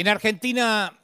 En 0.00 0.08
Argentina 0.08 0.98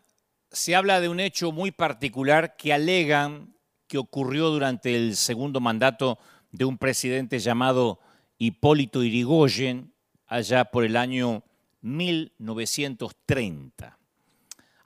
se 0.50 0.74
habla 0.74 1.02
de 1.02 1.10
un 1.10 1.20
hecho 1.20 1.52
muy 1.52 1.70
particular 1.70 2.56
que 2.56 2.72
alegan 2.72 3.54
que 3.88 3.98
ocurrió 3.98 4.48
durante 4.48 4.96
el 4.96 5.16
segundo 5.16 5.60
mandato 5.60 6.18
de 6.50 6.64
un 6.64 6.78
presidente 6.78 7.38
llamado 7.38 8.00
Hipólito 8.38 9.02
Irigoyen 9.02 9.92
allá 10.27 10.64
por 10.64 10.82
el 10.82 10.96
año 10.96 11.45
1930. 11.82 13.98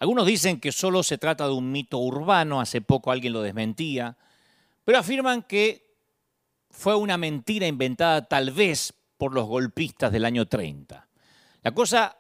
Algunos 0.01 0.27
dicen 0.27 0.59
que 0.59 0.73
solo 0.73 1.05
se 1.05 1.17
trata 1.17 1.47
de 1.47 1.53
un 1.53 1.71
mito 1.71 1.99
urbano, 1.99 2.61
hace 2.61 2.81
poco 2.81 3.13
alguien 3.13 3.33
lo 3.33 3.43
desmentía, 3.43 4.17
pero 4.83 4.99
afirman 4.99 5.45
que 5.45 5.87
fue 6.69 6.97
una 6.97 7.17
mentira 7.17 7.69
inventada 7.69 8.27
tal 8.27 8.51
vez 8.51 8.93
por 9.17 9.33
los 9.33 9.47
golpistas 9.47 10.11
del 10.11 10.25
año 10.25 10.49
30. 10.49 11.07
La 11.63 11.71
cosa 11.71 12.17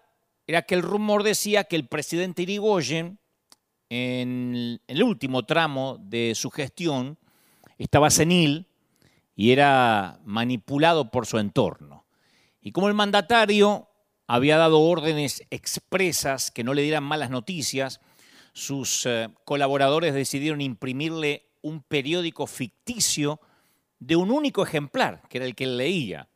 era 0.50 0.62
que 0.62 0.74
el 0.74 0.82
rumor 0.82 1.22
decía 1.22 1.62
que 1.62 1.76
el 1.76 1.86
presidente 1.86 2.42
Irigoyen, 2.42 3.20
en 3.88 4.80
el 4.88 5.02
último 5.04 5.44
tramo 5.44 5.96
de 6.00 6.32
su 6.34 6.50
gestión, 6.50 7.18
estaba 7.78 8.10
senil 8.10 8.66
y 9.36 9.52
era 9.52 10.18
manipulado 10.24 11.12
por 11.12 11.26
su 11.26 11.38
entorno. 11.38 12.04
Y 12.60 12.72
como 12.72 12.88
el 12.88 12.94
mandatario 12.94 13.90
había 14.26 14.56
dado 14.56 14.80
órdenes 14.80 15.44
expresas 15.50 16.50
que 16.50 16.64
no 16.64 16.74
le 16.74 16.82
dieran 16.82 17.04
malas 17.04 17.30
noticias, 17.30 18.00
sus 18.52 19.06
eh, 19.06 19.28
colaboradores 19.44 20.14
decidieron 20.14 20.60
imprimirle 20.60 21.46
un 21.62 21.80
periódico 21.80 22.48
ficticio 22.48 23.40
de 24.00 24.16
un 24.16 24.32
único 24.32 24.64
ejemplar, 24.64 25.22
que 25.28 25.38
era 25.38 25.46
el 25.46 25.54
que 25.54 25.62
él 25.62 25.76
leía. 25.76 26.28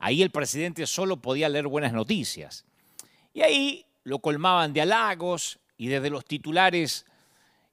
Ahí 0.00 0.22
el 0.22 0.32
presidente 0.32 0.88
solo 0.88 1.22
podía 1.22 1.48
leer 1.48 1.68
buenas 1.68 1.92
noticias. 1.92 2.64
Y 3.34 3.42
ahí 3.42 3.86
lo 4.04 4.20
colmaban 4.20 4.72
de 4.72 4.80
halagos 4.80 5.58
y 5.76 5.88
desde 5.88 6.08
los 6.08 6.24
titulares 6.24 7.04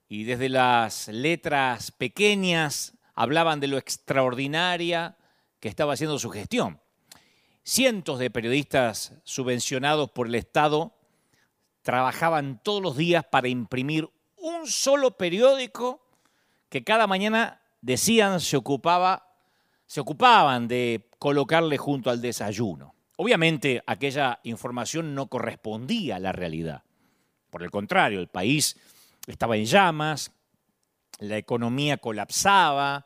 y 0.09 0.23
desde 0.23 0.50
las 0.50 1.08
letras 1.08 1.92
pequeñas 1.92 2.94
hablaban 3.14 3.59
de 3.59 3.67
lo 3.67 3.78
extraordinaria 3.78 5.16
que 5.59 5.70
estaba 5.70 5.94
haciendo 5.94 6.17
su 6.17 6.32
gestión. 6.32 6.82
Cientos 7.64 8.17
de 8.17 8.32
periodistas 8.32 9.14
subvencionados 9.23 10.09
por 10.09 10.26
el 10.28 10.36
Estado 10.36 10.95
trabajaban 11.84 12.59
todos 12.64 12.82
los 12.82 12.98
días 12.98 13.23
para 13.23 13.48
imprimir 13.48 14.09
un 14.38 14.66
solo 14.66 15.12
periódico 15.12 16.02
que 16.70 16.84
cada 16.84 17.06
mañana 17.06 17.62
decían 17.82 18.39
se 18.39 18.58
ocupaba 18.58 19.28
se 19.86 20.00
ocupaban 20.00 20.70
de 20.70 21.09
colocarle 21.20 21.78
junto 21.78 22.09
al 22.09 22.22
desayuno. 22.22 22.95
Obviamente 23.23 23.83
aquella 23.86 24.39
información 24.41 25.14
no 25.14 25.27
correspondía 25.27 26.16
a 26.16 26.19
la 26.19 26.31
realidad. 26.31 26.83
Por 27.52 27.61
el 27.61 27.69
contrario, 27.69 28.19
el 28.19 28.30
país 28.30 28.75
estaba 29.27 29.58
en 29.58 29.66
llamas, 29.66 30.31
la 31.19 31.38
economía 31.38 31.97
colapsaba, 31.97 33.05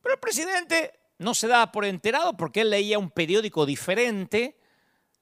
pero 0.00 0.14
el 0.14 0.20
presidente 0.20 0.92
no 1.18 1.34
se 1.34 1.48
daba 1.48 1.72
por 1.72 1.84
enterado 1.84 2.36
porque 2.36 2.60
él 2.60 2.70
leía 2.70 3.00
un 3.00 3.10
periódico 3.10 3.66
diferente 3.66 4.56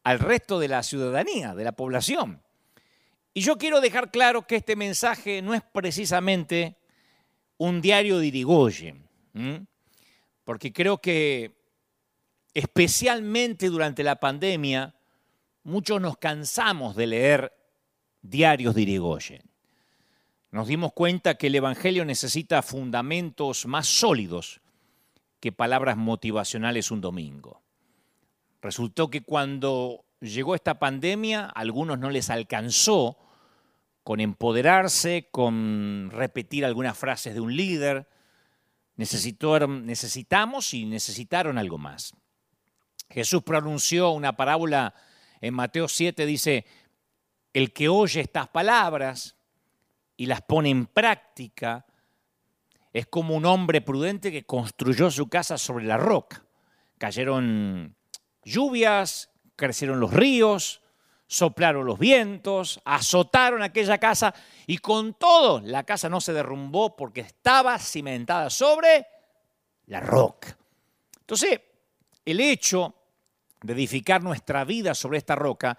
al 0.03 0.19
resto 0.19 0.59
de 0.59 0.69
la 0.69 0.83
ciudadanía, 0.83 1.55
de 1.55 1.65
la 1.65 1.73
población. 1.73 2.43
Y 3.33 3.41
yo 3.41 3.57
quiero 3.57 3.81
dejar 3.81 4.11
claro 4.11 4.47
que 4.47 4.57
este 4.57 4.77
mensaje 4.77 5.41
no 5.41 5.55
es 5.55 5.63
precisamente 5.63 6.77
un 7.57 7.81
diario 7.81 8.19
de 8.19 8.27
Irigoyen, 8.27 9.09
porque 10.45 10.71
creo 10.71 10.99
que 10.99 11.64
especialmente 12.55 13.69
durante 13.69 14.05
la 14.05 14.21
pandemia, 14.21 14.95
muchos 15.65 16.01
nos 16.01 16.17
cansamos 16.17 16.95
de 16.95 17.07
leer 17.09 17.53
diarios 18.23 18.75
de 18.75 18.83
Irigoyen. 18.83 19.43
Nos 20.53 20.69
dimos 20.69 20.93
cuenta 20.93 21.35
que 21.35 21.49
el 21.49 21.57
Evangelio 21.57 22.05
necesita 22.05 22.63
fundamentos 22.63 23.67
más 23.67 23.89
sólidos 23.89 24.61
que 25.41 25.51
palabras 25.51 25.97
motivacionales 25.97 26.93
un 26.93 27.01
domingo. 27.01 27.61
Resultó 28.63 29.11
que 29.11 29.25
cuando 29.25 30.05
llegó 30.21 30.55
esta 30.55 30.79
pandemia, 30.79 31.47
a 31.47 31.49
algunos 31.49 31.99
no 31.99 32.09
les 32.09 32.31
alcanzó 32.31 33.19
con 34.05 34.21
empoderarse, 34.21 35.29
con 35.31 36.11
repetir 36.13 36.65
algunas 36.65 36.97
frases 36.97 37.35
de 37.35 37.41
un 37.41 37.57
líder. 37.57 38.09
necesitamos 38.97 40.73
y 40.73 40.87
necesitaron 40.87 41.59
algo 41.59 41.79
más. 41.79 42.15
Jesús 43.15 43.45
pronunció 43.45 44.11
una 44.11 44.37
parábola 44.37 44.93
en 45.41 45.55
Mateo 45.55 45.87
7, 45.87 46.27
dice, 46.27 46.67
el 47.53 47.73
que 47.73 47.89
oye 47.89 48.21
estas 48.21 48.49
palabras 48.49 49.37
y 50.17 50.27
las 50.27 50.43
pone 50.43 50.71
en 50.71 50.87
práctica 50.87 51.87
es 52.93 53.07
como 53.07 53.37
un 53.37 53.47
hombre 53.47 53.81
prudente 53.83 54.33
que 54.33 54.45
construyó 54.45 55.13
su 55.13 55.29
casa 55.29 55.59
sobre 55.59 55.85
la 55.85 55.97
roca. 55.97 56.45
Cayeron 56.99 57.95
lluvias, 58.43 59.31
crecieron 59.55 60.01
los 60.01 60.13
ríos, 60.13 60.83
soplaron 61.29 61.87
los 61.87 62.01
vientos, 62.01 62.81
azotaron 62.85 63.63
aquella 63.63 63.99
casa 63.99 64.35
y 64.67 64.79
con 64.79 65.15
todo 65.15 65.61
la 65.61 65.85
casa 65.85 66.09
no 66.09 66.21
se 66.21 66.33
derrumbó 66.33 66.97
porque 66.97 67.21
estaba 67.21 67.79
cimentada 67.79 68.51
sobre 68.51 69.07
la 69.87 70.01
roca. 70.01 70.59
Entonces, 71.21 71.61
el 72.25 72.41
hecho 72.41 72.93
de 73.65 73.73
edificar 73.73 74.23
nuestra 74.23 74.65
vida 74.65 74.95
sobre 74.95 75.17
esta 75.17 75.35
roca 75.35 75.79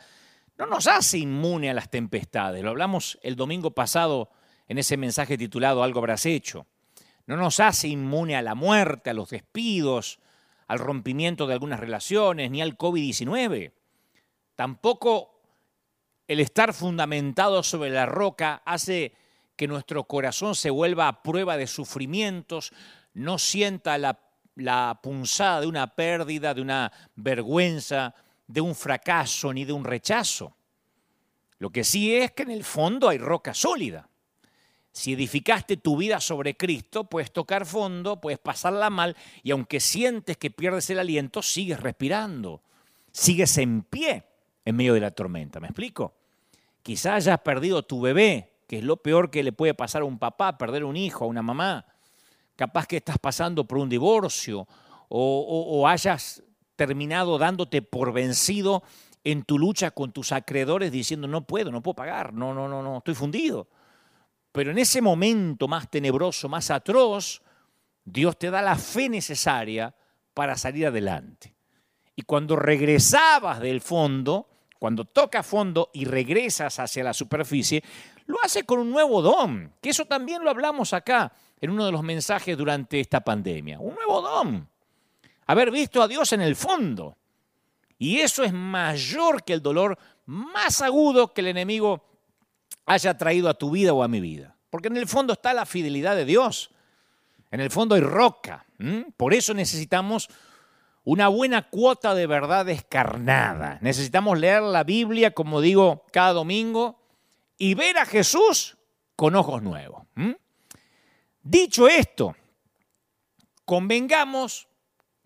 no 0.57 0.65
nos 0.65 0.87
hace 0.87 1.19
inmune 1.19 1.69
a 1.69 1.73
las 1.73 1.91
tempestades. 1.91 2.63
Lo 2.63 2.71
hablamos 2.71 3.19
el 3.21 3.35
domingo 3.35 3.71
pasado 3.71 4.31
en 4.67 4.79
ese 4.79 4.97
mensaje 4.97 5.37
titulado 5.37 5.83
Algo 5.83 5.99
habrás 5.99 6.25
hecho. 6.25 6.65
No 7.27 7.37
nos 7.37 7.59
hace 7.59 7.87
inmune 7.87 8.35
a 8.35 8.41
la 8.41 8.55
muerte, 8.55 9.11
a 9.11 9.13
los 9.13 9.29
despidos, 9.29 10.19
al 10.67 10.79
rompimiento 10.79 11.45
de 11.45 11.53
algunas 11.53 11.79
relaciones, 11.79 12.49
ni 12.49 12.61
al 12.61 12.75
COVID-19. 12.75 13.71
Tampoco 14.55 15.39
el 16.27 16.39
estar 16.39 16.73
fundamentado 16.73 17.61
sobre 17.61 17.91
la 17.91 18.07
roca 18.07 18.63
hace 18.65 19.13
que 19.55 19.67
nuestro 19.67 20.05
corazón 20.05 20.55
se 20.55 20.71
vuelva 20.71 21.07
a 21.07 21.21
prueba 21.21 21.55
de 21.55 21.67
sufrimientos, 21.67 22.73
no 23.13 23.37
sienta 23.37 23.97
la 23.99 24.24
la 24.55 24.99
punzada 25.01 25.61
de 25.61 25.67
una 25.67 25.95
pérdida, 25.95 26.53
de 26.53 26.61
una 26.61 26.91
vergüenza, 27.15 28.15
de 28.47 28.61
un 28.61 28.75
fracaso 28.75 29.53
ni 29.53 29.65
de 29.65 29.73
un 29.73 29.83
rechazo. 29.83 30.55
Lo 31.59 31.69
que 31.69 31.83
sí 31.83 32.15
es 32.15 32.31
que 32.31 32.43
en 32.43 32.51
el 32.51 32.63
fondo 32.63 33.09
hay 33.09 33.17
roca 33.17 33.53
sólida. 33.53 34.09
Si 34.91 35.13
edificaste 35.13 35.77
tu 35.77 35.97
vida 35.97 36.21
sobre 36.21 36.55
Cristo, 36.55 37.03
puedes 37.05 37.31
tocar 37.33 37.65
fondo, 37.65 38.21
puedes 38.21 38.39
pasarla 38.39 38.89
mal 38.89 39.15
y 39.43 39.51
aunque 39.51 39.81
sientes 39.81 40.37
que 40.37 40.51
pierdes 40.51 40.89
el 40.89 40.99
aliento, 40.99 41.41
sigues 41.41 41.79
respirando, 41.79 42.63
sigues 43.11 43.57
en 43.57 43.83
pie 43.83 44.25
en 44.63 44.75
medio 44.75 44.93
de 44.93 45.01
la 45.01 45.11
tormenta. 45.11 45.59
¿Me 45.59 45.67
explico? 45.67 46.15
Quizás 46.81 47.27
hayas 47.27 47.39
perdido 47.39 47.83
tu 47.83 47.99
bebé, 47.99 48.53
que 48.67 48.77
es 48.77 48.83
lo 48.83 48.97
peor 48.97 49.31
que 49.31 49.43
le 49.43 49.51
puede 49.51 49.73
pasar 49.73 50.03
a 50.03 50.05
un 50.05 50.17
papá, 50.17 50.57
perder 50.57 50.85
un 50.85 50.95
hijo, 50.95 51.25
a 51.25 51.27
una 51.27 51.41
mamá 51.41 51.85
capaz 52.55 52.87
que 52.87 52.97
estás 52.97 53.17
pasando 53.17 53.65
por 53.65 53.77
un 53.77 53.89
divorcio 53.89 54.67
o, 55.07 55.87
hayas 55.87 56.43
terminado 56.75 57.37
dándote 57.37 57.81
por 57.81 58.11
vencido 58.11 58.83
en 59.23 59.43
tu 59.43 59.57
lucha 59.57 59.91
con 59.91 60.11
tus 60.11 60.31
acreedores 60.31 60.91
diciendo 60.91 61.27
no 61.27 61.45
puedo, 61.45 61.71
no 61.71 61.81
puedo 61.81 61.95
pagar, 61.95 62.33
no, 62.33 62.53
no, 62.53 62.67
no, 62.67 62.81
no, 62.81 62.97
estoy 62.97 63.15
fundido. 63.15 63.67
Pero 64.51 64.71
en 64.71 64.77
ese 64.77 65.01
momento 65.01 65.67
más 65.67 65.89
tenebroso, 65.89 66.47
más 66.47 66.71
atroz, 66.71 67.41
Dios 68.03 68.37
te 68.37 68.51
da 68.51 68.61
la 68.61 68.75
fe 68.75 69.09
necesaria 69.09 69.93
para 70.33 70.55
salir 70.57 70.87
adelante. 70.87 71.55
Y 72.15 72.21
cuando 72.21 72.55
regresabas 72.55 73.59
del 73.59 73.81
fondo, 73.81 74.47
cuando 74.79 75.05
tocas 75.05 75.45
fondo 75.45 75.89
y 75.93 76.05
regresas 76.05 76.79
hacia 76.79 77.03
la 77.03 77.13
superficie, 77.13 77.83
lo 78.27 78.37
hace 78.43 78.63
con 78.63 78.79
un 78.79 78.91
nuevo 78.91 79.21
don, 79.21 79.73
que 79.81 79.89
eso 79.89 80.05
también 80.05 80.43
lo 80.43 80.49
hablamos 80.49 80.93
acá 80.93 81.33
en 81.65 81.71
uno 81.71 81.85
de 81.85 81.91
los 81.91 82.03
mensajes 82.03 82.57
durante 82.57 82.99
esta 82.99 83.21
pandemia. 83.21 83.79
Un 83.79 83.95
nuevo 83.95 84.21
don. 84.21 84.69
Haber 85.47 85.71
visto 85.71 86.01
a 86.01 86.07
Dios 86.07 86.31
en 86.33 86.41
el 86.41 86.55
fondo. 86.55 87.17
Y 87.97 88.19
eso 88.19 88.43
es 88.43 88.53
mayor 88.53 89.43
que 89.43 89.53
el 89.53 89.61
dolor 89.61 89.97
más 90.25 90.81
agudo 90.81 91.33
que 91.33 91.41
el 91.41 91.47
enemigo 91.47 92.03
haya 92.85 93.17
traído 93.17 93.49
a 93.49 93.53
tu 93.53 93.71
vida 93.71 93.93
o 93.93 94.03
a 94.03 94.07
mi 94.07 94.19
vida. 94.19 94.55
Porque 94.69 94.87
en 94.87 94.97
el 94.97 95.07
fondo 95.07 95.33
está 95.33 95.53
la 95.53 95.65
fidelidad 95.65 96.15
de 96.15 96.25
Dios. 96.25 96.71
En 97.51 97.61
el 97.61 97.71
fondo 97.71 97.95
hay 97.95 98.01
roca. 98.01 98.65
Por 99.15 99.33
eso 99.33 99.53
necesitamos 99.53 100.29
una 101.03 101.27
buena 101.29 101.69
cuota 101.69 102.13
de 102.13 102.27
verdad 102.27 102.65
descarnada. 102.65 103.79
Necesitamos 103.81 104.39
leer 104.39 104.61
la 104.63 104.83
Biblia, 104.83 105.31
como 105.31 105.61
digo, 105.61 106.05
cada 106.11 106.33
domingo 106.33 106.99
y 107.57 107.75
ver 107.75 107.97
a 107.97 108.05
Jesús 108.05 108.77
con 109.15 109.35
ojos 109.35 109.61
nuevos. 109.61 110.03
Dicho 111.47 111.87
esto, 111.87 112.35
convengamos 113.65 114.67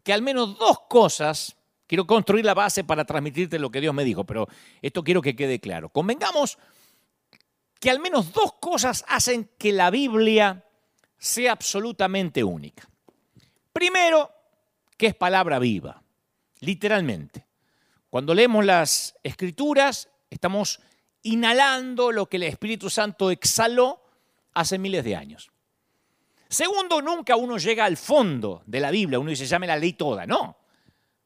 que 0.03 0.11
al 0.11 0.21
menos 0.21 0.59
dos 0.59 0.81
cosas, 0.89 1.55
quiero 1.87 2.05
construir 2.05 2.43
la 2.43 2.53
base 2.53 2.83
para 2.83 3.05
transmitirte 3.05 3.57
lo 3.57 3.71
que 3.71 3.79
Dios 3.79 3.93
me 3.93 4.03
dijo, 4.03 4.25
pero 4.25 4.49
esto 4.81 5.01
quiero 5.01 5.21
que 5.21 5.37
quede 5.37 5.61
claro. 5.61 5.87
Convengamos 5.87 6.57
que 7.79 7.89
al 7.89 8.01
menos 8.01 8.33
dos 8.33 8.55
cosas 8.59 9.05
hacen 9.07 9.49
que 9.57 9.71
la 9.71 9.89
Biblia 9.91 10.65
sea 11.17 11.53
absolutamente 11.53 12.43
única. 12.43 12.89
Primero, 13.71 14.29
que 14.97 15.07
es 15.07 15.15
palabra 15.15 15.57
viva, 15.57 16.03
literalmente. 16.59 17.45
Cuando 18.09 18.33
leemos 18.33 18.65
las 18.65 19.15
escrituras, 19.23 20.09
estamos 20.29 20.81
inhalando 21.23 22.11
lo 22.11 22.25
que 22.25 22.35
el 22.35 22.43
Espíritu 22.43 22.89
Santo 22.89 23.31
exhaló 23.31 24.03
hace 24.53 24.77
miles 24.77 25.05
de 25.05 25.15
años. 25.15 25.49
Segundo, 26.49 26.99
nunca 26.99 27.35
uno 27.35 27.59
llega 27.59 27.85
al 27.85 27.95
fondo 27.95 28.63
de 28.65 28.79
la 28.79 28.89
Biblia, 28.89 29.19
uno 29.19 29.29
dice, 29.29 29.45
llame 29.45 29.67
la 29.67 29.77
ley 29.77 29.93
toda, 29.93 30.25
no. 30.25 30.57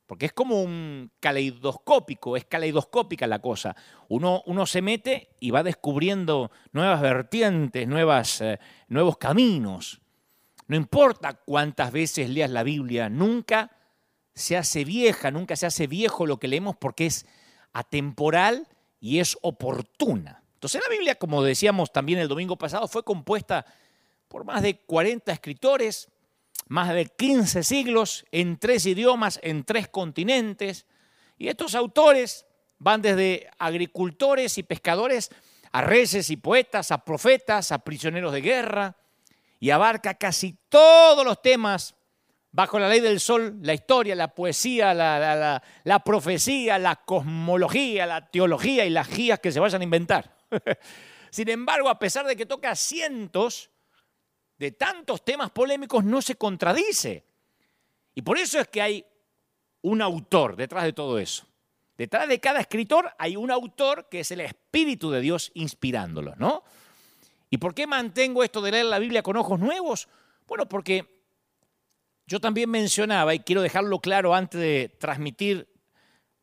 Porque 0.06 0.26
es 0.26 0.34
como 0.34 0.62
un 0.62 1.12
caleidoscópico, 1.22 2.36
es 2.36 2.44
caleidoscópica 2.44 3.26
la 3.26 3.40
cosa. 3.40 3.74
Uno, 4.10 4.44
uno 4.48 4.66
se 4.66 4.82
mete 4.82 5.30
y 5.40 5.52
va 5.52 5.64
descubriendo 5.64 6.52
nuevas 6.74 7.00
vertientes, 7.02 7.88
nuevas, 7.88 8.42
eh, 8.42 8.60
nuevos 8.90 9.18
caminos. 9.18 10.02
No 10.68 10.76
importa 10.76 11.34
cuántas 11.34 11.94
veces 11.94 12.30
leas 12.30 12.52
la 12.52 12.64
Biblia, 12.64 13.10
nunca 13.10 13.72
se 14.36 14.58
hace 14.58 14.84
vieja, 14.84 15.32
nunca 15.32 15.56
se 15.56 15.66
hace 15.66 15.88
viejo 15.88 16.26
lo 16.26 16.38
que 16.38 16.50
leemos 16.50 16.76
porque 16.76 17.06
es 17.06 17.26
atemporal 17.72 18.68
y 19.00 19.20
es 19.20 19.38
oportuna. 19.42 20.44
Entonces 20.56 20.82
la 20.86 20.94
Biblia, 20.94 21.16
como 21.16 21.44
decíamos 21.44 21.94
también 21.94 22.20
el 22.20 22.28
domingo 22.28 22.58
pasado, 22.58 22.90
fue 22.90 23.04
compuesta 23.04 23.66
por 24.34 24.46
más 24.46 24.64
de 24.64 24.80
40 24.80 25.32
escritores, 25.32 26.10
más 26.68 26.92
de 26.92 27.06
15 27.06 27.62
siglos, 27.62 28.26
en 28.32 28.58
tres 28.58 28.88
idiomas, 28.88 29.40
en 29.44 29.64
tres 29.64 29.90
continentes. 29.90 30.88
Y 31.38 31.50
estos 31.50 31.76
autores 31.76 32.48
van 32.80 33.04
desde 33.04 33.48
agricultores 33.60 34.58
y 34.58 34.64
pescadores 34.64 35.30
a 35.72 35.82
reyes 35.82 36.32
y 36.32 36.38
poetas, 36.38 36.90
a 36.90 37.06
profetas, 37.06 37.72
a 37.72 37.84
prisioneros 37.84 38.34
de 38.34 38.42
guerra, 38.42 38.98
y 39.60 39.70
abarca 39.70 40.16
casi 40.16 40.58
todos 40.68 41.24
los 41.24 41.40
temas 41.40 41.94
bajo 42.52 42.80
la 42.80 42.90
ley 42.90 43.02
del 43.02 43.20
sol, 43.20 43.60
la 43.62 43.76
historia, 43.76 44.16
la 44.16 44.34
poesía, 44.34 44.96
la, 44.96 46.02
profecía, 46.04 46.80
la 46.80 46.96
cosmología, 46.96 48.08
la 48.08 48.32
teología 48.32 48.84
y 48.84 48.90
las 48.90 49.16
guías 49.16 49.40
que 49.40 49.52
se 49.52 49.60
vayan 49.60 49.82
a 49.82 49.84
inventar. 49.84 50.36
Sin 51.30 51.50
embargo, 51.50 51.88
a 51.88 52.00
pesar 52.00 52.26
de 52.26 52.36
que 52.36 52.48
toca 52.48 52.76
cientos 52.76 53.70
de 54.58 54.72
tantos 54.72 55.24
temas 55.24 55.52
polémicos, 55.52 56.04
no 56.04 56.22
se 56.22 56.36
contradice. 56.36 57.26
Y 58.16 58.22
por 58.22 58.38
eso 58.38 58.60
es 58.60 58.68
que 58.68 58.82
hay 58.82 59.06
un 59.82 60.02
autor 60.02 60.56
detrás 60.56 60.84
de 60.84 60.94
todo 60.94 61.20
eso. 61.20 61.46
Detrás 61.98 62.28
de 62.28 62.40
cada 62.40 62.60
escritor 62.60 63.12
hay 63.18 63.36
un 63.36 63.52
autor 63.52 64.10
que 64.10 64.22
es 64.22 64.32
el 64.32 64.42
Espíritu 64.42 65.12
de 65.12 65.22
Dios 65.22 65.52
inspirándolo, 65.54 66.36
¿no? 66.38 66.64
¿Y 67.50 67.58
por 67.58 67.76
qué 67.76 67.86
mantengo 67.86 68.44
esto 68.44 68.62
de 68.62 68.72
leer 68.72 68.86
la 68.86 69.00
Biblia 69.00 69.22
con 69.22 69.38
ojos 69.38 69.60
nuevos? 69.60 70.08
Bueno, 70.48 70.68
porque 70.68 71.24
yo 72.26 72.40
también 72.40 72.70
mencionaba, 72.70 73.36
y 73.36 73.40
quiero 73.40 73.62
dejarlo 73.62 74.00
claro 74.00 74.34
antes 74.34 74.60
de 74.60 74.96
transmitir 75.00 75.68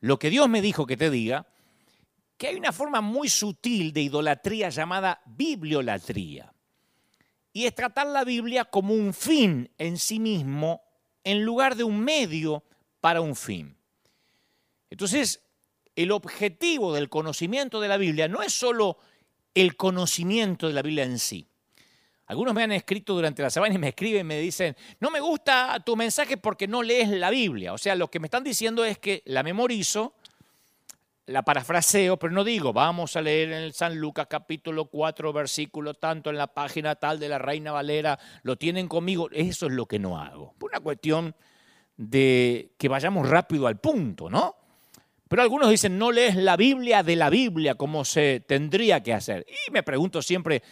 lo 0.00 0.18
que 0.18 0.30
Dios 0.30 0.48
me 0.48 0.62
dijo 0.62 0.86
que 0.86 0.96
te 0.96 1.10
diga, 1.10 1.46
que 2.36 2.48
hay 2.48 2.56
una 2.56 2.72
forma 2.72 3.00
muy 3.00 3.28
sutil 3.28 3.92
de 3.92 4.02
idolatría 4.02 4.68
llamada 4.68 5.20
bibliolatría. 5.26 6.52
Y 7.60 7.66
es 7.66 7.74
tratar 7.74 8.06
la 8.06 8.24
Biblia 8.24 8.64
como 8.64 8.94
un 8.94 9.12
fin 9.12 9.70
en 9.76 9.98
sí 9.98 10.18
mismo 10.18 10.82
en 11.24 11.44
lugar 11.44 11.76
de 11.76 11.84
un 11.84 12.00
medio 12.00 12.64
para 13.02 13.20
un 13.20 13.36
fin. 13.36 13.76
Entonces, 14.88 15.44
el 15.94 16.10
objetivo 16.10 16.94
del 16.94 17.10
conocimiento 17.10 17.78
de 17.78 17.88
la 17.88 17.98
Biblia 17.98 18.28
no 18.28 18.40
es 18.40 18.54
solo 18.54 18.96
el 19.52 19.76
conocimiento 19.76 20.68
de 20.68 20.72
la 20.72 20.80
Biblia 20.80 21.04
en 21.04 21.18
sí, 21.18 21.50
algunos 22.30 22.54
me 22.54 22.62
han 22.62 22.70
escrito 22.70 23.12
durante 23.12 23.42
la 23.42 23.50
semana 23.50 23.74
y 23.74 23.78
me 23.78 23.88
escriben 23.88 24.20
y 24.20 24.22
me 24.22 24.38
dicen, 24.38 24.76
no 25.00 25.10
me 25.10 25.18
gusta 25.18 25.82
tu 25.84 25.96
mensaje 25.96 26.36
porque 26.36 26.68
no 26.68 26.80
lees 26.80 27.08
la 27.08 27.28
Biblia. 27.28 27.72
O 27.72 27.78
sea, 27.78 27.96
lo 27.96 28.08
que 28.08 28.20
me 28.20 28.28
están 28.28 28.44
diciendo 28.44 28.84
es 28.84 28.98
que 28.98 29.24
la 29.26 29.42
memorizo, 29.42 30.14
la 31.30 31.42
parafraseo, 31.42 32.16
pero 32.18 32.32
no 32.32 32.42
digo, 32.42 32.72
vamos 32.72 33.14
a 33.14 33.22
leer 33.22 33.52
en 33.52 33.62
el 33.62 33.72
San 33.72 33.96
Lucas 33.96 34.26
capítulo 34.28 34.86
4, 34.86 35.32
versículo 35.32 35.94
tanto 35.94 36.28
en 36.28 36.36
la 36.36 36.48
página 36.48 36.96
tal 36.96 37.20
de 37.20 37.28
la 37.28 37.38
Reina 37.38 37.70
Valera, 37.70 38.18
lo 38.42 38.56
tienen 38.56 38.88
conmigo. 38.88 39.28
Eso 39.30 39.66
es 39.66 39.72
lo 39.72 39.86
que 39.86 40.00
no 40.00 40.18
hago. 40.18 40.54
Por 40.58 40.70
una 40.70 40.80
cuestión 40.80 41.36
de 41.96 42.72
que 42.76 42.88
vayamos 42.88 43.28
rápido 43.28 43.68
al 43.68 43.78
punto, 43.78 44.28
¿no? 44.28 44.56
Pero 45.28 45.42
algunos 45.42 45.70
dicen, 45.70 45.96
no 45.98 46.10
lees 46.10 46.34
la 46.34 46.56
Biblia 46.56 47.04
de 47.04 47.14
la 47.14 47.30
Biblia 47.30 47.76
como 47.76 48.04
se 48.04 48.40
tendría 48.40 49.00
que 49.00 49.14
hacer. 49.14 49.46
Y 49.68 49.70
me 49.70 49.84
pregunto 49.84 50.22
siempre, 50.22 50.64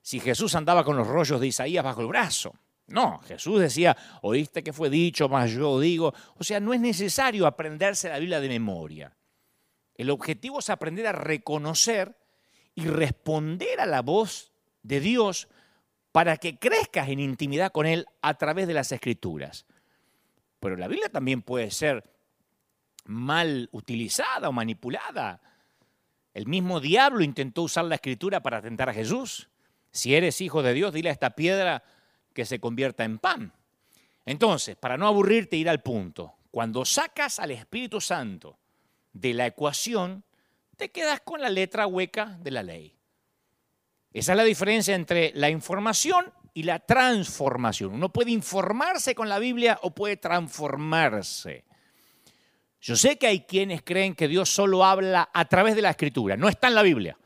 si 0.00 0.20
Jesús 0.20 0.54
andaba 0.54 0.84
con 0.84 0.96
los 0.96 1.08
rollos 1.08 1.40
de 1.40 1.48
Isaías 1.48 1.82
bajo 1.82 2.02
el 2.02 2.06
brazo. 2.06 2.54
No, 2.86 3.18
Jesús 3.26 3.60
decía, 3.60 3.96
oíste 4.22 4.62
que 4.62 4.72
fue 4.72 4.90
dicho, 4.90 5.28
más 5.28 5.50
yo 5.50 5.80
digo. 5.80 6.14
O 6.36 6.44
sea, 6.44 6.60
no 6.60 6.72
es 6.72 6.80
necesario 6.80 7.48
aprenderse 7.48 8.08
la 8.08 8.20
Biblia 8.20 8.38
de 8.38 8.48
memoria. 8.48 9.12
El 9.94 10.10
objetivo 10.10 10.58
es 10.58 10.70
aprender 10.70 11.06
a 11.06 11.12
reconocer 11.12 12.16
y 12.74 12.86
responder 12.86 13.80
a 13.80 13.86
la 13.86 14.02
voz 14.02 14.52
de 14.82 15.00
Dios 15.00 15.48
para 16.12 16.36
que 16.36 16.58
crezcas 16.58 17.08
en 17.08 17.20
intimidad 17.20 17.72
con 17.72 17.86
Él 17.86 18.06
a 18.20 18.34
través 18.34 18.66
de 18.66 18.74
las 18.74 18.92
escrituras. 18.92 19.66
Pero 20.60 20.76
la 20.76 20.88
Biblia 20.88 21.08
también 21.08 21.42
puede 21.42 21.70
ser 21.70 22.04
mal 23.04 23.68
utilizada 23.72 24.48
o 24.48 24.52
manipulada. 24.52 25.40
El 26.32 26.46
mismo 26.46 26.80
diablo 26.80 27.22
intentó 27.22 27.62
usar 27.62 27.84
la 27.84 27.96
escritura 27.96 28.42
para 28.42 28.58
atentar 28.58 28.88
a 28.88 28.94
Jesús. 28.94 29.50
Si 29.92 30.14
eres 30.14 30.40
hijo 30.40 30.62
de 30.62 30.72
Dios, 30.72 30.92
dile 30.92 31.10
a 31.10 31.12
esta 31.12 31.30
piedra 31.30 31.84
que 32.32 32.44
se 32.44 32.58
convierta 32.58 33.04
en 33.04 33.18
pan. 33.18 33.52
Entonces, 34.26 34.74
para 34.74 34.96
no 34.96 35.06
aburrirte, 35.06 35.56
ir 35.56 35.68
al 35.68 35.82
punto. 35.82 36.34
Cuando 36.50 36.84
sacas 36.84 37.38
al 37.38 37.52
Espíritu 37.52 38.00
Santo 38.00 38.58
de 39.14 39.32
la 39.32 39.46
ecuación, 39.46 40.24
te 40.76 40.90
quedas 40.90 41.20
con 41.20 41.40
la 41.40 41.48
letra 41.48 41.86
hueca 41.86 42.36
de 42.40 42.50
la 42.50 42.62
ley. 42.62 42.94
Esa 44.12 44.32
es 44.32 44.36
la 44.36 44.44
diferencia 44.44 44.94
entre 44.94 45.32
la 45.34 45.48
información 45.48 46.32
y 46.52 46.64
la 46.64 46.80
transformación. 46.80 47.94
Uno 47.94 48.12
puede 48.12 48.30
informarse 48.30 49.14
con 49.14 49.28
la 49.28 49.38
Biblia 49.38 49.78
o 49.82 49.92
puede 49.92 50.16
transformarse. 50.16 51.64
Yo 52.80 52.96
sé 52.96 53.16
que 53.16 53.26
hay 53.26 53.40
quienes 53.40 53.82
creen 53.82 54.14
que 54.14 54.28
Dios 54.28 54.50
solo 54.50 54.84
habla 54.84 55.30
a 55.32 55.46
través 55.46 55.74
de 55.74 55.82
la 55.82 55.90
escritura, 55.90 56.36
no 56.36 56.48
está 56.48 56.68
en 56.68 56.74
la 56.74 56.82
Biblia. 56.82 57.16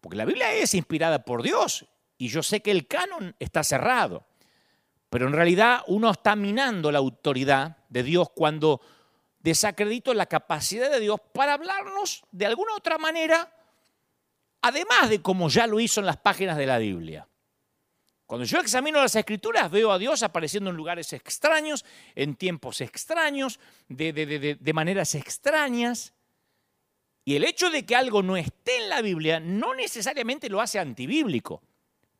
Porque 0.00 0.16
la 0.16 0.24
Biblia 0.24 0.52
es 0.52 0.74
inspirada 0.74 1.24
por 1.24 1.42
Dios 1.42 1.86
y 2.18 2.28
yo 2.28 2.42
sé 2.42 2.60
que 2.60 2.72
el 2.72 2.86
canon 2.86 3.34
está 3.38 3.62
cerrado. 3.62 4.26
Pero 5.08 5.28
en 5.28 5.32
realidad 5.32 5.82
uno 5.86 6.10
está 6.10 6.36
minando 6.36 6.90
la 6.90 6.98
autoridad 6.98 7.78
de 7.88 8.02
Dios 8.02 8.30
cuando 8.30 8.80
desacredito 9.46 10.12
la 10.12 10.26
capacidad 10.26 10.90
de 10.90 10.98
Dios 10.98 11.20
para 11.32 11.52
hablarnos 11.52 12.24
de 12.32 12.46
alguna 12.46 12.74
otra 12.74 12.98
manera, 12.98 13.48
además 14.60 15.08
de 15.08 15.22
como 15.22 15.48
ya 15.48 15.68
lo 15.68 15.78
hizo 15.78 16.00
en 16.00 16.06
las 16.06 16.16
páginas 16.16 16.56
de 16.56 16.66
la 16.66 16.78
Biblia. 16.78 17.28
Cuando 18.26 18.44
yo 18.44 18.58
examino 18.58 19.00
las 19.00 19.14
escrituras, 19.14 19.70
veo 19.70 19.92
a 19.92 19.98
Dios 19.98 20.24
apareciendo 20.24 20.70
en 20.70 20.76
lugares 20.76 21.12
extraños, 21.12 21.84
en 22.16 22.34
tiempos 22.34 22.80
extraños, 22.80 23.60
de, 23.88 24.12
de 24.60 24.72
maneras 24.72 25.14
extrañas. 25.14 26.12
Y 27.24 27.36
el 27.36 27.44
hecho 27.44 27.70
de 27.70 27.86
que 27.86 27.94
algo 27.94 28.24
no 28.24 28.36
esté 28.36 28.78
en 28.82 28.88
la 28.88 29.00
Biblia 29.00 29.38
no 29.38 29.74
necesariamente 29.74 30.48
lo 30.48 30.60
hace 30.60 30.80
antibíblico. 30.80 31.62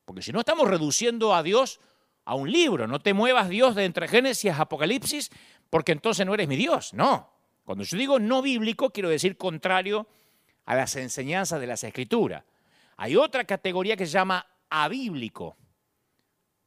Porque 0.05 0.21
si 0.21 0.31
no 0.31 0.39
estamos 0.39 0.69
reduciendo 0.69 1.35
a 1.35 1.43
Dios 1.43 1.81
a 2.23 2.35
un 2.35 2.49
libro, 2.49 2.87
no 2.87 2.99
te 2.99 3.13
muevas 3.13 3.49
Dios 3.49 3.75
de 3.75 3.83
entre 3.83 4.07
Génesis 4.07 4.51
a 4.51 4.61
Apocalipsis, 4.61 5.29
porque 5.69 5.91
entonces 5.91 6.25
no 6.25 6.33
eres 6.33 6.47
mi 6.47 6.55
Dios. 6.55 6.93
No. 6.93 7.31
Cuando 7.63 7.83
yo 7.83 7.97
digo 7.97 8.19
no 8.19 8.41
bíblico, 8.41 8.91
quiero 8.91 9.09
decir 9.09 9.37
contrario 9.37 10.07
a 10.65 10.75
las 10.75 10.95
enseñanzas 10.95 11.59
de 11.59 11.67
las 11.67 11.83
Escrituras. 11.83 12.43
Hay 12.97 13.15
otra 13.15 13.43
categoría 13.43 13.95
que 13.95 14.05
se 14.05 14.13
llama 14.13 14.45
abíblico. 14.69 15.57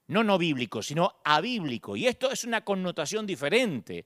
No 0.08 0.24
no 0.24 0.38
bíblico, 0.38 0.82
sino 0.82 1.20
abíblico. 1.24 1.96
Y 1.96 2.06
esto 2.06 2.30
es 2.30 2.44
una 2.44 2.62
connotación 2.62 3.26
diferente. 3.26 4.04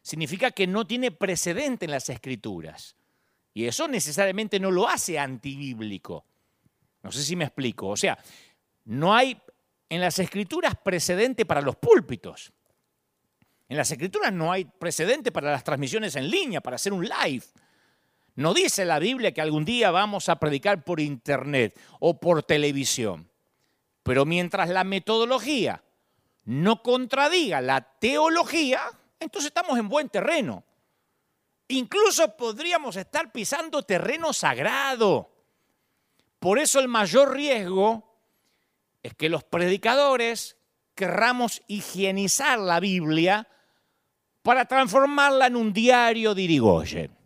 Significa 0.00 0.50
que 0.50 0.66
no 0.66 0.86
tiene 0.86 1.10
precedente 1.10 1.84
en 1.84 1.90
las 1.90 2.08
Escrituras. 2.08 2.96
Y 3.54 3.66
eso 3.66 3.86
necesariamente 3.86 4.58
no 4.58 4.70
lo 4.70 4.88
hace 4.88 5.18
antibíblico. 5.18 6.24
No 7.02 7.12
sé 7.12 7.22
si 7.22 7.36
me 7.36 7.44
explico. 7.44 7.88
O 7.88 7.96
sea, 7.96 8.18
no 8.84 9.14
hay 9.14 9.40
en 9.88 10.00
las 10.00 10.18
escrituras 10.18 10.74
precedente 10.82 11.44
para 11.44 11.60
los 11.60 11.76
púlpitos. 11.76 12.52
En 13.72 13.78
las 13.78 13.90
escrituras 13.90 14.30
no 14.34 14.52
hay 14.52 14.66
precedente 14.66 15.32
para 15.32 15.50
las 15.50 15.64
transmisiones 15.64 16.14
en 16.16 16.28
línea, 16.28 16.60
para 16.60 16.76
hacer 16.76 16.92
un 16.92 17.08
live. 17.08 17.42
No 18.34 18.52
dice 18.52 18.84
la 18.84 18.98
Biblia 18.98 19.32
que 19.32 19.40
algún 19.40 19.64
día 19.64 19.90
vamos 19.90 20.28
a 20.28 20.36
predicar 20.36 20.84
por 20.84 21.00
internet 21.00 21.80
o 21.98 22.20
por 22.20 22.42
televisión. 22.42 23.30
Pero 24.02 24.26
mientras 24.26 24.68
la 24.68 24.84
metodología 24.84 25.82
no 26.44 26.82
contradiga 26.82 27.62
la 27.62 27.80
teología, 27.80 28.82
entonces 29.18 29.46
estamos 29.46 29.78
en 29.78 29.88
buen 29.88 30.10
terreno. 30.10 30.62
Incluso 31.68 32.36
podríamos 32.36 32.96
estar 32.96 33.32
pisando 33.32 33.84
terreno 33.84 34.34
sagrado. 34.34 35.32
Por 36.38 36.58
eso 36.58 36.78
el 36.78 36.88
mayor 36.88 37.32
riesgo 37.32 38.18
es 39.02 39.14
que 39.14 39.30
los 39.30 39.44
predicadores 39.44 40.58
querramos 40.94 41.62
higienizar 41.68 42.58
la 42.58 42.78
Biblia 42.78 43.48
para 44.42 44.64
transformarla 44.64 45.46
en 45.46 45.56
un 45.56 45.72
diario 45.72 46.34
de 46.34 46.42
Irigoyen. 46.42 47.16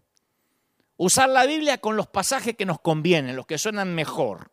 Usar 0.99 1.28
la 1.28 1.44
Biblia 1.46 1.78
con 1.78 1.96
los 1.96 2.06
pasajes 2.06 2.56
que 2.56 2.64
nos 2.64 2.80
convienen, 2.80 3.37
los 3.37 3.46
que 3.46 3.58
suenan 3.58 3.94
mejor. 3.94 4.50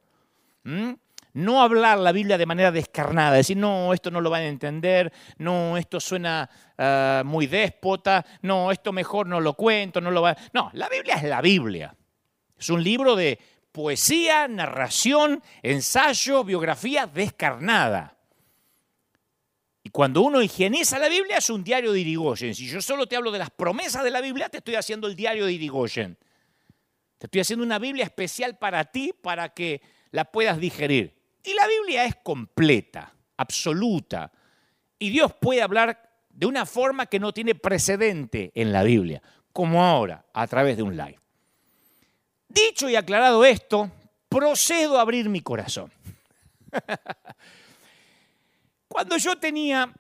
No 1.34 1.62
hablar 1.62 1.98
la 2.00 2.12
Biblia 2.12 2.38
de 2.38 2.46
manera 2.46 2.72
descarnada, 2.72 3.38
decir, 3.38 3.58
no, 3.58 3.94
esto 3.94 4.12
no 4.12 4.22
lo 4.22 4.30
van 4.30 4.44
a 4.44 4.48
entender, 4.48 5.12
no, 5.38 5.78
esto 5.78 6.00
suena 6.00 6.50
ah, 6.78 7.24
muy 7.26 7.48
déspota, 7.48 8.26
no, 8.42 8.72
esto 8.72 8.92
mejor 8.92 9.28
no 9.28 9.40
lo 9.40 9.56
cuento, 9.56 10.00
no 10.00 10.12
lo 10.12 10.22
va. 10.22 10.36
No, 10.54 10.70
la 10.74 10.90
Biblia 10.90 11.16
es 11.16 11.24
la 11.24 11.42
Biblia. 11.42 11.96
Es 12.58 12.70
un 12.70 12.84
libro 12.84 13.16
de 13.16 13.40
poesía, 13.72 14.48
narración, 14.48 15.42
ensayo, 15.64 16.44
biografía 16.44 17.08
descarnada. 17.08 18.16
Cuando 19.94 20.24
uno 20.24 20.42
higieniza 20.42 20.98
la 20.98 21.08
Biblia 21.08 21.38
es 21.38 21.52
un 21.52 21.64
diario 21.64 21.94
de 21.94 22.00
Irigoyen. 22.00 22.56
Si 22.56 22.66
yo 22.66 22.82
solo 22.82 23.06
te 23.06 23.16
hablo 23.16 23.30
de 23.30 23.38
las 23.38 23.52
promesas 23.52 24.04
de 24.04 24.10
la 24.10 24.22
Biblia, 24.22 24.50
te 24.50 24.58
estoy 24.58 24.74
haciendo 24.74 25.06
el 25.06 25.16
diario 25.16 25.46
de 25.46 25.54
Irigoyen. 25.54 26.18
Te 27.20 27.28
estoy 27.28 27.42
haciendo 27.42 27.64
una 27.64 27.78
Biblia 27.78 28.04
especial 28.04 28.58
para 28.58 28.86
ti, 28.86 29.14
para 29.22 29.50
que 29.50 29.84
la 30.10 30.26
puedas 30.26 30.58
digerir. 30.58 31.14
Y 31.44 31.54
la 31.54 31.68
Biblia 31.68 32.06
es 32.06 32.16
completa, 32.16 33.14
absoluta. 33.38 34.32
Y 34.98 35.12
Dios 35.12 35.32
puede 35.40 35.62
hablar 35.62 36.10
de 36.28 36.48
una 36.48 36.66
forma 36.66 37.06
que 37.06 37.20
no 37.20 37.32
tiene 37.32 37.54
precedente 37.54 38.52
en 38.56 38.74
la 38.74 38.82
Biblia, 38.82 39.22
como 39.52 39.84
ahora, 39.84 40.26
a 40.34 40.48
través 40.48 40.76
de 40.76 40.82
un 40.82 40.98
live. 40.98 41.20
Dicho 42.50 42.90
y 42.90 42.96
aclarado 42.96 43.46
esto, 43.46 43.92
procedo 44.28 44.98
a 44.98 45.02
abrir 45.02 45.30
mi 45.30 45.42
corazón. 45.42 45.94
Cuando 48.94 49.18
yo 49.18 49.36
tenía 49.38 49.92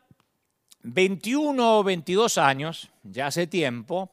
21 0.83 1.79
o 1.79 1.83
22 1.83 2.37
años, 2.37 2.91
ya 3.01 3.25
hace 3.25 3.47
tiempo, 3.47 4.11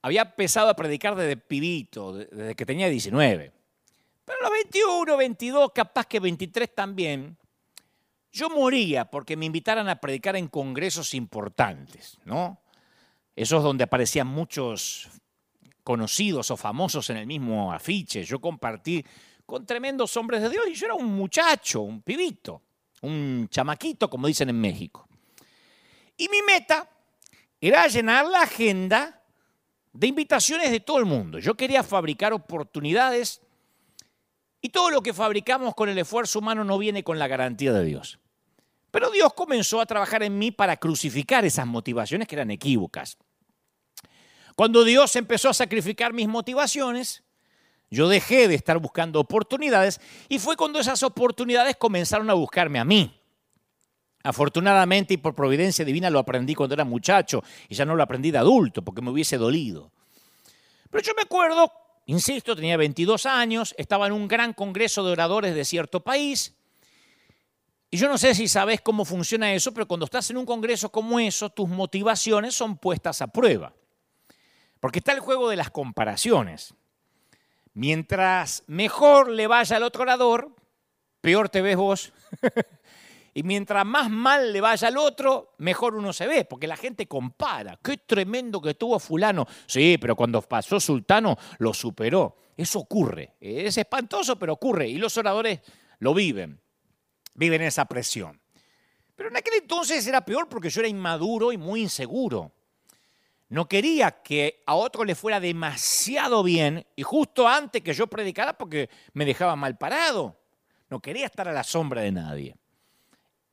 había 0.00 0.22
empezado 0.22 0.70
a 0.70 0.74
predicar 0.74 1.14
desde 1.14 1.36
pibito, 1.36 2.14
desde 2.14 2.54
que 2.54 2.64
tenía 2.64 2.88
19. 2.88 3.52
Pero 4.24 4.38
a 4.38 4.42
los 4.42 4.52
21, 4.52 5.16
22, 5.18 5.70
capaz 5.74 6.06
que 6.06 6.18
23 6.18 6.74
también, 6.74 7.36
yo 8.32 8.48
moría 8.48 9.04
porque 9.04 9.36
me 9.36 9.44
invitaran 9.44 9.90
a 9.90 10.00
predicar 10.00 10.34
en 10.36 10.48
congresos 10.48 11.12
importantes, 11.12 12.16
¿no? 12.24 12.58
Esos 13.34 13.62
donde 13.62 13.84
aparecían 13.84 14.28
muchos 14.28 15.10
conocidos 15.84 16.50
o 16.50 16.56
famosos 16.56 17.10
en 17.10 17.18
el 17.18 17.26
mismo 17.26 17.70
afiche. 17.70 18.24
Yo 18.24 18.40
compartí 18.40 19.04
con 19.44 19.66
tremendos 19.66 20.16
hombres 20.16 20.40
de 20.40 20.48
Dios 20.48 20.64
y 20.70 20.74
yo 20.74 20.86
era 20.86 20.94
un 20.94 21.14
muchacho, 21.14 21.82
un 21.82 22.00
pibito, 22.00 22.62
un 23.06 23.48
chamaquito, 23.50 24.10
como 24.10 24.26
dicen 24.26 24.48
en 24.48 24.60
México. 24.60 25.08
Y 26.16 26.28
mi 26.28 26.42
meta 26.42 26.88
era 27.60 27.86
llenar 27.86 28.26
la 28.26 28.42
agenda 28.42 29.22
de 29.92 30.06
invitaciones 30.06 30.70
de 30.70 30.80
todo 30.80 30.98
el 30.98 31.06
mundo. 31.06 31.38
Yo 31.38 31.54
quería 31.54 31.82
fabricar 31.82 32.32
oportunidades 32.32 33.40
y 34.60 34.68
todo 34.70 34.90
lo 34.90 35.02
que 35.02 35.14
fabricamos 35.14 35.74
con 35.74 35.88
el 35.88 35.98
esfuerzo 35.98 36.40
humano 36.40 36.64
no 36.64 36.78
viene 36.78 37.04
con 37.04 37.18
la 37.18 37.28
garantía 37.28 37.72
de 37.72 37.84
Dios. 37.84 38.18
Pero 38.90 39.10
Dios 39.10 39.32
comenzó 39.34 39.80
a 39.80 39.86
trabajar 39.86 40.22
en 40.22 40.38
mí 40.38 40.50
para 40.50 40.76
crucificar 40.76 41.44
esas 41.44 41.66
motivaciones 41.66 42.26
que 42.26 42.34
eran 42.34 42.50
equívocas. 42.50 43.18
Cuando 44.54 44.84
Dios 44.84 45.16
empezó 45.16 45.50
a 45.50 45.54
sacrificar 45.54 46.14
mis 46.14 46.28
motivaciones, 46.28 47.22
yo 47.90 48.08
dejé 48.08 48.48
de 48.48 48.54
estar 48.54 48.78
buscando 48.78 49.20
oportunidades 49.20 50.00
y 50.28 50.38
fue 50.38 50.56
cuando 50.56 50.78
esas 50.78 51.02
oportunidades 51.02 51.76
comenzaron 51.76 52.28
a 52.30 52.34
buscarme 52.34 52.78
a 52.78 52.84
mí. 52.84 53.20
Afortunadamente 54.22 55.14
y 55.14 55.18
por 55.18 55.34
providencia 55.34 55.84
divina 55.84 56.10
lo 56.10 56.18
aprendí 56.18 56.54
cuando 56.54 56.74
era 56.74 56.84
muchacho 56.84 57.44
y 57.68 57.74
ya 57.74 57.84
no 57.84 57.94
lo 57.94 58.02
aprendí 58.02 58.32
de 58.32 58.38
adulto 58.38 58.82
porque 58.82 59.02
me 59.02 59.10
hubiese 59.10 59.38
dolido. 59.38 59.92
Pero 60.90 61.02
yo 61.02 61.12
me 61.14 61.22
acuerdo, 61.22 61.72
insisto, 62.06 62.56
tenía 62.56 62.76
22 62.76 63.24
años, 63.26 63.74
estaba 63.78 64.06
en 64.08 64.12
un 64.12 64.26
gran 64.26 64.52
congreso 64.52 65.04
de 65.04 65.12
oradores 65.12 65.54
de 65.54 65.64
cierto 65.64 66.00
país 66.00 66.56
y 67.90 67.98
yo 67.98 68.08
no 68.08 68.18
sé 68.18 68.34
si 68.34 68.48
sabes 68.48 68.80
cómo 68.80 69.04
funciona 69.04 69.52
eso, 69.52 69.72
pero 69.72 69.86
cuando 69.86 70.06
estás 70.06 70.28
en 70.30 70.36
un 70.36 70.46
congreso 70.46 70.90
como 70.90 71.20
eso, 71.20 71.50
tus 71.50 71.68
motivaciones 71.68 72.54
son 72.54 72.76
puestas 72.76 73.22
a 73.22 73.28
prueba. 73.28 73.72
Porque 74.80 74.98
está 74.98 75.12
el 75.12 75.20
juego 75.20 75.48
de 75.48 75.56
las 75.56 75.70
comparaciones. 75.70 76.74
Mientras 77.76 78.64
mejor 78.68 79.30
le 79.30 79.46
vaya 79.46 79.76
al 79.76 79.82
otro 79.82 80.04
orador, 80.04 80.50
peor 81.20 81.50
te 81.50 81.60
ves 81.60 81.76
vos. 81.76 82.12
Y 83.34 83.42
mientras 83.42 83.84
más 83.84 84.08
mal 84.08 84.50
le 84.50 84.62
vaya 84.62 84.88
al 84.88 84.96
otro, 84.96 85.52
mejor 85.58 85.94
uno 85.94 86.14
se 86.14 86.26
ve, 86.26 86.46
porque 86.46 86.66
la 86.66 86.78
gente 86.78 87.06
compara. 87.06 87.78
Qué 87.84 87.98
tremendo 87.98 88.62
que 88.62 88.70
estuvo 88.70 88.98
fulano. 88.98 89.46
Sí, 89.66 89.98
pero 90.00 90.16
cuando 90.16 90.40
pasó 90.40 90.80
sultano 90.80 91.36
lo 91.58 91.74
superó. 91.74 92.38
Eso 92.56 92.78
ocurre. 92.78 93.34
Es 93.38 93.76
espantoso, 93.76 94.38
pero 94.38 94.54
ocurre. 94.54 94.88
Y 94.88 94.96
los 94.96 95.14
oradores 95.18 95.60
lo 95.98 96.14
viven. 96.14 96.58
Viven 97.34 97.60
esa 97.60 97.84
presión. 97.84 98.40
Pero 99.14 99.28
en 99.28 99.36
aquel 99.36 99.52
entonces 99.60 100.06
era 100.06 100.24
peor 100.24 100.48
porque 100.48 100.70
yo 100.70 100.80
era 100.80 100.88
inmaduro 100.88 101.52
y 101.52 101.58
muy 101.58 101.82
inseguro. 101.82 102.52
No 103.48 103.68
quería 103.68 104.22
que 104.22 104.62
a 104.66 104.74
otro 104.74 105.04
le 105.04 105.14
fuera 105.14 105.38
demasiado 105.38 106.42
bien 106.42 106.84
y 106.96 107.02
justo 107.02 107.46
antes 107.46 107.82
que 107.82 107.94
yo 107.94 108.08
predicara 108.08 108.58
porque 108.58 108.90
me 109.12 109.24
dejaba 109.24 109.54
mal 109.54 109.78
parado. 109.78 110.40
No 110.90 111.00
quería 111.00 111.26
estar 111.26 111.48
a 111.48 111.52
la 111.52 111.64
sombra 111.64 112.02
de 112.02 112.12
nadie 112.12 112.56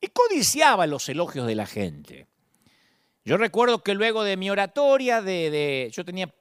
y 0.03 0.07
codiciaba 0.07 0.85
los 0.85 1.07
elogios 1.07 1.47
de 1.47 1.55
la 1.55 1.65
gente. 1.65 2.27
Yo 3.23 3.37
recuerdo 3.37 3.81
que 3.81 3.93
luego 3.93 4.23
de 4.23 4.35
mi 4.35 4.49
oratoria, 4.49 5.21
de, 5.21 5.89
yo 5.93 6.03
tenía 6.03 6.33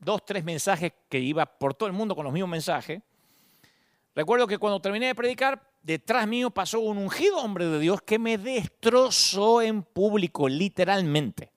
dos, 0.00 0.24
tres 0.26 0.42
mensajes 0.42 0.92
que 1.08 1.20
iba 1.20 1.46
por 1.46 1.74
todo 1.74 1.86
el 1.86 1.92
mundo 1.92 2.16
con 2.16 2.24
los 2.24 2.32
mismos 2.32 2.50
mensajes. 2.50 3.00
Recuerdo 4.16 4.48
que 4.48 4.58
cuando 4.58 4.80
terminé 4.80 5.06
de 5.06 5.14
predicar, 5.14 5.70
detrás 5.80 6.26
mío 6.26 6.50
pasó 6.50 6.80
un 6.80 6.98
ungido 6.98 7.38
hombre 7.38 7.66
de 7.66 7.78
Dios 7.78 8.02
que 8.02 8.18
me 8.18 8.36
destrozó 8.36 9.62
en 9.62 9.84
público, 9.84 10.48
literalmente. 10.48 11.53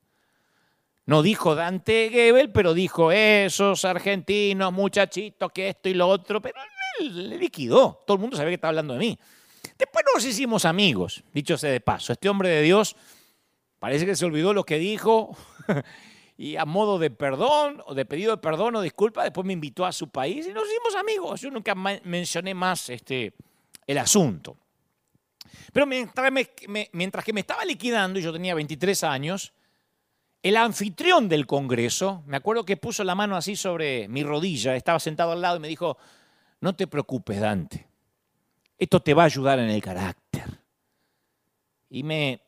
No 1.08 1.22
dijo 1.22 1.56
Dante 1.56 2.10
Gebel, 2.12 2.52
pero 2.52 2.74
dijo 2.74 3.14
esos 3.14 3.86
argentinos, 3.86 4.74
muchachitos, 4.74 5.50
que 5.54 5.70
esto 5.70 5.88
y 5.88 5.94
lo 5.94 6.06
otro, 6.06 6.42
pero 6.42 6.60
él 7.00 7.30
le 7.30 7.38
liquidó. 7.38 8.04
Todo 8.06 8.16
el 8.16 8.22
mundo 8.22 8.36
sabía 8.36 8.50
que 8.50 8.56
estaba 8.56 8.72
hablando 8.72 8.94
de 8.94 9.00
mí. 9.00 9.20
Después 9.78 10.04
nos 10.14 10.26
hicimos 10.26 10.66
amigos, 10.66 11.24
dicho 11.32 11.58
sea 11.58 11.72
de 11.72 11.80
paso. 11.80 12.12
Este 12.12 12.28
hombre 12.28 12.50
de 12.50 12.62
Dios 12.62 12.98
parece 13.80 14.06
que 14.06 14.18
se 14.18 14.26
olvidó 14.26 14.54
lo 14.54 14.66
que 14.66 14.80
dijo 14.80 15.38
y 16.38 16.58
a 16.58 16.66
modo 16.66 17.00
de 17.00 17.10
perdón 17.10 17.82
o 17.86 17.94
de 17.94 18.04
pedido 18.04 18.32
de 18.32 18.42
perdón 18.42 18.76
o 18.76 18.82
disculpa, 18.82 19.24
después 19.24 19.48
me 19.48 19.54
invitó 19.54 19.86
a 19.86 19.94
su 19.94 20.10
país 20.10 20.46
y 20.46 20.52
nos 20.52 20.68
hicimos 20.68 20.94
amigos. 20.96 21.40
Yo 21.40 21.50
nunca 21.52 21.74
mencioné 21.74 22.54
más 22.54 22.90
este, 22.90 23.34
el 23.86 23.98
asunto. 23.98 24.58
Pero 25.72 25.86
mientras, 25.86 26.30
mientras 26.92 27.24
que 27.24 27.32
me 27.32 27.40
estaba 27.40 27.64
liquidando, 27.64 28.20
y 28.20 28.24
yo 28.24 28.34
tenía 28.34 28.54
23 28.56 29.04
años, 29.06 29.54
el 30.44 30.56
anfitrión 30.56 31.28
del 31.28 31.46
Congreso, 31.46 32.24
me 32.26 32.38
acuerdo 32.38 32.66
que 32.66 32.78
puso 32.78 33.04
la 33.04 33.16
mano 33.16 33.36
así 33.36 33.56
sobre 33.56 34.08
mi 34.08 34.24
rodilla, 34.24 34.76
estaba 34.76 35.00
sentado 35.00 35.32
al 35.32 35.42
lado 35.42 35.58
y 35.58 35.60
me 35.60 35.68
dijo, 35.68 35.98
no 36.62 36.76
te 36.76 36.88
preocupes, 36.88 37.40
Dante, 37.40 37.88
esto 38.78 39.02
te 39.02 39.14
va 39.14 39.24
a 39.24 39.26
ayudar 39.26 39.60
en 39.60 39.70
el 39.70 39.82
carácter. 39.82 40.60
Y 41.90 42.04
me 42.04 42.42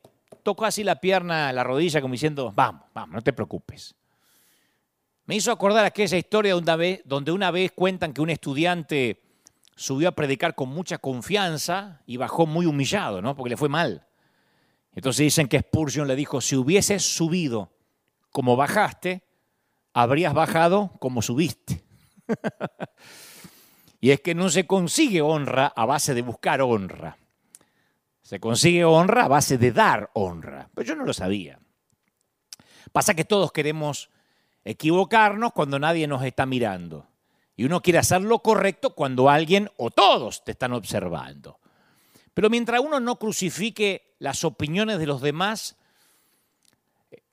tocó 0.44 0.66
así 0.66 0.84
la 0.84 1.00
pierna, 1.00 1.52
la 1.54 1.64
rodilla, 1.64 2.02
como 2.02 2.14
diciendo, 2.14 2.52
vamos, 2.56 2.84
vamos, 2.94 3.16
no 3.16 3.22
te 3.22 3.34
preocupes. 3.34 3.96
Me 5.26 5.36
hizo 5.36 5.52
acordar 5.52 5.86
aquella 5.86 6.18
historia 6.18 6.56
donde 7.06 7.32
una 7.32 7.52
vez 7.52 7.72
cuentan 7.72 8.14
que 8.14 8.22
un 8.22 8.30
estudiante 8.30 9.22
subió 9.76 10.10
a 10.10 10.14
predicar 10.14 10.56
con 10.56 10.70
mucha 10.70 10.98
confianza 10.98 12.02
y 12.06 12.18
bajó 12.18 12.46
muy 12.46 12.66
humillado, 12.66 13.22
¿no? 13.22 13.36
Porque 13.36 13.52
le 13.52 13.58
fue 13.58 13.70
mal. 13.70 14.08
Entonces 14.94 15.24
dicen 15.24 15.48
que 15.48 15.60
Spurgeon 15.60 16.08
le 16.08 16.16
dijo, 16.16 16.42
si 16.42 16.56
hubieses 16.56 17.04
subido 17.04 17.72
como 18.32 18.56
bajaste, 18.56 19.24
habrías 19.94 20.34
bajado 20.34 20.92
como 21.00 21.22
subiste. 21.22 21.84
Y 24.02 24.12
es 24.12 24.22
que 24.22 24.34
no 24.34 24.50
se 24.50 24.66
consigue 24.66 25.22
honra 25.22 25.68
a 25.76 25.86
base 25.86 26.14
de 26.14 26.22
buscar 26.22 26.62
honra. 26.62 27.18
Se 28.22 28.40
consigue 28.40 28.86
honra 28.86 29.26
a 29.26 29.28
base 29.28 29.58
de 29.58 29.72
dar 29.72 30.10
honra. 30.14 30.70
Pero 30.74 30.88
yo 30.88 30.96
no 30.96 31.04
lo 31.04 31.14
sabía. 31.14 31.60
Pasa 32.92 33.14
que 33.14 33.26
todos 33.26 33.52
queremos 33.52 34.10
equivocarnos 34.64 35.52
cuando 35.52 35.80
nadie 35.80 36.08
nos 36.08 36.24
está 36.24 36.46
mirando. 36.46 37.08
Y 37.56 37.66
uno 37.66 37.82
quiere 37.82 38.00
hacer 38.00 38.22
lo 38.22 38.40
correcto 38.40 38.96
cuando 38.96 39.30
alguien 39.30 39.70
o 39.78 39.92
todos 39.92 40.46
te 40.46 40.52
están 40.52 40.72
observando. 40.72 41.60
Pero 42.34 42.50
mientras 42.50 42.80
uno 42.80 43.02
no 43.02 43.20
crucifique 43.20 44.16
las 44.20 44.46
opiniones 44.46 45.00
de 45.00 45.08
los 45.08 45.22
demás, 45.22 45.76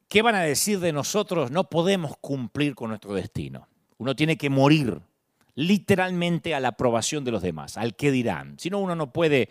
¿qué 0.08 0.22
van 0.22 0.34
a 0.34 0.42
decir 0.42 0.80
de 0.80 0.92
nosotros? 0.92 1.50
No 1.50 1.70
podemos 1.70 2.16
cumplir 2.20 2.74
con 2.74 2.90
nuestro 2.90 3.14
destino. 3.14 3.68
Uno 3.98 4.14
tiene 4.14 4.36
que 4.36 4.50
morir 4.50 5.00
literalmente 5.54 6.54
a 6.54 6.60
la 6.60 6.68
aprobación 6.68 7.24
de 7.24 7.30
los 7.30 7.42
demás, 7.42 7.76
al 7.76 7.96
que 7.96 8.10
dirán. 8.10 8.58
Si 8.58 8.70
no, 8.70 8.78
uno 8.78 8.94
no 8.94 9.12
puede 9.12 9.48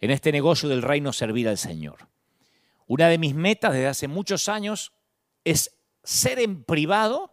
en 0.00 0.10
este 0.10 0.32
negocio 0.32 0.68
del 0.68 0.82
reino 0.82 1.12
servir 1.12 1.48
al 1.48 1.58
Señor. 1.58 2.08
Una 2.86 3.08
de 3.08 3.18
mis 3.18 3.34
metas 3.34 3.72
desde 3.72 3.86
hace 3.86 4.08
muchos 4.08 4.48
años 4.48 4.92
es 5.44 5.76
ser 6.02 6.38
en 6.38 6.64
privado 6.64 7.32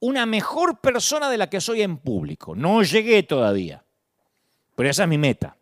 una 0.00 0.26
mejor 0.26 0.80
persona 0.80 1.30
de 1.30 1.38
la 1.38 1.48
que 1.48 1.60
soy 1.60 1.82
en 1.82 1.98
público. 1.98 2.54
No 2.54 2.82
llegué 2.82 3.22
todavía, 3.22 3.84
pero 4.74 4.88
esa 4.88 5.04
es 5.04 5.08
mi 5.08 5.18
meta. 5.18 5.56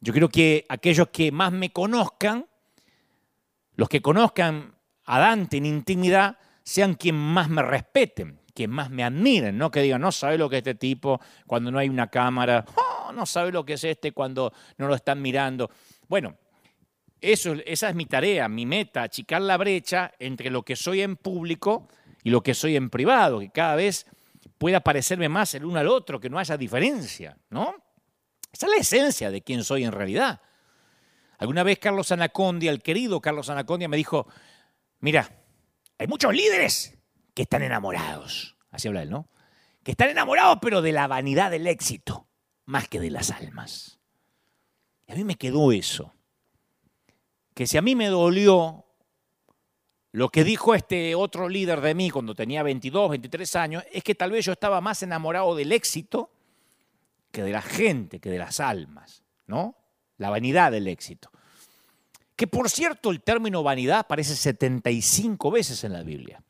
Yo 0.00 0.12
quiero 0.12 0.28
que 0.28 0.64
aquellos 0.68 1.08
que 1.08 1.32
más 1.32 1.52
me 1.52 1.70
conozcan, 1.70 2.46
los 3.74 3.88
que 3.88 4.00
conozcan 4.00 4.75
a 5.06 5.18
Dante 5.18 5.56
en 5.56 5.66
intimidad, 5.66 6.36
sean 6.62 6.94
quien 6.94 7.14
más 7.14 7.48
me 7.48 7.62
respeten, 7.62 8.40
quien 8.52 8.70
más 8.70 8.90
me 8.90 9.04
admiren, 9.04 9.56
no 9.56 9.70
que 9.70 9.82
digan, 9.82 10.00
no 10.00 10.12
sabe 10.12 10.36
lo 10.36 10.48
que 10.50 10.56
es 10.56 10.60
este 10.60 10.74
tipo 10.74 11.20
cuando 11.46 11.70
no 11.70 11.78
hay 11.78 11.88
una 11.88 12.08
cámara, 12.08 12.64
oh, 12.74 13.12
no 13.12 13.24
sabe 13.24 13.52
lo 13.52 13.64
que 13.64 13.74
es 13.74 13.84
este 13.84 14.12
cuando 14.12 14.52
no 14.78 14.88
lo 14.88 14.94
están 14.94 15.22
mirando. 15.22 15.70
Bueno, 16.08 16.36
eso, 17.20 17.54
esa 17.64 17.88
es 17.88 17.94
mi 17.94 18.06
tarea, 18.06 18.48
mi 18.48 18.66
meta, 18.66 19.02
achicar 19.02 19.42
la 19.42 19.56
brecha 19.56 20.12
entre 20.18 20.50
lo 20.50 20.62
que 20.62 20.76
soy 20.76 21.02
en 21.02 21.16
público 21.16 21.88
y 22.22 22.30
lo 22.30 22.42
que 22.42 22.54
soy 22.54 22.76
en 22.76 22.90
privado, 22.90 23.40
que 23.40 23.50
cada 23.50 23.76
vez 23.76 24.06
pueda 24.58 24.80
parecerme 24.80 25.28
más 25.28 25.54
el 25.54 25.64
uno 25.64 25.78
al 25.78 25.88
otro, 25.88 26.18
que 26.18 26.30
no 26.30 26.38
haya 26.38 26.56
diferencia, 26.56 27.36
¿no? 27.50 27.74
Esa 28.52 28.66
es 28.66 28.72
la 28.72 28.78
esencia 28.78 29.30
de 29.30 29.42
quién 29.42 29.62
soy 29.62 29.84
en 29.84 29.92
realidad. 29.92 30.40
Alguna 31.38 31.62
vez 31.62 31.78
Carlos 31.78 32.10
Anacondia, 32.12 32.70
el 32.70 32.82
querido 32.82 33.20
Carlos 33.20 33.50
Anacondia, 33.50 33.88
me 33.88 33.96
dijo, 33.96 34.26
mira, 35.00 35.30
hay 35.98 36.06
muchos 36.06 36.34
líderes 36.34 36.98
que 37.34 37.42
están 37.42 37.62
enamorados, 37.62 38.56
así 38.70 38.88
habla 38.88 39.02
él, 39.02 39.10
¿no? 39.10 39.28
Que 39.82 39.92
están 39.92 40.10
enamorados 40.10 40.58
pero 40.60 40.82
de 40.82 40.92
la 40.92 41.06
vanidad 41.06 41.50
del 41.50 41.66
éxito, 41.66 42.28
más 42.64 42.88
que 42.88 43.00
de 43.00 43.10
las 43.10 43.30
almas. 43.30 44.00
Y 45.06 45.12
a 45.12 45.14
mí 45.14 45.24
me 45.24 45.36
quedó 45.36 45.72
eso 45.72 46.16
que 47.56 47.66
si 47.66 47.78
a 47.78 47.82
mí 47.82 47.94
me 47.94 48.08
dolió 48.08 48.84
lo 50.12 50.28
que 50.28 50.44
dijo 50.44 50.74
este 50.74 51.14
otro 51.14 51.48
líder 51.48 51.80
de 51.80 51.94
mí 51.94 52.10
cuando 52.10 52.34
tenía 52.34 52.62
22, 52.62 53.08
23 53.08 53.56
años, 53.56 53.84
es 53.90 54.04
que 54.04 54.14
tal 54.14 54.30
vez 54.30 54.44
yo 54.44 54.52
estaba 54.52 54.82
más 54.82 55.02
enamorado 55.02 55.56
del 55.56 55.72
éxito 55.72 56.30
que 57.32 57.42
de 57.42 57.52
la 57.52 57.62
gente, 57.62 58.20
que 58.20 58.28
de 58.28 58.36
las 58.36 58.60
almas, 58.60 59.24
¿no? 59.46 59.74
La 60.18 60.28
vanidad 60.28 60.70
del 60.70 60.86
éxito. 60.86 61.30
Que 62.36 62.46
por 62.46 62.68
cierto, 62.70 63.10
el 63.10 63.22
término 63.22 63.62
vanidad 63.62 64.00
aparece 64.00 64.36
75 64.36 65.50
veces 65.50 65.82
en 65.84 65.94
la 65.94 66.02
Biblia. 66.02 66.42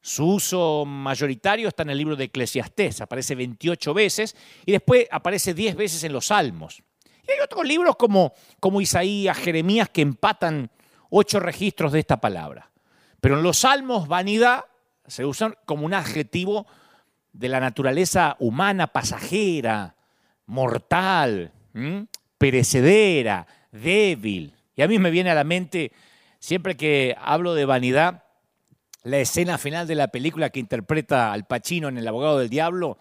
Su 0.00 0.26
uso 0.26 0.84
mayoritario 0.86 1.68
está 1.68 1.82
en 1.82 1.90
el 1.90 1.98
libro 1.98 2.16
de 2.16 2.24
Eclesiastés, 2.24 3.02
aparece 3.02 3.34
28 3.34 3.92
veces 3.92 4.34
y 4.64 4.72
después 4.72 5.06
aparece 5.10 5.52
10 5.52 5.76
veces 5.76 6.04
en 6.04 6.12
los 6.12 6.26
Salmos. 6.26 6.82
Y 7.26 7.32
hay 7.32 7.40
otros 7.40 7.66
libros 7.66 7.96
como, 7.96 8.32
como 8.60 8.80
Isaías, 8.80 9.36
Jeremías, 9.36 9.90
que 9.90 10.00
empatan 10.00 10.70
ocho 11.10 11.40
registros 11.40 11.92
de 11.92 11.98
esta 12.00 12.20
palabra. 12.20 12.70
Pero 13.20 13.36
en 13.36 13.42
los 13.42 13.58
salmos, 13.58 14.08
vanidad 14.08 14.64
se 15.06 15.26
usan 15.26 15.54
como 15.66 15.84
un 15.84 15.92
adjetivo 15.92 16.66
de 17.32 17.48
la 17.48 17.60
naturaleza 17.60 18.36
humana, 18.38 18.86
pasajera, 18.86 19.96
mortal, 20.46 21.52
perecedera, 22.38 23.46
débil. 23.72 24.54
Y 24.76 24.82
a 24.82 24.88
mí 24.88 24.98
me 24.98 25.10
viene 25.10 25.30
a 25.30 25.34
la 25.34 25.44
mente, 25.44 25.92
siempre 26.38 26.76
que 26.76 27.16
hablo 27.20 27.54
de 27.54 27.64
vanidad, 27.64 28.24
la 29.02 29.18
escena 29.18 29.58
final 29.58 29.86
de 29.86 29.94
la 29.94 30.08
película 30.08 30.50
que 30.50 30.60
interpreta 30.60 31.32
al 31.32 31.46
Pacino 31.46 31.88
en 31.88 31.98
El 31.98 32.08
abogado 32.08 32.38
del 32.38 32.50
diablo, 32.50 32.98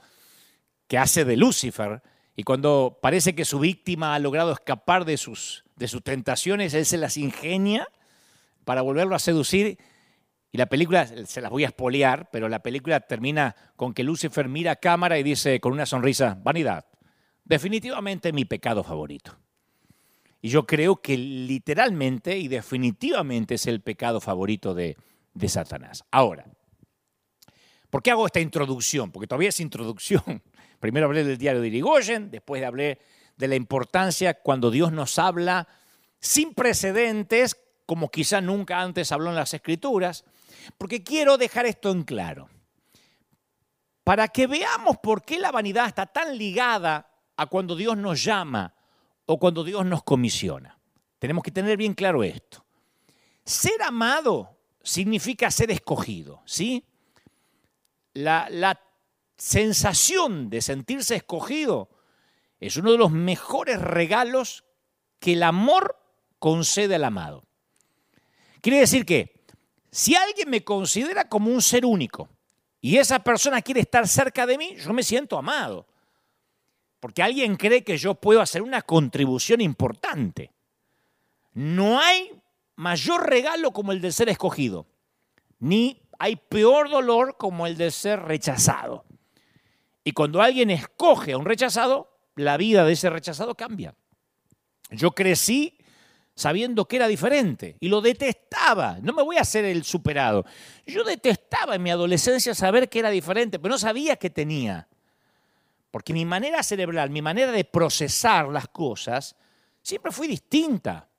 que 0.87 0.97
hace 0.97 1.25
de 1.25 1.37
Lucifer, 1.37 2.01
y 2.39 2.43
cuando 2.43 2.99
parece 3.01 3.35
que 3.35 3.43
su 3.43 3.59
víctima 3.59 4.15
ha 4.15 4.19
logrado 4.19 4.53
escapar 4.53 5.03
de 5.03 5.17
sus, 5.17 5.65
de 5.75 5.89
sus 5.89 6.01
tentaciones, 6.01 6.73
él 6.73 6.85
se 6.85 6.97
las 6.97 7.17
ingenia 7.17 7.85
para 8.63 8.81
volverlo 8.81 9.13
a 9.13 9.19
seducir. 9.19 9.77
Y 10.49 10.57
la 10.57 10.67
película, 10.67 11.05
se 11.05 11.41
las 11.41 11.51
voy 11.51 11.65
a 11.65 11.67
espolear, 11.67 12.29
pero 12.31 12.47
la 12.47 12.63
película 12.63 13.01
termina 13.01 13.57
con 13.75 13.93
que 13.93 14.05
Lucifer 14.05 14.47
mira 14.47 14.71
a 14.71 14.75
cámara 14.77 15.19
y 15.19 15.23
dice 15.23 15.59
con 15.59 15.73
una 15.73 15.85
sonrisa, 15.85 16.39
vanidad, 16.41 16.85
definitivamente 17.43 18.31
mi 18.31 18.45
pecado 18.45 18.85
favorito. 18.85 19.37
Y 20.41 20.49
yo 20.49 20.65
creo 20.65 21.01
que 21.01 21.17
literalmente 21.17 22.37
y 22.37 22.47
definitivamente 22.47 23.55
es 23.55 23.67
el 23.67 23.81
pecado 23.81 24.21
favorito 24.21 24.73
de, 24.73 24.95
de 25.33 25.49
Satanás. 25.49 26.03
Ahora, 26.11 26.45
¿por 27.89 28.01
qué 28.01 28.11
hago 28.11 28.25
esta 28.25 28.39
introducción? 28.39 29.11
Porque 29.11 29.27
todavía 29.27 29.49
es 29.49 29.59
introducción. 29.59 30.41
Primero 30.79 31.07
hablé 31.07 31.23
del 31.23 31.37
diario 31.37 31.61
de 31.61 31.67
Irigoyen, 31.67 32.31
después 32.31 32.63
hablé 32.63 32.99
de 33.35 33.47
la 33.47 33.55
importancia 33.55 34.35
cuando 34.35 34.71
Dios 34.71 34.91
nos 34.91 35.19
habla 35.19 35.67
sin 36.21 36.53
precedentes, 36.53 37.57
como 37.85 38.09
quizá 38.09 38.39
nunca 38.39 38.81
antes 38.81 39.11
habló 39.11 39.29
en 39.29 39.35
las 39.35 39.53
Escrituras, 39.53 40.23
porque 40.77 41.03
quiero 41.03 41.37
dejar 41.37 41.65
esto 41.65 41.91
en 41.91 42.03
claro. 42.03 42.49
Para 44.03 44.27
que 44.29 44.47
veamos 44.47 44.97
por 44.97 45.23
qué 45.23 45.39
la 45.39 45.51
vanidad 45.51 45.87
está 45.87 46.05
tan 46.05 46.37
ligada 46.37 47.09
a 47.35 47.45
cuando 47.47 47.75
Dios 47.75 47.97
nos 47.97 48.23
llama 48.23 48.73
o 49.31 49.37
cuando 49.37 49.63
Dios 49.63 49.85
nos 49.85 50.01
comisiona. 50.01 50.79
Tenemos 51.19 51.43
que 51.43 51.51
tener 51.51 51.77
bien 51.77 51.93
claro 51.93 52.23
esto. 52.23 52.65
Ser 53.45 53.79
amado 53.83 54.57
significa 54.81 55.51
ser 55.51 55.69
escogido, 55.69 56.41
¿sí? 56.45 56.83
La, 58.13 58.47
la 58.49 58.81
sensación 59.37 60.49
de 60.49 60.61
sentirse 60.61 61.15
escogido 61.15 61.89
es 62.59 62.75
uno 62.77 62.91
de 62.91 62.97
los 62.97 63.11
mejores 63.11 63.79
regalos 63.79 64.63
que 65.19 65.33
el 65.33 65.43
amor 65.43 65.95
concede 66.39 66.95
al 66.95 67.03
amado. 67.03 67.43
Quiere 68.61 68.79
decir 68.79 69.05
que 69.05 69.45
si 69.91 70.15
alguien 70.15 70.49
me 70.49 70.63
considera 70.63 71.29
como 71.29 71.51
un 71.51 71.61
ser 71.61 71.85
único 71.85 72.29
y 72.81 72.97
esa 72.97 73.19
persona 73.19 73.61
quiere 73.61 73.81
estar 73.81 74.07
cerca 74.07 74.47
de 74.47 74.57
mí, 74.57 74.75
yo 74.77 74.91
me 74.91 75.03
siento 75.03 75.37
amado. 75.37 75.85
Porque 76.99 77.23
alguien 77.23 77.55
cree 77.55 77.83
que 77.83 77.97
yo 77.97 78.15
puedo 78.15 78.41
hacer 78.41 78.61
una 78.61 78.81
contribución 78.81 79.61
importante. 79.61 80.51
No 81.53 81.99
hay 81.99 82.31
mayor 82.75 83.29
regalo 83.29 83.71
como 83.71 83.91
el 83.91 84.01
de 84.01 84.11
ser 84.11 84.29
escogido, 84.29 84.87
ni 85.59 86.01
hay 86.17 86.35
peor 86.35 86.89
dolor 86.89 87.37
como 87.37 87.67
el 87.67 87.77
de 87.77 87.91
ser 87.91 88.21
rechazado. 88.21 89.05
Y 90.03 90.11
cuando 90.11 90.41
alguien 90.41 90.69
escoge 90.69 91.33
a 91.33 91.37
un 91.37 91.45
rechazado, 91.45 92.17
la 92.35 92.57
vida 92.57 92.85
de 92.85 92.93
ese 92.93 93.09
rechazado 93.09 93.55
cambia. 93.55 93.95
Yo 94.91 95.11
crecí 95.11 95.77
sabiendo 96.35 96.87
que 96.87 96.95
era 96.95 97.07
diferente 97.07 97.75
y 97.79 97.89
lo 97.89 98.01
detestaba. 98.01 98.97
No 99.01 99.13
me 99.13 99.23
voy 99.23 99.37
a 99.37 99.41
hacer 99.41 99.65
el 99.65 99.83
superado. 99.83 100.45
Yo 100.85 101.03
detestaba 101.03 101.75
en 101.75 101.83
mi 101.83 101.91
adolescencia 101.91 102.55
saber 102.55 102.89
que 102.89 102.99
era 102.99 103.09
diferente, 103.09 103.59
pero 103.59 103.73
no 103.73 103.77
sabía 103.77 104.15
qué 104.15 104.29
tenía. 104.29 104.87
Porque 105.91 106.13
mi 106.13 106.25
manera 106.25 106.61
cerebral, 106.63 107.09
mi 107.09 107.21
manera 107.21 107.51
de 107.51 107.65
procesar 107.65 108.47
las 108.49 108.67
cosas, 108.67 109.35
siempre 109.81 110.11
fue 110.11 110.27
distinta. 110.27 111.09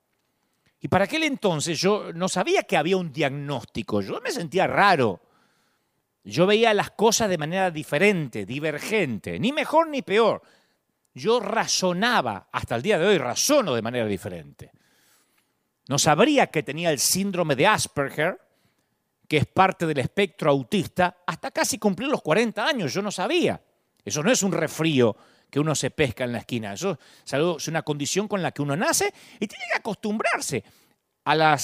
Y 0.81 0.89
para 0.89 1.05
aquel 1.05 1.25
entonces 1.25 1.79
yo 1.79 2.13
no 2.13 2.29
sabía 2.29 2.63
que 2.63 2.77
había 2.77 2.97
un 2.97 3.13
diagnóstico. 3.13 4.01
Yo 4.01 4.21
me 4.21 4.31
sentía 4.31 4.67
raro. 4.67 5.21
Yo 6.25 6.47
veía 6.47 6.73
las 6.75 6.91
cosas 6.93 7.29
de 7.29 7.39
manera 7.39 7.71
diferente, 7.71 8.47
divergente, 8.47 9.39
ni 9.39 9.53
mejor 9.53 9.89
ni 9.89 10.03
peor. 10.03 10.43
Yo 11.15 11.41
razonaba, 11.41 12.49
hasta 12.53 12.77
el 12.77 12.83
día 12.83 12.99
de 12.99 13.07
hoy 13.07 13.19
razono 13.19 13.75
de 13.75 13.83
manera 13.83 14.07
diferente. 14.07 14.71
No 15.89 15.99
sabría 15.99 16.47
que 16.47 16.63
tenía 16.63 16.91
el 16.91 16.99
síndrome 16.99 17.57
de 17.57 17.67
Asperger, 17.67 18.41
que 19.27 19.39
es 19.39 19.47
parte 19.47 19.87
del 19.87 19.99
espectro 19.99 20.51
autista, 20.51 21.19
hasta 21.27 21.51
casi 21.51 21.79
cumplir 21.79 22.09
los 22.09 22.23
40 22.23 22.65
años. 22.65 22.95
Yo 22.95 23.03
no 23.03 23.11
sabía. 23.11 23.61
Eso 24.05 24.23
no 24.23 24.31
es 24.31 24.43
un 24.43 24.53
refrío 24.53 25.17
que 25.51 25.61
uno 25.61 25.75
se 25.75 25.91
pesca 25.91 26.25
en 26.25 26.33
la 26.33 26.39
esquina. 26.39 26.75
Eso 26.75 26.99
es 27.25 27.69
una 27.69 27.83
condición 27.83 28.29
con 28.29 28.43
la 28.43 28.53
que 28.53 28.63
uno 28.63 28.77
nace 28.77 29.13
y 29.39 29.47
tiene 29.47 29.65
que 29.71 29.79
acostumbrarse 29.79 30.65
a, 31.25 31.57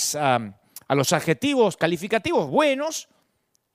a 0.89 0.95
los 0.95 1.13
adjetivos 1.13 1.77
calificativos 1.77 2.51
buenos 2.51 3.09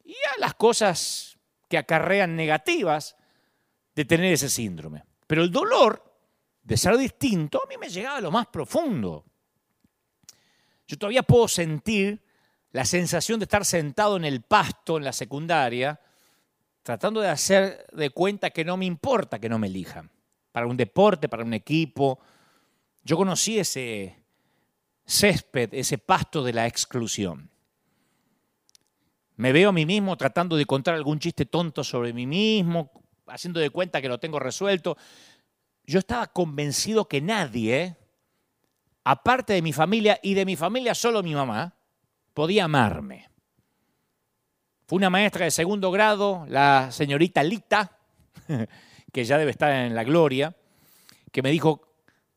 y 0.03 0.13
a 0.13 0.39
las 0.39 0.53
cosas 0.55 1.37
que 1.69 1.77
acarrean 1.77 2.35
negativas 2.35 3.15
de 3.95 4.05
tener 4.05 4.33
ese 4.33 4.49
síndrome. 4.49 5.03
Pero 5.27 5.43
el 5.43 5.51
dolor 5.51 6.03
de 6.61 6.77
ser 6.77 6.97
distinto 6.97 7.61
a 7.63 7.67
mí 7.67 7.75
me 7.77 7.89
llegaba 7.89 8.17
a 8.17 8.21
lo 8.21 8.31
más 8.31 8.47
profundo. 8.47 9.25
Yo 10.87 10.97
todavía 10.97 11.23
puedo 11.23 11.47
sentir 11.47 12.21
la 12.71 12.85
sensación 12.85 13.39
de 13.39 13.45
estar 13.45 13.65
sentado 13.65 14.17
en 14.17 14.25
el 14.25 14.41
pasto 14.41 14.97
en 14.97 15.03
la 15.03 15.13
secundaria, 15.13 15.99
tratando 16.83 17.21
de 17.21 17.29
hacer 17.29 17.85
de 17.93 18.09
cuenta 18.09 18.49
que 18.49 18.65
no 18.65 18.77
me 18.77 18.85
importa 18.85 19.39
que 19.39 19.49
no 19.49 19.59
me 19.59 19.67
elijan. 19.67 20.09
Para 20.51 20.67
un 20.67 20.77
deporte, 20.77 21.29
para 21.29 21.43
un 21.43 21.53
equipo. 21.53 22.19
Yo 23.03 23.17
conocí 23.17 23.59
ese 23.59 24.23
césped, 25.05 25.73
ese 25.73 25.97
pasto 25.97 26.43
de 26.43 26.53
la 26.53 26.67
exclusión. 26.67 27.49
Me 29.37 29.51
veo 29.51 29.69
a 29.69 29.73
mí 29.73 29.85
mismo 29.85 30.17
tratando 30.17 30.55
de 30.55 30.65
contar 30.65 30.93
algún 30.93 31.19
chiste 31.19 31.45
tonto 31.45 31.83
sobre 31.83 32.13
mí 32.13 32.27
mismo, 32.27 32.91
haciendo 33.27 33.59
de 33.59 33.69
cuenta 33.69 34.01
que 34.01 34.09
lo 34.09 34.19
tengo 34.19 34.39
resuelto. 34.39 34.97
Yo 35.85 35.99
estaba 35.99 36.27
convencido 36.27 37.07
que 37.07 37.21
nadie, 37.21 37.97
aparte 39.03 39.53
de 39.53 39.61
mi 39.61 39.73
familia 39.73 40.19
y 40.21 40.33
de 40.33 40.45
mi 40.45 40.55
familia 40.55 40.93
solo 40.93 41.23
mi 41.23 41.33
mamá, 41.33 41.75
podía 42.33 42.65
amarme. 42.65 43.30
Fue 44.91 44.97
una 44.97 45.09
maestra 45.09 45.45
de 45.45 45.51
segundo 45.51 45.89
grado, 45.89 46.45
la 46.49 46.91
señorita 46.91 47.41
Lita, 47.43 47.97
que 49.13 49.23
ya 49.23 49.37
debe 49.37 49.51
estar 49.51 49.71
en 49.71 49.95
la 49.95 50.03
gloria, 50.03 50.53
que 51.31 51.41
me 51.41 51.49
dijo, 51.49 51.95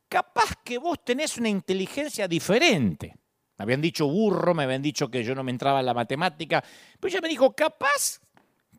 capaz 0.08 0.62
que 0.62 0.78
vos 0.78 1.04
tenés 1.04 1.36
una 1.36 1.48
inteligencia 1.48 2.28
diferente. 2.28 3.16
Me 3.58 3.64
habían 3.64 3.80
dicho 3.80 4.06
burro, 4.06 4.54
me 4.54 4.62
habían 4.62 4.82
dicho 4.82 5.10
que 5.10 5.24
yo 5.24 5.34
no 5.34 5.42
me 5.42 5.50
entraba 5.50 5.80
en 5.80 5.86
la 5.86 5.94
matemática, 5.94 6.62
pero 7.00 7.10
ella 7.10 7.20
me 7.22 7.28
dijo, 7.28 7.56
capaz 7.56 8.20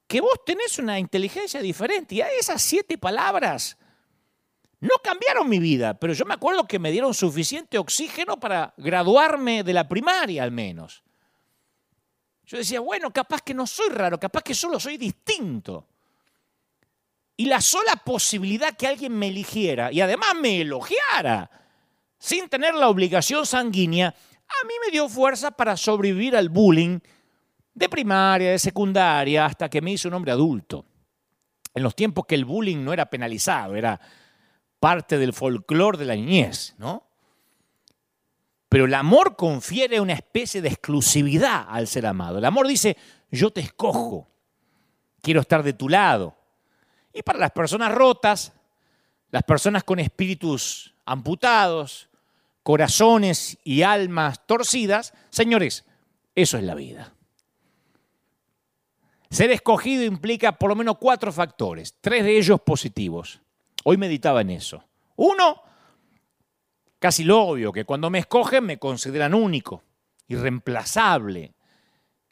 que 0.08 0.22
vos 0.22 0.46
tenés 0.46 0.80
una 0.80 0.98
inteligencia 0.98 1.60
diferente. 1.60 2.16
Y 2.16 2.22
a 2.22 2.30
esas 2.30 2.62
siete 2.62 2.98
palabras 2.98 3.78
no 4.80 4.96
cambiaron 5.04 5.50
mi 5.50 5.60
vida, 5.60 6.00
pero 6.00 6.14
yo 6.14 6.24
me 6.24 6.36
acuerdo 6.36 6.66
que 6.66 6.80
me 6.80 6.92
dieron 6.92 7.14
suficiente 7.14 7.78
oxígeno 7.78 8.40
para 8.40 8.74
graduarme 8.78 9.64
de 9.64 9.74
la 9.74 9.90
primaria 9.90 10.44
al 10.44 10.52
menos. 10.54 11.04
Yo 12.46 12.58
decía, 12.58 12.80
bueno, 12.80 13.12
capaz 13.12 13.42
que 13.42 13.54
no 13.54 13.66
soy 13.66 13.90
raro, 13.90 14.20
capaz 14.20 14.44
que 14.44 14.54
solo 14.54 14.80
soy 14.80 14.98
distinto. 14.98 15.88
Y 17.38 17.46
la 17.46 17.60
sola 17.60 17.96
posibilidad 18.06 18.78
que 18.78 18.88
alguien 18.88 19.18
me 19.18 19.28
eligiera 19.28 19.92
y 19.92 20.00
además 20.00 20.36
me 20.40 20.62
elogiara, 20.62 21.50
sin 22.18 22.48
tener 22.48 22.76
la 22.76 22.88
obligación 22.88 23.46
sanguínea, 23.46 24.08
a 24.10 24.68
mí 24.68 24.74
me 24.86 24.92
dio 24.92 25.10
fuerza 25.10 25.52
para 25.52 25.76
sobrevivir 25.76 26.36
al 26.36 26.50
bullying 26.50 27.00
de 27.74 27.90
primaria, 27.90 28.52
de 28.52 28.60
secundaria, 28.60 29.46
hasta 29.46 29.70
que 29.70 29.82
me 29.82 29.92
hice 29.92 30.08
un 30.08 30.14
hombre 30.14 30.32
adulto. 30.32 30.86
En 31.74 31.84
los 31.84 31.96
tiempos 31.96 32.26
que 32.26 32.36
el 32.36 32.46
bullying 32.46 32.84
no 32.84 32.94
era 32.94 33.10
penalizado, 33.10 33.76
era 33.76 34.00
parte 34.80 35.18
del 35.18 35.34
folclore 35.34 35.98
de 35.98 36.06
la 36.06 36.16
niñez, 36.16 36.76
¿no? 36.78 37.05
Pero 38.70 38.86
el 38.86 38.94
amor 38.94 39.36
confiere 39.36 40.00
una 40.00 40.14
especie 40.14 40.62
de 40.62 40.70
exclusividad 40.70 41.66
al 41.70 41.88
ser 41.88 42.06
amado. 42.06 42.40
El 42.40 42.46
amor 42.46 42.68
dice, 42.68 42.98
yo 43.32 43.52
te 43.52 43.62
escojo, 43.62 44.28
quiero 45.22 45.42
estar 45.42 45.64
de 45.64 45.74
tu 45.74 45.90
lado. 45.90 46.36
Y 47.14 47.22
para 47.22 47.40
las 47.40 47.52
personas 47.52 47.94
rotas, 47.94 48.54
las 49.32 49.44
personas 49.44 49.84
con 49.84 50.00
espíritus 50.00 50.94
amputados, 51.06 52.10
corazones 52.64 53.58
y 53.64 53.84
almas 53.84 54.46
torcidas, 54.48 55.14
señores, 55.30 55.86
eso 56.34 56.58
es 56.58 56.64
la 56.64 56.76
vida. 56.76 57.14
Ser 59.30 59.52
escogido 59.52 60.04
implica 60.04 60.58
por 60.58 60.70
lo 60.70 60.76
menos 60.76 60.98
cuatro 60.98 61.32
factores, 61.32 61.96
tres 62.02 62.24
de 62.24 62.38
ellos 62.38 62.62
positivos. 62.62 63.42
Hoy 63.84 63.98
meditaba 63.98 64.42
en 64.42 64.50
eso. 64.50 64.84
Uno, 65.16 65.62
casi 67.06 67.24
lo 67.24 67.40
obvio, 67.40 67.72
que 67.72 67.86
cuando 67.86 68.10
me 68.10 68.18
escogen 68.18 68.66
me 68.66 68.80
consideran 68.80 69.36
único, 69.36 69.84
irreemplazable. 70.28 71.54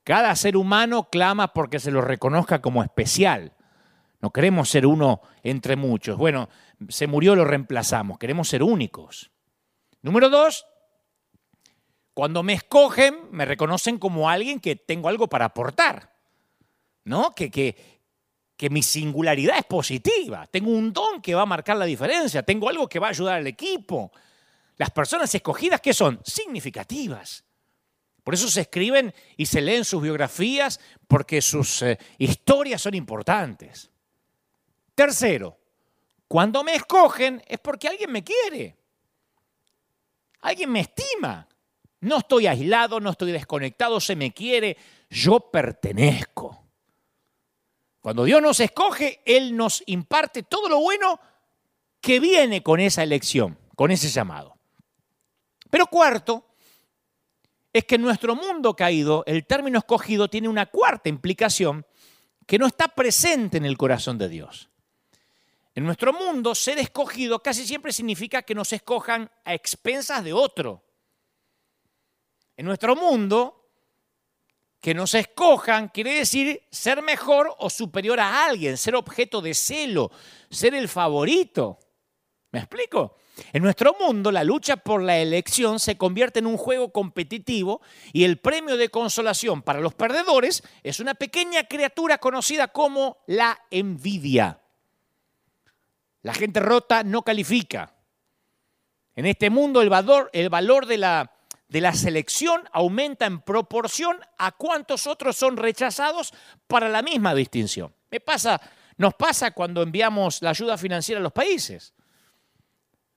Cada 0.03 0.35
ser 0.35 0.57
humano 0.57 1.09
clama 1.11 1.53
porque 1.53 1.79
se 1.79 1.91
lo 1.91 2.01
reconozca 2.01 2.59
como 2.59 2.81
especial. 2.81 3.53
No 4.19 4.31
queremos 4.31 4.67
ser 4.67 4.87
uno 4.87 5.21
entre 5.43 5.75
muchos. 5.75 6.17
Bueno, 6.17 6.49
se 6.89 7.05
murió, 7.05 7.35
lo 7.35 7.45
reemplazamos. 7.45 8.17
Queremos 8.17 8.47
ser 8.47 8.63
únicos. 8.63 9.29
Número 10.01 10.31
dos, 10.31 10.65
cuando 12.15 12.41
me 12.41 12.53
escogen, 12.53 13.15
me 13.29 13.45
reconocen 13.45 13.99
como 13.99 14.27
alguien 14.27 14.59
que 14.59 14.75
tengo 14.75 15.07
algo 15.07 15.27
para 15.27 15.45
aportar, 15.45 16.15
¿no? 17.03 17.35
Que, 17.35 17.51
que, 17.51 18.01
que 18.57 18.71
mi 18.71 18.81
singularidad 18.81 19.59
es 19.59 19.65
positiva, 19.65 20.47
tengo 20.47 20.71
un 20.71 20.91
don 20.91 21.21
que 21.21 21.35
va 21.35 21.43
a 21.43 21.45
marcar 21.45 21.77
la 21.77 21.85
diferencia, 21.85 22.41
tengo 22.41 22.69
algo 22.69 22.89
que 22.89 22.97
va 22.97 23.05
a 23.05 23.11
ayudar 23.11 23.35
al 23.35 23.45
equipo. 23.45 24.11
Las 24.77 24.91
personas 24.91 25.33
escogidas, 25.33 25.81
¿qué 25.81 25.93
son? 25.93 26.19
Significativas. 26.23 27.43
Por 28.23 28.33
eso 28.33 28.47
se 28.47 28.61
escriben 28.61 29.13
y 29.35 29.45
se 29.45 29.61
leen 29.61 29.83
sus 29.83 30.01
biografías 30.01 30.79
porque 31.07 31.41
sus 31.41 31.81
eh, 31.81 31.97
historias 32.17 32.81
son 32.81 32.93
importantes. 32.93 33.91
Tercero, 34.95 35.59
cuando 36.27 36.63
me 36.63 36.75
escogen 36.75 37.43
es 37.47 37.59
porque 37.59 37.87
alguien 37.87 38.11
me 38.11 38.23
quiere. 38.23 38.77
Alguien 40.41 40.71
me 40.71 40.81
estima. 40.81 41.47
No 41.99 42.17
estoy 42.17 42.47
aislado, 42.47 42.99
no 42.99 43.11
estoy 43.11 43.31
desconectado, 43.31 43.99
se 43.99 44.15
me 44.15 44.33
quiere, 44.33 44.77
yo 45.09 45.39
pertenezco. 45.39 46.63
Cuando 48.01 48.25
Dios 48.25 48.41
nos 48.41 48.59
escoge, 48.59 49.21
Él 49.25 49.55
nos 49.55 49.83
imparte 49.85 50.43
todo 50.43 50.67
lo 50.67 50.79
bueno 50.81 51.19
que 52.01 52.19
viene 52.19 52.61
con 52.61 52.81
esa 52.81 53.03
elección, 53.03 53.57
con 53.77 53.91
ese 53.91 54.09
llamado. 54.09 54.52
Pero 55.73 55.87
cuarto, 55.87 56.45
es 57.73 57.83
que 57.85 57.95
en 57.95 58.03
nuestro 58.03 58.35
mundo 58.35 58.75
caído, 58.75 59.23
el 59.25 59.47
término 59.47 59.79
escogido 59.79 60.29
tiene 60.29 60.47
una 60.47 60.67
cuarta 60.67 61.09
implicación 61.09 61.83
que 62.45 62.59
no 62.59 62.67
está 62.67 62.89
presente 62.89 63.57
en 63.57 63.65
el 63.65 63.75
corazón 63.75 64.19
de 64.19 64.29
Dios. 64.29 64.69
En 65.73 65.83
nuestro 65.83 66.13
mundo, 66.13 66.53
ser 66.53 66.77
escogido 66.77 67.41
casi 67.41 67.65
siempre 67.65 67.91
significa 67.91 68.43
que 68.43 68.53
nos 68.53 68.71
escojan 68.71 69.31
a 69.43 69.55
expensas 69.55 70.23
de 70.23 70.31
otro. 70.31 70.83
En 72.55 72.67
nuestro 72.67 72.95
mundo, 72.95 73.71
que 74.79 74.93
nos 74.93 75.15
escojan 75.15 75.87
quiere 75.87 76.13
decir 76.13 76.67
ser 76.69 77.01
mejor 77.01 77.51
o 77.57 77.71
superior 77.71 78.19
a 78.19 78.45
alguien, 78.45 78.77
ser 78.77 78.93
objeto 78.93 79.41
de 79.41 79.55
celo, 79.55 80.11
ser 80.51 80.75
el 80.75 80.87
favorito. 80.87 81.79
¿Me 82.51 82.59
explico? 82.59 83.15
En 83.51 83.63
nuestro 83.63 83.95
mundo, 83.99 84.31
la 84.31 84.43
lucha 84.43 84.77
por 84.77 85.01
la 85.01 85.17
elección 85.17 85.79
se 85.79 85.97
convierte 85.97 86.39
en 86.39 86.45
un 86.45 86.57
juego 86.57 86.91
competitivo 86.91 87.81
y 88.11 88.25
el 88.25 88.37
premio 88.37 88.77
de 88.77 88.89
consolación 88.89 89.63
para 89.63 89.79
los 89.79 89.95
perdedores 89.95 90.63
es 90.83 90.99
una 90.99 91.15
pequeña 91.15 91.63
criatura 91.63 92.19
conocida 92.19 92.67
como 92.67 93.17
la 93.25 93.59
envidia. 93.71 94.59
La 96.21 96.33
gente 96.33 96.59
rota 96.59 97.03
no 97.03 97.23
califica. 97.23 97.93
En 99.15 99.25
este 99.25 99.49
mundo 99.49 99.81
el 99.81 99.89
valor, 99.89 100.29
el 100.33 100.49
valor 100.49 100.85
de, 100.85 100.97
la, 100.97 101.31
de 101.67 101.81
la 101.81 101.93
selección 101.93 102.61
aumenta 102.71 103.25
en 103.25 103.41
proporción 103.41 104.17
a 104.37 104.51
cuántos 104.51 105.07
otros 105.07 105.35
son 105.35 105.57
rechazados 105.57 106.33
para 106.67 106.87
la 106.87 107.01
misma 107.01 107.33
distinción. 107.33 107.93
Me 108.11 108.19
pasa, 108.19 108.61
nos 108.97 109.15
pasa 109.15 109.51
cuando 109.51 109.81
enviamos 109.81 110.41
la 110.43 110.51
ayuda 110.51 110.77
financiera 110.77 111.19
a 111.19 111.23
los 111.23 111.33
países. 111.33 111.93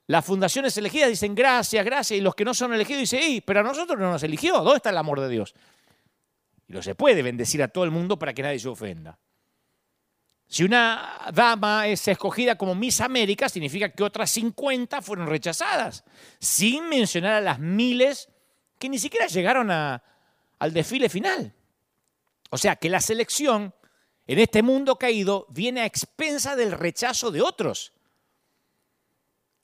Las 0.09 0.25
fundaciones 0.25 0.77
elegidas 0.77 1.09
dicen 1.09 1.35
gracias, 1.35 1.85
gracias, 1.85 2.19
y 2.19 2.21
los 2.21 2.35
que 2.35 2.45
no 2.45 2.55
son 2.55 2.73
elegidos 2.73 3.01
dicen, 3.01 3.43
pero 3.45 3.61
a 3.61 3.63
nosotros 3.63 3.99
no 3.99 4.11
nos 4.11 4.23
eligió, 4.23 4.59
¿dónde 4.59 4.77
está 4.77 4.91
el 4.91 4.99
amor 4.99 5.21
de 5.21 5.29
Dios? 5.29 5.55
Y 6.69 6.73
no 6.73 6.83
se 6.83 6.95
puede 6.95 7.23
bendecir 7.23 7.63
a 7.63 7.69
todo 7.69 7.85
el 7.85 7.91
mundo 7.91 8.19
para 8.19 8.33
que 8.33 8.43
nadie 8.43 8.59
se 8.59 8.69
ofenda. 8.69 9.19
Si 10.49 10.63
una 10.63 11.29
dama 11.35 11.89
es 11.89 12.07
escogida 12.07 12.57
como 12.57 12.77
Miss 12.77 13.01
América, 13.01 13.49
significa 13.49 13.89
que 13.89 14.05
otras 14.05 14.31
50 14.31 15.03
fueron 15.03 15.27
rechazadas, 15.27 16.05
sin 16.39 16.89
mencionar 16.89 17.33
a 17.35 17.41
las 17.41 17.59
miles 17.59 18.29
que 18.79 18.89
ni 18.89 18.99
siquiera 18.99 19.27
llegaron 19.27 19.71
al 19.71 20.73
desfile 20.73 21.09
final. 21.09 21.53
O 22.51 22.59
sea 22.59 22.77
que 22.77 22.89
la 22.89 23.01
selección 23.01 23.75
en 24.29 24.39
este 24.39 24.63
mundo 24.63 24.97
caído 24.99 25.47
viene 25.51 25.81
a 25.81 25.87
expensa 25.87 26.55
del 26.55 26.73
rechazo 26.73 27.33
de 27.33 27.43
otros. 27.43 27.93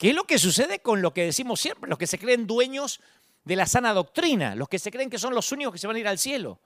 ¿Qué 0.03 0.09
es 0.09 0.15
lo 0.17 0.25
que 0.25 0.37
sucede 0.37 0.79
con 0.79 1.01
lo 1.01 1.13
que 1.13 1.23
decimos 1.23 1.61
siempre? 1.61 1.89
Los 1.89 1.97
que 1.97 2.07
se 2.07 2.19
creen 2.19 2.45
dueños 2.45 2.99
de 3.45 3.55
la 3.55 3.65
sana 3.65 3.93
doctrina, 3.93 4.53
los 4.53 4.67
que 4.67 4.77
se 4.77 4.91
creen 4.91 5.09
que 5.09 5.17
son 5.17 5.33
los 5.33 5.49
únicos 5.53 5.71
que 5.71 5.79
se 5.79 5.87
van 5.87 5.95
a 5.95 5.99
ir 5.99 6.07
al 6.09 6.19
cielo. 6.19 6.59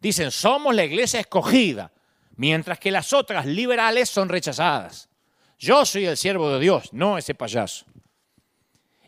Dicen, 0.00 0.30
somos 0.30 0.74
la 0.74 0.82
iglesia 0.82 1.20
escogida 1.20 1.92
mientras 2.36 2.78
que 2.78 2.90
las 2.90 3.12
otras 3.12 3.44
liberales 3.44 4.08
son 4.08 4.30
rechazadas. 4.30 5.10
Yo 5.58 5.84
soy 5.84 6.06
el 6.06 6.16
siervo 6.16 6.48
de 6.48 6.60
Dios, 6.60 6.94
no 6.94 7.18
ese 7.18 7.34
payaso. 7.34 7.84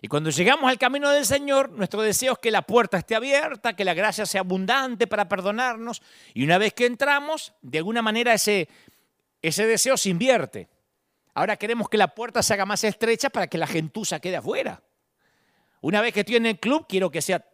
Y 0.02 0.08
cuando 0.08 0.28
llegamos 0.28 0.68
al 0.68 0.76
camino 0.76 1.08
del 1.08 1.24
Señor, 1.24 1.70
nuestro 1.70 2.02
deseo 2.02 2.34
es 2.34 2.40
que 2.40 2.50
la 2.50 2.60
puerta 2.60 2.98
esté 2.98 3.14
abierta, 3.14 3.74
que 3.74 3.86
la 3.86 3.94
gracia 3.94 4.26
sea 4.26 4.42
abundante 4.42 5.06
para 5.06 5.26
perdonarnos. 5.26 6.02
Y 6.34 6.44
una 6.44 6.58
vez 6.58 6.74
que 6.74 6.84
entramos, 6.84 7.54
de 7.62 7.78
alguna 7.78 8.02
manera 8.02 8.34
ese, 8.34 8.68
ese 9.40 9.66
deseo 9.66 9.96
se 9.96 10.10
invierte. 10.10 10.68
Ahora 11.34 11.56
queremos 11.56 11.88
que 11.88 11.98
la 11.98 12.14
puerta 12.14 12.42
se 12.42 12.54
haga 12.54 12.64
más 12.64 12.84
estrecha 12.84 13.28
para 13.28 13.48
que 13.48 13.58
la 13.58 13.66
gentuza 13.66 14.20
quede 14.20 14.36
afuera. 14.36 14.82
Una 15.80 16.00
vez 16.00 16.14
que 16.14 16.20
estoy 16.20 16.36
en 16.36 16.46
el 16.46 16.60
club, 16.60 16.86
quiero 16.88 17.10
que 17.10 17.20
sea 17.20 17.44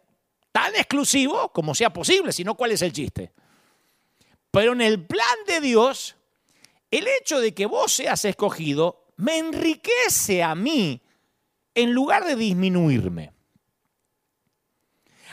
tan 0.51 0.75
exclusivo 0.75 1.51
como 1.51 1.73
sea 1.73 1.91
posible, 1.91 2.31
si 2.31 2.43
no, 2.43 2.55
¿cuál 2.55 2.71
es 2.71 2.81
el 2.81 2.93
chiste? 2.93 3.33
Pero 4.51 4.73
en 4.73 4.81
el 4.81 5.05
plan 5.05 5.37
de 5.47 5.61
Dios, 5.61 6.15
el 6.91 7.07
hecho 7.07 7.39
de 7.39 7.53
que 7.53 7.65
vos 7.65 7.91
seas 7.91 8.23
escogido 8.25 9.07
me 9.17 9.37
enriquece 9.37 10.43
a 10.43 10.55
mí 10.55 11.01
en 11.73 11.91
lugar 11.93 12.25
de 12.25 12.35
disminuirme. 12.35 13.33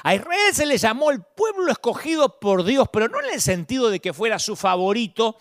A 0.05 0.15
Israel 0.15 0.55
se 0.55 0.67
le 0.67 0.79
llamó 0.79 1.11
el 1.11 1.23
pueblo 1.23 1.73
escogido 1.73 2.39
por 2.39 2.65
Dios, 2.65 2.89
pero 2.93 3.09
no 3.09 3.21
en 3.21 3.35
el 3.35 3.41
sentido 3.41 3.91
de 3.91 4.01
que 4.01 4.13
fuera 4.13 4.39
su 4.39 4.55
favorito 4.55 5.37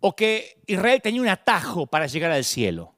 o 0.00 0.14
que 0.14 0.60
Israel 0.66 1.02
tenía 1.02 1.20
un 1.20 1.28
atajo 1.28 1.86
para 1.86 2.06
llegar 2.06 2.30
al 2.30 2.44
cielo. 2.44 2.96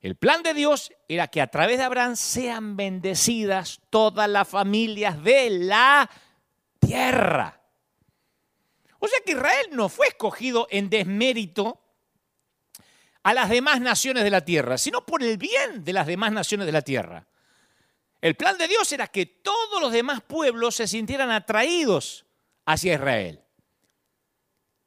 El 0.00 0.16
plan 0.16 0.42
de 0.42 0.54
Dios 0.54 0.92
era 1.08 1.26
que 1.28 1.40
a 1.40 1.48
través 1.48 1.78
de 1.78 1.84
Abraham 1.84 2.16
sean 2.16 2.76
bendecidas 2.76 3.80
todas 3.90 4.28
las 4.28 4.48
familias 4.48 5.22
de 5.22 5.50
la 5.50 6.08
tierra. 6.78 7.60
O 9.00 9.08
sea 9.08 9.20
que 9.24 9.32
Israel 9.32 9.66
no 9.72 9.88
fue 9.88 10.08
escogido 10.08 10.66
en 10.70 10.88
desmérito 10.90 11.80
a 13.22 13.34
las 13.34 13.48
demás 13.48 13.80
naciones 13.80 14.24
de 14.24 14.30
la 14.30 14.44
tierra, 14.44 14.78
sino 14.78 15.04
por 15.04 15.22
el 15.22 15.36
bien 15.36 15.84
de 15.84 15.92
las 15.92 16.06
demás 16.06 16.32
naciones 16.32 16.66
de 16.66 16.72
la 16.72 16.82
tierra. 16.82 17.26
El 18.20 18.34
plan 18.34 18.56
de 18.58 18.66
Dios 18.66 18.90
era 18.92 19.06
que 19.06 19.26
todos 19.26 19.80
los 19.80 19.92
demás 19.92 20.20
pueblos 20.22 20.76
se 20.76 20.88
sintieran 20.88 21.30
atraídos 21.30 22.26
hacia 22.66 22.94
Israel. 22.94 23.44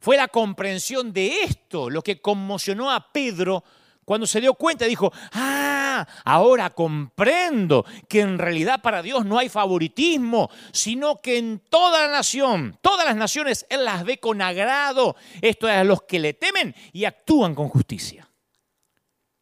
Fue 0.01 0.17
la 0.17 0.27
comprensión 0.27 1.13
de 1.13 1.43
esto 1.43 1.87
lo 1.87 2.01
que 2.01 2.19
conmocionó 2.19 2.91
a 2.91 3.13
Pedro 3.13 3.63
cuando 4.03 4.25
se 4.25 4.41
dio 4.41 4.55
cuenta. 4.55 4.85
Dijo, 4.85 5.13
ah, 5.31 6.07
ahora 6.25 6.71
comprendo 6.71 7.85
que 8.09 8.21
en 8.21 8.39
realidad 8.39 8.81
para 8.81 9.03
Dios 9.03 9.25
no 9.25 9.37
hay 9.37 9.47
favoritismo, 9.47 10.49
sino 10.71 11.21
que 11.21 11.37
en 11.37 11.59
toda 11.59 12.07
la 12.07 12.11
nación, 12.11 12.79
todas 12.81 13.05
las 13.05 13.15
naciones, 13.15 13.67
Él 13.69 13.85
las 13.85 14.03
ve 14.03 14.17
con 14.17 14.41
agrado. 14.41 15.15
Esto 15.39 15.69
es 15.69 15.75
a 15.75 15.83
los 15.83 16.01
que 16.01 16.19
le 16.19 16.33
temen 16.33 16.73
y 16.91 17.05
actúan 17.05 17.53
con 17.53 17.69
justicia. 17.69 18.27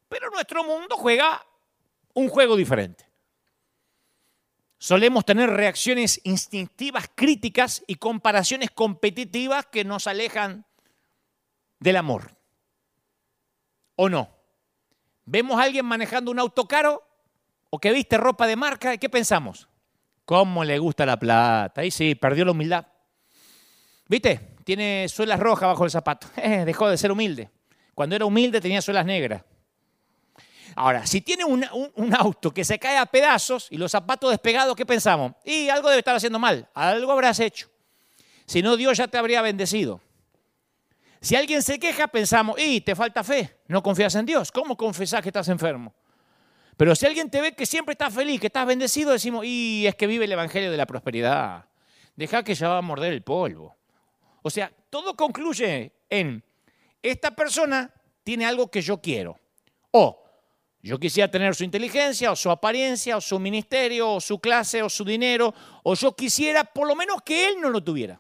Pero 0.10 0.30
nuestro 0.30 0.66
mundo 0.66 0.98
juega 0.98 1.42
un 2.16 2.28
juego 2.28 2.58
diferente. 2.58 3.09
Solemos 4.80 5.26
tener 5.26 5.50
reacciones 5.50 6.22
instintivas 6.24 7.12
críticas 7.14 7.84
y 7.86 7.96
comparaciones 7.96 8.72
competitivas 8.72 9.66
que 9.66 9.84
nos 9.84 10.08
alejan 10.08 10.66
del 11.80 11.98
amor. 11.98 12.32
¿O 13.98 14.08
no? 14.08 14.30
Vemos 15.26 15.60
a 15.60 15.64
alguien 15.64 15.86
manejando 15.86 16.32
un 16.32 16.40
auto 16.40 16.66
caro 16.66 17.04
o 17.70 17.78
que 17.78 17.92
viste 17.92 18.18
ropa 18.18 18.48
de 18.48 18.56
marca, 18.56 18.94
¿y 18.94 18.98
qué 18.98 19.10
pensamos? 19.10 19.68
¿Cómo 20.24 20.64
le 20.64 20.80
gusta 20.80 21.06
la 21.06 21.20
plata? 21.20 21.82
Ahí 21.82 21.92
sí, 21.92 22.16
perdió 22.16 22.46
la 22.46 22.52
humildad. 22.52 22.88
¿Viste? 24.08 24.56
Tiene 24.64 25.08
suelas 25.10 25.42
rojas 25.42 25.68
bajo 25.68 25.84
el 25.84 25.92
zapato. 25.92 26.28
Eh, 26.38 26.64
dejó 26.64 26.88
de 26.88 26.98
ser 26.98 27.12
humilde. 27.12 27.50
Cuando 27.94 28.16
era 28.16 28.26
humilde 28.26 28.62
tenía 28.62 28.82
suelas 28.82 29.06
negras. 29.06 29.44
Ahora, 30.76 31.06
si 31.06 31.22
tiene 31.22 31.44
un, 31.46 31.64
auto 32.16 32.52
que 32.52 32.64
se 32.64 32.80
cae 32.80 32.98
a 32.98 33.06
pedazos 33.06 33.68
y 33.70 33.78
los 33.78 33.92
zapatos 33.92 34.30
despegados, 34.32 34.76
¿qué 34.76 34.86
pensamos? 34.86 35.34
Y 35.44 35.70
algo 35.70 35.90
debe 35.90 36.00
estar 36.00 36.16
haciendo 36.16 36.40
mal, 36.40 36.70
algo 36.74 37.12
habrás 37.12 37.40
hecho. 37.40 37.70
Si 38.46 38.62
no, 38.62 38.78
Dios 38.78 38.98
ya 38.98 39.08
te 39.08 39.18
habría 39.18 39.42
bendecido. 39.42 40.02
Si 41.22 41.36
alguien 41.36 41.62
se 41.62 41.80
queja, 41.80 42.08
pensamos, 42.08 42.60
y 42.60 42.82
te 42.82 42.96
falta 42.96 43.24
fe, 43.24 43.58
no 43.68 43.84
confías 43.84 44.16
en 44.16 44.26
Dios. 44.26 44.52
¿Cómo 44.52 44.78
confesás 44.78 45.22
que 45.22 45.30
estás 45.30 45.50
enfermo? 45.50 45.94
Pero 46.78 46.96
si 46.96 47.06
alguien 47.06 47.30
te 47.30 47.42
ve 47.42 47.54
que 47.54 47.66
siempre 47.66 47.92
estás 47.92 48.14
feliz, 48.14 48.40
que 48.40 48.48
estás 48.48 48.66
bendecido, 48.66 49.12
decimos, 49.12 49.46
y 49.46 49.86
es 49.86 49.96
que 49.96 50.08
vive 50.08 50.26
el 50.26 50.32
Evangelio 50.32 50.72
de 50.72 50.78
la 50.78 50.86
prosperidad. 50.86 51.66
Deja 52.16 52.42
que 52.44 52.56
ya 52.56 52.70
va 52.70 52.78
a 52.78 52.82
morder 52.82 53.12
el 53.12 53.22
polvo. 53.22 53.76
O 54.42 54.50
sea, 54.50 54.72
todo 54.90 55.14
concluye 55.16 55.92
en, 56.10 56.42
esta 57.04 57.32
persona 57.32 57.94
tiene 58.24 58.46
algo 58.46 58.72
que 58.72 58.82
yo 58.82 59.02
quiero. 59.02 59.38
O 59.92 60.24
yo 60.82 60.98
quisiera 60.98 61.30
tener 61.30 61.54
su 61.56 61.64
inteligencia, 61.64 62.32
o 62.32 62.36
su 62.36 62.50
apariencia, 62.50 63.18
o 63.18 63.22
su 63.22 63.38
ministerio, 63.38 64.14
o 64.14 64.22
su 64.22 64.40
clase, 64.40 64.82
o 64.82 64.90
su 64.90 65.04
dinero, 65.04 65.54
o 65.84 65.94
yo 65.94 66.16
quisiera 66.16 66.64
por 66.64 66.88
lo 66.88 66.96
menos 66.96 67.22
que 67.22 67.48
él 67.50 67.60
no 67.60 67.70
lo 67.70 67.84
tuviera. 67.84 68.20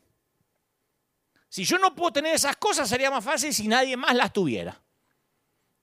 Si 1.47 1.63
yo 1.63 1.77
no 1.77 1.95
puedo 1.95 2.11
tener 2.11 2.35
esas 2.35 2.57
cosas, 2.57 2.89
sería 2.89 3.09
más 3.09 3.23
fácil 3.23 3.53
si 3.53 3.67
nadie 3.67 3.95
más 3.95 4.13
las 4.13 4.33
tuviera. 4.33 4.79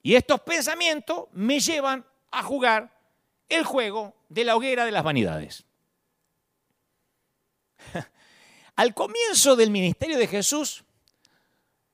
Y 0.02 0.14
estos 0.14 0.40
pensamientos 0.42 1.24
me 1.32 1.58
llevan 1.60 2.04
a 2.30 2.42
jugar 2.42 2.94
el 3.48 3.64
juego 3.64 4.14
de 4.28 4.44
la 4.44 4.54
hoguera 4.54 4.84
de 4.84 4.92
las 4.92 5.02
vanidades. 5.02 5.64
Al 8.76 8.94
comienzo 8.94 9.56
del 9.56 9.70
ministerio 9.70 10.18
de 10.18 10.26
Jesús, 10.26 10.84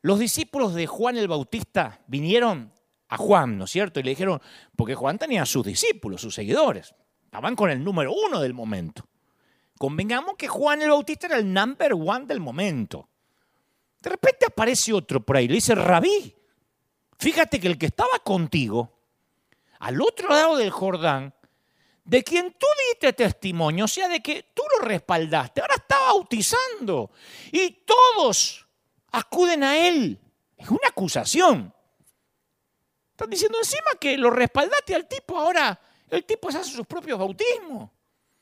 los 0.03 0.19
discípulos 0.19 0.75
de 0.75 0.89
Juan 0.89 1.17
el 1.17 1.29
Bautista 1.29 2.01
vinieron 2.09 2.72
a 3.13 3.19
Juan, 3.19 3.59
¿no 3.59 3.65
es 3.65 3.71
cierto? 3.71 4.01
Y 4.01 4.05
le 4.05 4.11
dijeron, 4.13 4.41
porque 4.75 4.95
Juan 4.95 5.19
tenía 5.19 5.45
sus 5.45 5.67
discípulos, 5.67 6.23
sus 6.23 6.35
seguidores, 6.35 6.95
estaban 7.27 7.55
con 7.55 7.69
el 7.69 7.85
número 7.85 8.11
uno 8.11 8.41
del 8.41 8.55
momento. 8.55 9.07
Convengamos 9.79 10.35
que 10.39 10.49
Juan 10.49 10.81
el 10.81 10.89
Bautista 10.89 11.27
era 11.27 11.37
el 11.37 11.53
number 11.53 11.93
one 11.93 12.25
del 12.25 12.41
momento. 12.41 13.11
De 14.01 14.09
repente 14.09 14.47
aparece 14.47 14.95
otro 14.95 15.21
por 15.21 15.37
ahí, 15.37 15.47
le 15.47 15.57
dice, 15.57 15.75
rabí, 15.75 16.35
fíjate 17.19 17.61
que 17.61 17.69
el 17.69 17.77
que 17.77 17.85
estaba 17.85 18.19
contigo, 18.25 18.99
al 19.81 20.01
otro 20.01 20.31
lado 20.31 20.57
del 20.57 20.71
Jordán, 20.71 21.35
de 22.05 22.25
quien 22.25 22.57
tú 22.59 22.67
diste 22.89 23.13
testimonio, 23.13 23.85
o 23.85 23.89
sea, 23.89 24.09
de 24.09 24.23
que 24.23 24.53
tú 24.55 24.63
lo 24.79 24.87
respaldaste, 24.87 25.61
ahora 25.61 25.75
está 25.75 25.99
bautizando 26.01 27.11
y 27.53 27.85
todos 27.85 28.67
acuden 29.11 29.65
a 29.65 29.87
él. 29.87 30.19
Es 30.57 30.71
una 30.71 30.89
acusación. 30.89 31.75
Diciendo 33.29 33.59
encima 33.59 33.93
que 34.01 34.17
lo 34.17 34.31
respaldaste 34.31 34.95
al 34.95 35.07
tipo, 35.07 35.39
ahora 35.39 35.81
el 36.11 36.25
tipo 36.25 36.51
se 36.51 36.59
hace 36.59 36.71
sus 36.71 36.87
propios 36.87 37.19
bautismos. 37.19 37.91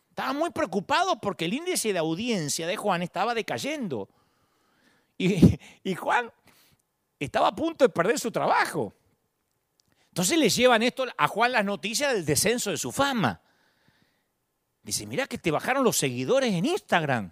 Estaba 0.08 0.32
muy 0.32 0.50
preocupado 0.50 1.20
porque 1.20 1.44
el 1.44 1.54
índice 1.54 1.92
de 1.92 1.98
audiencia 1.98 2.66
de 2.66 2.76
Juan 2.76 3.02
estaba 3.02 3.34
decayendo. 3.34 4.08
Y, 5.16 5.58
y 5.84 5.94
Juan 5.94 6.32
estaba 7.18 7.48
a 7.48 7.54
punto 7.54 7.84
de 7.84 7.90
perder 7.90 8.18
su 8.18 8.30
trabajo. 8.30 8.94
Entonces 10.08 10.38
le 10.38 10.48
llevan 10.48 10.82
esto 10.82 11.06
a 11.16 11.28
Juan 11.28 11.52
las 11.52 11.64
noticias 11.64 12.12
del 12.12 12.24
descenso 12.24 12.70
de 12.70 12.76
su 12.76 12.90
fama. 12.90 13.40
Dice, 14.82 15.06
mira 15.06 15.26
que 15.26 15.38
te 15.38 15.50
bajaron 15.50 15.84
los 15.84 15.96
seguidores 15.96 16.52
en 16.52 16.66
Instagram. 16.66 17.30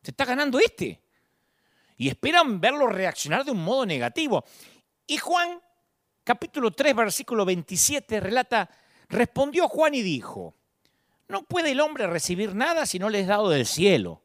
Te 0.00 0.10
está 0.10 0.24
ganando 0.24 0.58
este. 0.58 1.02
Y 1.96 2.08
esperan 2.08 2.60
verlo 2.60 2.86
reaccionar 2.86 3.44
de 3.44 3.50
un 3.50 3.62
modo 3.62 3.84
negativo. 3.84 4.44
Y 5.06 5.18
Juan 5.18 5.60
capítulo 6.24 6.70
3, 6.72 6.96
versículo 6.96 7.44
27 7.44 8.18
relata, 8.20 8.70
respondió 9.08 9.68
Juan 9.68 9.94
y 9.94 10.02
dijo, 10.02 10.54
no 11.28 11.42
puede 11.44 11.72
el 11.72 11.80
hombre 11.80 12.06
recibir 12.06 12.54
nada 12.54 12.86
si 12.86 12.98
no 12.98 13.08
le 13.08 13.20
es 13.20 13.26
dado 13.26 13.50
del 13.50 13.66
cielo. 13.66 14.22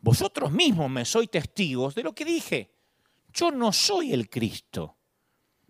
Vosotros 0.00 0.52
mismos 0.52 0.90
me 0.90 1.04
sois 1.04 1.30
testigos 1.30 1.94
de 1.94 2.02
lo 2.02 2.14
que 2.14 2.24
dije. 2.24 2.70
Yo 3.32 3.50
no 3.50 3.72
soy 3.72 4.12
el 4.12 4.30
Cristo. 4.30 4.96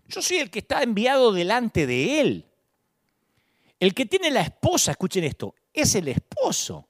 Yo 0.06 0.20
soy 0.20 0.38
el 0.38 0.50
que 0.50 0.60
está 0.60 0.82
enviado 0.82 1.32
delante 1.32 1.86
de 1.86 2.20
él. 2.20 2.46
El 3.80 3.94
que 3.94 4.06
tiene 4.06 4.30
la 4.30 4.42
esposa, 4.42 4.92
escuchen 4.92 5.24
esto, 5.24 5.54
es 5.72 5.94
el 5.94 6.08
esposo. 6.08 6.88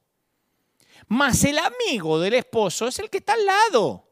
Mas 1.08 1.44
el 1.44 1.58
amigo 1.58 2.18
del 2.18 2.34
esposo 2.34 2.88
es 2.88 2.98
el 2.98 3.10
que 3.10 3.18
está 3.18 3.34
al 3.34 3.46
lado 3.46 4.08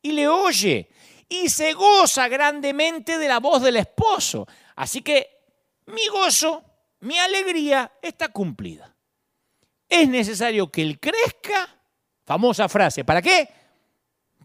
y 0.00 0.12
le 0.12 0.28
oye 0.28 0.88
y 1.28 1.48
se 1.48 1.72
goza 1.72 2.28
grandemente 2.28 3.18
de 3.18 3.28
la 3.28 3.40
voz 3.40 3.62
del 3.62 3.76
esposo. 3.76 4.46
Así 4.76 5.02
que 5.02 5.28
mi 5.86 6.06
gozo, 6.08 6.64
mi 7.00 7.18
alegría 7.18 7.92
está 8.02 8.28
cumplida. 8.28 8.94
Es 9.88 10.08
necesario 10.08 10.70
que 10.70 10.82
él 10.82 10.98
crezca, 10.98 11.68
famosa 12.24 12.68
frase, 12.68 13.04
¿para 13.04 13.22
qué? 13.22 13.48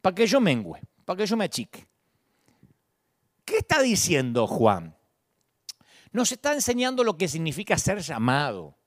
Para 0.01 0.15
que 0.15 0.27
yo 0.27 0.39
mengüe, 0.39 0.79
para 1.05 1.17
que 1.17 1.25
yo 1.25 1.35
me 1.35 1.45
achique. 1.45 1.87
¿Qué 3.43 3.57
está 3.57 3.81
diciendo 3.81 4.47
Juan? 4.47 4.95
Nos 6.11 6.31
está 6.31 6.53
enseñando 6.53 7.03
lo 7.03 7.17
que 7.17 7.27
significa 7.27 7.77
ser 7.77 7.99
llamado. 7.99 8.77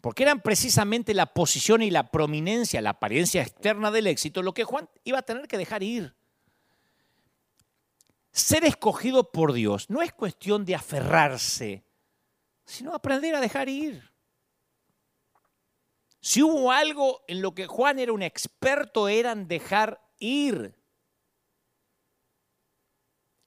Porque 0.00 0.24
eran 0.24 0.42
precisamente 0.42 1.14
la 1.14 1.26
posición 1.26 1.80
y 1.80 1.90
la 1.90 2.10
prominencia, 2.10 2.82
la 2.82 2.90
apariencia 2.90 3.40
externa 3.40 3.90
del 3.90 4.06
éxito, 4.06 4.42
lo 4.42 4.52
que 4.52 4.64
Juan 4.64 4.88
iba 5.04 5.20
a 5.20 5.22
tener 5.22 5.48
que 5.48 5.56
dejar 5.56 5.82
ir. 5.82 6.14
Ser 8.34 8.64
escogido 8.64 9.30
por 9.30 9.52
Dios 9.52 9.88
no 9.88 10.02
es 10.02 10.12
cuestión 10.12 10.64
de 10.64 10.74
aferrarse, 10.74 11.84
sino 12.64 12.92
aprender 12.92 13.32
a 13.36 13.40
dejar 13.40 13.68
ir. 13.68 14.10
Si 16.20 16.42
hubo 16.42 16.72
algo 16.72 17.22
en 17.28 17.40
lo 17.40 17.54
que 17.54 17.68
Juan 17.68 18.00
era 18.00 18.12
un 18.12 18.22
experto, 18.22 19.06
era 19.06 19.30
en 19.30 19.46
dejar 19.46 20.04
ir. 20.18 20.74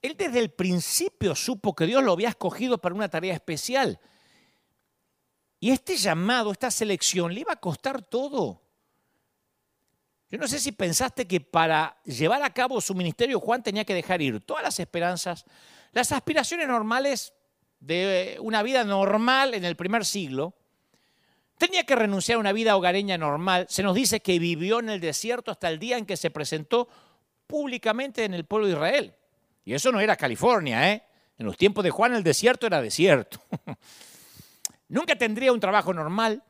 Él 0.00 0.16
desde 0.16 0.38
el 0.38 0.52
principio 0.52 1.34
supo 1.34 1.74
que 1.74 1.84
Dios 1.84 2.02
lo 2.02 2.12
había 2.12 2.30
escogido 2.30 2.78
para 2.78 2.94
una 2.94 3.10
tarea 3.10 3.34
especial. 3.34 4.00
Y 5.60 5.70
este 5.70 5.98
llamado, 5.98 6.50
esta 6.50 6.70
selección, 6.70 7.34
le 7.34 7.40
iba 7.40 7.52
a 7.52 7.60
costar 7.60 8.00
todo. 8.00 8.62
Yo 10.30 10.38
no 10.38 10.46
sé 10.46 10.58
si 10.58 10.72
pensaste 10.72 11.26
que 11.26 11.40
para 11.40 11.96
llevar 12.04 12.42
a 12.42 12.52
cabo 12.52 12.80
su 12.80 12.94
ministerio 12.94 13.40
Juan 13.40 13.62
tenía 13.62 13.84
que 13.84 13.94
dejar 13.94 14.20
ir 14.20 14.40
todas 14.40 14.62
las 14.62 14.78
esperanzas, 14.78 15.44
las 15.92 16.12
aspiraciones 16.12 16.68
normales 16.68 17.32
de 17.80 18.36
una 18.40 18.62
vida 18.62 18.84
normal 18.84 19.54
en 19.54 19.64
el 19.64 19.76
primer 19.76 20.04
siglo, 20.04 20.54
Tenía 21.58 21.82
que 21.82 21.96
renunciar 21.96 22.36
a 22.36 22.38
una 22.38 22.52
vida 22.52 22.76
hogareña 22.76 23.18
normal. 23.18 23.66
Se 23.68 23.82
nos 23.82 23.94
dice 23.96 24.20
que 24.20 24.38
vivió 24.38 24.78
en 24.78 24.90
el 24.90 25.00
desierto 25.00 25.50
hasta 25.50 25.68
el 25.68 25.80
día 25.80 25.98
en 25.98 26.06
que 26.06 26.16
se 26.16 26.30
presentó 26.30 26.88
públicamente 27.48 28.24
en 28.24 28.32
el 28.32 28.44
pueblo 28.44 28.68
de 28.68 28.74
Israel. 28.74 29.14
Y 29.64 29.74
eso 29.74 29.90
no 29.90 29.98
era 29.98 30.16
California, 30.16 30.92
¿eh? 30.92 31.02
En 31.36 31.46
los 31.46 31.56
tiempos 31.56 31.82
de 31.82 31.90
Juan 31.90 32.14
el 32.14 32.22
desierto 32.22 32.66
era 32.66 32.80
desierto. 32.80 33.40
Nunca 34.88 35.16
tendría 35.16 35.52
un 35.52 35.58
trabajo 35.58 35.92
normal. 35.92 36.42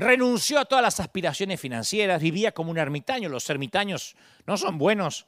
Renunció 0.00 0.58
a 0.58 0.64
todas 0.64 0.82
las 0.82 0.98
aspiraciones 0.98 1.60
financieras, 1.60 2.22
vivía 2.22 2.52
como 2.52 2.70
un 2.70 2.78
ermitaño. 2.78 3.28
Los 3.28 3.50
ermitaños 3.50 4.16
no 4.46 4.56
son 4.56 4.78
buenos 4.78 5.26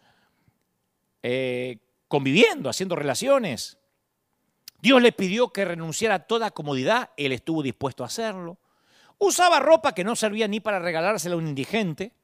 eh, 1.22 1.76
conviviendo, 2.08 2.70
haciendo 2.70 2.96
relaciones. 2.96 3.76
Dios 4.80 5.02
le 5.02 5.12
pidió 5.12 5.52
que 5.52 5.66
renunciara 5.66 6.14
a 6.14 6.18
toda 6.20 6.52
comodidad, 6.52 7.10
él 7.18 7.32
estuvo 7.32 7.62
dispuesto 7.62 8.02
a 8.02 8.06
hacerlo. 8.06 8.56
Usaba 9.18 9.60
ropa 9.60 9.94
que 9.94 10.04
no 10.04 10.16
servía 10.16 10.48
ni 10.48 10.60
para 10.60 10.78
regalársela 10.78 11.34
a 11.34 11.38
un 11.38 11.48
indigente. 11.48 12.14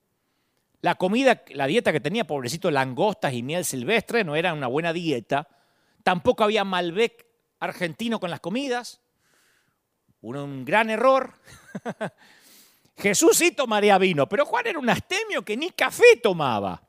La 0.80 0.94
comida, 0.94 1.42
la 1.50 1.66
dieta 1.66 1.92
que 1.92 2.00
tenía, 2.00 2.26
pobrecito, 2.26 2.70
langostas 2.70 3.34
y 3.34 3.42
miel 3.42 3.66
silvestre, 3.66 4.24
no 4.24 4.36
era 4.36 4.54
una 4.54 4.68
buena 4.68 4.94
dieta. 4.94 5.48
Tampoco 6.02 6.44
había 6.44 6.64
Malbec 6.64 7.26
argentino 7.60 8.18
con 8.18 8.30
las 8.30 8.40
comidas. 8.40 9.02
Un 10.22 10.64
gran 10.64 10.88
error. 10.88 11.34
Jesús 12.98 13.38
sí 13.38 13.52
tomaría 13.52 13.96
vino, 13.98 14.28
pero 14.28 14.44
Juan 14.44 14.66
era 14.66 14.78
un 14.78 14.90
astemio 14.90 15.42
que 15.42 15.56
ni 15.56 15.70
café 15.70 16.16
tomaba. 16.22 16.82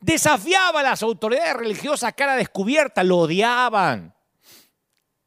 Desafiaba 0.00 0.80
a 0.80 0.82
las 0.82 1.02
autoridades 1.02 1.54
religiosas 1.54 2.08
a 2.08 2.12
cara 2.12 2.34
descubierta, 2.34 3.04
lo 3.04 3.18
odiaban. 3.18 4.14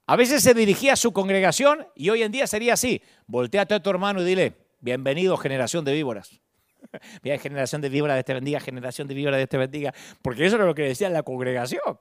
A 0.05 0.15
veces 0.15 0.43
se 0.43 0.53
dirigía 0.53 0.93
a 0.93 0.97
su 0.97 1.13
congregación 1.13 1.87
y 1.95 2.09
hoy 2.09 2.23
en 2.23 2.31
día 2.31 2.45
sería 2.45 2.73
así. 2.73 3.01
Volteate 3.25 3.73
a 3.73 3.81
tu 3.81 3.89
hermano 3.89 4.21
y 4.21 4.25
dile, 4.25 4.53
bienvenido 4.81 5.37
generación 5.37 5.85
de 5.85 5.93
víboras. 5.93 6.41
Mira, 7.23 7.37
generación 7.37 7.81
de 7.81 7.89
víboras 7.89 8.15
de 8.15 8.19
este 8.19 8.33
bendiga, 8.33 8.59
generación 8.59 9.07
de 9.07 9.13
víboras 9.13 9.37
de 9.37 9.43
este 9.43 9.57
bendiga. 9.57 9.93
Porque 10.21 10.45
eso 10.45 10.57
era 10.57 10.65
lo 10.65 10.75
que 10.75 10.83
decía 10.83 11.09
la 11.09 11.23
congregación. 11.23 11.99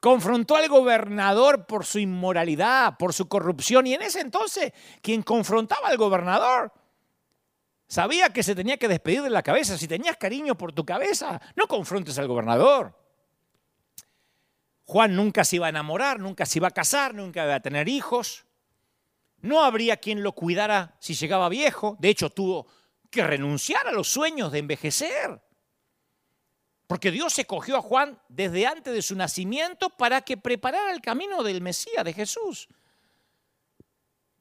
Confrontó 0.00 0.56
al 0.56 0.68
gobernador 0.68 1.66
por 1.66 1.84
su 1.84 1.98
inmoralidad, 1.98 2.96
por 2.98 3.12
su 3.12 3.28
corrupción. 3.28 3.86
Y 3.86 3.94
en 3.94 4.02
ese 4.02 4.20
entonces, 4.20 4.72
quien 5.02 5.22
confrontaba 5.22 5.88
al 5.88 5.96
gobernador 5.96 6.72
sabía 7.88 8.30
que 8.30 8.42
se 8.42 8.54
tenía 8.54 8.76
que 8.76 8.88
despedir 8.88 9.22
de 9.22 9.30
la 9.30 9.42
cabeza. 9.42 9.78
Si 9.78 9.88
tenías 9.88 10.16
cariño 10.16 10.56
por 10.56 10.72
tu 10.72 10.84
cabeza, 10.84 11.40
no 11.54 11.66
confrontes 11.66 12.18
al 12.18 12.28
gobernador. 12.28 12.94
Juan 14.84 15.16
nunca 15.16 15.44
se 15.44 15.56
iba 15.56 15.66
a 15.66 15.70
enamorar, 15.70 16.20
nunca 16.20 16.46
se 16.46 16.58
iba 16.58 16.68
a 16.68 16.72
casar, 16.72 17.14
nunca 17.14 17.44
iba 17.44 17.56
a 17.56 17.60
tener 17.60 17.88
hijos. 17.88 18.46
No 19.40 19.62
habría 19.62 19.96
quien 19.96 20.22
lo 20.22 20.32
cuidara 20.32 20.96
si 21.00 21.14
llegaba 21.14 21.48
viejo. 21.48 21.96
De 21.98 22.08
hecho, 22.08 22.30
tuvo 22.30 22.66
que 23.10 23.24
renunciar 23.24 23.86
a 23.86 23.92
los 23.92 24.08
sueños 24.08 24.52
de 24.52 24.60
envejecer. 24.60 25.42
Porque 26.86 27.10
Dios 27.10 27.36
escogió 27.38 27.76
a 27.76 27.82
Juan 27.82 28.20
desde 28.28 28.66
antes 28.66 28.94
de 28.94 29.02
su 29.02 29.16
nacimiento 29.16 29.90
para 29.90 30.20
que 30.20 30.36
preparara 30.36 30.92
el 30.92 31.00
camino 31.00 31.42
del 31.42 31.60
Mesías, 31.60 32.04
de 32.04 32.12
Jesús. 32.12 32.68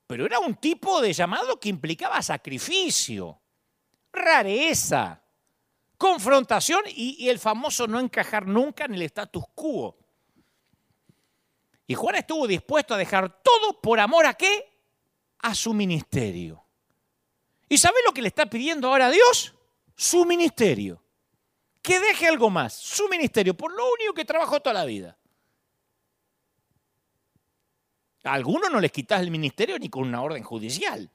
Pero 0.08 0.26
era 0.26 0.40
un 0.40 0.56
tipo 0.56 1.02
de 1.02 1.12
llamado 1.12 1.60
que 1.60 1.70
implicaba 1.70 2.22
sacrificio, 2.22 3.40
rareza, 4.14 5.24
confrontación 5.98 6.84
y, 6.88 7.28
el 7.30 7.40
famoso 7.40 7.88
no 7.88 8.00
encajar 8.00 8.46
nunca 8.46 8.86
en 8.86 8.94
el 8.94 9.02
status 9.04 9.44
quo. 9.56 9.98
Y 11.88 11.96
Juan 11.96 12.16
estuvo 12.16 12.48
dispuesto 12.48 12.94
a 12.94 12.98
dejar 12.98 13.42
todo 13.42 13.82
por 13.82 14.00
amor 14.00 14.26
a 14.28 14.36
qué? 14.36 14.72
A 15.40 15.56
su 15.56 15.74
ministerio. 15.74 16.64
¿Y 17.68 17.78
sabe 17.78 17.98
lo 18.06 18.14
que 18.14 18.22
le 18.22 18.28
está 18.28 18.46
pidiendo 18.46 18.88
ahora 18.88 19.08
a 19.08 19.12
Dios? 19.12 19.56
Su 19.96 20.26
ministerio. 20.26 21.05
Que 21.86 22.00
deje 22.00 22.28
algo 22.28 22.50
más, 22.50 22.74
su 22.74 23.08
ministerio, 23.10 23.56
por 23.56 23.72
lo 23.72 23.84
único 23.94 24.16
que 24.16 24.26
trabajó 24.26 24.60
toda 24.60 24.74
la 24.74 24.86
vida. 24.86 25.16
A 28.24 28.34
algunos 28.34 28.72
no 28.72 28.80
les 28.80 28.92
quitas 28.92 29.22
el 29.22 29.30
ministerio 29.30 29.78
ni 29.78 29.88
con 29.88 30.02
una 30.08 30.24
orden 30.24 30.42
judicial. 30.42 31.12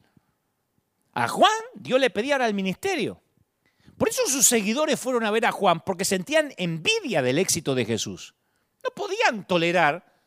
A 1.12 1.26
Juan 1.26 1.50
Dios 1.74 1.98
le 1.98 2.10
pedía 2.10 2.34
ahora 2.34 2.46
el 2.46 2.54
ministerio. 2.54 3.20
Por 3.98 4.10
eso 4.10 4.22
sus 4.28 4.46
seguidores 4.46 5.00
fueron 5.00 5.24
a 5.24 5.32
ver 5.32 5.44
a 5.44 5.50
Juan, 5.50 5.80
porque 5.80 6.04
sentían 6.04 6.54
envidia 6.56 7.20
del 7.20 7.38
éxito 7.38 7.74
de 7.74 7.84
Jesús. 7.84 8.36
No 8.84 8.90
podían 8.90 9.48
tolerar 9.48 10.22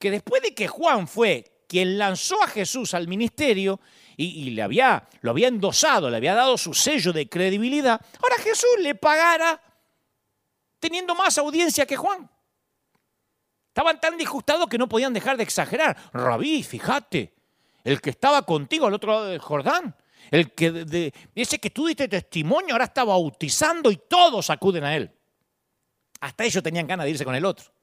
que 0.00 0.10
después 0.10 0.42
de 0.42 0.52
que 0.52 0.66
Juan 0.66 1.06
fue 1.06 1.62
quien 1.68 1.96
lanzó 1.96 2.42
a 2.42 2.48
Jesús 2.48 2.92
al 2.92 3.06
ministerio 3.06 3.78
y, 4.16 4.50
le 4.50 4.62
había, 4.62 5.08
lo 5.20 5.30
había 5.30 5.48
endosado, 5.48 6.10
le 6.10 6.16
había 6.16 6.34
dado 6.34 6.56
su 6.56 6.74
sello 6.74 7.12
de 7.12 7.28
credibilidad, 7.28 8.00
ahora 8.22 8.36
Jesús 8.38 8.70
le 8.80 8.94
pagara 8.94 9.60
teniendo 10.78 11.14
más 11.14 11.36
audiencia 11.38 11.86
que 11.86 11.96
Juan. 11.96 12.30
Estaban 13.68 14.00
tan 14.00 14.16
disgustados 14.16 14.68
que 14.68 14.78
no 14.78 14.88
podían 14.88 15.12
dejar 15.12 15.36
de 15.36 15.42
exagerar. 15.42 15.96
Rabí, 16.12 16.62
fíjate, 16.62 17.34
el 17.82 18.00
que 18.00 18.10
estaba 18.10 18.42
contigo 18.42 18.86
al 18.86 18.94
otro 18.94 19.12
lado 19.12 19.24
del 19.26 19.40
Jordán, 19.40 19.96
el 20.30 20.52
que 20.52 20.70
de, 20.70 21.12
ese 21.34 21.58
que 21.58 21.70
tú 21.70 21.86
diste 21.86 22.06
testimonio 22.06 22.74
ahora 22.74 22.84
está 22.84 23.02
bautizando 23.02 23.90
y 23.90 23.96
todos 23.96 24.48
acuden 24.50 24.84
a 24.84 24.94
él. 24.94 25.10
Hasta 26.20 26.44
ellos 26.44 26.62
tenían 26.62 26.86
ganas 26.86 27.04
de 27.04 27.10
irse 27.10 27.24
con 27.24 27.34
el 27.34 27.44
otro. 27.44 27.73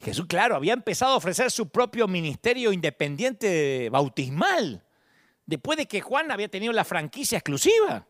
Jesús, 0.00 0.26
claro, 0.26 0.56
había 0.56 0.72
empezado 0.72 1.12
a 1.12 1.16
ofrecer 1.16 1.50
su 1.50 1.68
propio 1.68 2.08
ministerio 2.08 2.72
independiente 2.72 3.90
bautismal, 3.90 4.82
después 5.44 5.76
de 5.76 5.86
que 5.86 6.00
Juan 6.00 6.30
había 6.30 6.48
tenido 6.48 6.72
la 6.72 6.84
franquicia 6.84 7.38
exclusiva. 7.38 8.06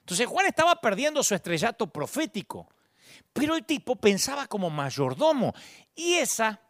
Entonces 0.00 0.26
Juan 0.26 0.46
estaba 0.46 0.80
perdiendo 0.80 1.22
su 1.22 1.34
estrellato 1.34 1.86
profético, 1.86 2.68
pero 3.32 3.54
el 3.54 3.64
tipo 3.64 3.96
pensaba 3.96 4.46
como 4.48 4.70
mayordomo 4.70 5.54
y 5.94 6.14
esa 6.14 6.60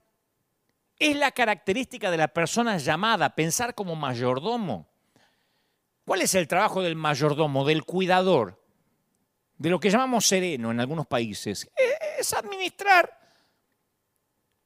es 0.98 1.16
la 1.16 1.32
característica 1.32 2.10
de 2.10 2.18
la 2.18 2.28
persona 2.28 2.76
llamada, 2.76 3.34
pensar 3.34 3.74
como 3.74 3.96
mayordomo. 3.96 4.86
¿Cuál 6.04 6.20
es 6.20 6.34
el 6.34 6.46
trabajo 6.46 6.82
del 6.82 6.96
mayordomo, 6.96 7.64
del 7.64 7.84
cuidador? 7.84 8.62
De 9.56 9.70
lo 9.70 9.80
que 9.80 9.90
llamamos 9.90 10.26
sereno 10.26 10.70
en 10.70 10.80
algunos 10.80 11.06
países. 11.06 11.68
Es 12.18 12.34
administrar 12.34 13.23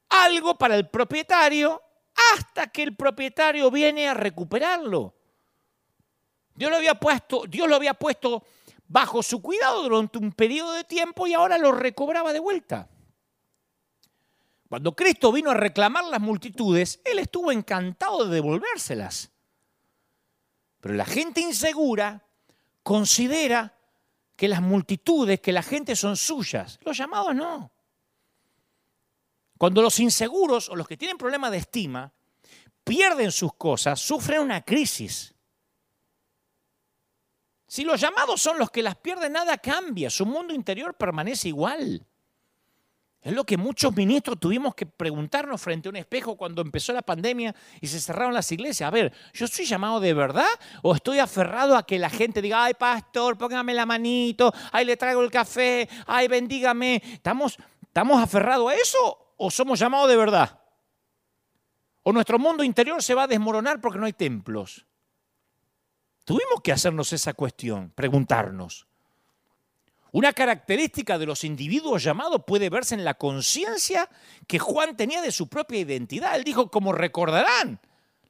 algo 0.09 0.57
para 0.57 0.75
el 0.75 0.89
propietario 0.89 1.81
hasta 2.33 2.67
que 2.67 2.83
el 2.83 2.95
propietario 2.95 3.71
viene 3.71 4.07
a 4.07 4.13
recuperarlo. 4.13 5.15
Dios 6.55 6.69
lo 6.69 6.77
había 6.77 6.95
puesto, 6.95 7.43
Dios 7.47 7.69
lo 7.69 7.75
había 7.75 7.93
puesto 7.93 8.43
bajo 8.87 9.23
su 9.23 9.41
cuidado 9.41 9.83
durante 9.83 10.17
un 10.17 10.31
periodo 10.31 10.73
de 10.73 10.83
tiempo 10.83 11.27
y 11.27 11.33
ahora 11.33 11.57
lo 11.57 11.71
recobraba 11.71 12.33
de 12.33 12.39
vuelta. 12.39 12.89
Cuando 14.67 14.95
Cristo 14.95 15.31
vino 15.31 15.49
a 15.51 15.55
reclamar 15.55 16.05
las 16.05 16.21
multitudes, 16.21 16.99
Él 17.03 17.19
estuvo 17.19 17.51
encantado 17.51 18.25
de 18.25 18.35
devolvérselas. 18.35 19.31
Pero 20.79 20.93
la 20.93 21.05
gente 21.05 21.41
insegura 21.41 22.23
considera 22.83 23.75
que 24.35 24.47
las 24.47 24.61
multitudes, 24.61 25.39
que 25.41 25.51
la 25.51 25.63
gente 25.63 25.95
son 25.95 26.15
suyas. 26.15 26.79
Los 26.83 26.97
llamados 26.97 27.35
no. 27.35 27.71
Cuando 29.59 29.81
los 29.81 29.99
inseguros 29.99 30.69
o 30.69 30.75
los 30.77 30.87
que 30.87 30.95
tienen 30.95 31.17
problemas 31.17 31.51
de 31.51 31.57
estima 31.57 32.13
pierden 32.81 33.29
sus 33.29 33.53
cosas, 33.55 33.99
sufren 33.99 34.39
una 34.39 34.61
crisis. 34.63 35.35
Si 37.67 37.83
los 37.83 37.99
llamados 37.99 38.41
son 38.41 38.57
los 38.57 38.71
que 38.71 38.81
las 38.81 38.95
pierden, 38.95 39.33
nada 39.33 39.57
cambia, 39.57 40.09
su 40.09 40.25
mundo 40.25 40.53
interior 40.53 40.93
permanece 40.93 41.49
igual. 41.49 42.07
Es 43.21 43.33
lo 43.33 43.43
que 43.43 43.57
muchos 43.57 43.93
ministros 43.97 44.39
tuvimos 44.39 44.73
que 44.75 44.85
preguntarnos 44.85 45.61
frente 45.61 45.89
a 45.89 45.91
un 45.91 45.97
espejo 45.97 46.37
cuando 46.37 46.61
empezó 46.61 46.93
la 46.93 47.01
pandemia 47.01 47.53
y 47.81 47.87
se 47.87 47.99
cerraron 47.99 48.33
las 48.33 48.49
iglesias. 48.53 48.87
A 48.87 48.91
ver, 48.91 49.11
¿yo 49.33 49.45
soy 49.45 49.65
llamado 49.65 49.99
de 49.99 50.13
verdad 50.13 50.47
o 50.83 50.95
estoy 50.95 51.19
aferrado 51.19 51.75
a 51.75 51.85
que 51.85 51.99
la 51.99 52.09
gente 52.09 52.41
diga, 52.41 52.63
ay 52.63 52.75
pastor, 52.75 53.37
póngame 53.37 53.73
la 53.73 53.85
manito, 53.85 54.53
ay 54.71 54.85
le 54.85 54.95
traigo 54.95 55.21
el 55.21 55.29
café, 55.29 55.89
ay 56.07 56.29
bendígame? 56.29 57.03
¿Estamos, 57.11 57.57
estamos 57.81 58.23
aferrados 58.23 58.71
a 58.71 58.75
eso 58.75 59.25
o 59.39 59.49
somos 59.49 59.79
llamados 59.79 60.09
de 60.09 60.17
verdad? 60.17 60.59
¿O 62.03 62.11
nuestro 62.11 62.37
mundo 62.37 62.63
interior 62.63 63.01
se 63.01 63.15
va 63.15 63.23
a 63.23 63.27
desmoronar 63.27 63.81
porque 63.81 63.97
no 63.97 64.05
hay 64.05 64.13
templos? 64.13 64.85
Tuvimos 66.25 66.61
que 66.61 66.71
hacernos 66.71 67.11
esa 67.13 67.33
cuestión, 67.33 67.91
preguntarnos. 67.95 68.85
Una 70.11 70.33
característica 70.33 71.17
de 71.17 71.25
los 71.25 71.43
individuos 71.43 72.03
llamados 72.03 72.43
puede 72.45 72.69
verse 72.69 72.95
en 72.95 73.03
la 73.03 73.13
conciencia 73.13 74.09
que 74.47 74.59
Juan 74.59 74.97
tenía 74.97 75.21
de 75.21 75.31
su 75.31 75.47
propia 75.47 75.79
identidad. 75.79 76.35
Él 76.35 76.43
dijo, 76.43 76.69
como 76.69 76.91
recordarán, 76.91 77.79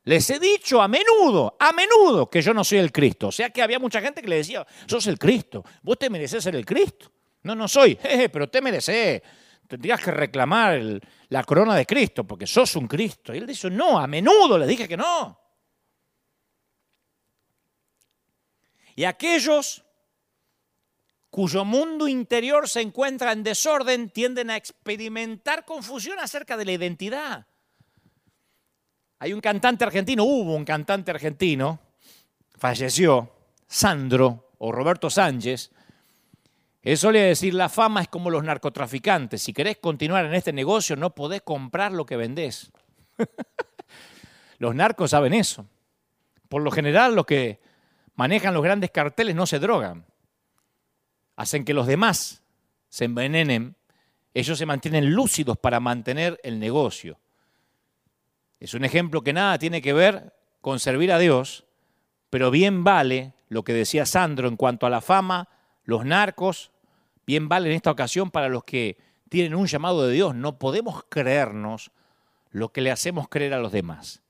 les 0.04 0.30
he 0.30 0.40
dicho 0.40 0.82
a 0.82 0.88
menudo, 0.88 1.56
a 1.60 1.72
menudo, 1.72 2.30
que 2.30 2.42
yo 2.42 2.54
no 2.54 2.64
soy 2.64 2.78
el 2.78 2.92
Cristo. 2.92 3.30
O 3.30 3.32
sea 3.32 3.50
que 3.50 3.62
había 3.62 3.80
mucha 3.80 4.02
gente 4.02 4.22
que 4.22 4.28
le 4.28 4.38
decía, 4.38 4.66
sos 4.86 5.08
el 5.08 5.18
Cristo, 5.18 5.64
vos 5.82 5.98
te 5.98 6.10
mereces 6.10 6.44
ser 6.44 6.56
el 6.56 6.66
Cristo. 6.66 7.12
No, 7.44 7.56
no 7.56 7.68
soy, 7.68 7.96
jeje, 8.02 8.30
pero 8.30 8.50
te 8.50 8.62
mereces 8.62 9.22
tendrías 9.70 10.02
que 10.02 10.12
reclamar 10.12 10.82
la 11.30 11.44
corona 11.44 11.76
de 11.76 11.86
Cristo, 11.86 12.26
porque 12.26 12.48
sos 12.48 12.76
un 12.76 12.88
Cristo. 12.88 13.34
Y 13.34 13.38
él 13.38 13.46
dice, 13.46 13.70
no, 13.70 14.00
a 14.00 14.08
menudo 14.08 14.58
le 14.58 14.66
dije 14.66 14.88
que 14.88 14.98
no. 14.98 15.40
Y 18.96 19.06
aquellos 19.06 19.86
cuyo 21.30 21.64
mundo 21.64 22.08
interior 22.08 22.68
se 22.68 22.82
encuentra 22.82 23.32
en 23.32 23.44
desorden 23.44 24.10
tienden 24.10 24.50
a 24.50 24.58
experimentar 24.58 25.64
confusión 25.64 26.18
acerca 26.20 26.58
de 26.58 26.66
la 26.66 26.72
identidad. 26.72 27.46
Hay 29.20 29.34
un 29.34 29.42
cantante 29.42 29.84
argentino, 29.84 30.24
hubo 30.24 30.56
un 30.56 30.66
cantante 30.66 31.12
argentino, 31.12 31.80
falleció, 32.58 33.32
Sandro 33.68 34.54
o 34.58 34.72
Roberto 34.72 35.12
Sánchez, 35.12 35.72
él 36.82 36.98
solía 36.98 37.24
decir, 37.24 37.54
la 37.54 37.70
fama 37.70 38.02
es 38.02 38.08
como 38.08 38.30
los 38.30 38.44
narcotraficantes, 38.44 39.42
si 39.42 39.54
querés 39.54 39.78
continuar 39.78 40.26
en 40.26 40.34
este 40.34 40.54
negocio 40.54 40.96
no 40.96 41.14
podés 41.14 41.42
comprar 41.42 41.92
lo 41.92 42.06
que 42.06 42.16
vendés. 42.16 42.72
los 44.60 44.76
narcos 44.76 45.12
saben 45.12 45.34
eso. 45.34 45.66
Por 46.48 46.62
lo 46.62 46.72
general 46.72 47.16
los 47.16 47.26
que 47.26 47.60
manejan 48.16 48.54
los 48.54 48.64
grandes 48.64 48.92
carteles 48.92 49.36
no 49.36 49.46
se 49.46 49.60
drogan, 49.60 50.06
hacen 51.36 51.64
que 51.64 51.74
los 51.74 51.88
demás 51.88 52.44
se 52.90 53.06
envenenen, 53.06 53.76
ellos 54.34 54.58
se 54.58 54.66
mantienen 54.66 55.12
lúcidos 55.14 55.58
para 55.58 55.80
mantener 55.80 56.40
el 56.44 56.60
negocio. 56.60 57.20
Es 58.60 58.74
un 58.74 58.84
ejemplo 58.84 59.22
que 59.22 59.34
nada 59.34 59.58
tiene 59.58 59.82
que 59.82 59.94
ver 59.94 60.34
con 60.62 60.80
servir 60.80 61.12
a 61.12 61.20
Dios, 61.20 61.66
pero 62.30 62.52
bien 62.52 62.84
vale 62.84 63.34
lo 63.48 63.64
que 63.64 63.74
decía 63.74 64.06
Sandro 64.06 64.48
en 64.48 64.58
cuanto 64.58 64.86
a 64.86 64.90
la 64.90 65.02
fama, 65.02 65.48
los 65.90 66.06
narcos, 66.06 66.72
bien 67.26 67.50
vale 67.50 67.70
en 67.70 67.76
esta 67.76 67.90
ocasión 67.90 68.30
para 68.30 68.48
los 68.48 68.64
que 68.64 68.98
tienen 69.28 69.56
un 69.56 69.66
llamado 69.66 70.06
de 70.06 70.14
Dios. 70.14 70.36
No 70.36 70.60
podemos 70.60 71.04
creernos 71.10 71.92
lo 72.52 72.72
que 72.72 72.82
le 72.82 72.92
hacemos 72.92 73.28
creer 73.28 73.56
a 73.56 73.60
los 73.60 73.72
demás. 73.72 74.22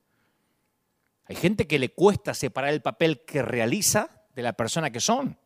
Hay 1.26 1.36
gente 1.36 1.68
que 1.68 1.78
le 1.78 1.90
cuesta 1.90 2.34
separar 2.34 2.74
el 2.74 2.82
papel 2.82 3.26
que 3.26 3.42
realiza 3.42 4.24
de 4.36 4.42
la 4.42 4.54
persona 4.54 4.90
que 4.90 5.02
son. 5.02 5.38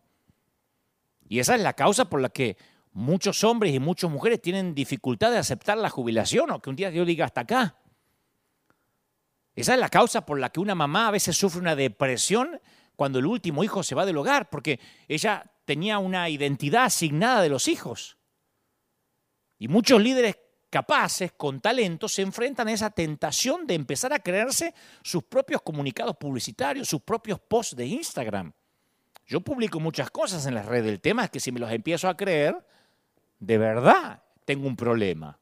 Y 1.27 1.39
esa 1.39 1.55
es 1.55 1.61
la 1.61 1.73
causa 1.73 2.05
por 2.05 2.21
la 2.21 2.29
que 2.29 2.57
muchos 2.91 3.43
hombres 3.43 3.73
y 3.73 3.79
muchas 3.79 4.11
mujeres 4.11 4.39
tienen 4.39 4.75
dificultad 4.75 5.31
de 5.31 5.39
aceptar 5.39 5.79
la 5.79 5.89
jubilación 5.89 6.51
o 6.51 6.61
que 6.61 6.69
un 6.69 6.75
día 6.75 6.91
Dios 6.91 7.07
diga 7.07 7.25
hasta 7.25 7.41
acá. 7.41 7.75
Esa 9.55 9.73
es 9.73 9.79
la 9.79 9.89
causa 9.89 10.27
por 10.27 10.39
la 10.39 10.49
que 10.49 10.59
una 10.59 10.75
mamá 10.75 11.07
a 11.07 11.11
veces 11.11 11.35
sufre 11.35 11.59
una 11.59 11.75
depresión 11.75 12.61
cuando 12.95 13.17
el 13.17 13.25
último 13.25 13.63
hijo 13.63 13.81
se 13.81 13.95
va 13.95 14.05
del 14.05 14.17
hogar, 14.17 14.51
porque 14.51 14.79
ella 15.07 15.49
tenía 15.65 15.99
una 15.99 16.29
identidad 16.29 16.85
asignada 16.85 17.41
de 17.41 17.49
los 17.49 17.67
hijos. 17.67 18.17
Y 19.57 19.67
muchos 19.67 20.01
líderes 20.01 20.37
capaces, 20.69 21.31
con 21.31 21.61
talento, 21.61 22.09
se 22.09 22.21
enfrentan 22.23 22.67
a 22.67 22.73
esa 22.73 22.89
tentación 22.89 23.67
de 23.67 23.75
empezar 23.75 24.11
a 24.11 24.19
creerse 24.19 24.73
sus 25.03 25.23
propios 25.23 25.61
comunicados 25.61 26.17
publicitarios, 26.17 26.87
sus 26.87 27.01
propios 27.01 27.39
posts 27.39 27.75
de 27.75 27.85
Instagram. 27.85 28.51
Yo 29.25 29.41
publico 29.41 29.79
muchas 29.79 30.09
cosas 30.09 30.45
en 30.47 30.55
las 30.55 30.65
redes. 30.65 30.91
El 30.91 30.99
tema 30.99 31.25
es 31.25 31.29
que 31.29 31.39
si 31.39 31.51
me 31.51 31.59
los 31.59 31.71
empiezo 31.71 32.09
a 32.09 32.17
creer, 32.17 32.57
de 33.39 33.57
verdad 33.57 34.23
tengo 34.45 34.67
un 34.67 34.75
problema. 34.75 35.39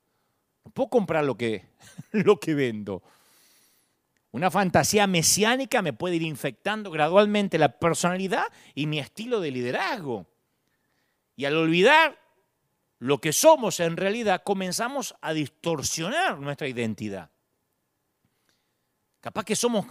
No 0.66 0.72
puedo 0.72 0.90
comprar 0.90 1.24
lo 1.24 1.36
que, 1.36 1.66
lo 2.12 2.40
que 2.40 2.54
vendo. 2.54 3.02
Una 4.32 4.50
fantasía 4.50 5.08
mesiánica 5.08 5.82
me 5.82 5.94
puede 5.94 6.16
ir 6.16 6.24
infectando 6.24 6.90
gradualmente 6.90 7.58
la 7.58 7.80
personalidad 7.80 8.46
y 8.74 8.88
mi 8.88 9.00
estilo 9.00 9.42
de 9.42 9.52
liderazgo. 9.52 10.26
Y 11.36 11.46
al 11.46 11.58
olvidar 11.58 12.18
lo 13.00 13.20
que 13.20 13.34
somos 13.34 13.80
en 13.82 13.98
realidad, 13.98 14.44
comenzamos 14.44 15.16
a 15.22 15.34
distorsionar 15.34 16.40
nuestra 16.40 16.68
identidad. 16.68 17.30
Capaz 19.20 19.44
que 19.44 19.56
somos, 19.56 19.86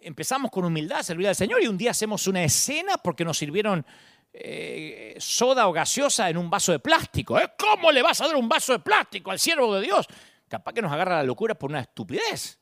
empezamos 0.00 0.50
con 0.50 0.64
humildad 0.64 0.98
a 0.98 1.02
servir 1.04 1.28
al 1.28 1.36
Señor 1.36 1.62
y 1.62 1.68
un 1.68 1.78
día 1.78 1.92
hacemos 1.92 2.26
una 2.26 2.42
escena 2.42 2.96
porque 2.96 3.24
nos 3.24 3.38
sirvieron 3.38 3.86
eh, 4.32 5.14
soda 5.18 5.68
o 5.68 5.72
gaseosa 5.72 6.28
en 6.28 6.38
un 6.38 6.50
vaso 6.50 6.72
de 6.72 6.80
plástico. 6.80 7.38
¿eh? 7.38 7.52
¿Cómo 7.56 7.92
le 7.92 8.02
vas 8.02 8.20
a 8.20 8.26
dar 8.26 8.36
un 8.36 8.48
vaso 8.48 8.72
de 8.72 8.80
plástico 8.80 9.30
al 9.30 9.38
siervo 9.38 9.74
de 9.76 9.82
Dios? 9.82 10.06
Capaz 10.48 10.72
que 10.72 10.82
nos 10.82 10.92
agarra 10.92 11.16
la 11.16 11.22
locura 11.22 11.54
por 11.54 11.70
una 11.70 11.80
estupidez. 11.80 12.58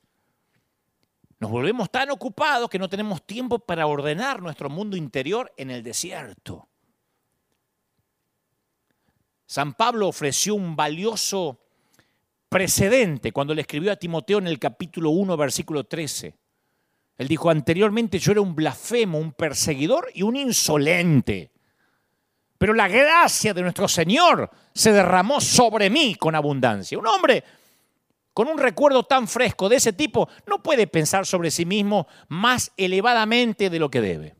Nos 1.44 1.50
volvemos 1.50 1.90
tan 1.90 2.10
ocupados 2.10 2.70
que 2.70 2.78
no 2.78 2.88
tenemos 2.88 3.26
tiempo 3.26 3.58
para 3.58 3.86
ordenar 3.86 4.40
nuestro 4.40 4.70
mundo 4.70 4.96
interior 4.96 5.52
en 5.58 5.70
el 5.70 5.82
desierto. 5.82 6.70
San 9.44 9.74
Pablo 9.74 10.08
ofreció 10.08 10.54
un 10.54 10.74
valioso 10.74 11.60
precedente 12.48 13.30
cuando 13.30 13.52
le 13.52 13.60
escribió 13.60 13.92
a 13.92 13.96
Timoteo 13.96 14.38
en 14.38 14.46
el 14.46 14.58
capítulo 14.58 15.10
1, 15.10 15.36
versículo 15.36 15.84
13. 15.84 16.34
Él 17.18 17.28
dijo, 17.28 17.50
anteriormente 17.50 18.18
yo 18.18 18.32
era 18.32 18.40
un 18.40 18.54
blasfemo, 18.54 19.18
un 19.18 19.32
perseguidor 19.32 20.08
y 20.14 20.22
un 20.22 20.36
insolente. 20.36 21.52
Pero 22.56 22.72
la 22.72 22.88
gracia 22.88 23.52
de 23.52 23.60
nuestro 23.60 23.86
Señor 23.86 24.48
se 24.72 24.94
derramó 24.94 25.42
sobre 25.42 25.90
mí 25.90 26.14
con 26.14 26.34
abundancia. 26.34 26.98
Un 26.98 27.06
hombre 27.06 27.44
con 28.34 28.48
un 28.48 28.58
recuerdo 28.58 29.04
tan 29.04 29.28
fresco 29.28 29.68
de 29.68 29.76
ese 29.76 29.92
tipo, 29.92 30.28
no 30.46 30.62
puede 30.62 30.88
pensar 30.88 31.24
sobre 31.24 31.52
sí 31.52 31.64
mismo 31.64 32.08
más 32.28 32.72
elevadamente 32.76 33.70
de 33.70 33.78
lo 33.78 33.88
que 33.90 34.00
debe. 34.00 34.34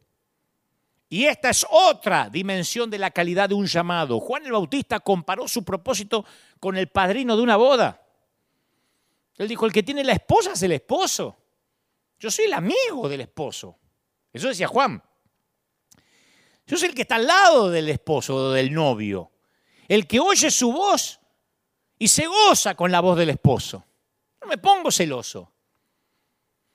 Y 1.08 1.26
esta 1.26 1.50
es 1.50 1.64
otra 1.70 2.28
dimensión 2.28 2.90
de 2.90 2.98
la 2.98 3.12
calidad 3.12 3.48
de 3.48 3.54
un 3.54 3.66
llamado. 3.66 4.18
Juan 4.18 4.44
el 4.44 4.52
Bautista 4.52 4.98
comparó 4.98 5.46
su 5.46 5.64
propósito 5.64 6.24
con 6.58 6.76
el 6.76 6.88
padrino 6.88 7.36
de 7.36 7.42
una 7.42 7.56
boda. 7.56 8.02
Él 9.36 9.46
dijo, 9.46 9.64
el 9.64 9.72
que 9.72 9.84
tiene 9.84 10.02
la 10.02 10.14
esposa 10.14 10.52
es 10.54 10.62
el 10.64 10.72
esposo. 10.72 11.36
Yo 12.18 12.32
soy 12.32 12.46
el 12.46 12.52
amigo 12.52 13.08
del 13.08 13.20
esposo. 13.20 13.78
Eso 14.32 14.48
decía 14.48 14.66
Juan. 14.66 15.00
Yo 16.66 16.76
soy 16.76 16.88
el 16.88 16.94
que 16.96 17.02
está 17.02 17.14
al 17.14 17.26
lado 17.28 17.70
del 17.70 17.88
esposo 17.90 18.34
o 18.34 18.50
del 18.50 18.72
novio. 18.72 19.30
El 19.86 20.08
que 20.08 20.18
oye 20.18 20.50
su 20.50 20.72
voz 20.72 21.20
y 21.98 22.08
se 22.08 22.26
goza 22.26 22.74
con 22.74 22.90
la 22.90 23.00
voz 23.00 23.16
del 23.18 23.30
esposo. 23.30 23.84
No 24.40 24.48
me 24.48 24.58
pongo 24.58 24.90
celoso. 24.90 25.52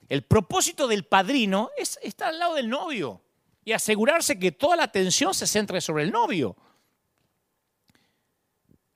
El 0.07 0.23
propósito 0.23 0.87
del 0.87 1.05
padrino 1.05 1.69
es 1.77 1.99
estar 2.01 2.29
al 2.29 2.39
lado 2.39 2.55
del 2.55 2.69
novio 2.69 3.21
y 3.63 3.73
asegurarse 3.73 4.39
que 4.39 4.51
toda 4.51 4.75
la 4.75 4.83
atención 4.83 5.33
se 5.33 5.45
centre 5.45 5.81
sobre 5.81 6.03
el 6.03 6.11
novio. 6.11 6.55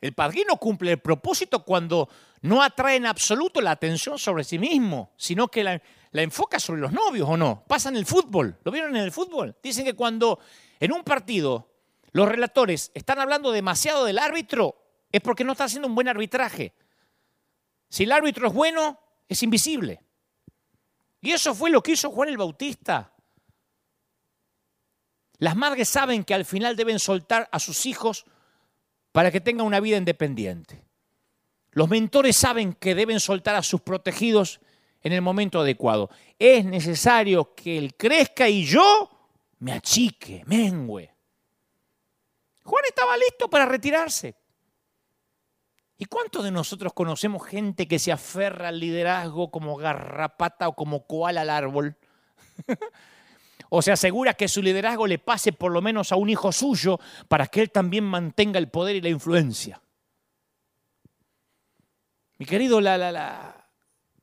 El 0.01 0.13
padrino 0.13 0.57
cumple 0.57 0.91
el 0.91 0.99
propósito 0.99 1.63
cuando 1.63 2.09
no 2.41 2.61
atrae 2.61 2.97
en 2.97 3.05
absoluto 3.05 3.61
la 3.61 3.71
atención 3.71 4.19
sobre 4.19 4.43
sí 4.43 4.59
mismo, 4.59 5.13
sino 5.15 5.47
que 5.47 5.63
la, 5.63 5.81
enfoca 6.11 6.59
sobre 6.59 6.81
los 6.81 6.91
novios 6.91 7.29
o 7.29 7.37
no. 7.37 7.63
Pasa 7.67 7.87
en 7.87 7.95
el 7.95 8.05
fútbol, 8.05 8.57
¿lo 8.63 8.71
vieron 8.71 8.95
en 8.97 9.03
el 9.03 9.13
fútbol? 9.13 9.55
Dicen 9.63 9.85
que 9.85 9.93
cuando 9.93 10.39
en 10.79 10.91
un 10.91 11.03
partido 11.03 11.69
los 12.11 12.27
relatores 12.27 12.91
están 12.93 13.19
hablando 13.19 13.51
demasiado 13.51 14.03
del 14.03 14.19
árbitro, 14.19 14.82
es 15.13 15.21
porque 15.21 15.43
no 15.43 15.51
está 15.51 15.65
haciendo 15.65 15.87
un 15.87 15.93
buen 15.93 16.07
arbitraje. 16.07 16.73
Si 17.87 18.03
el 18.03 18.11
árbitro 18.11 18.47
es 18.47 18.53
bueno, 18.53 18.99
es 19.29 19.43
invisible. 19.43 20.01
Y 21.21 21.31
eso 21.31 21.53
fue 21.53 21.69
lo 21.69 21.83
que 21.83 21.91
hizo 21.91 22.09
Juan 22.09 22.29
el 22.29 22.37
Bautista. 22.37 23.13
Las 25.37 25.55
madres 25.55 25.87
saben 25.87 26.23
que 26.23 26.33
al 26.33 26.45
final 26.45 26.75
deben 26.75 26.97
soltar 26.97 27.47
a 27.51 27.59
sus 27.59 27.85
hijos 27.85 28.25
para 29.11 29.29
que 29.29 29.39
tengan 29.39 29.67
una 29.67 29.79
vida 29.79 29.97
independiente. 29.97 30.83
Los 31.71 31.89
mentores 31.89 32.35
saben 32.35 32.73
que 32.73 32.95
deben 32.95 33.19
soltar 33.19 33.55
a 33.55 33.61
sus 33.61 33.81
protegidos 33.81 34.61
en 35.03 35.13
el 35.13 35.21
momento 35.21 35.59
adecuado. 35.59 36.09
Es 36.39 36.65
necesario 36.65 37.53
que 37.53 37.77
él 37.77 37.95
crezca 37.95 38.49
y 38.49 38.65
yo 38.65 39.11
me 39.59 39.73
achique, 39.73 40.41
mengüe. 40.47 41.13
Juan 42.63 42.83
estaba 42.87 43.15
listo 43.15 43.47
para 43.47 43.67
retirarse. 43.67 44.42
¿Y 46.03 46.05
cuántos 46.05 46.43
de 46.43 46.51
nosotros 46.51 46.91
conocemos 46.91 47.47
gente 47.47 47.87
que 47.87 47.97
se 47.97 48.11
aferra 48.11 48.67
al 48.67 48.79
liderazgo 48.81 49.49
como 49.49 49.77
garrapata 49.77 50.67
o 50.67 50.75
como 50.75 51.07
koala 51.07 51.43
al 51.43 51.49
árbol? 51.49 51.95
o 53.69 53.81
se 53.81 53.93
asegura 53.93 54.33
que 54.33 54.49
su 54.49 54.61
liderazgo 54.61 55.07
le 55.07 55.17
pase 55.17 55.53
por 55.53 55.71
lo 55.71 55.81
menos 55.81 56.11
a 56.11 56.17
un 56.17 56.29
hijo 56.29 56.51
suyo 56.51 56.99
para 57.29 57.47
que 57.47 57.61
él 57.61 57.71
también 57.71 58.03
mantenga 58.03 58.59
el 58.59 58.67
poder 58.67 58.97
y 58.97 59.01
la 59.01 59.07
influencia. 59.07 59.81
Mi 62.37 62.45
querido, 62.45 62.81
la, 62.81 62.97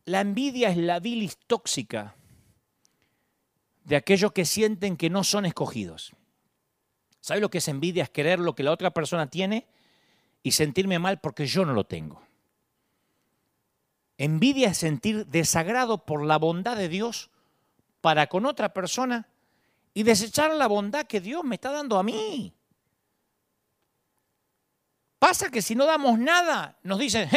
la 0.05 0.21
envidia 0.21 0.69
es 0.69 0.77
la 0.77 1.01
bilis 1.01 1.39
tóxica 1.47 2.15
de 3.85 3.97
aquellos 3.97 4.33
que 4.33 4.45
sienten 4.45 4.99
que 4.99 5.09
no 5.09 5.25
son 5.25 5.47
escogidos. 5.47 6.13
¿Sabe 7.23 7.41
lo 7.41 7.49
que 7.49 7.57
es 7.57 7.69
envidia? 7.69 8.03
Es 8.03 8.11
querer 8.11 8.39
lo 8.39 8.55
que 8.55 8.65
la 8.65 8.73
otra 8.73 8.91
persona 8.91 9.31
tiene 9.31 9.67
y 10.43 10.53
sentirme 10.53 10.99
mal 10.99 11.21
porque 11.21 11.47
yo 11.47 11.65
no 11.65 11.73
lo 11.73 11.85
tengo. 11.85 12.23
Envidia 14.19 14.69
es 14.69 14.79
sentir 14.79 15.27
desagrado 15.27 16.05
por 16.05 16.25
la 16.25 16.37
bondad 16.37 16.77
de 16.77 16.89
Dios 16.89 17.31
para 18.01 18.27
con 18.27 18.47
otra 18.47 18.73
persona 18.73 19.29
y 19.95 20.03
desechar 20.03 20.55
la 20.55 20.67
bondad 20.67 21.07
que 21.07 21.21
Dios 21.21 21.43
me 21.45 21.55
está 21.55 21.71
dando 21.71 21.99
a 21.99 22.03
mí. 22.03 22.53
Pasa 25.19 25.51
que 25.51 25.61
si 25.61 25.75
no 25.75 25.85
damos 25.85 26.19
nada, 26.19 26.79
nos 26.83 26.99
dicen, 26.99 27.29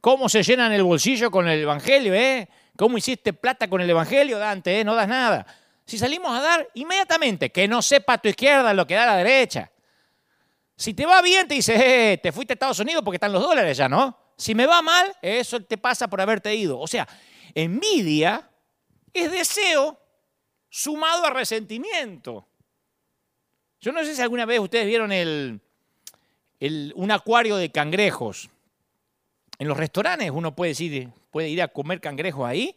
¿cómo 0.00 0.28
se 0.28 0.42
llenan 0.42 0.72
el 0.72 0.82
bolsillo 0.82 1.30
con 1.30 1.48
el 1.48 1.60
Evangelio? 1.60 2.14
Eh? 2.14 2.48
¿Cómo 2.76 2.98
hiciste 2.98 3.32
plata 3.32 3.68
con 3.68 3.80
el 3.80 3.88
Evangelio, 3.88 4.38
Dante? 4.38 4.80
Eh? 4.80 4.84
No 4.84 4.94
das 4.94 5.08
nada. 5.08 5.46
Si 5.86 5.98
salimos 5.98 6.30
a 6.36 6.40
dar, 6.40 6.68
inmediatamente, 6.74 7.50
que 7.50 7.68
no 7.68 7.82
sepa 7.82 8.18
tu 8.18 8.28
izquierda 8.28 8.74
lo 8.74 8.86
que 8.86 8.94
da 8.94 9.06
la 9.06 9.16
derecha. 9.16 9.70
Si 10.76 10.94
te 10.94 11.06
va 11.06 11.22
bien, 11.22 11.46
te 11.46 11.54
dice, 11.54 12.12
eh, 12.12 12.18
te 12.18 12.32
fuiste 12.32 12.52
a 12.52 12.54
Estados 12.54 12.80
Unidos 12.80 13.02
porque 13.04 13.16
están 13.16 13.32
los 13.32 13.42
dólares 13.42 13.76
ya, 13.76 13.88
¿no? 13.88 14.18
Si 14.36 14.54
me 14.54 14.66
va 14.66 14.82
mal, 14.82 15.14
eso 15.22 15.60
te 15.60 15.78
pasa 15.78 16.08
por 16.08 16.20
haberte 16.20 16.54
ido. 16.54 16.78
O 16.80 16.86
sea, 16.86 17.06
envidia 17.54 18.50
es 19.12 19.30
deseo 19.30 20.00
sumado 20.68 21.24
a 21.24 21.30
resentimiento. 21.30 22.48
Yo 23.80 23.92
no 23.92 24.02
sé 24.04 24.16
si 24.16 24.22
alguna 24.22 24.44
vez 24.44 24.58
ustedes 24.58 24.86
vieron 24.86 25.12
el, 25.12 25.60
un 26.96 27.10
acuario 27.12 27.56
de 27.56 27.70
cangrejos. 27.70 28.50
En 29.58 29.68
los 29.68 29.76
restaurantes 29.76 30.30
uno 30.32 30.56
puede 30.56 30.74
ir, 30.82 31.10
puede 31.30 31.48
ir 31.48 31.62
a 31.62 31.68
comer 31.68 32.00
cangrejos 32.00 32.48
ahí 32.48 32.74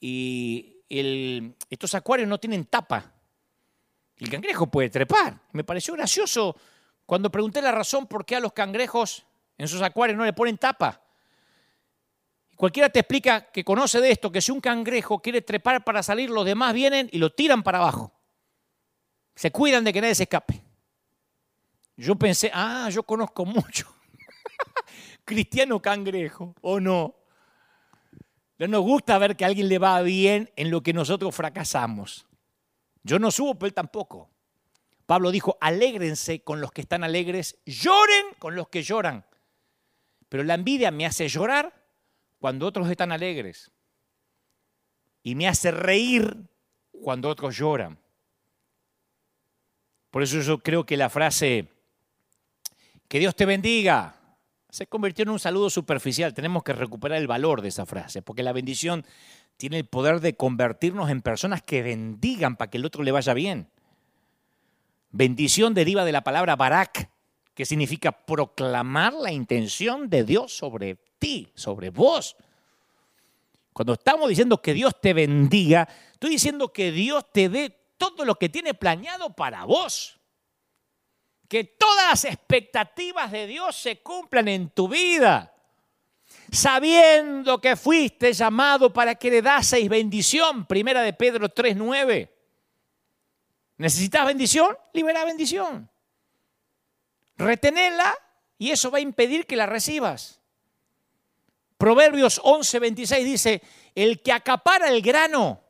y 0.00 0.78
estos 1.68 1.94
acuarios 1.94 2.28
no 2.28 2.38
tienen 2.38 2.64
tapa. 2.64 3.12
El 4.16 4.28
cangrejo 4.28 4.66
puede 4.66 4.90
trepar. 4.90 5.38
Me 5.52 5.62
pareció 5.62 5.94
gracioso 5.94 6.56
cuando 7.10 7.28
pregunté 7.28 7.60
la 7.60 7.72
razón 7.72 8.06
por 8.06 8.24
qué 8.24 8.36
a 8.36 8.40
los 8.40 8.52
cangrejos 8.52 9.26
en 9.58 9.66
sus 9.66 9.82
acuarios 9.82 10.16
no 10.16 10.24
le 10.24 10.32
ponen 10.32 10.56
tapa. 10.56 11.02
Cualquiera 12.54 12.88
te 12.88 13.00
explica 13.00 13.50
que 13.50 13.64
conoce 13.64 14.00
de 14.00 14.12
esto, 14.12 14.30
que 14.30 14.40
si 14.40 14.52
un 14.52 14.60
cangrejo 14.60 15.18
quiere 15.18 15.42
trepar 15.42 15.82
para 15.82 16.04
salir, 16.04 16.30
los 16.30 16.44
demás 16.44 16.72
vienen 16.72 17.08
y 17.10 17.18
lo 17.18 17.32
tiran 17.32 17.64
para 17.64 17.78
abajo. 17.78 18.12
Se 19.34 19.50
cuidan 19.50 19.82
de 19.82 19.92
que 19.92 20.00
nadie 20.00 20.14
se 20.14 20.22
escape. 20.22 20.62
Yo 21.96 22.14
pensé, 22.14 22.48
ah, 22.54 22.88
yo 22.92 23.02
conozco 23.02 23.44
mucho. 23.44 23.92
Cristiano 25.24 25.82
cangrejo, 25.82 26.54
¿o 26.60 26.78
no? 26.78 27.16
No 28.56 28.68
nos 28.68 28.82
gusta 28.82 29.18
ver 29.18 29.36
que 29.36 29.44
a 29.44 29.48
alguien 29.48 29.68
le 29.68 29.80
va 29.80 30.00
bien 30.02 30.52
en 30.54 30.70
lo 30.70 30.80
que 30.80 30.92
nosotros 30.92 31.34
fracasamos. 31.34 32.28
Yo 33.02 33.18
no 33.18 33.32
subo, 33.32 33.56
pero 33.56 33.66
él 33.66 33.74
tampoco. 33.74 34.30
Pablo 35.10 35.32
dijo, 35.32 35.58
alégrense 35.60 36.44
con 36.44 36.60
los 36.60 36.70
que 36.70 36.82
están 36.82 37.02
alegres, 37.02 37.58
lloren 37.66 38.26
con 38.38 38.54
los 38.54 38.68
que 38.68 38.84
lloran. 38.84 39.26
Pero 40.28 40.44
la 40.44 40.54
envidia 40.54 40.92
me 40.92 41.04
hace 41.04 41.26
llorar 41.26 41.74
cuando 42.38 42.64
otros 42.64 42.88
están 42.88 43.10
alegres. 43.10 43.72
Y 45.24 45.34
me 45.34 45.48
hace 45.48 45.72
reír 45.72 46.36
cuando 46.92 47.28
otros 47.28 47.56
lloran. 47.56 47.98
Por 50.12 50.22
eso 50.22 50.42
yo 50.42 50.60
creo 50.60 50.86
que 50.86 50.96
la 50.96 51.10
frase, 51.10 51.66
que 53.08 53.18
Dios 53.18 53.34
te 53.34 53.46
bendiga, 53.46 54.14
se 54.68 54.86
convirtió 54.86 55.24
en 55.24 55.30
un 55.30 55.40
saludo 55.40 55.70
superficial. 55.70 56.34
Tenemos 56.34 56.62
que 56.62 56.72
recuperar 56.72 57.18
el 57.18 57.26
valor 57.26 57.62
de 57.62 57.68
esa 57.70 57.84
frase, 57.84 58.22
porque 58.22 58.44
la 58.44 58.52
bendición 58.52 59.04
tiene 59.56 59.78
el 59.78 59.86
poder 59.86 60.20
de 60.20 60.36
convertirnos 60.36 61.10
en 61.10 61.20
personas 61.20 61.62
que 61.62 61.82
bendigan 61.82 62.54
para 62.54 62.70
que 62.70 62.78
el 62.78 62.84
otro 62.84 63.02
le 63.02 63.10
vaya 63.10 63.34
bien. 63.34 63.66
Bendición 65.10 65.74
deriva 65.74 66.04
de 66.04 66.12
la 66.12 66.22
palabra 66.22 66.56
barak, 66.56 67.10
que 67.54 67.66
significa 67.66 68.12
proclamar 68.12 69.12
la 69.12 69.32
intención 69.32 70.08
de 70.08 70.24
Dios 70.24 70.56
sobre 70.56 70.96
ti, 71.18 71.48
sobre 71.54 71.90
vos. 71.90 72.36
Cuando 73.72 73.94
estamos 73.94 74.28
diciendo 74.28 74.60
que 74.60 74.74
Dios 74.74 75.00
te 75.00 75.12
bendiga, 75.12 75.88
estoy 76.12 76.30
diciendo 76.30 76.72
que 76.72 76.92
Dios 76.92 77.24
te 77.32 77.48
dé 77.48 77.76
todo 77.96 78.24
lo 78.24 78.36
que 78.36 78.48
tiene 78.48 78.74
planeado 78.74 79.34
para 79.34 79.64
vos 79.64 80.20
que 81.50 81.64
todas 81.64 82.10
las 82.10 82.24
expectativas 82.26 83.32
de 83.32 83.48
Dios 83.48 83.74
se 83.74 83.98
cumplan 83.98 84.46
en 84.46 84.70
tu 84.70 84.86
vida, 84.86 85.52
sabiendo 86.52 87.60
que 87.60 87.74
fuiste 87.74 88.32
llamado 88.32 88.92
para 88.92 89.16
que 89.16 89.32
le 89.32 89.42
daseis 89.42 89.88
bendición, 89.88 90.64
primera 90.64 91.02
de 91.02 91.12
Pedro 91.12 91.48
3.9. 91.48 92.30
¿Necesitas 93.80 94.26
bendición? 94.26 94.76
Libera 94.92 95.24
bendición. 95.24 95.90
Retenela 97.36 98.14
y 98.58 98.70
eso 98.70 98.90
va 98.90 98.98
a 98.98 99.02
impedir 99.02 99.46
que 99.46 99.56
la 99.56 99.66
recibas. 99.66 100.40
Proverbios 101.78 102.42
11.26 102.42 103.24
dice, 103.24 103.62
el 103.94 104.20
que 104.20 104.32
acapara 104.32 104.88
el 104.88 105.00
grano, 105.00 105.62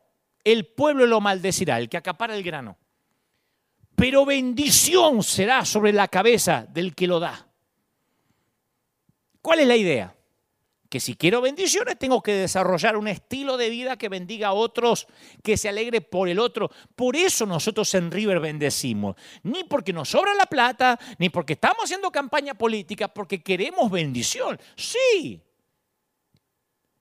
el 0.43 0.67
pueblo 0.67 1.05
lo 1.07 1.21
maldecirá, 1.21 1.79
el 1.79 1.89
que 1.89 1.97
acapara 1.97 2.35
el 2.35 2.43
grano 2.43 2.77
pero 4.01 4.25
bendición 4.25 5.21
será 5.21 5.63
sobre 5.63 5.93
la 5.93 6.07
cabeza 6.07 6.65
del 6.67 6.95
que 6.95 7.05
lo 7.05 7.19
da. 7.19 7.47
¿Cuál 9.43 9.59
es 9.59 9.67
la 9.67 9.75
idea? 9.75 10.15
Que 10.91 10.99
si 10.99 11.15
quiero 11.15 11.39
bendiciones 11.39 11.97
tengo 11.97 12.21
que 12.21 12.33
desarrollar 12.33 12.97
un 12.97 13.07
estilo 13.07 13.55
de 13.55 13.69
vida 13.69 13.95
que 13.95 14.09
bendiga 14.09 14.49
a 14.49 14.53
otros, 14.53 15.07
que 15.41 15.55
se 15.55 15.69
alegre 15.69 16.01
por 16.01 16.27
el 16.27 16.37
otro. 16.37 16.69
Por 16.97 17.15
eso 17.15 17.45
nosotros 17.45 17.93
en 17.95 18.11
River 18.11 18.41
bendecimos. 18.41 19.15
Ni 19.43 19.63
porque 19.63 19.93
nos 19.93 20.09
sobra 20.09 20.33
la 20.33 20.45
plata, 20.47 20.99
ni 21.17 21.29
porque 21.29 21.53
estamos 21.53 21.85
haciendo 21.85 22.11
campaña 22.11 22.55
política, 22.55 23.07
porque 23.07 23.41
queremos 23.41 23.89
bendición. 23.89 24.59
Sí. 24.75 25.41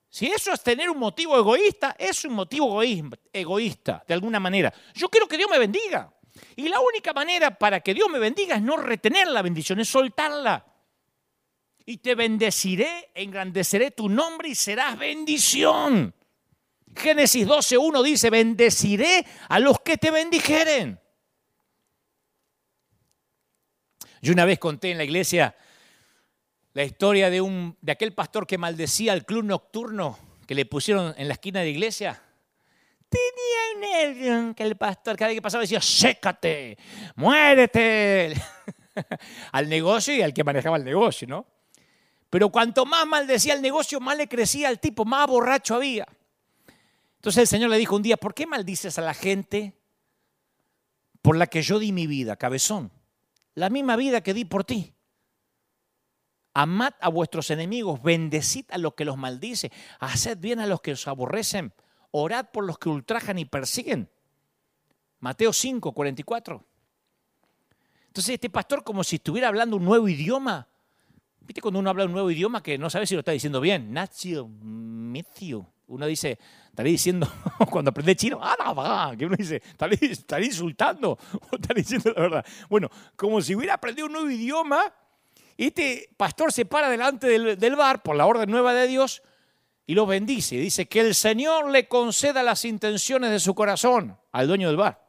Si 0.08 0.28
eso 0.28 0.52
es 0.52 0.62
tener 0.62 0.88
un 0.88 0.98
motivo 0.98 1.36
egoísta, 1.36 1.96
es 1.98 2.24
un 2.24 2.34
motivo 2.34 2.80
egoísta, 3.32 4.04
de 4.06 4.14
alguna 4.14 4.38
manera. 4.38 4.72
Yo 4.94 5.08
quiero 5.08 5.26
que 5.26 5.36
Dios 5.36 5.50
me 5.50 5.58
bendiga. 5.58 6.14
Y 6.54 6.68
la 6.68 6.78
única 6.78 7.12
manera 7.12 7.58
para 7.58 7.80
que 7.80 7.92
Dios 7.92 8.08
me 8.08 8.20
bendiga 8.20 8.54
es 8.54 8.62
no 8.62 8.76
retener 8.76 9.26
la 9.26 9.42
bendición, 9.42 9.80
es 9.80 9.88
soltarla. 9.88 10.69
Y 11.86 11.98
te 11.98 12.14
bendeciré, 12.14 13.10
engrandeceré 13.14 13.90
tu 13.90 14.08
nombre 14.08 14.48
y 14.48 14.54
serás 14.54 14.98
bendición. 14.98 16.14
Génesis 16.94 17.46
12.1 17.46 18.02
dice, 18.02 18.30
bendeciré 18.30 19.24
a 19.48 19.58
los 19.58 19.80
que 19.80 19.96
te 19.96 20.10
bendijeren. 20.10 21.00
Yo 24.22 24.32
una 24.32 24.44
vez 24.44 24.58
conté 24.58 24.90
en 24.90 24.98
la 24.98 25.04
iglesia 25.04 25.54
la 26.72 26.84
historia 26.84 27.30
de, 27.30 27.40
un, 27.40 27.76
de 27.80 27.92
aquel 27.92 28.12
pastor 28.12 28.46
que 28.46 28.58
maldecía 28.58 29.12
al 29.12 29.24
club 29.24 29.44
nocturno 29.44 30.18
que 30.46 30.54
le 30.54 30.66
pusieron 30.66 31.14
en 31.16 31.28
la 31.28 31.34
esquina 31.34 31.60
de 31.60 31.66
la 31.66 31.70
iglesia. 31.70 32.22
Tenía 33.08 34.34
un 34.34 34.54
que 34.54 34.62
el 34.62 34.76
pastor 34.76 35.16
cada 35.16 35.28
vez 35.28 35.36
que 35.36 35.42
pasaba 35.42 35.62
decía, 35.62 35.80
sécate, 35.80 36.76
muérete 37.16 38.34
al 39.52 39.68
negocio 39.68 40.14
y 40.14 40.22
al 40.22 40.34
que 40.34 40.44
manejaba 40.44 40.76
el 40.76 40.84
negocio, 40.84 41.26
¿no? 41.26 41.46
Pero 42.30 42.50
cuanto 42.50 42.86
más 42.86 43.06
maldecía 43.06 43.54
el 43.54 43.62
negocio, 43.62 44.00
más 44.00 44.16
le 44.16 44.28
crecía 44.28 44.68
al 44.68 44.80
tipo, 44.80 45.04
más 45.04 45.26
borracho 45.26 45.74
había. 45.74 46.06
Entonces 47.16 47.42
el 47.42 47.48
Señor 47.48 47.70
le 47.70 47.76
dijo 47.76 47.96
un 47.96 48.02
día, 48.02 48.16
¿por 48.16 48.34
qué 48.34 48.46
maldices 48.46 48.98
a 48.98 49.02
la 49.02 49.14
gente 49.14 49.74
por 51.20 51.36
la 51.36 51.48
que 51.48 51.62
yo 51.62 51.78
di 51.78 51.92
mi 51.92 52.06
vida, 52.06 52.36
cabezón? 52.36 52.90
La 53.54 53.68
misma 53.68 53.96
vida 53.96 54.22
que 54.22 54.32
di 54.32 54.44
por 54.44 54.64
ti. 54.64 54.94
Amad 56.54 56.94
a 57.00 57.08
vuestros 57.10 57.50
enemigos, 57.50 58.02
bendecid 58.02 58.64
a 58.70 58.78
los 58.78 58.94
que 58.94 59.04
los 59.04 59.16
maldice, 59.16 59.70
haced 59.98 60.38
bien 60.38 60.60
a 60.60 60.66
los 60.66 60.80
que 60.80 60.92
os 60.92 61.06
aborrecen 61.06 61.74
orad 62.10 62.50
por 62.50 62.64
los 62.64 62.78
que 62.78 62.88
ultrajan 62.88 63.38
y 63.38 63.44
persiguen. 63.44 64.10
Mateo 65.20 65.52
5, 65.52 65.92
44. 65.92 66.64
Entonces 68.06 68.34
este 68.34 68.50
pastor 68.50 68.82
como 68.82 69.04
si 69.04 69.16
estuviera 69.16 69.48
hablando 69.48 69.76
un 69.76 69.84
nuevo 69.84 70.08
idioma. 70.08 70.66
¿Viste 71.50 71.62
cuando 71.62 71.80
uno 71.80 71.90
habla 71.90 72.04
un 72.04 72.12
nuevo 72.12 72.30
idioma 72.30 72.62
que 72.62 72.78
no 72.78 72.88
sabe 72.88 73.08
si 73.08 73.14
lo 73.14 73.22
está 73.22 73.32
diciendo 73.32 73.60
bien? 73.60 73.92
Nazio, 73.92 74.46
Mithio. 74.46 75.66
Uno 75.88 76.06
dice, 76.06 76.38
estaré 76.68 76.90
diciendo, 76.90 77.28
cuando 77.72 77.88
aprende 77.88 78.14
chino, 78.14 78.38
ah, 78.40 79.12
que 79.18 79.26
uno 79.26 79.34
dice, 79.36 79.56
estaré, 79.56 79.98
insultando 80.44 81.18
o 81.50 81.56
estaré 81.56 81.80
diciendo 81.80 82.12
la 82.14 82.22
verdad. 82.22 82.46
Bueno, 82.68 82.88
como 83.16 83.42
si 83.42 83.56
hubiera 83.56 83.74
aprendido 83.74 84.06
un 84.06 84.12
nuevo 84.12 84.30
idioma, 84.30 84.94
este 85.56 86.10
pastor 86.16 86.52
se 86.52 86.66
para 86.66 86.88
delante 86.88 87.26
del, 87.26 87.74
bar 87.74 88.04
por 88.04 88.14
la 88.14 88.26
orden 88.26 88.48
nueva 88.48 88.72
de 88.72 88.86
Dios 88.86 89.20
y 89.86 89.96
lo 89.96 90.06
bendice. 90.06 90.54
Dice 90.54 90.86
que 90.86 91.00
el 91.00 91.16
Señor 91.16 91.68
le 91.72 91.88
conceda 91.88 92.44
las 92.44 92.64
intenciones 92.64 93.32
de 93.32 93.40
su 93.40 93.56
corazón 93.56 94.16
al 94.30 94.46
dueño 94.46 94.68
del 94.68 94.76
bar. 94.76 95.04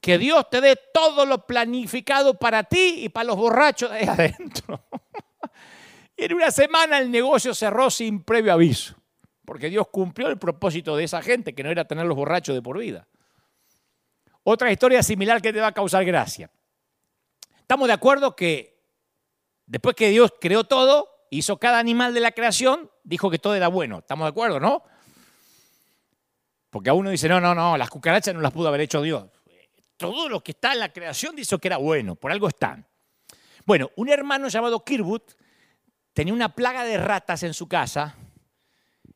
Que 0.00 0.18
Dios 0.18 0.48
te 0.48 0.60
dé 0.60 0.78
todo 0.94 1.26
lo 1.26 1.48
planificado 1.48 2.34
para 2.34 2.62
ti 2.62 3.00
y 3.00 3.08
para 3.08 3.24
los 3.24 3.36
borrachos 3.36 3.90
de 3.90 3.96
ahí 3.96 4.06
adentro. 4.08 4.84
En 6.24 6.34
una 6.34 6.50
semana 6.50 6.98
el 6.98 7.10
negocio 7.10 7.54
cerró 7.54 7.90
sin 7.90 8.22
previo 8.22 8.52
aviso. 8.52 8.96
Porque 9.44 9.68
Dios 9.68 9.88
cumplió 9.90 10.28
el 10.28 10.38
propósito 10.38 10.96
de 10.96 11.04
esa 11.04 11.22
gente, 11.22 11.54
que 11.54 11.62
no 11.62 11.70
era 11.70 11.84
tener 11.84 12.06
los 12.06 12.16
borrachos 12.16 12.54
de 12.54 12.62
por 12.62 12.78
vida. 12.78 13.08
Otra 14.42 14.70
historia 14.70 15.02
similar 15.02 15.42
que 15.42 15.52
te 15.52 15.60
va 15.60 15.68
a 15.68 15.72
causar 15.72 16.04
gracia. 16.04 16.50
Estamos 17.58 17.88
de 17.88 17.94
acuerdo 17.94 18.34
que 18.34 18.80
después 19.66 19.94
que 19.94 20.10
Dios 20.10 20.34
creó 20.40 20.64
todo, 20.64 21.08
hizo 21.30 21.58
cada 21.58 21.78
animal 21.78 22.14
de 22.14 22.20
la 22.20 22.32
creación, 22.32 22.90
dijo 23.04 23.30
que 23.30 23.38
todo 23.38 23.54
era 23.54 23.68
bueno. 23.68 23.98
¿Estamos 23.98 24.24
de 24.26 24.30
acuerdo, 24.30 24.60
no? 24.60 24.82
Porque 26.70 26.90
a 26.90 26.94
uno 26.94 27.10
dice, 27.10 27.28
no, 27.28 27.40
no, 27.40 27.54
no, 27.54 27.76
las 27.76 27.90
cucarachas 27.90 28.34
no 28.34 28.40
las 28.40 28.52
pudo 28.52 28.68
haber 28.68 28.82
hecho 28.82 29.02
Dios. 29.02 29.28
Todo 29.96 30.28
lo 30.28 30.42
que 30.42 30.52
está 30.52 30.72
en 30.72 30.78
la 30.78 30.92
creación 30.92 31.36
dice 31.36 31.58
que 31.58 31.68
era 31.68 31.76
bueno, 31.76 32.14
por 32.14 32.32
algo 32.32 32.48
están. 32.48 32.86
Bueno, 33.66 33.90
un 33.96 34.08
hermano 34.08 34.48
llamado 34.48 34.84
Kirwood 34.84 35.22
tenía 36.20 36.34
una 36.34 36.54
plaga 36.54 36.84
de 36.84 36.98
ratas 36.98 37.44
en 37.44 37.54
su 37.54 37.66
casa, 37.66 38.14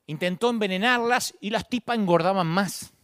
intentó 0.06 0.48
envenenarlas 0.48 1.34
y 1.38 1.50
las 1.50 1.68
tipas 1.68 1.98
engordaban 1.98 2.46
más. 2.46 2.94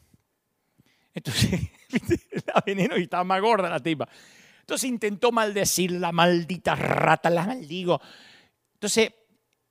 Entonces, 1.12 1.60
la 2.46 2.62
veneno 2.64 2.96
y 2.96 3.02
estaba 3.02 3.24
más 3.24 3.42
gorda 3.42 3.68
la 3.68 3.78
tipa. 3.78 4.08
Entonces 4.60 4.88
intentó 4.88 5.32
maldecir 5.32 5.92
la 5.92 6.12
maldita 6.12 6.74
rata, 6.76 7.28
la 7.28 7.44
maldigo. 7.44 8.00
Entonces, 8.72 9.12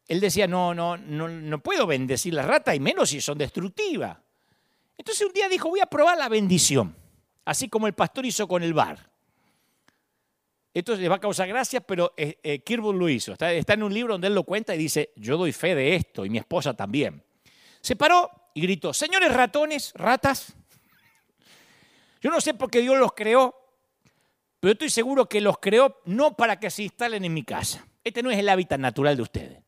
él 0.07 0.19
decía, 0.19 0.45
no, 0.45 0.75
no, 0.75 0.95
no, 0.95 1.27
no 1.27 1.63
puedo 1.63 1.87
bendecir 1.87 2.35
las 2.35 2.45
ratas, 2.45 2.75
y 2.75 2.79
menos 2.79 3.09
si 3.09 3.21
son 3.21 3.39
destructivas. 3.39 4.15
Entonces 4.95 5.25
un 5.25 5.33
día 5.33 5.49
dijo, 5.49 5.69
voy 5.69 5.79
a 5.79 5.87
probar 5.87 6.19
la 6.19 6.29
bendición, 6.29 6.95
así 7.45 7.67
como 7.67 7.87
el 7.87 7.93
pastor 7.93 8.27
hizo 8.27 8.47
con 8.47 8.61
el 8.61 8.75
bar. 8.75 9.08
Esto 10.73 10.95
le 10.95 11.09
va 11.09 11.15
a 11.15 11.19
causar 11.19 11.47
gracia, 11.47 11.81
pero 11.81 12.13
eh, 12.15 12.37
eh 12.43 12.63
lo 12.77 13.09
hizo. 13.09 13.33
Está, 13.33 13.51
está, 13.51 13.73
en 13.73 13.83
un 13.83 13.93
libro 13.93 14.13
donde 14.13 14.27
él 14.27 14.35
lo 14.35 14.43
cuenta 14.43 14.75
y 14.75 14.77
dice, 14.77 15.11
yo 15.15 15.37
doy 15.37 15.51
fe 15.51 15.73
de 15.75 15.95
esto, 15.95 16.25
y 16.25 16.29
mi 16.29 16.37
esposa 16.37 16.73
también. 16.73 17.23
Se 17.81 17.95
paró 17.95 18.29
y 18.53 18.61
gritó, 18.61 18.93
señores 18.93 19.33
ratones, 19.33 19.93
ratas, 19.95 20.55
yo 22.21 22.29
no 22.29 22.41
sé 22.41 22.53
por 22.53 22.69
qué 22.69 22.81
Dios 22.81 22.97
los 22.97 23.13
creó, 23.13 23.55
pero 24.59 24.73
estoy 24.73 24.89
seguro 24.89 25.27
que 25.27 25.39
los 25.39 25.57
creó 25.59 26.01
no 26.05 26.35
para 26.35 26.59
que 26.59 26.69
se 26.69 26.83
instalen 26.83 27.23
en 27.23 27.33
mi 27.33 27.43
casa. 27.43 27.85
Este 28.03 28.21
no 28.21 28.29
es 28.29 28.37
el 28.37 28.49
hábitat 28.49 28.79
natural 28.79 29.15
de 29.15 29.21
ustedes. 29.21 29.63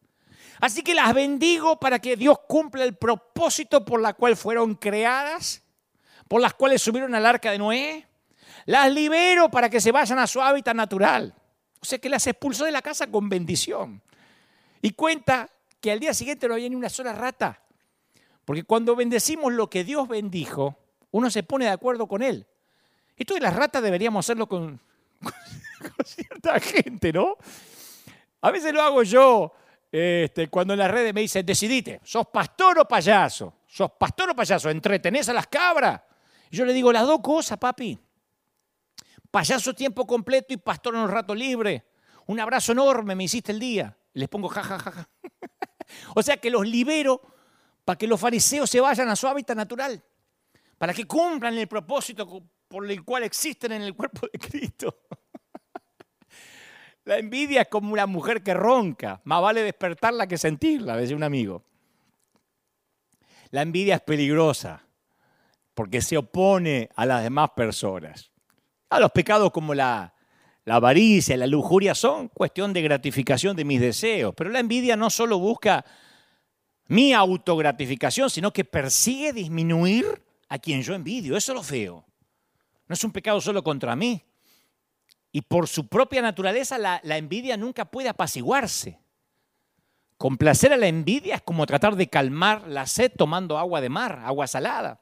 Así 0.59 0.83
que 0.83 0.93
las 0.93 1.13
bendigo 1.13 1.79
para 1.79 1.99
que 1.99 2.15
Dios 2.15 2.39
cumpla 2.47 2.83
el 2.83 2.95
propósito 2.95 3.83
por 3.85 4.01
la 4.01 4.13
cual 4.13 4.35
fueron 4.35 4.75
creadas, 4.75 5.63
por 6.27 6.41
las 6.41 6.53
cuales 6.53 6.81
subieron 6.81 7.15
al 7.15 7.25
arca 7.25 7.51
de 7.51 7.57
Noé. 7.57 8.07
Las 8.65 8.91
libero 8.91 9.49
para 9.49 9.69
que 9.69 9.81
se 9.81 9.91
vayan 9.91 10.19
a 10.19 10.27
su 10.27 10.41
hábitat 10.41 10.75
natural. 10.75 11.33
O 11.81 11.85
sea 11.85 11.99
que 11.99 12.09
las 12.09 12.25
expulsó 12.27 12.65
de 12.65 12.71
la 12.71 12.81
casa 12.81 13.07
con 13.07 13.27
bendición. 13.29 14.01
Y 14.81 14.91
cuenta 14.91 15.49
que 15.79 15.91
al 15.91 15.99
día 15.99 16.13
siguiente 16.13 16.47
no 16.47 16.53
había 16.53 16.69
ni 16.69 16.75
una 16.75 16.89
sola 16.89 17.13
rata. 17.13 17.61
Porque 18.45 18.63
cuando 18.63 18.95
bendecimos 18.95 19.53
lo 19.53 19.69
que 19.69 19.83
Dios 19.83 20.07
bendijo, 20.07 20.77
uno 21.11 21.29
se 21.29 21.43
pone 21.43 21.65
de 21.65 21.71
acuerdo 21.71 22.07
con 22.07 22.21
él. 22.21 22.45
Esto 23.15 23.33
de 23.33 23.39
las 23.39 23.55
ratas 23.55 23.83
deberíamos 23.83 24.25
hacerlo 24.25 24.47
con, 24.47 24.79
cierta 26.05 26.59
gente, 26.59 27.13
¿no? 27.13 27.37
A 28.41 28.51
veces 28.51 28.73
lo 28.73 28.81
hago 28.81 29.03
yo, 29.03 29.53
este, 29.91 30.47
cuando 30.47 30.73
en 30.73 30.79
las 30.79 30.89
redes 30.89 31.13
me 31.13 31.21
dicen, 31.21 31.45
decidite, 31.45 31.99
¿sos 32.03 32.27
pastor 32.27 32.79
o 32.79 32.87
payaso? 32.87 33.53
¿Sos 33.67 33.91
pastor 33.91 34.31
o 34.31 34.35
payaso? 34.35 34.69
¿Entretenés 34.69 35.29
a 35.29 35.33
las 35.33 35.47
cabras? 35.47 36.01
Yo 36.49 36.65
le 36.65 36.73
digo 36.73 36.91
las 36.91 37.05
dos 37.05 37.21
cosas, 37.21 37.57
papi. 37.57 37.97
Payaso 39.31 39.73
tiempo 39.73 40.05
completo 40.05 40.53
y 40.53 40.57
pastor 40.57 40.93
en 40.95 41.01
un 41.01 41.09
rato 41.09 41.33
libre. 41.33 41.85
Un 42.27 42.39
abrazo 42.39 42.73
enorme, 42.73 43.15
me 43.15 43.23
hiciste 43.23 43.51
el 43.51 43.59
día. 43.59 43.97
les 44.13 44.29
pongo 44.29 44.49
jajajaja. 44.49 44.91
Ja, 44.91 45.01
ja, 45.01 45.07
ja. 45.29 46.11
o 46.15 46.21
sea 46.21 46.37
que 46.37 46.49
los 46.49 46.67
libero 46.67 47.21
para 47.83 47.97
que 47.97 48.07
los 48.07 48.19
fariseos 48.19 48.69
se 48.69 48.79
vayan 48.79 49.09
a 49.09 49.15
su 49.15 49.27
hábitat 49.27 49.57
natural 49.57 50.03
para 50.81 50.95
que 50.95 51.05
cumplan 51.05 51.55
el 51.59 51.67
propósito 51.67 52.27
por 52.67 52.89
el 52.89 53.05
cual 53.05 53.21
existen 53.21 53.71
en 53.73 53.83
el 53.83 53.93
cuerpo 53.93 54.27
de 54.33 54.39
Cristo. 54.39 55.03
La 57.05 57.19
envidia 57.19 57.61
es 57.61 57.67
como 57.67 57.93
una 57.93 58.07
mujer 58.07 58.41
que 58.41 58.55
ronca, 58.55 59.21
más 59.25 59.43
vale 59.43 59.61
despertarla 59.61 60.25
que 60.25 60.39
sentirla, 60.39 60.97
decía 60.97 61.15
un 61.15 61.21
amigo. 61.21 61.63
La 63.51 63.61
envidia 63.61 63.93
es 63.93 64.01
peligrosa 64.01 64.83
porque 65.75 66.01
se 66.01 66.17
opone 66.17 66.89
a 66.95 67.05
las 67.05 67.21
demás 67.21 67.51
personas. 67.51 68.30
A 68.91 68.99
los 68.99 69.11
pecados 69.11 69.51
como 69.51 69.73
la, 69.73 70.13
la 70.65 70.75
avaricia, 70.75 71.37
la 71.37 71.47
lujuria 71.47 71.95
son 71.95 72.27
cuestión 72.27 72.73
de 72.73 72.81
gratificación 72.81 73.55
de 73.55 73.63
mis 73.63 73.79
deseos, 73.79 74.33
pero 74.35 74.49
la 74.49 74.59
envidia 74.59 74.97
no 74.97 75.09
solo 75.09 75.39
busca 75.39 75.85
mi 76.87 77.13
autogratificación, 77.13 78.29
sino 78.29 78.51
que 78.51 78.65
persigue 78.65 79.31
disminuir 79.31 80.21
a 80.49 80.59
quien 80.59 80.81
yo 80.81 80.93
envidio. 80.93 81.37
Eso 81.37 81.53
es 81.53 81.55
lo 81.55 81.63
feo. 81.63 82.05
No 82.85 82.93
es 82.93 83.01
un 83.05 83.13
pecado 83.13 83.39
solo 83.39 83.63
contra 83.63 83.95
mí. 83.95 84.21
Y 85.31 85.41
por 85.41 85.69
su 85.69 85.87
propia 85.87 86.21
naturaleza 86.21 86.77
la, 86.77 86.99
la 87.03 87.15
envidia 87.15 87.55
nunca 87.55 87.85
puede 87.85 88.09
apaciguarse. 88.09 88.99
Complacer 90.17 90.73
a 90.73 90.77
la 90.77 90.87
envidia 90.87 91.35
es 91.35 91.41
como 91.41 91.65
tratar 91.65 91.95
de 91.95 92.09
calmar 92.09 92.67
la 92.67 92.85
sed 92.85 93.13
tomando 93.17 93.57
agua 93.57 93.79
de 93.79 93.87
mar, 93.87 94.21
agua 94.25 94.47
salada. 94.47 94.99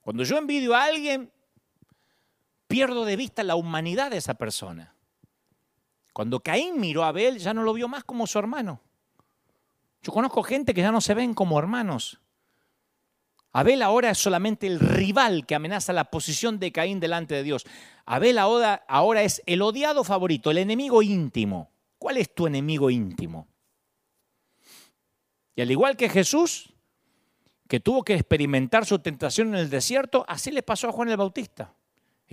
Cuando 0.00 0.24
yo 0.24 0.38
envidio 0.38 0.74
a 0.74 0.84
alguien, 0.84 1.30
pierdo 2.74 3.04
de 3.04 3.14
vista 3.14 3.44
la 3.44 3.54
humanidad 3.54 4.10
de 4.10 4.16
esa 4.16 4.34
persona. 4.34 4.96
Cuando 6.12 6.40
Caín 6.40 6.80
miró 6.80 7.04
a 7.04 7.08
Abel, 7.10 7.38
ya 7.38 7.54
no 7.54 7.62
lo 7.62 7.72
vio 7.72 7.86
más 7.86 8.02
como 8.02 8.26
su 8.26 8.36
hermano. 8.36 8.80
Yo 10.02 10.12
conozco 10.12 10.42
gente 10.42 10.74
que 10.74 10.80
ya 10.80 10.90
no 10.90 11.00
se 11.00 11.14
ven 11.14 11.34
como 11.34 11.56
hermanos, 11.56 12.20
Abel 13.52 13.80
ahora 13.80 14.10
es 14.10 14.18
solamente 14.18 14.66
el 14.66 14.80
rival 14.80 15.46
que 15.46 15.54
amenaza 15.54 15.92
la 15.92 16.10
posición 16.10 16.58
de 16.58 16.72
Caín 16.72 16.98
delante 16.98 17.36
de 17.36 17.44
Dios. 17.44 17.64
Abel 18.06 18.38
ahora, 18.38 19.22
es 19.22 19.40
el 19.46 19.62
odiado 19.62 20.02
favorito, 20.02 20.50
el 20.50 20.58
enemigo 20.58 21.00
íntimo. 21.00 21.70
¿Cuál 21.96 22.16
es 22.16 22.34
tu 22.34 22.48
enemigo 22.48 22.90
íntimo? 22.90 23.46
Y 25.54 25.62
al 25.62 25.70
igual 25.70 25.96
que 25.96 26.08
Jesús, 26.08 26.74
que 27.68 27.78
tuvo 27.78 28.02
que 28.02 28.14
experimentar 28.14 28.84
su 28.84 28.98
tentación 28.98 29.50
en 29.50 29.60
el 29.60 29.70
desierto, 29.70 30.24
así 30.26 30.50
le 30.50 30.64
pasó 30.64 30.88
a 30.88 30.92
Juan 30.92 31.10
el 31.10 31.16
Bautista. 31.16 31.72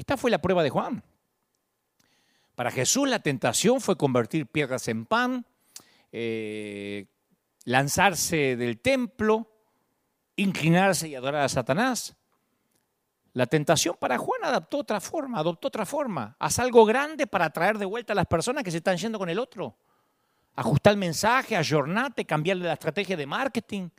Esta 0.02 0.18
fue 0.18 0.32
la 0.32 0.42
prueba 0.42 0.64
de 0.64 0.72
Juan. 0.72 1.04
Para 2.56 2.72
Jesús 2.72 3.08
la 3.08 3.20
tentación 3.20 3.80
fue 3.80 3.98
convertir 3.98 4.48
piedras 4.48 4.88
en 4.88 5.06
pan, 5.06 5.46
eh, 6.12 7.06
lanzarse 7.66 8.56
del 8.56 8.80
templo, 8.80 9.48
inclinarse 10.38 11.08
y 11.08 11.14
adorar 11.14 11.44
a 11.44 11.50
Satanás. 11.50 12.16
La 13.34 13.46
tentación 13.46 13.96
para 14.00 14.18
Juan 14.18 14.44
adaptó 14.44 14.80
otra 14.80 15.00
forma, 15.00 15.38
adoptó 15.38 15.68
otra 15.68 15.86
forma. 15.86 16.36
Haz 16.40 16.58
algo 16.58 16.84
grande 16.84 17.28
para 17.28 17.52
traer 17.52 17.78
de 17.78 17.86
vuelta 17.86 18.14
a 18.14 18.16
las 18.16 18.26
personas 18.26 18.64
que 18.64 18.72
se 18.72 18.78
están 18.78 18.98
yendo 18.98 19.20
con 19.20 19.30
el 19.30 19.38
otro. 19.38 19.78
Ajustar 20.56 20.94
el 20.94 20.98
mensaje, 20.98 21.56
ayornate, 21.56 22.26
cambiarle 22.26 22.66
la 22.66 22.74
estrategia 22.74 23.16
de 23.16 23.28
marketing. 23.28 23.90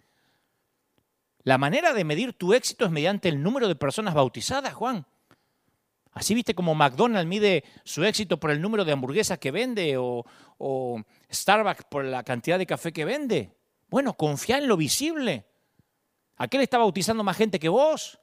La 1.45 1.59
manera 1.59 1.95
de 1.95 2.03
medir 2.03 2.33
tu 2.33 2.55
éxito 2.55 2.87
es 2.87 2.91
mediante 2.91 3.29
el 3.29 3.41
número 3.41 3.69
de 3.69 3.77
personas 3.77 4.15
bautizadas, 4.15 4.75
Juan. 4.75 5.07
Así 6.13 6.35
viste 6.35 6.55
como 6.55 6.75
McDonald's 6.75 7.27
mide 7.27 7.65
su 7.85 8.05
éxito 8.05 8.39
por 8.39 8.51
el 8.51 8.61
número 8.61 8.85
de 8.85 8.93
hamburguesas 8.93 9.39
que 9.39 9.51
vende 9.51 9.97
o, 9.97 10.25
Starbucks 11.33 11.85
por 11.85 12.05
la 12.05 12.23
cantidad 12.23 12.59
de 12.59 12.67
café 12.67 12.93
que 12.93 13.05
vende. 13.05 13.57
Bueno, 13.89 14.15
confía 14.15 14.59
en 14.59 14.69
lo 14.69 14.77
visible. 14.77 15.47
Aquel 16.37 16.61
está 16.61 16.79
bautizando 16.79 17.25
más 17.25 17.37
gente 17.37 17.59
que 17.59 17.69
vos. 17.69 18.19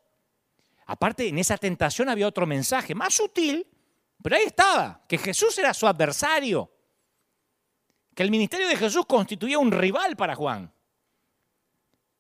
Aparte, 0.86 1.28
en 1.28 1.40
esa 1.40 1.58
tentación 1.58 2.10
había 2.10 2.28
otro 2.28 2.46
mensaje, 2.48 2.96
más 2.96 3.14
sutil, 3.14 3.68
pero 4.22 4.36
ahí 4.36 4.44
estaba, 4.44 5.04
que 5.08 5.18
Jesús 5.18 5.58
era 5.58 5.74
su 5.74 5.88
adversario, 5.88 6.72
que 8.16 8.24
el 8.24 8.32
ministerio 8.32 8.68
de 8.68 8.76
Jesús 8.76 9.06
constituía 9.06 9.60
un 9.60 9.72
rival 9.72 10.16
para 10.16 10.36
Juan. 10.36 10.72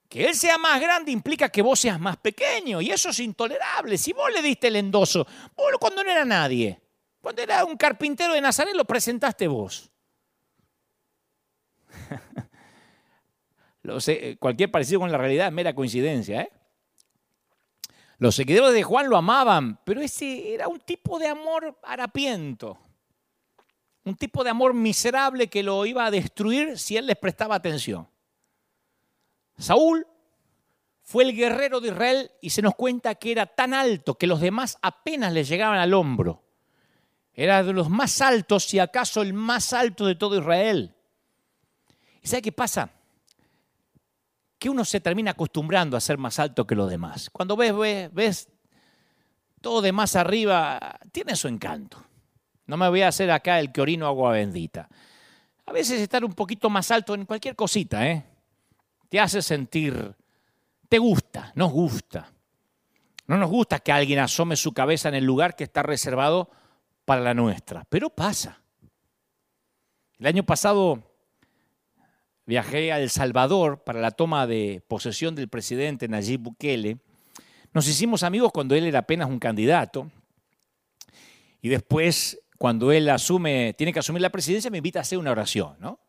Que 0.09 0.27
él 0.27 0.35
sea 0.35 0.57
más 0.57 0.81
grande 0.81 1.11
implica 1.11 1.49
que 1.49 1.61
vos 1.61 1.79
seas 1.79 1.99
más 1.99 2.17
pequeño, 2.17 2.81
y 2.81 2.89
eso 2.89 3.09
es 3.09 3.19
intolerable. 3.19 3.95
Si 3.95 4.11
vos 4.11 4.33
le 4.33 4.41
diste 4.41 4.67
el 4.67 4.75
endoso, 4.77 5.25
vos 5.55 5.67
cuando 5.79 6.03
no 6.03 6.09
era 6.09 6.25
nadie, 6.25 6.81
cuando 7.21 7.43
era 7.43 7.63
un 7.63 7.77
carpintero 7.77 8.33
de 8.33 8.41
Nazaret, 8.41 8.73
lo 8.75 8.85
presentaste 8.85 9.47
vos. 9.47 9.89
Eh, 14.07 14.35
cualquier 14.37 14.69
parecido 14.69 14.99
con 14.99 15.11
la 15.11 15.17
realidad 15.17 15.47
es 15.47 15.53
mera 15.53 15.73
coincidencia. 15.73 16.41
¿eh? 16.41 16.51
Los 18.19 18.35
seguidores 18.35 18.73
de 18.73 18.83
Juan 18.83 19.09
lo 19.09 19.17
amaban, 19.17 19.79
pero 19.83 20.01
ese 20.01 20.53
era 20.53 20.67
un 20.67 20.79
tipo 20.79 21.17
de 21.17 21.27
amor 21.27 21.79
harapiento, 21.81 22.77
un 24.03 24.15
tipo 24.15 24.43
de 24.43 24.51
amor 24.51 24.75
miserable 24.75 25.47
que 25.47 25.63
lo 25.63 25.85
iba 25.87 26.05
a 26.05 26.11
destruir 26.11 26.77
si 26.77 26.97
él 26.97 27.07
les 27.07 27.17
prestaba 27.17 27.55
atención. 27.55 28.07
Saúl 29.59 30.07
fue 31.03 31.23
el 31.23 31.35
guerrero 31.35 31.79
de 31.79 31.89
Israel 31.89 32.31
y 32.41 32.49
se 32.49 32.63
nos 32.63 32.73
cuenta 32.73 33.13
que 33.15 33.31
era 33.31 33.45
tan 33.45 33.75
alto 33.75 34.15
que 34.15 34.25
los 34.25 34.41
demás 34.41 34.79
apenas 34.81 35.31
le 35.31 35.43
llegaban 35.43 35.77
al 35.77 35.93
hombro. 35.93 36.43
Era 37.33 37.63
de 37.63 37.73
los 37.73 37.89
más 37.89 38.21
altos, 38.21 38.65
si 38.65 38.79
acaso 38.79 39.21
el 39.21 39.33
más 39.33 39.73
alto 39.73 40.07
de 40.07 40.15
todo 40.15 40.39
Israel. 40.39 40.95
¿Y 42.21 42.27
sabe 42.27 42.41
qué 42.41 42.51
pasa? 42.51 42.91
que 44.59 44.69
uno 44.69 44.83
se 44.83 44.99
termina 44.99 45.31
acostumbrando 45.31 45.95
a 45.95 46.01
ser 46.01 46.17
más 46.17 46.37
alto 46.37 46.67
que 46.67 46.75
los 46.75 46.89
demás. 46.89 47.29
Cuando 47.31 47.55
ves, 47.55 47.75
ves, 47.75 48.13
ves 48.13 48.49
todo 49.61 49.81
de 49.81 49.93
más 49.93 50.17
arriba, 50.17 50.99
tiene 51.13 51.35
su 51.37 51.47
encanto. 51.47 52.03
No 52.67 52.75
me 52.75 52.89
voy 52.89 53.01
a 53.01 53.07
hacer 53.07 53.31
acá 53.31 53.59
el 53.59 53.71
que 53.71 53.81
orino 53.81 54.05
agua 54.05 54.33
bendita. 54.33 54.89
A 55.65 55.71
veces 55.71 56.01
estar 56.01 56.25
un 56.25 56.33
poquito 56.33 56.69
más 56.69 56.91
alto 56.91 57.15
en 57.15 57.25
cualquier 57.25 57.55
cosita, 57.55 58.05
¿eh? 58.05 58.25
Te 59.09 59.19
hace 59.19 59.41
sentir, 59.41 60.15
te 60.87 60.99
gusta, 60.99 61.51
nos 61.55 61.71
gusta. 61.71 62.31
No 63.27 63.37
nos 63.37 63.49
gusta 63.49 63.79
que 63.79 63.91
alguien 63.91 64.19
asome 64.19 64.55
su 64.55 64.73
cabeza 64.73 65.09
en 65.09 65.15
el 65.15 65.25
lugar 65.25 65.55
que 65.55 65.63
está 65.63 65.83
reservado 65.83 66.49
para 67.05 67.21
la 67.21 67.33
nuestra, 67.33 67.85
pero 67.89 68.09
pasa. 68.09 68.61
El 70.19 70.27
año 70.27 70.43
pasado 70.43 71.03
viajé 72.45 72.91
a 72.91 72.99
El 72.99 73.09
Salvador 73.09 73.83
para 73.83 73.99
la 73.99 74.11
toma 74.11 74.47
de 74.47 74.83
posesión 74.87 75.35
del 75.35 75.47
presidente 75.47 76.07
Nayib 76.07 76.41
Bukele. 76.41 76.97
Nos 77.73 77.87
hicimos 77.87 78.23
amigos 78.23 78.51
cuando 78.51 78.75
él 78.75 78.85
era 78.85 78.99
apenas 78.99 79.29
un 79.29 79.39
candidato. 79.39 80.11
Y 81.61 81.69
después, 81.69 82.39
cuando 82.57 82.91
él 82.91 83.09
asume, 83.09 83.73
tiene 83.77 83.93
que 83.93 83.99
asumir 83.99 84.21
la 84.21 84.31
presidencia, 84.31 84.71
me 84.71 84.77
invita 84.77 84.99
a 84.99 85.01
hacer 85.03 85.17
una 85.17 85.31
oración, 85.31 85.75
¿no? 85.79 85.99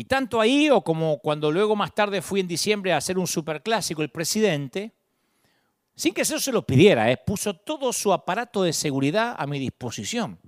Y 0.00 0.04
tanto 0.04 0.40
ahí 0.40 0.70
o 0.70 0.82
como 0.82 1.18
cuando 1.18 1.50
luego 1.50 1.74
más 1.74 1.92
tarde 1.92 2.22
fui 2.22 2.38
en 2.38 2.46
diciembre 2.46 2.92
a 2.92 2.98
hacer 2.98 3.18
un 3.18 3.26
superclásico, 3.26 4.00
el 4.00 4.10
presidente, 4.10 4.92
sin 5.96 6.14
que 6.14 6.20
eso 6.20 6.38
se 6.38 6.52
lo 6.52 6.64
pidiera, 6.64 7.10
¿eh? 7.10 7.16
puso 7.16 7.54
todo 7.54 7.92
su 7.92 8.12
aparato 8.12 8.62
de 8.62 8.72
seguridad 8.72 9.34
a 9.36 9.44
mi 9.48 9.58
disposición. 9.58 10.38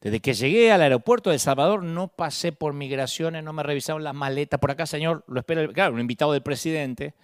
Desde 0.00 0.20
que 0.20 0.34
llegué 0.34 0.70
al 0.70 0.82
aeropuerto 0.82 1.30
de 1.30 1.34
El 1.34 1.40
Salvador 1.40 1.82
no 1.82 2.06
pasé 2.06 2.52
por 2.52 2.74
migraciones, 2.74 3.42
no 3.42 3.52
me 3.52 3.64
revisaron 3.64 4.04
las 4.04 4.14
maletas. 4.14 4.60
Por 4.60 4.70
acá, 4.70 4.86
señor, 4.86 5.24
lo 5.26 5.40
espera, 5.40 5.66
claro, 5.72 5.94
un 5.94 6.00
invitado 6.00 6.30
del 6.30 6.42
presidente. 6.44 7.14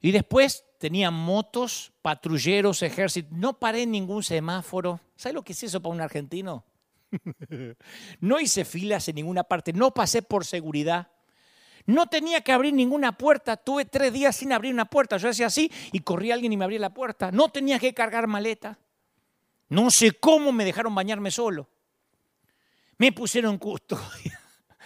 Y 0.00 0.10
después 0.10 0.64
tenía 0.78 1.10
motos, 1.10 1.92
patrulleros, 2.00 2.82
ejército. 2.82 3.28
No 3.30 3.58
paré 3.58 3.82
en 3.82 3.90
ningún 3.90 4.22
semáforo. 4.22 5.00
¿Sabe 5.16 5.34
lo 5.34 5.42
que 5.42 5.52
es 5.52 5.62
eso 5.64 5.82
para 5.82 5.94
un 5.94 6.00
argentino? 6.00 6.64
no 8.20 8.40
hice 8.40 8.64
filas 8.64 9.08
en 9.08 9.16
ninguna 9.16 9.44
parte, 9.44 9.72
no 9.72 9.92
pasé 9.92 10.22
por 10.22 10.44
seguridad. 10.44 11.08
No 11.86 12.06
tenía 12.08 12.42
que 12.42 12.52
abrir 12.52 12.74
ninguna 12.74 13.16
puerta. 13.16 13.56
Tuve 13.56 13.86
tres 13.86 14.12
días 14.12 14.36
sin 14.36 14.52
abrir 14.52 14.72
una 14.72 14.84
puerta. 14.84 15.16
Yo 15.16 15.30
hacía 15.30 15.46
así 15.46 15.72
y 15.92 16.00
corría 16.00 16.34
alguien 16.34 16.52
y 16.52 16.56
me 16.56 16.64
abría 16.64 16.78
la 16.78 16.92
puerta. 16.92 17.32
No 17.32 17.48
tenía 17.48 17.78
que 17.78 17.94
cargar 17.94 18.26
maleta. 18.26 18.78
No 19.70 19.90
sé 19.90 20.12
cómo 20.12 20.52
me 20.52 20.64
dejaron 20.64 20.94
bañarme 20.94 21.30
solo 21.30 21.68
me 23.00 23.12
pusieron 23.12 23.56
custodia. 23.56 24.38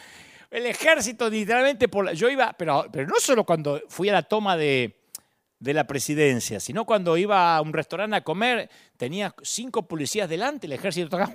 El 0.50 0.66
ejército 0.66 1.28
literalmente, 1.28 1.88
por 1.88 2.12
yo 2.12 2.30
iba, 2.30 2.54
pero, 2.56 2.86
pero 2.92 3.08
no 3.08 3.16
solo 3.18 3.42
cuando 3.42 3.82
fui 3.88 4.08
a 4.08 4.12
la 4.12 4.22
toma 4.22 4.56
de, 4.56 5.00
la 5.58 5.84
presidencia, 5.84 6.60
sino 6.60 6.84
cuando 6.84 7.16
iba 7.16 7.56
a 7.56 7.60
un 7.60 7.72
restaurante 7.72 8.14
a 8.14 8.22
comer, 8.22 8.70
tenía 8.96 9.34
cinco 9.42 9.88
policías 9.88 10.28
delante, 10.28 10.68
el 10.68 10.74
ejército 10.74 11.08
tocaba, 11.08 11.32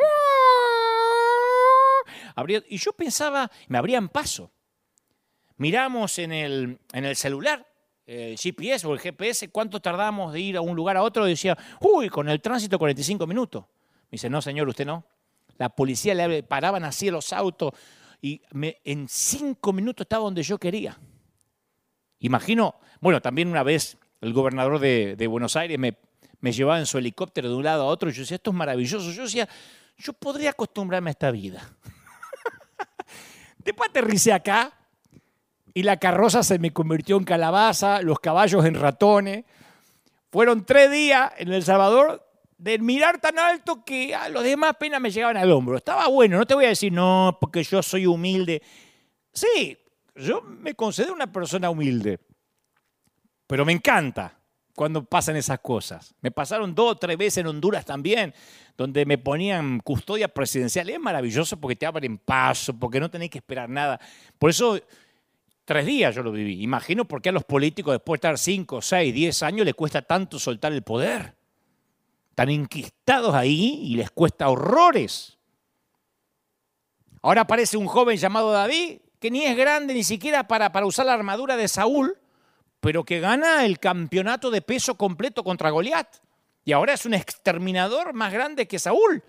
y 2.48 2.78
yo 2.78 2.94
pensaba, 2.94 3.50
me 3.68 3.78
abrían 3.78 4.10
paso. 4.10 4.52
Miramos 5.58 6.18
en 6.20 6.32
el, 6.32 6.80
en 6.94 7.06
el 7.06 7.16
celular, 7.16 7.68
el 8.06 8.38
GPS 8.38 8.88
o 8.88 8.94
el 8.94 9.00
GPS, 9.00 9.50
cuánto 9.50 9.82
tardamos 9.82 10.34
de 10.34 10.40
ir 10.40 10.58
a 10.58 10.62
un 10.62 10.76
lugar 10.76 10.98
a 10.98 11.04
otro, 11.04 11.26
decía, 11.26 11.58
uy, 11.82 12.10
con 12.10 12.30
el 12.30 12.42
tránsito 12.42 12.80
45 12.80 13.28
minutos. 13.28 13.66
Me 14.04 14.12
dice, 14.12 14.30
no, 14.30 14.42
señor, 14.42 14.68
usted 14.68 14.86
no 14.86 15.06
la 15.60 15.70
policía 15.70 16.16
le 16.16 16.42
paraban 16.42 16.84
así 16.86 17.12
los 17.12 17.32
autos 17.34 17.74
y 18.22 18.42
en 18.54 19.08
cinco 19.08 19.72
minutos 19.74 20.06
estaba 20.06 20.24
donde 20.24 20.42
yo 20.42 20.58
quería. 20.58 20.98
Imagino, 22.20 22.76
bueno, 23.02 23.22
también 23.22 23.50
una 23.50 23.64
vez 23.64 23.98
el 24.22 24.34
gobernador 24.34 24.80
de, 24.80 25.28
Buenos 25.28 25.56
Aires 25.58 25.78
me, 25.78 25.98
me, 26.40 26.52
llevaba 26.54 26.80
en 26.80 26.86
su 26.86 26.98
helicóptero 26.98 27.50
de 27.50 27.56
un 27.56 27.64
lado 27.64 27.84
a 27.84 27.88
otro 27.88 28.10
y 28.10 28.14
yo 28.14 28.22
decía, 28.22 28.36
esto 28.36 28.52
es 28.52 28.56
maravilloso. 28.56 29.12
Yo 29.12 29.24
decía, 29.24 29.48
yo 29.98 30.14
podría 30.14 30.52
acostumbrarme 30.52 31.10
a 31.10 31.12
esta 31.12 31.30
vida. 31.30 31.62
Después 33.70 33.92
aterricé 33.92 34.34
acá 34.34 34.74
y 35.76 35.84
la 35.84 35.98
carroza 35.98 36.42
se 36.42 36.58
me 36.58 36.74
convirtió 36.74 37.18
en 37.18 37.24
calabaza, 37.24 38.02
los 38.02 38.20
caballos 38.20 38.66
en 38.66 38.74
ratones. 38.74 39.46
Fueron 40.32 40.66
tres 40.66 40.90
días 40.90 41.32
en 41.38 41.54
El 41.54 41.62
Salvador 41.62 42.28
de 42.58 42.80
mirar 42.80 43.22
tan 43.22 43.38
alto 43.38 43.86
que 43.86 44.16
a 44.16 44.28
los 44.30 44.44
demás 44.44 44.72
apenas 44.72 45.00
me 45.00 45.12
llegaban 45.12 45.38
al 45.38 45.52
hombro. 45.52 45.78
Estaba 45.78 46.08
bueno, 46.08 46.40
no 46.40 46.48
te 46.48 46.56
voy 46.56 46.66
a 46.66 46.70
decir, 46.70 46.92
no, 46.92 47.38
porque 47.40 47.62
yo 47.62 47.84
soy 47.84 48.08
humilde. 48.08 48.64
Sí, 49.32 49.78
yo 50.16 50.42
me 50.42 50.74
considero 50.74 51.14
una 51.14 51.32
persona 51.32 51.70
humilde, 51.70 52.20
pero 53.46 53.66
me 53.66 53.74
encanta 53.74 54.36
cuando 54.80 55.04
pasan 55.04 55.36
esas 55.36 55.60
cosas. 55.60 56.16
Me 56.22 56.32
pasaron 56.32 56.74
dos 56.74 56.94
o 56.94 56.96
tres 56.96 57.18
veces 57.18 57.40
en 57.40 57.48
Honduras 57.48 57.84
también, 57.84 58.34
donde 58.78 59.06
me 59.06 59.18
ponían 59.18 59.82
custodia 59.82 60.30
presidencial. 60.30 60.90
Es 60.90 60.98
maravilloso 61.02 61.58
porque 61.58 61.76
te 61.76 61.86
abren 61.86 62.18
paso, 62.18 62.74
porque 62.74 63.02
no 63.02 63.12
tenés 63.12 63.30
que 63.30 63.40
esperar 63.40 63.70
nada. 63.70 64.00
Por 64.38 64.50
eso, 64.50 64.80
tres 65.66 65.86
días 65.86 66.16
yo 66.16 66.24
lo 66.24 66.32
viví. 66.32 66.64
Imagino 66.64 67.04
por 67.04 67.22
qué 67.22 67.28
a 67.28 67.34
los 67.34 67.44
políticos, 67.44 67.94
después 67.94 68.22
de 68.22 68.28
estar 68.28 68.38
cinco, 68.38 68.82
seis, 68.82 69.14
diez 69.14 69.44
años, 69.44 69.66
les 69.66 69.76
cuesta 69.76 70.02
tanto 70.02 70.40
soltar 70.40 70.72
el 70.72 70.82
poder 70.82 71.36
están 72.30 72.50
enquistados 72.50 73.36
ahí 73.36 73.82
y 73.84 73.98
les 73.98 74.10
cuesta 74.12 74.48
horrores. 74.48 75.38
Ahora 77.22 77.42
aparece 77.42 77.76
un 77.76 77.86
joven 77.86 78.16
llamado 78.16 78.54
David, 78.54 79.00
que 79.20 79.30
ni 79.30 79.44
es 79.44 79.58
grande 79.58 79.94
ni 79.94 80.06
siquiera 80.06 80.48
para, 80.48 80.72
para 80.72 80.86
usar 80.86 81.06
la 81.06 81.16
armadura 81.16 81.58
de 81.58 81.68
Saúl, 81.68 82.18
pero 82.80 83.04
que 83.04 83.20
gana 83.20 83.66
el 83.66 83.80
campeonato 83.80 84.52
de 84.52 84.62
peso 84.62 84.96
completo 84.96 85.44
contra 85.44 85.70
Goliat. 85.70 86.08
Y 86.64 86.72
ahora 86.72 86.94
es 86.94 87.06
un 87.06 87.14
exterminador 87.14 88.14
más 88.14 88.32
grande 88.32 88.68
que 88.68 88.80
Saúl. 88.80 89.24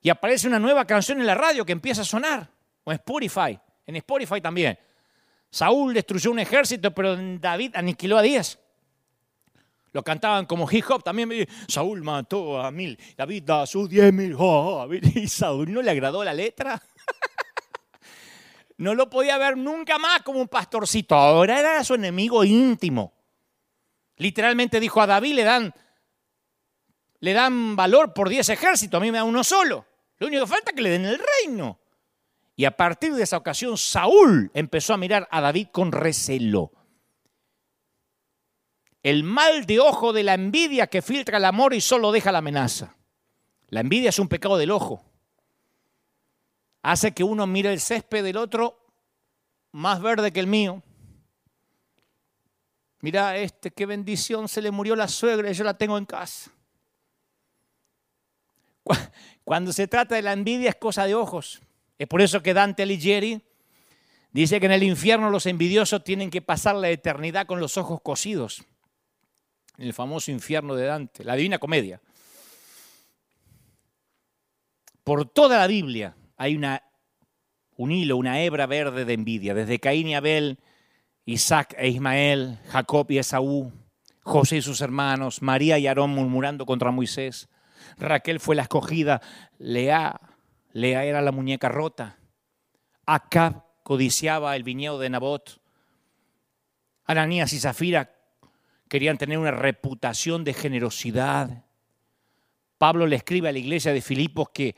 Y 0.00 0.10
aparece 0.10 0.48
una 0.48 0.58
nueva 0.58 0.84
canción 0.84 1.20
en 1.20 1.26
la 1.26 1.34
radio 1.34 1.64
que 1.64 1.72
empieza 1.72 2.02
a 2.02 2.04
sonar, 2.04 2.48
o 2.84 2.92
en 2.92 2.96
Spotify, 2.96 3.58
en 3.86 3.96
Spotify 3.96 4.40
también. 4.40 4.78
Saúl 5.50 5.94
destruyó 5.94 6.30
un 6.30 6.38
ejército, 6.38 6.92
pero 6.92 7.16
David 7.38 7.72
aniquiló 7.74 8.18
a 8.18 8.22
diez. 8.22 8.58
Lo 9.92 10.02
cantaban 10.02 10.46
como 10.46 10.70
hip 10.70 10.84
hop 10.90 11.02
también. 11.02 11.48
Saúl 11.66 12.02
mató 12.02 12.60
a 12.60 12.70
mil, 12.70 12.98
David 13.16 13.50
a 13.50 13.66
sus 13.66 13.88
diez 13.88 14.12
mil. 14.12 14.34
Oh, 14.38 14.88
y 14.92 15.26
Saúl 15.28 15.72
no 15.72 15.82
le 15.82 15.90
agradó 15.90 16.22
la 16.22 16.34
letra. 16.34 16.80
No 18.78 18.94
lo 18.94 19.10
podía 19.10 19.38
ver 19.38 19.56
nunca 19.56 19.98
más 19.98 20.22
como 20.22 20.40
un 20.40 20.48
pastorcito. 20.48 21.14
Ahora 21.14 21.60
era 21.60 21.84
su 21.84 21.94
enemigo 21.94 22.44
íntimo. 22.44 23.12
Literalmente 24.16 24.80
dijo 24.80 25.00
a 25.00 25.06
David, 25.06 25.34
le 25.34 25.44
dan, 25.44 25.74
le 27.20 27.32
dan 27.32 27.76
valor 27.76 28.14
por 28.14 28.28
diez 28.28 28.48
ejércitos, 28.48 28.98
a 28.98 29.02
mí 29.02 29.12
me 29.12 29.18
da 29.18 29.24
uno 29.24 29.44
solo. 29.44 29.84
Lo 30.18 30.26
único 30.26 30.44
que 30.44 30.50
falta 30.50 30.70
es 30.70 30.76
que 30.76 30.82
le 30.82 30.90
den 30.90 31.04
el 31.04 31.20
reino. 31.44 31.78
Y 32.56 32.64
a 32.64 32.76
partir 32.76 33.14
de 33.14 33.22
esa 33.22 33.36
ocasión, 33.36 33.76
Saúl 33.76 34.50
empezó 34.54 34.94
a 34.94 34.96
mirar 34.96 35.28
a 35.30 35.40
David 35.40 35.68
con 35.70 35.92
recelo 35.92 36.72
el 39.02 39.22
mal 39.24 39.64
de 39.66 39.80
ojo 39.80 40.12
de 40.12 40.22
la 40.22 40.34
envidia 40.34 40.88
que 40.88 41.02
filtra 41.02 41.38
el 41.38 41.44
amor 41.44 41.74
y 41.74 41.80
solo 41.80 42.12
deja 42.12 42.32
la 42.32 42.38
amenaza. 42.38 42.96
La 43.68 43.80
envidia 43.80 44.10
es 44.10 44.18
un 44.18 44.28
pecado 44.28 44.58
del 44.58 44.70
ojo. 44.70 45.04
Hace 46.88 47.12
que 47.12 47.22
uno 47.22 47.46
mire 47.46 47.70
el 47.70 47.80
césped 47.80 48.24
del 48.24 48.38
otro 48.38 48.80
más 49.72 50.00
verde 50.00 50.32
que 50.32 50.40
el 50.40 50.46
mío. 50.46 50.82
Mira, 53.00 53.36
este, 53.36 53.70
qué 53.70 53.84
bendición, 53.84 54.48
se 54.48 54.62
le 54.62 54.70
murió 54.70 54.96
la 54.96 55.06
suegra 55.06 55.50
y 55.50 55.52
yo 55.52 55.64
la 55.64 55.76
tengo 55.76 55.98
en 55.98 56.06
casa. 56.06 56.50
Cuando 59.44 59.70
se 59.74 59.86
trata 59.86 60.14
de 60.14 60.22
la 60.22 60.32
envidia 60.32 60.70
es 60.70 60.76
cosa 60.76 61.04
de 61.04 61.14
ojos. 61.14 61.60
Es 61.98 62.08
por 62.08 62.22
eso 62.22 62.42
que 62.42 62.54
Dante 62.54 62.84
Alighieri 62.84 63.44
dice 64.32 64.58
que 64.58 64.64
en 64.64 64.72
el 64.72 64.82
infierno 64.82 65.28
los 65.28 65.44
envidiosos 65.44 66.02
tienen 66.02 66.30
que 66.30 66.40
pasar 66.40 66.74
la 66.74 66.88
eternidad 66.88 67.46
con 67.46 67.60
los 67.60 67.76
ojos 67.76 68.00
cosidos 68.00 68.64
en 69.76 69.88
el 69.88 69.92
famoso 69.92 70.30
infierno 70.30 70.74
de 70.74 70.86
Dante, 70.86 71.22
la 71.22 71.36
Divina 71.36 71.58
Comedia. 71.58 72.00
Por 75.04 75.28
toda 75.28 75.58
la 75.58 75.66
Biblia 75.66 76.14
hay 76.38 76.56
una, 76.56 76.84
un 77.76 77.92
hilo, 77.92 78.16
una 78.16 78.40
hebra 78.40 78.66
verde 78.66 79.04
de 79.04 79.12
envidia, 79.12 79.54
desde 79.54 79.80
Caín 79.80 80.06
y 80.06 80.14
Abel, 80.14 80.58
Isaac 81.26 81.74
e 81.76 81.88
Ismael, 81.88 82.58
Jacob 82.68 83.10
y 83.10 83.18
Esaú, 83.18 83.72
José 84.20 84.56
y 84.58 84.62
sus 84.62 84.80
hermanos, 84.80 85.42
María 85.42 85.78
y 85.78 85.86
Aarón 85.86 86.10
murmurando 86.10 86.64
contra 86.64 86.92
Moisés, 86.92 87.48
Raquel 87.98 88.40
fue 88.40 88.54
la 88.56 88.62
escogida, 88.62 89.20
Lea, 89.58 90.20
Lea 90.72 91.04
era 91.04 91.20
la 91.20 91.32
muñeca 91.32 91.68
rota, 91.68 92.16
Acab 93.04 93.64
codiciaba 93.82 94.54
el 94.54 94.62
viñedo 94.62 94.98
de 95.00 95.10
Nabot, 95.10 95.60
Ananías 97.04 97.52
y 97.52 97.58
Zafira 97.58 98.14
querían 98.88 99.18
tener 99.18 99.38
una 99.38 99.50
reputación 99.50 100.44
de 100.44 100.54
generosidad. 100.54 101.64
Pablo 102.76 103.06
le 103.06 103.16
escribe 103.16 103.48
a 103.48 103.52
la 103.52 103.58
iglesia 103.58 103.92
de 103.92 104.02
Filipos 104.02 104.50
que, 104.50 104.76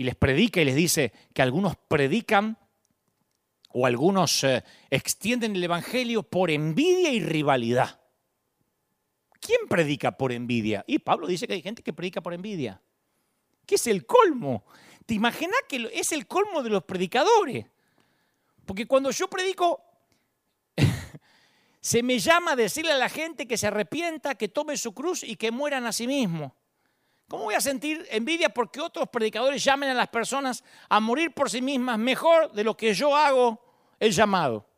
y 0.00 0.02
les 0.02 0.16
predica 0.16 0.62
y 0.62 0.64
les 0.64 0.74
dice 0.74 1.12
que 1.34 1.42
algunos 1.42 1.76
predican 1.76 2.56
o 3.68 3.84
algunos 3.84 4.44
eh, 4.44 4.64
extienden 4.88 5.54
el 5.54 5.62
Evangelio 5.62 6.22
por 6.22 6.50
envidia 6.50 7.12
y 7.12 7.20
rivalidad. 7.20 8.00
¿Quién 9.42 9.68
predica 9.68 10.12
por 10.12 10.32
envidia? 10.32 10.82
Y 10.86 11.00
Pablo 11.00 11.26
dice 11.26 11.46
que 11.46 11.52
hay 11.52 11.60
gente 11.60 11.82
que 11.82 11.92
predica 11.92 12.22
por 12.22 12.32
envidia. 12.32 12.80
¿Qué 13.66 13.74
es 13.74 13.86
el 13.88 14.06
colmo? 14.06 14.64
¿Te 15.04 15.12
imaginas 15.12 15.60
que 15.68 15.90
es 15.92 16.12
el 16.12 16.26
colmo 16.26 16.62
de 16.62 16.70
los 16.70 16.84
predicadores? 16.84 17.66
Porque 18.64 18.86
cuando 18.86 19.10
yo 19.10 19.28
predico 19.28 19.84
se 21.82 22.02
me 22.02 22.18
llama 22.18 22.52
a 22.52 22.56
decirle 22.56 22.92
a 22.92 22.96
la 22.96 23.10
gente 23.10 23.46
que 23.46 23.58
se 23.58 23.66
arrepienta, 23.66 24.34
que 24.34 24.48
tome 24.48 24.78
su 24.78 24.94
cruz 24.94 25.22
y 25.24 25.36
que 25.36 25.50
mueran 25.50 25.84
a 25.84 25.92
sí 25.92 26.06
mismo. 26.06 26.56
¿Cómo 27.30 27.44
voy 27.44 27.54
a 27.54 27.60
sentir 27.60 28.04
envidia 28.10 28.48
porque 28.48 28.80
otros 28.80 29.08
predicadores 29.08 29.62
llamen 29.62 29.90
a 29.90 29.94
las 29.94 30.08
personas 30.08 30.64
a 30.88 30.98
morir 30.98 31.32
por 31.32 31.48
sí 31.48 31.62
mismas 31.62 31.96
mejor 31.96 32.50
de 32.50 32.64
lo 32.64 32.76
que 32.76 32.92
yo 32.92 33.14
hago 33.14 33.62
el 34.00 34.10
llamado? 34.10 34.68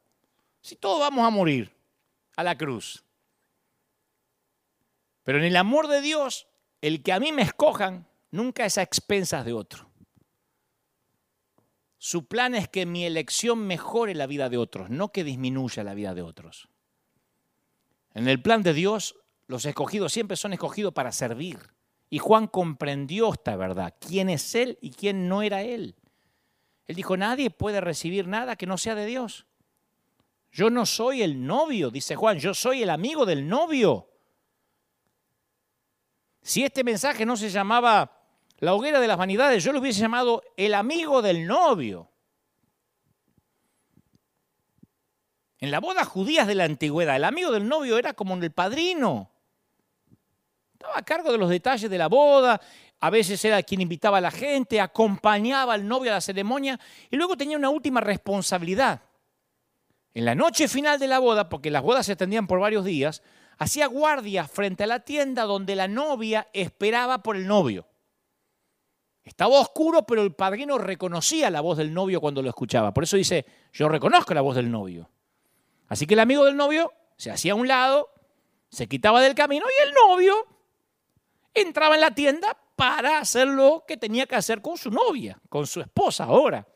Si 0.61 0.76
todos 0.76 1.00
vamos 1.00 1.26
a 1.26 1.30
morir 1.30 1.74
a 2.36 2.44
la 2.44 2.59
cruz. 2.59 3.03
Pero 5.22 5.38
en 5.38 5.44
el 5.44 5.57
amor 5.57 5.88
de 5.88 6.03
Dios, 6.03 6.46
el 6.82 7.03
que 7.03 7.14
a 7.14 7.20
mí 7.20 7.32
me 7.32 7.40
escojan 7.40 8.07
nunca 8.30 8.66
es 8.66 8.76
a 8.76 8.82
expensas 8.82 9.46
de 9.46 9.55
otro. 9.55 9.90
Su 11.96 12.26
plan 12.26 12.55
es 12.55 12.68
que 12.68 12.84
mi 12.84 13.07
elección 13.07 13.66
mejore 13.66 14.14
la 14.14 14.26
vida 14.26 14.50
de 14.50 14.59
otros, 14.59 14.90
no 14.90 15.11
que 15.11 15.24
disminuya 15.24 15.84
la 15.84 15.94
vida 15.94 16.12
de 16.12 16.20
otros. 16.20 16.68
En 18.12 18.28
el 18.28 18.42
plan 18.42 18.62
de 18.62 18.74
Dios, 18.74 19.16
los 19.46 19.64
escogidos 19.64 20.12
siempre 20.12 20.36
son 20.36 20.53
escogidos 20.53 20.92
para 20.92 21.12
servir. 21.12 21.59
Y 22.12 22.18
Juan 22.18 22.46
comprendió 22.46 23.32
esta 23.32 23.56
verdad, 23.56 23.94
quién 23.98 24.28
es 24.28 24.54
Él 24.54 24.76
y 24.82 24.90
quién 24.90 25.30
no 25.30 25.40
era 25.40 25.62
Él. 25.62 25.96
Él 26.86 26.94
dijo, 26.94 27.16
nadie 27.16 27.48
puede 27.48 27.80
recibir 27.80 28.28
nada 28.28 28.54
que 28.54 28.66
no 28.66 28.76
sea 28.76 28.94
de 28.94 29.06
Dios. 29.06 29.46
Yo 30.52 30.68
no 30.68 30.84
soy 30.84 31.22
el 31.22 31.46
novio, 31.46 31.90
dice 31.90 32.14
Juan, 32.14 32.38
yo 32.38 32.52
soy 32.52 32.82
el 32.82 32.90
amigo 32.90 33.24
del 33.24 33.48
novio. 33.48 34.10
Si 36.42 36.62
este 36.62 36.84
mensaje 36.84 37.24
no 37.24 37.34
se 37.34 37.48
llamaba 37.48 38.20
la 38.58 38.74
hoguera 38.74 39.00
de 39.00 39.08
las 39.08 39.16
vanidades, 39.16 39.64
yo 39.64 39.72
lo 39.72 39.80
hubiese 39.80 40.00
llamado 40.00 40.42
el 40.58 40.74
amigo 40.74 41.22
del 41.22 41.46
novio. 41.46 42.10
En 45.60 45.70
la 45.70 45.80
boda 45.80 46.04
judías 46.04 46.46
de 46.46 46.56
la 46.56 46.64
antigüedad, 46.64 47.16
el 47.16 47.24
amigo 47.24 47.52
del 47.52 47.66
novio 47.66 47.96
era 47.96 48.12
como 48.12 48.34
el 48.34 48.52
padrino. 48.52 49.32
Estaba 50.83 50.99
a 50.99 51.05
cargo 51.05 51.30
de 51.30 51.39
los 51.39 51.49
detalles 51.49 51.89
de 51.89 51.97
la 51.97 52.09
boda, 52.09 52.61
a 52.99 53.09
veces 53.09 53.45
era 53.45 53.62
quien 53.62 53.80
invitaba 53.80 54.18
a 54.18 54.20
la 54.20 54.33
gente, 54.33 54.80
acompañaba 54.80 55.74
al 55.74 55.87
novio 55.87 56.11
a 56.11 56.14
la 56.14 56.20
ceremonia 56.20 56.80
y 57.09 57.14
luego 57.14 57.37
tenía 57.37 57.57
una 57.57 57.70
última 57.70 58.01
responsabilidad. 58.01 59.01
En 60.12 60.24
la 60.24 60.35
noche 60.35 60.66
final 60.66 60.99
de 60.99 61.07
la 61.07 61.20
boda, 61.20 61.49
porque 61.49 61.70
las 61.70 61.85
bodas 61.85 62.07
se 62.07 62.12
extendían 62.12 62.49
por 62.49 62.59
varios 62.59 62.85
días, 62.85 63.22
hacía 63.59 63.87
guardia 63.87 64.49
frente 64.49 64.83
a 64.83 64.89
la 64.89 64.99
tienda 64.99 65.45
donde 65.45 65.76
la 65.76 65.87
novia 65.87 66.49
esperaba 66.53 67.22
por 67.22 67.37
el 67.37 67.47
novio. 67.47 67.87
Estaba 69.22 69.61
oscuro, 69.61 70.03
pero 70.03 70.22
el 70.22 70.35
padrino 70.35 70.78
reconocía 70.78 71.49
la 71.49 71.61
voz 71.61 71.78
del 71.78 71.95
novio 71.95 72.20
cuando 72.20 72.43
lo 72.43 72.49
escuchaba. 72.49 72.93
Por 72.93 73.05
eso 73.05 73.16
dice, 73.16 73.47
yo 73.72 73.89
reconozco 73.89 74.35
la 74.35 74.41
voz 74.41 74.57
del 74.57 74.68
novio. 74.68 75.09
Así 75.87 76.09
que 76.09 76.14
el 76.14 76.20
amigo 76.20 76.45
del 76.45 76.57
novio 76.57 76.93
se 77.16 77.30
hacía 77.30 77.53
a 77.53 77.55
un 77.55 77.68
lado, 77.68 78.11
se 78.68 78.89
quitaba 78.89 79.20
del 79.20 79.37
camino 79.37 79.64
y 79.64 79.87
el 79.87 79.95
novio 79.95 80.51
entraba 81.55 81.94
en 81.94 82.00
la 82.00 82.14
tienda 82.14 82.57
para 82.76 83.18
hacer 83.18 83.48
lo 83.48 83.84
que 83.86 83.96
tenía 83.96 84.26
que 84.26 84.36
hacer 84.36 84.61
con 84.61 84.76
su 84.76 84.90
novia, 84.90 85.40
con 85.48 85.66
su 85.66 85.80
esposa 85.80 86.24
ahora. 86.24 86.66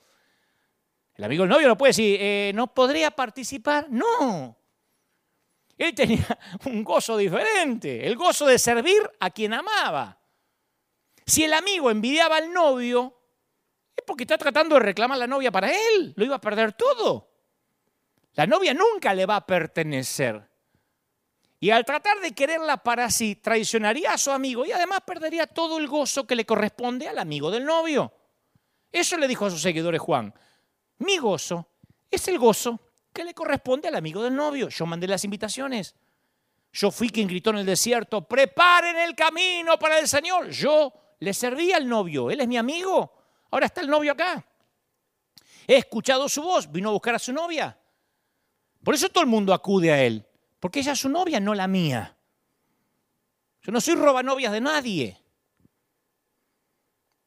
El 1.14 1.24
amigo 1.24 1.44
del 1.44 1.50
novio 1.50 1.68
no 1.68 1.78
puede 1.78 1.90
decir, 1.90 2.18
eh, 2.20 2.52
¿no 2.54 2.72
podría 2.74 3.10
participar? 3.10 3.86
No. 3.88 4.56
Él 5.78 5.94
tenía 5.94 6.26
un 6.66 6.84
gozo 6.84 7.16
diferente, 7.16 8.06
el 8.06 8.16
gozo 8.16 8.46
de 8.46 8.58
servir 8.58 9.10
a 9.20 9.30
quien 9.30 9.54
amaba. 9.54 10.20
Si 11.24 11.42
el 11.44 11.54
amigo 11.54 11.90
envidiaba 11.90 12.36
al 12.36 12.52
novio, 12.52 13.18
es 13.96 14.04
porque 14.06 14.24
está 14.24 14.38
tratando 14.38 14.76
de 14.76 14.80
reclamar 14.80 15.16
a 15.16 15.20
la 15.20 15.26
novia 15.26 15.50
para 15.50 15.70
él, 15.70 16.12
lo 16.16 16.24
iba 16.24 16.36
a 16.36 16.40
perder 16.40 16.74
todo. 16.74 17.30
La 18.34 18.46
novia 18.46 18.74
nunca 18.74 19.14
le 19.14 19.24
va 19.26 19.36
a 19.36 19.46
pertenecer. 19.46 20.50
Y 21.66 21.70
al 21.72 21.84
tratar 21.84 22.20
de 22.20 22.30
quererla 22.30 22.76
para 22.76 23.10
sí, 23.10 23.34
traicionaría 23.34 24.12
a 24.12 24.18
su 24.18 24.30
amigo 24.30 24.64
y 24.64 24.70
además 24.70 25.00
perdería 25.04 25.48
todo 25.48 25.78
el 25.78 25.88
gozo 25.88 26.24
que 26.24 26.36
le 26.36 26.46
corresponde 26.46 27.08
al 27.08 27.18
amigo 27.18 27.50
del 27.50 27.64
novio. 27.64 28.12
Eso 28.92 29.16
le 29.16 29.26
dijo 29.26 29.46
a 29.46 29.50
sus 29.50 29.62
seguidores 29.62 30.00
Juan. 30.00 30.32
Mi 30.98 31.18
gozo 31.18 31.66
es 32.08 32.28
el 32.28 32.38
gozo 32.38 32.78
que 33.12 33.24
le 33.24 33.34
corresponde 33.34 33.88
al 33.88 33.96
amigo 33.96 34.22
del 34.22 34.36
novio. 34.36 34.68
Yo 34.68 34.86
mandé 34.86 35.08
las 35.08 35.24
invitaciones. 35.24 35.96
Yo 36.72 36.92
fui 36.92 37.10
quien 37.10 37.26
gritó 37.26 37.50
en 37.50 37.58
el 37.58 37.66
desierto, 37.66 38.22
preparen 38.22 38.98
el 38.98 39.16
camino 39.16 39.76
para 39.76 39.98
el 39.98 40.06
Señor. 40.06 40.50
Yo 40.50 40.92
le 41.18 41.34
serví 41.34 41.72
al 41.72 41.88
novio, 41.88 42.30
él 42.30 42.42
es 42.42 42.46
mi 42.46 42.58
amigo. 42.58 43.12
Ahora 43.50 43.66
está 43.66 43.80
el 43.80 43.88
novio 43.88 44.12
acá. 44.12 44.46
He 45.66 45.78
escuchado 45.78 46.28
su 46.28 46.42
voz, 46.42 46.70
vino 46.70 46.90
a 46.90 46.92
buscar 46.92 47.16
a 47.16 47.18
su 47.18 47.32
novia. 47.32 47.76
Por 48.84 48.94
eso 48.94 49.08
todo 49.08 49.24
el 49.24 49.28
mundo 49.28 49.52
acude 49.52 49.90
a 49.90 50.00
él, 50.00 50.24
porque 50.60 50.80
ella 50.80 50.92
es 50.92 51.00
su 51.00 51.08
novia, 51.08 51.40
no 51.40 51.54
la 51.54 51.66
mía. 51.66 52.16
Yo 53.62 53.72
no 53.72 53.80
soy 53.80 53.96
robanovias 53.96 54.52
de 54.52 54.60
nadie. 54.60 55.22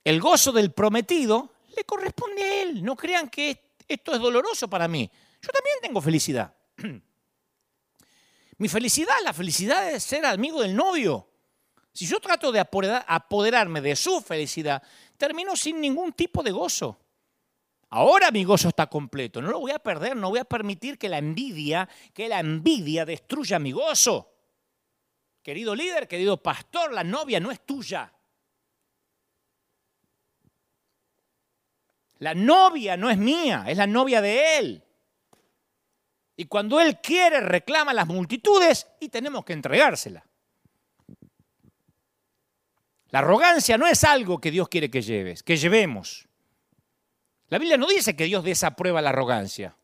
El 0.04 0.22
gozo 0.22 0.52
del 0.52 0.72
prometido 0.72 1.54
le 1.76 1.84
corresponde 1.84 2.44
a 2.44 2.62
él. 2.64 2.84
No 2.84 2.96
crean 2.96 3.30
que 3.30 3.76
esto 3.88 4.14
es 4.14 4.20
doloroso 4.20 4.70
para 4.70 4.88
mí. 4.88 5.10
Yo 5.42 5.50
también 5.52 5.78
tengo 5.82 6.02
felicidad. 6.02 6.54
Mi 8.58 8.68
felicidad, 8.68 9.16
la 9.24 9.34
felicidad 9.34 9.92
de 9.92 10.00
ser 10.00 10.26
amigo 10.26 10.62
del 10.62 10.76
novio. 10.76 11.28
Si 11.94 12.06
yo 12.06 12.20
trato 12.20 12.52
de 12.52 12.60
apoderarme 12.60 13.82
de 13.82 13.96
su 13.96 14.22
felicidad, 14.22 14.82
termino 15.18 15.56
sin 15.56 15.82
ningún 15.82 16.14
tipo 16.14 16.44
de 16.44 16.52
gozo. 16.52 17.00
Ahora 17.92 18.30
mi 18.30 18.44
gozo 18.44 18.68
está 18.70 18.88
completo, 18.88 19.42
no 19.42 19.50
lo 19.50 19.60
voy 19.60 19.72
a 19.72 19.80
perder, 19.80 20.16
no 20.16 20.30
voy 20.30 20.40
a 20.40 20.46
permitir 20.46 21.00
que 21.00 21.10
la 21.10 21.18
envidia, 21.18 21.90
que 22.14 22.30
la 22.30 22.40
envidia 22.40 23.04
destruya 23.04 23.58
mi 23.58 23.72
gozo. 23.72 24.32
Querido 25.42 25.74
líder, 25.74 26.08
querido 26.08 26.42
pastor, 26.42 26.94
la 26.94 27.04
novia 27.04 27.40
no 27.40 27.50
es 27.50 27.66
tuya. 27.66 28.14
La 32.20 32.36
novia 32.36 32.96
no 32.96 33.10
es 33.10 33.18
mía, 33.18 33.66
es 33.68 33.78
la 33.78 33.88
novia 33.88 34.22
de 34.22 34.60
Él. 34.60 34.84
Y 36.36 36.46
cuando 36.46 36.80
Él 36.80 37.02
quiere, 37.02 37.40
reclama 37.42 37.92
a 37.92 37.96
las 37.96 38.08
multitudes 38.08 38.88
y 39.00 39.10
tenemos 39.10 39.44
que 39.44 39.54
entregársela. 39.54 40.24
La 43.10 43.20
arrogancia 43.20 43.78
no 43.80 43.88
es 43.88 44.04
algo 44.04 44.40
que 44.40 44.52
Dios 44.52 44.70
quiere 44.70 44.92
que 44.92 45.02
lleves, 45.02 45.42
que 45.42 45.58
llevemos. 45.58 46.29
La 47.50 47.58
Biblia 47.58 47.78
no 47.78 47.88
dice 47.88 48.16
que 48.16 48.26
Dios 48.26 48.43
desaprueba 48.43 49.02
la 49.02 49.10
arrogancia, 49.10 49.76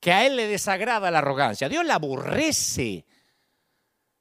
que 0.00 0.12
a 0.12 0.26
Él 0.26 0.36
le 0.36 0.46
desagrada 0.46 1.10
la 1.10 1.18
arrogancia. 1.18 1.68
Dios 1.68 1.84
la 1.84 1.94
aborrece. 1.94 3.04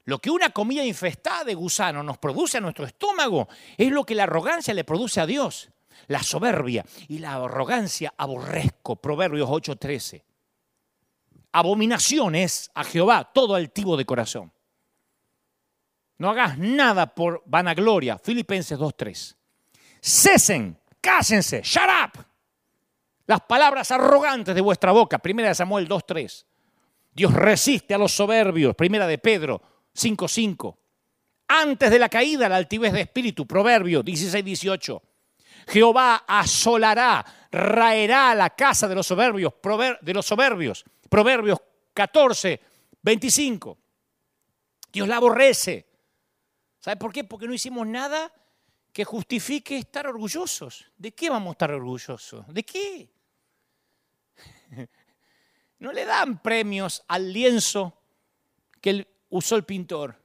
Lo 0.06 0.20
que 0.20 0.30
una 0.30 0.50
comida 0.50 0.84
infestada 0.84 1.44
de 1.44 1.56
gusano 1.56 2.04
nos 2.04 2.18
produce 2.18 2.58
a 2.58 2.62
nuestro 2.62 2.86
estómago 2.86 3.50
es 3.78 3.92
lo 3.92 4.06
que 4.06 4.16
la 4.16 4.24
arrogancia 4.24 4.74
le 4.74 4.84
produce 4.84 5.20
a 5.20 5.26
Dios 5.26 5.70
la 6.08 6.22
soberbia 6.22 6.86
y 7.08 7.20
la 7.20 7.36
arrogancia 7.36 8.14
aborrezco. 8.18 8.96
Proverbios 8.96 9.50
8:13. 9.50 10.24
Abominación 11.52 12.36
es 12.36 12.70
a 12.74 12.84
Jehová 12.84 13.32
todo 13.34 13.56
altivo 13.56 13.98
de 13.98 14.06
corazón. 14.06 14.52
No 16.18 16.30
hagas 16.30 16.58
nada 16.58 17.14
por 17.14 17.44
vanagloria. 17.46 18.18
Filipenses 18.18 18.78
2.3. 18.78 19.36
Cesen, 20.02 20.80
cásense, 21.02 21.62
shut 21.62 21.90
up. 21.90 22.35
Las 23.28 23.42
palabras 23.42 23.90
arrogantes 23.92 24.54
de 24.54 24.62
vuestra 24.62 24.92
boca. 24.92 25.18
Primera 25.20 25.50
de 25.50 25.56
Samuel 25.56 25.88
2.3. 25.88 26.46
Dios 27.12 27.34
resiste 27.34 27.94
a 27.94 27.98
los 27.98 28.12
soberbios. 28.12 28.76
Primera 28.76 29.08
de 29.08 29.18
Pedro 29.18 29.62
5.5. 29.96 30.78
Antes 31.48 31.90
de 31.90 32.00
la 32.00 32.10
caída, 32.10 32.50
la 32.50 32.58
altivez 32.58 32.94
de 32.94 33.02
espíritu. 33.02 33.48
Proverbio 33.48 34.04
16.18. 34.04 35.02
Jehová 35.68 36.26
asolará, 36.28 37.26
raerá 37.52 38.36
la 38.36 38.52
casa 38.52 38.88
de 38.88 38.96
los 38.96 39.08
soberbios, 39.08 39.54
de 40.02 40.14
los 40.14 40.26
soberbios. 40.26 40.86
Proverbios 41.10 41.60
14, 41.94 42.62
25. 43.02 43.78
Dios 44.92 45.08
la 45.08 45.18
aborrece. 45.18 45.88
¿Sabe 46.80 46.98
por 46.98 47.12
qué? 47.12 47.24
Porque 47.24 47.48
no 47.48 47.54
hicimos 47.54 47.88
nada 47.88 48.32
que 48.94 49.04
justifique 49.04 49.78
estar 49.78 50.08
orgullosos. 50.08 50.92
¿De 50.98 51.14
qué 51.14 51.30
vamos 51.30 51.50
a 51.50 51.52
estar 51.54 51.72
orgullosos? 51.72 52.46
¿De 52.54 52.64
qué? 52.64 53.10
No 55.78 55.92
le 55.92 56.06
dan 56.06 56.42
premios 56.42 57.04
al 57.10 57.34
lienzo 57.34 58.02
que 58.80 59.08
usó 59.30 59.58
el 59.58 59.66
pintor. 59.66 60.16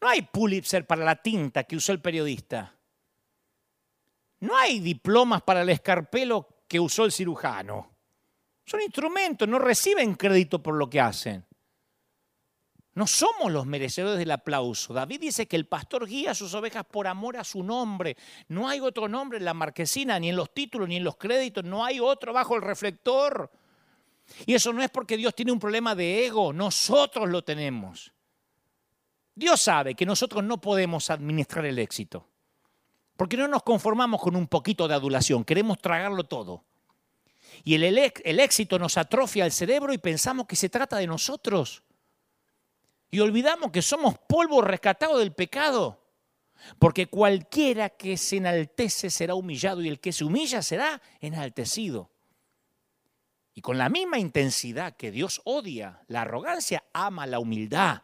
No 0.00 0.08
hay 0.08 0.22
Pulitzer 0.22 0.86
para 0.86 1.04
la 1.04 1.16
tinta 1.16 1.64
que 1.64 1.76
usó 1.76 1.92
el 1.92 2.00
periodista. 2.00 2.74
No 4.40 4.56
hay 4.56 4.80
diplomas 4.80 5.42
para 5.42 5.62
el 5.62 5.68
escarpelo 5.68 6.64
que 6.66 6.80
usó 6.80 7.04
el 7.04 7.12
cirujano. 7.12 7.90
Son 8.64 8.80
instrumentos, 8.80 9.46
no 9.46 9.58
reciben 9.58 10.14
crédito 10.14 10.62
por 10.62 10.74
lo 10.74 10.88
que 10.88 11.00
hacen. 11.00 11.44
No 12.94 13.06
somos 13.06 13.50
los 13.50 13.64
merecedores 13.64 14.18
del 14.18 14.30
aplauso. 14.30 14.92
David 14.92 15.20
dice 15.20 15.48
que 15.48 15.56
el 15.56 15.66
pastor 15.66 16.06
guía 16.06 16.32
a 16.32 16.34
sus 16.34 16.52
ovejas 16.52 16.84
por 16.84 17.06
amor 17.06 17.38
a 17.38 17.44
su 17.44 17.62
nombre. 17.62 18.16
No 18.48 18.68
hay 18.68 18.80
otro 18.80 19.08
nombre 19.08 19.38
en 19.38 19.46
la 19.46 19.54
marquesina, 19.54 20.18
ni 20.18 20.28
en 20.28 20.36
los 20.36 20.52
títulos, 20.52 20.88
ni 20.88 20.96
en 20.96 21.04
los 21.04 21.16
créditos. 21.16 21.64
No 21.64 21.84
hay 21.84 22.00
otro 22.00 22.32
bajo 22.32 22.54
el 22.54 22.62
reflector. 22.62 23.50
Y 24.44 24.54
eso 24.54 24.72
no 24.72 24.82
es 24.82 24.90
porque 24.90 25.16
Dios 25.16 25.34
tiene 25.34 25.52
un 25.52 25.58
problema 25.58 25.94
de 25.94 26.26
ego. 26.26 26.52
Nosotros 26.52 27.30
lo 27.30 27.42
tenemos. 27.42 28.12
Dios 29.34 29.60
sabe 29.60 29.94
que 29.94 30.04
nosotros 30.04 30.44
no 30.44 30.60
podemos 30.60 31.08
administrar 31.08 31.64
el 31.64 31.78
éxito. 31.78 32.28
Porque 33.16 33.36
no 33.36 33.48
nos 33.48 33.62
conformamos 33.62 34.20
con 34.20 34.36
un 34.36 34.46
poquito 34.46 34.88
de 34.88 34.94
adulación, 34.94 35.44
queremos 35.44 35.78
tragarlo 35.78 36.24
todo. 36.24 36.64
Y 37.64 37.74
el, 37.74 37.84
el, 37.84 38.40
éxito 38.40 38.78
nos 38.78 38.96
atrofia 38.96 39.44
el 39.44 39.52
cerebro 39.52 39.92
y 39.92 39.98
pensamos 39.98 40.46
que 40.46 40.56
se 40.56 40.68
trata 40.68 40.96
de 40.96 41.06
nosotros. 41.06 41.82
Y 43.12 43.20
olvidamos 43.20 43.70
que 43.70 43.82
somos 43.82 44.16
polvo 44.26 44.62
rescatado 44.62 45.18
del 45.18 45.34
pecado. 45.34 46.02
Porque 46.78 47.08
cualquiera 47.08 47.90
que 47.90 48.16
se 48.16 48.38
enaltece 48.38 49.10
será 49.10 49.34
humillado 49.34 49.82
y 49.82 49.88
el 49.88 50.00
que 50.00 50.12
se 50.12 50.24
humilla 50.24 50.62
será 50.62 51.00
enaltecido. 51.20 52.10
Y 53.54 53.60
con 53.60 53.76
la 53.76 53.90
misma 53.90 54.18
intensidad 54.18 54.96
que 54.96 55.10
Dios 55.10 55.42
odia 55.44 56.00
la 56.06 56.22
arrogancia, 56.22 56.84
ama 56.94 57.26
la 57.26 57.38
humildad. 57.38 58.02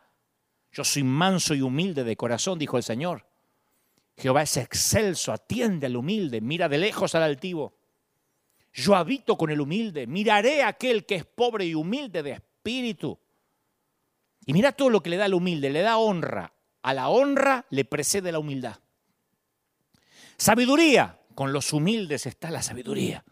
Yo 0.73 0.85
soy 0.85 1.05
manso 1.05 1.55
y 1.55 1.63
humilde 1.63 2.05
de 2.05 2.17
corazón, 2.17 2.59
dijo 2.59 2.77
el 2.77 2.83
Señor. 2.83 3.27
Jehová 4.15 4.43
es 4.43 4.59
excelso, 4.59 5.33
atiende 5.33 5.87
al 5.87 5.97
humilde, 5.97 6.43
mira 6.43 6.69
de 6.69 6.77
lejos 6.77 7.15
al 7.15 7.23
altivo. 7.23 7.79
Yo 8.75 8.95
habito 8.95 9.39
con 9.39 9.49
el 9.49 9.63
humilde, 9.63 10.07
miraré 10.07 10.63
a 10.63 10.69
aquel 10.69 11.07
que 11.07 11.15
es 11.15 11.25
pobre 11.25 11.65
y 11.65 11.75
humilde 11.75 12.23
de 12.23 12.33
espíritu. 12.33 13.19
Y 14.49 14.55
mira 14.55 14.73
todo 14.73 14.89
lo 14.89 15.03
que 15.03 15.11
le 15.11 15.19
da 15.19 15.27
al 15.27 15.35
humilde, 15.35 15.69
le 15.69 15.83
da 15.83 15.99
honra. 15.99 16.55
A 16.81 16.95
la 16.95 17.11
honra 17.11 17.67
le 17.69 17.85
precede 17.85 18.33
la 18.33 18.39
humildad. 18.39 18.79
Sabiduría, 20.39 21.21
con 21.35 21.53
los 21.53 21.75
humildes 21.75 22.25
está 22.25 22.51
la 22.51 22.63
sabiduría. 22.63 23.23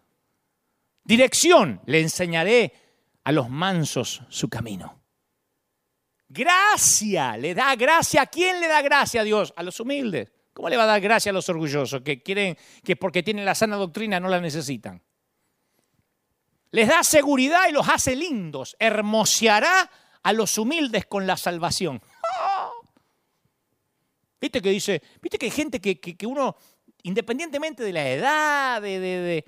Dirección, 1.02 1.80
le 1.86 2.02
enseñaré 2.02 2.70
a 3.24 3.32
los 3.32 3.48
mansos 3.48 4.24
su 4.28 4.50
camino. 4.50 5.00
Gracia, 6.28 7.38
le 7.38 7.54
da 7.54 7.74
gracia. 7.76 8.20
¿A 8.20 8.26
quién 8.26 8.60
le 8.60 8.68
da 8.68 8.82
gracia 8.82 9.22
a 9.22 9.24
Dios? 9.24 9.54
A 9.56 9.62
los 9.62 9.80
humildes. 9.80 10.30
¿Cómo 10.52 10.68
le 10.68 10.76
va 10.76 10.82
a 10.82 10.86
dar 10.86 11.00
gracia 11.00 11.30
a 11.30 11.32
los 11.32 11.48
orgullosos 11.48 12.02
que 12.02 12.22
quieren 12.22 12.58
que 12.84 12.94
porque 12.94 13.22
tienen 13.22 13.46
la 13.46 13.54
sana 13.54 13.76
doctrina 13.76 14.20
no 14.20 14.28
la 14.28 14.42
necesitan? 14.42 15.02
Les 16.72 16.86
da 16.86 17.02
seguridad 17.02 17.70
y 17.70 17.72
los 17.72 17.88
hace 17.88 18.14
lindos. 18.14 18.76
Hermoseará 18.78 19.90
a 20.26 20.32
los 20.32 20.58
humildes 20.58 21.06
con 21.06 21.24
la 21.24 21.36
salvación. 21.36 22.02
¿Viste 24.40 24.60
que 24.60 24.70
dice? 24.70 25.00
¿Viste 25.22 25.38
que 25.38 25.46
hay 25.46 25.52
gente 25.52 25.80
que, 25.80 26.26
uno, 26.26 26.56
independientemente 27.04 27.84
de 27.84 27.92
la 27.92 28.08
edad, 28.08 28.82
de, 28.82 29.44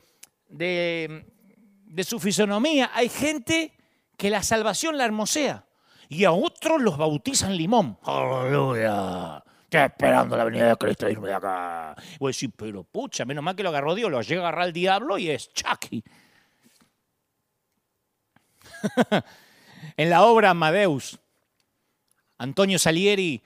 de 0.49 2.05
su 2.05 2.21
fisonomía, 2.21 2.93
hay 2.95 3.09
gente 3.09 3.73
que 4.17 4.31
la 4.31 4.45
salvación 4.45 4.97
la 4.97 5.05
hermosea 5.05 5.67
y 6.09 6.25
a 6.25 6.31
otros 6.31 6.81
los 6.81 6.97
bautizan 6.97 7.57
limón. 7.57 7.99
Aleluya. 8.05 9.43
Estoy 9.65 9.81
esperando 9.81 10.37
la 10.37 10.45
venida 10.45 10.69
de 10.69 10.77
Cristo 10.77 11.11
irme 11.11 11.27
de 11.27 11.35
acá. 11.35 11.97
Voy 12.21 12.29
a 12.29 12.31
decir, 12.31 12.53
pero 12.57 12.85
pucha, 12.85 13.25
menos 13.25 13.43
mal 13.43 13.57
que 13.57 13.65
lo 13.65 13.71
agarró 13.71 13.97
Dios, 13.97 14.13
lo 14.13 14.23
llega 14.23 14.43
a 14.43 14.49
agarrar 14.49 14.69
el 14.69 14.73
diablo 14.73 15.19
y 15.19 15.29
es 15.29 15.53
Chucky. 15.53 16.05
en 19.97 20.11
la 20.11 20.23
obra 20.23 20.51
Amadeus, 20.51 21.19
Antonio 22.39 22.79
Salieri 22.79 23.43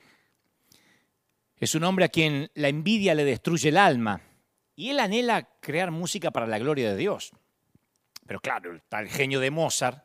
es 1.56 1.74
un 1.74 1.84
hombre 1.84 2.04
a 2.04 2.08
quien 2.08 2.50
la 2.54 2.68
envidia 2.68 3.14
le 3.14 3.24
destruye 3.24 3.68
el 3.68 3.76
alma 3.76 4.20
y 4.74 4.90
él 4.90 5.00
anhela 5.00 5.48
crear 5.60 5.90
música 5.90 6.30
para 6.30 6.46
la 6.46 6.58
gloria 6.58 6.90
de 6.90 6.96
Dios. 6.96 7.32
Pero 8.26 8.40
claro, 8.40 8.74
está 8.76 9.00
el 9.00 9.08
genio 9.08 9.40
de 9.40 9.50
Mozart 9.50 10.04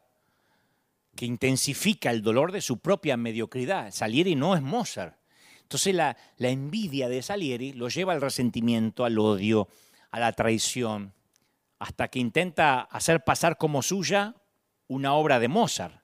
que 1.15 1.25
intensifica 1.25 2.11
el 2.11 2.21
dolor 2.21 2.51
de 2.51 2.61
su 2.61 2.80
propia 2.80 3.17
mediocridad. 3.17 3.91
Salieri 3.91 4.36
no 4.36 4.55
es 4.55 4.61
Mozart. 4.61 5.17
Entonces 5.63 5.93
la, 5.95 6.15
la 6.38 6.49
envidia 6.49 7.09
de 7.09 7.21
Salieri 7.21 7.73
lo 7.73 7.89
lleva 7.89 8.13
al 8.13 8.21
resentimiento, 8.21 9.03
al 9.03 9.17
odio, 9.17 9.67
a 10.11 10.19
la 10.19 10.32
traición, 10.32 11.13
hasta 11.80 12.07
que 12.07 12.19
intenta 12.19 12.82
hacer 12.82 13.23
pasar 13.23 13.57
como 13.57 13.82
suya 13.82 14.36
una 14.88 15.13
obra 15.13 15.39
de 15.39 15.47
Mozart. 15.47 16.01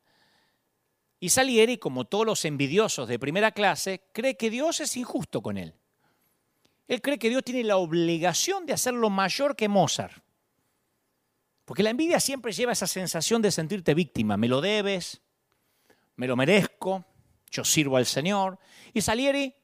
Y 1.23 1.29
Salieri, 1.29 1.77
como 1.77 2.03
todos 2.03 2.25
los 2.25 2.43
envidiosos 2.43 3.07
de 3.07 3.17
primera 3.17 3.53
clase, 3.53 4.09
cree 4.11 4.35
que 4.35 4.49
Dios 4.49 4.81
es 4.81 4.97
injusto 4.97 5.41
con 5.41 5.57
él. 5.57 5.73
Él 6.85 7.01
cree 7.01 7.17
que 7.17 7.29
Dios 7.29 7.45
tiene 7.45 7.63
la 7.63 7.77
obligación 7.77 8.65
de 8.65 8.73
hacerlo 8.73 9.09
mayor 9.09 9.55
que 9.55 9.69
Mozart. 9.69 10.21
Porque 11.63 11.81
la 11.81 11.91
envidia 11.91 12.19
siempre 12.19 12.51
lleva 12.51 12.73
esa 12.73 12.87
sensación 12.87 13.41
de 13.41 13.51
sentirte 13.51 13.93
víctima. 13.93 14.35
Me 14.35 14.49
lo 14.49 14.59
debes, 14.59 15.21
me 16.17 16.27
lo 16.27 16.35
merezco, 16.35 17.05
yo 17.49 17.63
sirvo 17.63 17.95
al 17.95 18.05
Señor. 18.05 18.59
Y 18.91 18.99
Salieri 18.99 19.55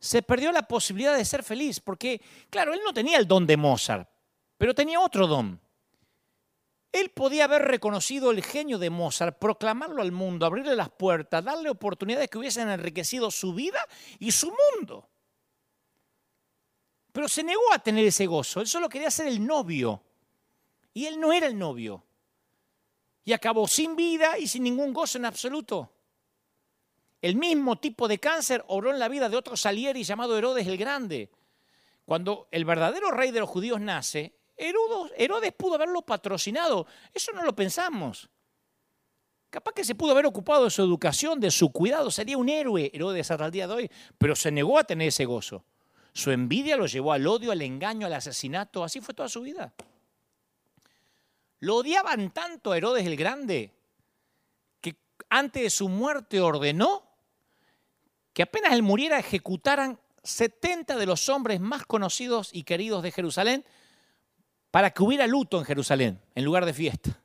se 0.00 0.22
perdió 0.22 0.50
la 0.50 0.62
posibilidad 0.62 1.16
de 1.16 1.24
ser 1.24 1.44
feliz, 1.44 1.78
porque, 1.78 2.20
claro, 2.50 2.74
él 2.74 2.80
no 2.84 2.92
tenía 2.92 3.18
el 3.18 3.28
don 3.28 3.46
de 3.46 3.56
Mozart, 3.56 4.10
pero 4.56 4.74
tenía 4.74 4.98
otro 4.98 5.28
don. 5.28 5.60
Él 6.92 7.10
podía 7.10 7.44
haber 7.44 7.62
reconocido 7.62 8.30
el 8.30 8.42
genio 8.42 8.78
de 8.78 8.90
Mozart, 8.90 9.38
proclamarlo 9.38 10.00
al 10.00 10.12
mundo, 10.12 10.46
abrirle 10.46 10.74
las 10.74 10.90
puertas, 10.90 11.44
darle 11.44 11.68
oportunidades 11.68 12.30
que 12.30 12.38
hubiesen 12.38 12.70
enriquecido 12.70 13.30
su 13.30 13.52
vida 13.52 13.78
y 14.18 14.32
su 14.32 14.52
mundo. 14.76 15.08
Pero 17.12 17.28
se 17.28 17.42
negó 17.42 17.72
a 17.72 17.78
tener 17.78 18.06
ese 18.06 18.26
gozo, 18.26 18.60
él 18.60 18.66
solo 18.66 18.88
quería 18.88 19.10
ser 19.10 19.26
el 19.26 19.44
novio 19.44 20.02
y 20.94 21.06
él 21.06 21.20
no 21.20 21.32
era 21.32 21.46
el 21.46 21.58
novio. 21.58 22.04
Y 23.24 23.32
acabó 23.32 23.68
sin 23.68 23.94
vida 23.94 24.38
y 24.38 24.48
sin 24.48 24.62
ningún 24.62 24.92
gozo 24.94 25.18
en 25.18 25.26
absoluto. 25.26 25.92
El 27.20 27.36
mismo 27.36 27.78
tipo 27.78 28.08
de 28.08 28.18
cáncer 28.18 28.64
obró 28.68 28.90
en 28.90 28.98
la 28.98 29.08
vida 29.08 29.28
de 29.28 29.36
otro 29.36 29.56
Salieri 29.56 30.04
llamado 30.04 30.38
Herodes 30.38 30.66
el 30.66 30.78
Grande. 30.78 31.30
Cuando 32.04 32.48
el 32.50 32.64
verdadero 32.64 33.10
rey 33.10 33.30
de 33.32 33.40
los 33.40 33.48
judíos 33.50 33.80
nace, 33.80 34.37
Herodes 34.58 35.52
pudo 35.52 35.76
haberlo 35.76 36.02
patrocinado. 36.02 36.86
Eso 37.14 37.32
no 37.32 37.44
lo 37.44 37.54
pensamos. 37.54 38.28
Capaz 39.50 39.72
que 39.72 39.84
se 39.84 39.94
pudo 39.94 40.12
haber 40.12 40.26
ocupado 40.26 40.64
de 40.64 40.70
su 40.70 40.82
educación, 40.82 41.40
de 41.40 41.50
su 41.50 41.72
cuidado. 41.72 42.10
Sería 42.10 42.36
un 42.36 42.48
héroe 42.48 42.90
Herodes 42.92 43.30
hasta 43.30 43.46
el 43.46 43.52
día 43.52 43.66
de 43.66 43.74
hoy. 43.74 43.90
Pero 44.18 44.36
se 44.36 44.50
negó 44.50 44.78
a 44.78 44.84
tener 44.84 45.08
ese 45.08 45.24
gozo. 45.24 45.64
Su 46.12 46.30
envidia 46.32 46.76
lo 46.76 46.86
llevó 46.86 47.12
al 47.12 47.26
odio, 47.26 47.52
al 47.52 47.62
engaño, 47.62 48.06
al 48.06 48.12
asesinato. 48.12 48.82
Así 48.82 49.00
fue 49.00 49.14
toda 49.14 49.28
su 49.28 49.42
vida. 49.42 49.72
Lo 51.60 51.76
odiaban 51.76 52.30
tanto 52.32 52.72
a 52.72 52.76
Herodes 52.76 53.06
el 53.06 53.16
Grande 53.16 53.72
que 54.80 54.96
antes 55.30 55.62
de 55.62 55.70
su 55.70 55.88
muerte 55.88 56.40
ordenó 56.40 57.04
que 58.32 58.42
apenas 58.42 58.72
él 58.72 58.82
muriera 58.82 59.18
ejecutaran 59.18 59.98
70 60.22 60.96
de 60.96 61.06
los 61.06 61.28
hombres 61.28 61.58
más 61.58 61.86
conocidos 61.86 62.50
y 62.52 62.64
queridos 62.64 63.02
de 63.02 63.10
Jerusalén 63.10 63.64
para 64.70 64.90
que 64.90 65.02
hubiera 65.02 65.26
luto 65.26 65.58
en 65.58 65.64
Jerusalén 65.64 66.20
en 66.34 66.44
lugar 66.44 66.64
de 66.64 66.74
fiesta. 66.74 67.18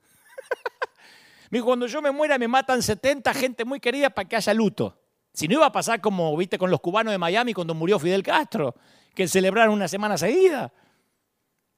cuando 1.63 1.87
yo 1.87 2.01
me 2.01 2.11
muera 2.11 2.37
me 2.37 2.47
matan 2.47 2.81
70 2.81 3.33
gente 3.33 3.65
muy 3.65 3.79
querida 3.79 4.09
para 4.09 4.27
que 4.27 4.35
haya 4.35 4.53
luto. 4.53 4.99
Si 5.33 5.47
no 5.47 5.55
iba 5.55 5.65
a 5.65 5.71
pasar 5.71 6.01
como 6.01 6.35
viste 6.37 6.57
con 6.57 6.69
los 6.69 6.79
cubanos 6.79 7.11
de 7.11 7.17
Miami 7.17 7.53
cuando 7.53 7.73
murió 7.73 7.99
Fidel 7.99 8.23
Castro, 8.23 8.75
que 9.15 9.27
celebraron 9.27 9.73
una 9.73 9.87
semana 9.87 10.17
seguida. 10.17 10.71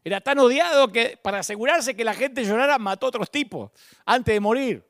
Era 0.04 0.22
tan 0.22 0.38
odiado 0.40 0.92
que 0.92 1.18
para 1.22 1.40
asegurarse 1.40 1.96
que 1.96 2.04
la 2.04 2.14
gente 2.14 2.44
llorara 2.44 2.78
mató 2.78 3.08
a 3.08 3.10
otros 3.10 3.32
tipos 3.32 3.72
antes 4.06 4.34
de 4.34 4.40
morir. 4.40 4.88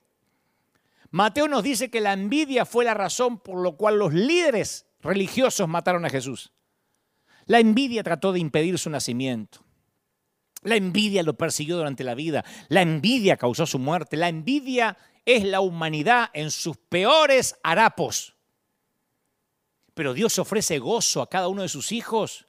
Mateo 1.12 1.48
nos 1.48 1.64
dice 1.64 1.90
que 1.90 2.02
la 2.02 2.14
envidia 2.14 2.66
fue 2.66 2.84
la 2.84 2.94
razón 2.94 3.40
por 3.40 3.64
la 3.64 3.72
cual 3.72 3.98
los 3.98 4.14
líderes 4.14 4.86
religiosos 5.00 5.68
mataron 5.68 6.04
a 6.04 6.10
Jesús. 6.10 6.52
La 7.46 7.60
envidia 7.60 8.04
trató 8.04 8.34
de 8.34 8.40
impedir 8.40 8.78
su 8.78 8.90
nacimiento. 8.90 9.65
La 10.66 10.76
envidia 10.76 11.22
lo 11.22 11.38
persiguió 11.38 11.78
durante 11.78 12.04
la 12.04 12.16
vida. 12.16 12.44
La 12.70 12.82
envidia 12.82 13.38
causó 13.38 13.68
su 13.68 13.78
muerte. 13.78 14.18
La 14.18 14.30
envidia 14.30 14.98
es 15.24 15.44
la 15.44 15.62
humanidad 15.62 16.32
en 16.34 16.50
sus 16.50 16.76
peores 16.76 17.56
harapos. 17.62 18.36
Pero 19.94 20.16
Dios 20.16 20.40
ofrece 20.40 20.80
gozo 20.80 21.22
a 21.22 21.30
cada 21.30 21.50
uno 21.50 21.62
de 21.62 21.70
sus 21.70 21.92
hijos. 21.92 22.48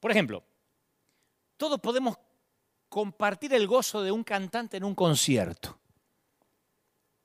Por 0.00 0.10
ejemplo, 0.10 0.44
todos 1.56 1.80
podemos 1.80 2.18
compartir 2.88 3.54
el 3.54 3.68
gozo 3.68 4.02
de 4.02 4.10
un 4.10 4.24
cantante 4.24 4.76
en 4.76 4.84
un 4.84 4.96
concierto. 4.96 5.78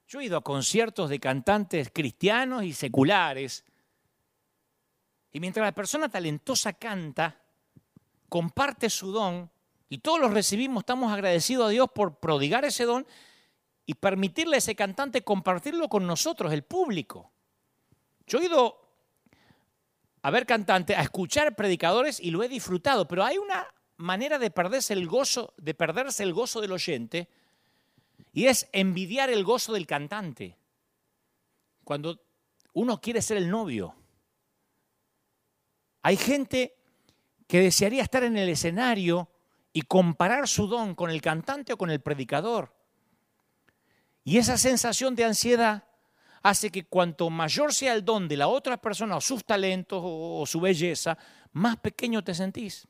Yo 0.07 0.19
he 0.19 0.25
ido 0.25 0.37
a 0.37 0.43
conciertos 0.43 1.09
de 1.09 1.19
cantantes 1.19 1.89
cristianos 1.91 2.63
y 2.63 2.73
seculares. 2.73 3.65
Y 5.31 5.39
mientras 5.39 5.65
la 5.65 5.73
persona 5.73 6.09
talentosa 6.09 6.73
canta, 6.73 7.41
comparte 8.29 8.89
su 8.89 9.11
don, 9.11 9.49
y 9.89 9.97
todos 9.97 10.19
los 10.19 10.31
recibimos, 10.31 10.81
estamos 10.81 11.11
agradecidos 11.11 11.65
a 11.65 11.69
Dios 11.69 11.89
por 11.93 12.19
prodigar 12.19 12.63
ese 12.63 12.85
don 12.85 13.07
y 13.85 13.95
permitirle 13.95 14.55
a 14.55 14.59
ese 14.59 14.75
cantante 14.75 15.23
compartirlo 15.23 15.89
con 15.89 16.05
nosotros, 16.05 16.53
el 16.53 16.63
público. 16.63 17.31
Yo 18.27 18.39
he 18.39 18.45
ido 18.45 18.79
a 20.21 20.29
ver 20.29 20.45
cantantes, 20.45 20.95
a 20.95 21.01
escuchar 21.01 21.55
predicadores 21.55 22.19
y 22.19 22.29
lo 22.29 22.43
he 22.43 22.47
disfrutado, 22.47 23.07
pero 23.07 23.23
hay 23.23 23.39
una 23.39 23.67
manera 23.97 24.37
de 24.37 24.51
perderse 24.51 24.93
el 24.93 25.07
gozo, 25.07 25.53
de 25.57 25.73
perderse 25.73 26.23
el 26.23 26.33
gozo 26.33 26.61
del 26.61 26.71
oyente, 26.71 27.27
y 28.31 28.45
es 28.45 28.69
envidiar 28.71 29.29
el 29.29 29.43
gozo 29.43 29.73
del 29.73 29.87
cantante. 29.87 30.55
Cuando 31.83 32.21
uno 32.73 33.01
quiere 33.01 33.21
ser 33.21 33.37
el 33.37 33.49
novio. 33.49 33.95
Hay 36.01 36.15
gente 36.15 36.78
que 37.49 37.61
desearía 37.61 38.03
estar 38.03 38.23
en 38.23 38.37
el 38.37 38.47
escenario 38.47 39.27
y 39.73 39.81
comparar 39.81 40.47
su 40.47 40.67
don 40.67 40.93
con 40.93 41.09
el 41.09 41.19
cantante 41.19 41.73
o 41.73 41.77
con 41.79 41.89
el 41.89 41.99
predicador. 41.99 42.75
Y 44.23 44.37
esa 44.37 44.55
sensación 44.55 45.15
de 45.15 45.25
ansiedad 45.25 45.83
hace 46.43 46.69
que 46.69 46.85
cuanto 46.85 47.27
mayor 47.31 47.73
sea 47.73 47.93
el 47.93 48.05
don 48.05 48.27
de 48.27 48.37
la 48.37 48.47
otra 48.47 48.79
persona 48.79 49.17
o 49.17 49.21
sus 49.21 49.43
talentos 49.43 49.99
o, 50.03 50.45
su 50.45 50.61
belleza, 50.61 51.17
más 51.51 51.77
pequeño 51.77 52.23
te 52.23 52.35
sentís. 52.35 52.87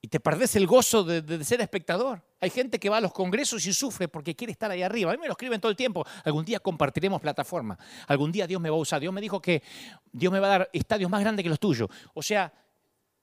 Y 0.00 0.06
te 0.06 0.20
perdés 0.20 0.54
el 0.54 0.68
gozo 0.68 1.02
de, 1.02 1.22
de, 1.22 1.42
ser 1.42 1.60
espectador. 1.60 2.22
Hay 2.42 2.50
gente 2.50 2.80
que 2.80 2.90
va 2.90 2.96
a 2.96 3.00
los 3.00 3.12
congresos 3.12 3.64
y 3.66 3.72
sufre 3.72 4.08
porque 4.08 4.34
quiere 4.34 4.50
estar 4.50 4.68
ahí 4.68 4.82
arriba. 4.82 5.12
A 5.12 5.14
mí 5.14 5.20
me 5.20 5.28
lo 5.28 5.34
escriben 5.34 5.60
todo 5.60 5.70
el 5.70 5.76
tiempo. 5.76 6.04
Algún 6.24 6.44
día 6.44 6.58
compartiremos 6.58 7.20
plataforma. 7.20 7.78
Algún 8.08 8.32
día 8.32 8.48
Dios 8.48 8.60
me 8.60 8.68
va 8.68 8.74
a 8.74 8.80
usar. 8.80 9.00
Dios 9.00 9.12
me 9.12 9.20
dijo 9.20 9.40
que 9.40 9.62
Dios 10.10 10.32
me 10.32 10.40
va 10.40 10.48
a 10.48 10.50
dar 10.58 10.70
estadios 10.72 11.08
más 11.08 11.20
grandes 11.20 11.44
que 11.44 11.48
los 11.48 11.60
tuyos. 11.60 11.88
O 12.14 12.20
sea, 12.20 12.52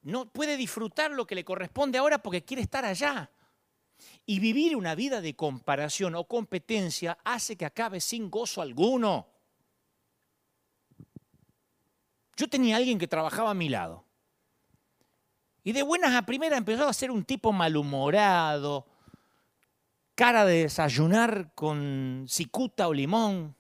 no 0.03 0.31
puede 0.31 0.55
disfrutar 0.55 1.11
lo 1.11 1.27
que 1.27 1.35
le 1.35 1.43
corresponde 1.43 1.97
ahora 1.97 2.19
porque 2.19 2.45
quiere 2.45 2.63
estar 2.63 2.85
allá. 2.85 3.29
Y 4.25 4.39
vivir 4.39 4.77
una 4.77 4.95
vida 4.95 5.19
de 5.19 5.35
comparación 5.35 6.15
o 6.15 6.23
competencia 6.23 7.17
hace 7.25 7.57
que 7.57 7.65
acabe 7.65 7.99
sin 7.99 8.31
gozo 8.31 8.61
alguno. 8.61 9.27
Yo 12.37 12.49
tenía 12.49 12.77
alguien 12.77 12.97
que 12.97 13.09
trabajaba 13.09 13.51
a 13.51 13.53
mi 13.53 13.67
lado. 13.67 14.05
Y 15.61 15.73
de 15.73 15.83
buenas 15.83 16.15
a 16.15 16.25
primeras 16.25 16.57
empezó 16.57 16.87
a 16.87 16.93
ser 16.93 17.11
un 17.11 17.25
tipo 17.25 17.51
malhumorado, 17.51 18.85
cara 20.19 20.43
de 20.43 20.63
desayunar 20.63 21.53
con 21.55 22.25
cicuta 22.27 22.89
o 22.89 22.93
limón. 22.93 23.55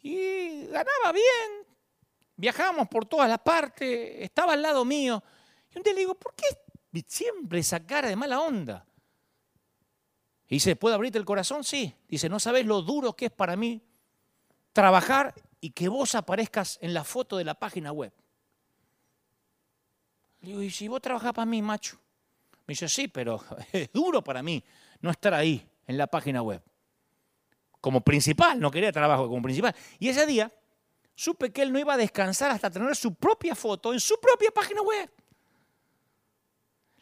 Y 0.00 0.64
ganaba 0.68 1.12
bien, 1.12 1.66
viajábamos 2.34 2.88
por 2.88 3.04
todas 3.04 3.28
las 3.28 3.40
partes, 3.40 4.22
estaba 4.22 4.54
al 4.54 4.62
lado 4.62 4.86
mío. 4.86 5.22
Y 5.70 5.76
un 5.76 5.82
día 5.82 5.92
le 5.92 6.00
digo, 6.00 6.14
¿por 6.14 6.34
qué 6.34 6.46
siempre 7.06 7.58
esa 7.58 7.86
cara 7.86 8.08
de 8.08 8.16
mala 8.16 8.40
onda? 8.40 8.86
Y 10.46 10.54
dice, 10.54 10.76
¿puedo 10.76 10.94
abrirte 10.94 11.18
el 11.18 11.26
corazón? 11.26 11.62
Sí. 11.62 11.94
Dice, 12.08 12.30
no 12.30 12.40
sabes 12.40 12.64
lo 12.64 12.80
duro 12.80 13.14
que 13.14 13.26
es 13.26 13.32
para 13.32 13.56
mí 13.56 13.82
trabajar 14.72 15.34
y 15.60 15.72
que 15.72 15.90
vos 15.90 16.14
aparezcas 16.14 16.78
en 16.80 16.94
la 16.94 17.04
foto 17.04 17.36
de 17.36 17.44
la 17.44 17.52
página 17.52 17.92
web. 17.92 18.14
Le 20.40 20.48
digo, 20.48 20.62
¿y 20.62 20.70
si 20.70 20.88
vos 20.88 21.02
trabajás 21.02 21.34
para 21.34 21.44
mí, 21.44 21.60
macho? 21.60 22.00
Me 22.70 22.74
dice, 22.74 22.88
sí, 22.88 23.08
pero 23.08 23.42
es 23.72 23.92
duro 23.92 24.22
para 24.22 24.44
mí 24.44 24.62
no 25.00 25.10
estar 25.10 25.34
ahí 25.34 25.68
en 25.88 25.98
la 25.98 26.06
página 26.06 26.40
web. 26.40 26.62
Como 27.80 28.00
principal, 28.00 28.60
no 28.60 28.70
quería 28.70 28.92
trabajo 28.92 29.28
como 29.28 29.42
principal. 29.42 29.74
Y 29.98 30.08
ese 30.08 30.24
día 30.24 30.52
supe 31.16 31.50
que 31.50 31.62
él 31.62 31.72
no 31.72 31.80
iba 31.80 31.94
a 31.94 31.96
descansar 31.96 32.52
hasta 32.52 32.70
tener 32.70 32.94
su 32.94 33.16
propia 33.16 33.56
foto 33.56 33.92
en 33.92 33.98
su 33.98 34.20
propia 34.20 34.52
página 34.52 34.82
web. 34.82 35.10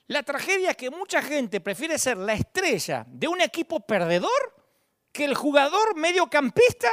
La 0.06 0.22
tragedia 0.22 0.70
es 0.70 0.76
que 0.78 0.88
mucha 0.88 1.20
gente 1.20 1.60
prefiere 1.60 1.98
ser 1.98 2.16
la 2.16 2.32
estrella 2.32 3.04
de 3.06 3.28
un 3.28 3.42
equipo 3.42 3.80
perdedor 3.80 4.64
que 5.12 5.26
el 5.26 5.34
jugador 5.34 5.96
mediocampista 5.96 6.90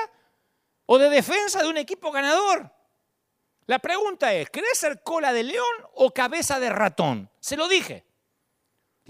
o 0.85 0.97
de 0.97 1.09
defensa 1.09 1.63
de 1.63 1.69
un 1.69 1.77
equipo 1.77 2.11
ganador. 2.11 2.69
La 3.67 3.79
pregunta 3.79 4.33
es, 4.33 4.49
¿querés 4.49 4.77
ser 4.77 5.01
cola 5.01 5.31
de 5.31 5.43
león 5.43 5.75
o 5.93 6.13
cabeza 6.13 6.59
de 6.59 6.69
ratón? 6.71 7.31
Se 7.39 7.55
lo 7.55 7.69
dije. 7.69 8.03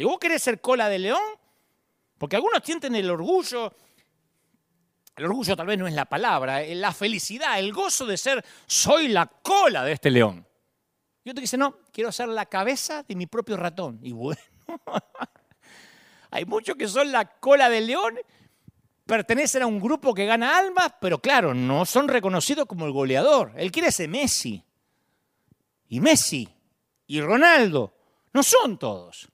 ¿Vos 0.03 0.19
querés 0.19 0.43
ser 0.43 0.59
cola 0.59 0.89
de 0.89 0.99
león? 0.99 1.23
Porque 2.17 2.35
algunos 2.35 2.61
sienten 2.63 2.95
el 2.95 3.09
orgullo 3.09 3.71
el 5.15 5.25
orgullo 5.25 5.55
tal 5.55 5.67
vez 5.67 5.77
no 5.77 5.87
es 5.87 5.93
la 5.93 6.05
palabra, 6.05 6.61
eh, 6.61 6.75
la 6.75 6.91
felicidad, 6.91 7.57
el 7.57 7.71
gozo 7.71 8.05
de 8.05 8.17
ser, 8.17 8.43
soy 8.65 9.07
la 9.07 9.25
cola 9.25 9.83
de 9.85 9.93
este 9.93 10.11
león. 10.11 10.45
Y 11.23 11.29
otro 11.29 11.41
dice, 11.41 11.57
no, 11.57 11.79
quiero 11.91 12.11
ser 12.11 12.27
la 12.27 12.45
cabeza 12.45 13.03
de 13.03 13.15
mi 13.15 13.25
propio 13.25 13.55
ratón. 13.55 13.99
Y 14.03 14.11
bueno, 14.11 14.41
hay 16.31 16.45
muchos 16.45 16.75
que 16.75 16.87
son 16.87 17.11
la 17.13 17.25
cola 17.25 17.69
del 17.69 17.87
león, 17.87 18.19
pertenecen 19.05 19.63
a 19.63 19.67
un 19.67 19.79
grupo 19.79 20.13
que 20.13 20.25
gana 20.25 20.57
almas, 20.57 20.93
pero 20.99 21.19
claro, 21.19 21.53
no 21.53 21.85
son 21.85 22.09
reconocidos 22.09 22.65
como 22.65 22.85
el 22.85 22.91
goleador. 22.91 23.53
Él 23.55 23.71
quiere 23.71 23.91
ser 23.93 24.09
Messi. 24.09 24.63
Y 25.87 25.99
Messi 26.01 26.49
y 27.07 27.21
Ronaldo 27.21 27.93
no 28.33 28.43
son 28.43 28.77
todos. 28.77 29.29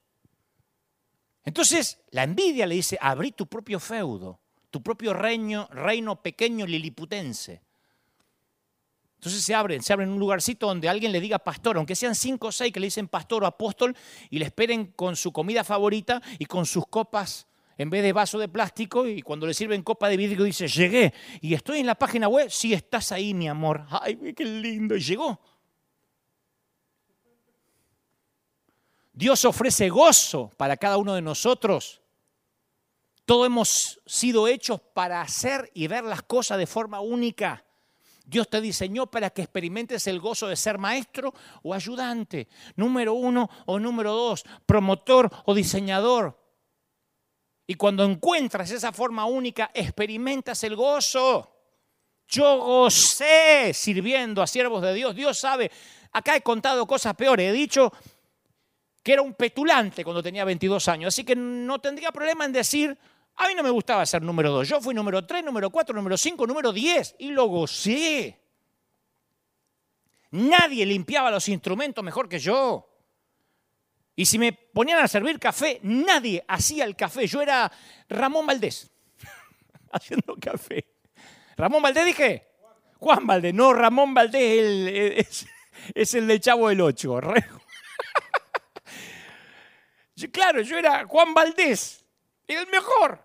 Entonces, 1.44 2.00
la 2.10 2.22
envidia 2.22 2.66
le 2.66 2.76
dice, 2.76 2.98
abrí 3.00 3.32
tu 3.32 3.46
propio 3.46 3.80
feudo 3.80 4.42
tu 4.72 4.82
propio 4.82 5.12
reino, 5.12 5.68
reino 5.70 6.22
pequeño 6.22 6.66
liliputense. 6.66 7.62
Entonces 9.16 9.44
se 9.44 9.54
abren, 9.54 9.82
se 9.82 9.92
abren 9.92 10.08
en 10.08 10.14
un 10.14 10.18
lugarcito 10.18 10.66
donde 10.66 10.88
alguien 10.88 11.12
le 11.12 11.20
diga 11.20 11.38
pastor, 11.38 11.76
aunque 11.76 11.94
sean 11.94 12.14
cinco 12.14 12.48
o 12.48 12.52
seis 12.52 12.72
que 12.72 12.80
le 12.80 12.86
dicen 12.86 13.06
pastor 13.06 13.44
o 13.44 13.46
apóstol 13.46 13.94
y 14.30 14.38
le 14.38 14.46
esperen 14.46 14.86
con 14.86 15.14
su 15.14 15.30
comida 15.30 15.62
favorita 15.62 16.22
y 16.38 16.46
con 16.46 16.64
sus 16.64 16.86
copas 16.86 17.46
en 17.76 17.90
vez 17.90 18.02
de 18.02 18.14
vaso 18.14 18.38
de 18.38 18.48
plástico 18.48 19.06
y 19.06 19.20
cuando 19.20 19.46
le 19.46 19.52
sirven 19.52 19.82
copa 19.82 20.08
de 20.08 20.16
vidrio 20.16 20.44
dice, 20.44 20.66
llegué 20.66 21.12
y 21.42 21.52
estoy 21.52 21.80
en 21.80 21.86
la 21.86 21.94
página 21.94 22.28
web, 22.28 22.50
sí 22.50 22.72
estás 22.72 23.12
ahí 23.12 23.34
mi 23.34 23.48
amor, 23.48 23.84
ay, 23.90 24.32
qué 24.34 24.44
lindo, 24.44 24.96
y 24.96 25.00
llegó. 25.00 25.38
Dios 29.12 29.44
ofrece 29.44 29.88
gozo 29.88 30.50
para 30.56 30.76
cada 30.76 30.96
uno 30.96 31.14
de 31.14 31.22
nosotros 31.22 32.02
todos 33.24 33.46
hemos 33.46 34.00
sido 34.04 34.48
hechos 34.48 34.80
para 34.80 35.20
hacer 35.20 35.70
y 35.74 35.86
ver 35.86 36.04
las 36.04 36.22
cosas 36.22 36.58
de 36.58 36.66
forma 36.66 37.00
única. 37.00 37.64
Dios 38.24 38.48
te 38.48 38.60
diseñó 38.60 39.06
para 39.06 39.30
que 39.30 39.42
experimentes 39.42 40.06
el 40.06 40.20
gozo 40.20 40.48
de 40.48 40.56
ser 40.56 40.78
maestro 40.78 41.32
o 41.62 41.74
ayudante, 41.74 42.48
número 42.76 43.14
uno 43.14 43.48
o 43.66 43.78
número 43.78 44.12
dos, 44.12 44.44
promotor 44.66 45.30
o 45.44 45.54
diseñador. 45.54 46.38
Y 47.66 47.74
cuando 47.74 48.04
encuentras 48.04 48.70
esa 48.70 48.92
forma 48.92 49.24
única, 49.24 49.70
experimentas 49.72 50.62
el 50.64 50.76
gozo. 50.76 51.48
Yo 52.28 52.58
gocé 52.58 53.72
sirviendo 53.74 54.42
a 54.42 54.46
siervos 54.46 54.82
de 54.82 54.94
Dios. 54.94 55.14
Dios 55.14 55.38
sabe, 55.38 55.70
acá 56.12 56.34
he 56.34 56.42
contado 56.42 56.86
cosas 56.86 57.14
peores. 57.14 57.50
He 57.50 57.52
dicho 57.52 57.92
que 59.02 59.12
era 59.12 59.22
un 59.22 59.34
petulante 59.34 60.04
cuando 60.04 60.22
tenía 60.22 60.44
22 60.44 60.88
años, 60.88 61.08
así 61.08 61.24
que 61.24 61.34
no 61.36 61.80
tendría 61.80 62.12
problema 62.12 62.44
en 62.44 62.52
decir 62.52 62.98
a 63.36 63.48
mí 63.48 63.54
no 63.54 63.62
me 63.62 63.70
gustaba 63.70 64.04
ser 64.04 64.22
número 64.22 64.50
dos. 64.50 64.68
Yo 64.68 64.80
fui 64.80 64.94
número 64.94 65.24
tres, 65.26 65.44
número 65.44 65.70
cuatro, 65.70 65.94
número 65.94 66.16
cinco, 66.16 66.46
número 66.46 66.72
diez 66.72 67.14
y 67.18 67.30
lo 67.30 67.46
gocé. 67.46 68.38
Nadie 70.32 70.86
limpiaba 70.86 71.30
los 71.30 71.48
instrumentos 71.48 72.02
mejor 72.04 72.28
que 72.28 72.38
yo. 72.38 72.88
Y 74.14 74.26
si 74.26 74.38
me 74.38 74.52
ponían 74.52 75.00
a 75.00 75.08
servir 75.08 75.38
café, 75.38 75.80
nadie 75.82 76.44
hacía 76.46 76.84
el 76.84 76.94
café. 76.94 77.26
Yo 77.26 77.40
era 77.40 77.70
Ramón 78.08 78.46
Valdés 78.46 78.90
haciendo 79.92 80.36
café. 80.36 80.84
Ramón 81.56 81.82
Valdés 81.82 82.06
dije. 82.06 82.48
Juan 82.98 83.26
Valdés, 83.26 83.52
no 83.52 83.72
Ramón 83.72 84.14
Valdés 84.14 85.44
es, 85.92 86.14
el 86.14 86.28
de 86.28 86.38
Chavo 86.38 86.68
del 86.68 86.80
Ocho. 86.80 87.20
Claro, 90.32 90.62
yo 90.62 90.78
era 90.78 91.06
Juan 91.06 91.34
Valdés 91.34 92.02
el 92.56 92.66
mejor. 92.68 93.24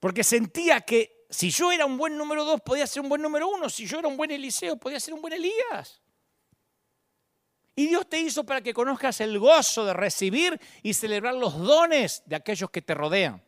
Porque 0.00 0.22
sentía 0.22 0.80
que 0.80 1.26
si 1.30 1.50
yo 1.50 1.72
era 1.72 1.84
un 1.84 1.98
buen 1.98 2.16
número 2.16 2.44
dos, 2.44 2.60
podía 2.60 2.86
ser 2.86 3.02
un 3.02 3.08
buen 3.08 3.20
número 3.20 3.48
uno. 3.48 3.68
Si 3.68 3.86
yo 3.86 3.98
era 3.98 4.08
un 4.08 4.16
buen 4.16 4.30
Eliseo, 4.30 4.76
podía 4.76 5.00
ser 5.00 5.14
un 5.14 5.20
buen 5.20 5.34
Elías. 5.34 6.00
Y 7.74 7.86
Dios 7.86 8.08
te 8.08 8.18
hizo 8.18 8.44
para 8.44 8.60
que 8.60 8.74
conozcas 8.74 9.20
el 9.20 9.38
gozo 9.38 9.84
de 9.84 9.92
recibir 9.92 10.60
y 10.82 10.94
celebrar 10.94 11.34
los 11.34 11.56
dones 11.58 12.22
de 12.26 12.36
aquellos 12.36 12.70
que 12.70 12.82
te 12.82 12.94
rodean. 12.94 13.42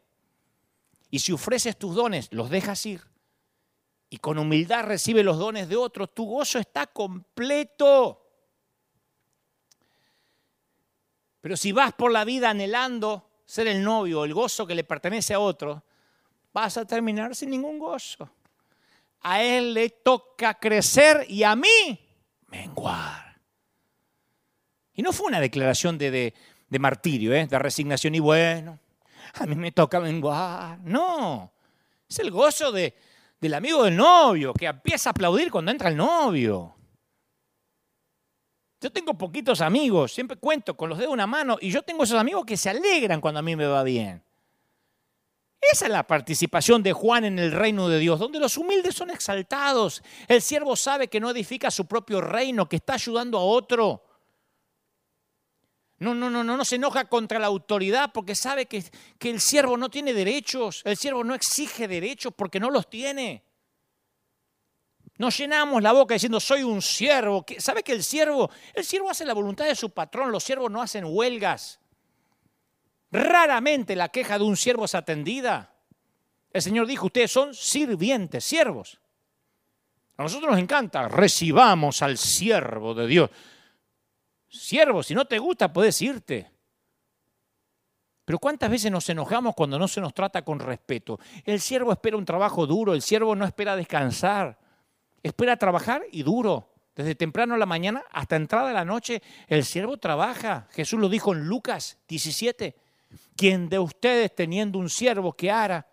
Y 1.10 1.18
si 1.18 1.32
ofreces 1.32 1.76
tus 1.76 1.94
dones, 1.96 2.28
los 2.30 2.50
dejas 2.50 2.84
ir. 2.86 3.02
Y 4.08 4.18
con 4.18 4.38
humildad 4.38 4.84
recibe 4.84 5.24
los 5.24 5.38
dones 5.38 5.68
de 5.68 5.76
otros, 5.76 6.14
tu 6.14 6.26
gozo 6.26 6.58
está 6.58 6.86
completo. 6.86 8.19
Pero 11.40 11.56
si 11.56 11.72
vas 11.72 11.92
por 11.92 12.12
la 12.12 12.24
vida 12.24 12.50
anhelando 12.50 13.28
ser 13.44 13.66
el 13.66 13.82
novio, 13.82 14.24
el 14.24 14.34
gozo 14.34 14.66
que 14.66 14.74
le 14.74 14.84
pertenece 14.84 15.34
a 15.34 15.40
otro, 15.40 15.82
vas 16.52 16.76
a 16.76 16.84
terminar 16.84 17.34
sin 17.34 17.50
ningún 17.50 17.78
gozo. 17.78 18.30
A 19.22 19.42
él 19.42 19.74
le 19.74 19.90
toca 19.90 20.54
crecer 20.54 21.26
y 21.28 21.42
a 21.42 21.56
mí 21.56 22.00
menguar. 22.48 23.38
Y 24.94 25.02
no 25.02 25.12
fue 25.12 25.26
una 25.28 25.40
declaración 25.40 25.98
de, 25.98 26.34
martirio, 26.78 27.34
¿eh? 27.34 27.46
de 27.46 27.58
resignación 27.58 28.14
y 28.14 28.20
bueno, 28.20 28.78
a 29.34 29.46
mí 29.46 29.54
me 29.54 29.72
toca 29.72 30.00
menguar. 30.00 30.78
No, 30.80 31.52
es 32.08 32.18
el 32.18 32.30
gozo 32.30 32.70
de, 32.72 32.94
del 33.40 33.54
amigo 33.54 33.84
del 33.84 33.96
novio 33.96 34.52
que 34.52 34.66
empieza 34.66 35.10
a 35.10 35.12
aplaudir 35.12 35.50
cuando 35.50 35.70
entra 35.70 35.88
el 35.88 35.96
novio. 35.96 36.76
Yo 38.80 38.90
tengo 38.90 39.14
poquitos 39.14 39.60
amigos, 39.60 40.12
siempre 40.12 40.38
cuento 40.38 40.74
con 40.76 40.88
los 40.88 40.98
dedos 40.98 41.10
de 41.10 41.14
una 41.14 41.26
mano, 41.26 41.58
y 41.60 41.70
yo 41.70 41.82
tengo 41.82 42.04
esos 42.04 42.18
amigos 42.18 42.46
que 42.46 42.56
se 42.56 42.70
alegran 42.70 43.20
cuando 43.20 43.40
a 43.40 43.42
mí 43.42 43.54
me 43.54 43.66
va 43.66 43.82
bien. 43.82 44.24
Esa 45.60 45.84
es 45.84 45.92
la 45.92 46.06
participación 46.06 46.82
de 46.82 46.94
Juan 46.94 47.26
en 47.26 47.38
el 47.38 47.52
reino 47.52 47.88
de 47.88 47.98
Dios, 47.98 48.18
donde 48.18 48.40
los 48.40 48.56
humildes 48.56 48.94
son 48.94 49.10
exaltados. 49.10 50.02
El 50.26 50.40
siervo 50.40 50.74
sabe 50.74 51.08
que 51.08 51.20
no 51.20 51.28
edifica 51.28 51.70
su 51.70 51.84
propio 51.84 52.22
reino, 52.22 52.66
que 52.66 52.76
está 52.76 52.94
ayudando 52.94 53.36
a 53.36 53.42
otro. 53.42 54.02
No, 55.98 56.14
no, 56.14 56.30
no, 56.30 56.42
no, 56.42 56.56
no 56.56 56.64
se 56.64 56.76
enoja 56.76 57.04
contra 57.04 57.38
la 57.38 57.48
autoridad 57.48 58.10
porque 58.14 58.34
sabe 58.34 58.64
que, 58.64 58.82
que 59.18 59.28
el 59.28 59.38
siervo 59.38 59.76
no 59.76 59.90
tiene 59.90 60.14
derechos. 60.14 60.80
El 60.86 60.96
siervo 60.96 61.22
no 61.24 61.34
exige 61.34 61.86
derechos 61.86 62.32
porque 62.34 62.58
no 62.58 62.70
los 62.70 62.88
tiene. 62.88 63.44
Nos 65.20 65.36
llenamos 65.36 65.82
la 65.82 65.92
boca 65.92 66.14
diciendo 66.14 66.40
soy 66.40 66.62
un 66.62 66.80
siervo. 66.80 67.44
¿Sabe 67.58 67.82
que 67.82 67.92
el 67.92 68.02
siervo, 68.02 68.50
el 68.72 68.82
siervo 68.86 69.10
hace 69.10 69.26
la 69.26 69.34
voluntad 69.34 69.66
de 69.66 69.74
su 69.74 69.90
patrón, 69.90 70.32
los 70.32 70.42
siervos 70.42 70.70
no 70.70 70.80
hacen 70.80 71.04
huelgas. 71.06 71.78
Raramente 73.10 73.94
la 73.94 74.08
queja 74.08 74.38
de 74.38 74.44
un 74.44 74.56
siervo 74.56 74.86
es 74.86 74.94
atendida. 74.94 75.74
El 76.50 76.62
Señor 76.62 76.86
dijo, 76.86 77.04
ustedes 77.04 77.30
son 77.30 77.52
sirvientes, 77.52 78.46
siervos. 78.46 78.98
A 80.16 80.22
nosotros 80.22 80.52
nos 80.52 80.58
encanta, 80.58 81.06
recibamos 81.06 82.00
al 82.00 82.16
siervo 82.16 82.94
de 82.94 83.06
Dios. 83.06 83.30
Siervo, 84.48 85.02
si 85.02 85.14
no 85.14 85.26
te 85.26 85.38
gusta, 85.38 85.70
puedes 85.70 86.00
irte. 86.00 86.50
Pero 88.24 88.38
¿cuántas 88.38 88.70
veces 88.70 88.90
nos 88.90 89.06
enojamos 89.10 89.54
cuando 89.54 89.78
no 89.78 89.86
se 89.86 90.00
nos 90.00 90.14
trata 90.14 90.40
con 90.40 90.60
respeto? 90.60 91.20
El 91.44 91.60
siervo 91.60 91.92
espera 91.92 92.16
un 92.16 92.24
trabajo 92.24 92.66
duro, 92.66 92.94
el 92.94 93.02
siervo 93.02 93.36
no 93.36 93.44
espera 93.44 93.76
descansar. 93.76 94.59
Espera 95.22 95.56
trabajar 95.56 96.02
y 96.10 96.22
duro. 96.22 96.68
Desde 96.94 97.14
temprano 97.14 97.54
a 97.54 97.58
la 97.58 97.66
mañana 97.66 98.04
hasta 98.10 98.36
entrada 98.36 98.68
de 98.68 98.74
la 98.74 98.84
noche, 98.84 99.22
el 99.46 99.64
siervo 99.64 99.96
trabaja. 99.96 100.66
Jesús 100.72 101.00
lo 101.00 101.08
dijo 101.08 101.32
en 101.32 101.46
Lucas 101.46 101.98
17. 102.08 102.76
Quien 103.36 103.68
de 103.68 103.78
ustedes 103.78 104.34
teniendo 104.34 104.78
un 104.78 104.90
siervo 104.90 105.32
que 105.32 105.50
ara 105.50 105.86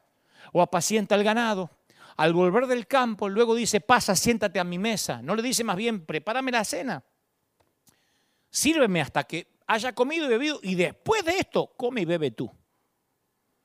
o 0.51 0.61
apacienta 0.61 1.15
el 1.15 1.23
ganado, 1.23 1.71
al 2.17 2.33
volver 2.33 2.65
del 2.65 2.87
campo, 2.87 3.29
luego 3.29 3.53
dice, 3.53 3.79
pasa, 3.79 4.15
siéntate 4.15 4.59
a 4.59 4.63
mi 4.63 4.79
mesa. 4.79 5.21
No 5.21 5.35
le 5.35 5.43
dice 5.43 5.63
más 5.63 5.77
bien, 5.77 6.05
prepárame 6.05 6.51
la 6.51 6.65
cena. 6.65 7.03
Sírveme 8.49 9.01
hasta 9.01 9.23
que 9.23 9.47
haya 9.67 9.93
comido 9.93 10.25
y 10.25 10.29
bebido 10.29 10.59
y 10.63 10.75
después 10.75 11.23
de 11.23 11.37
esto, 11.37 11.73
come 11.77 12.01
y 12.01 12.05
bebe 12.05 12.31
tú. 12.31 12.51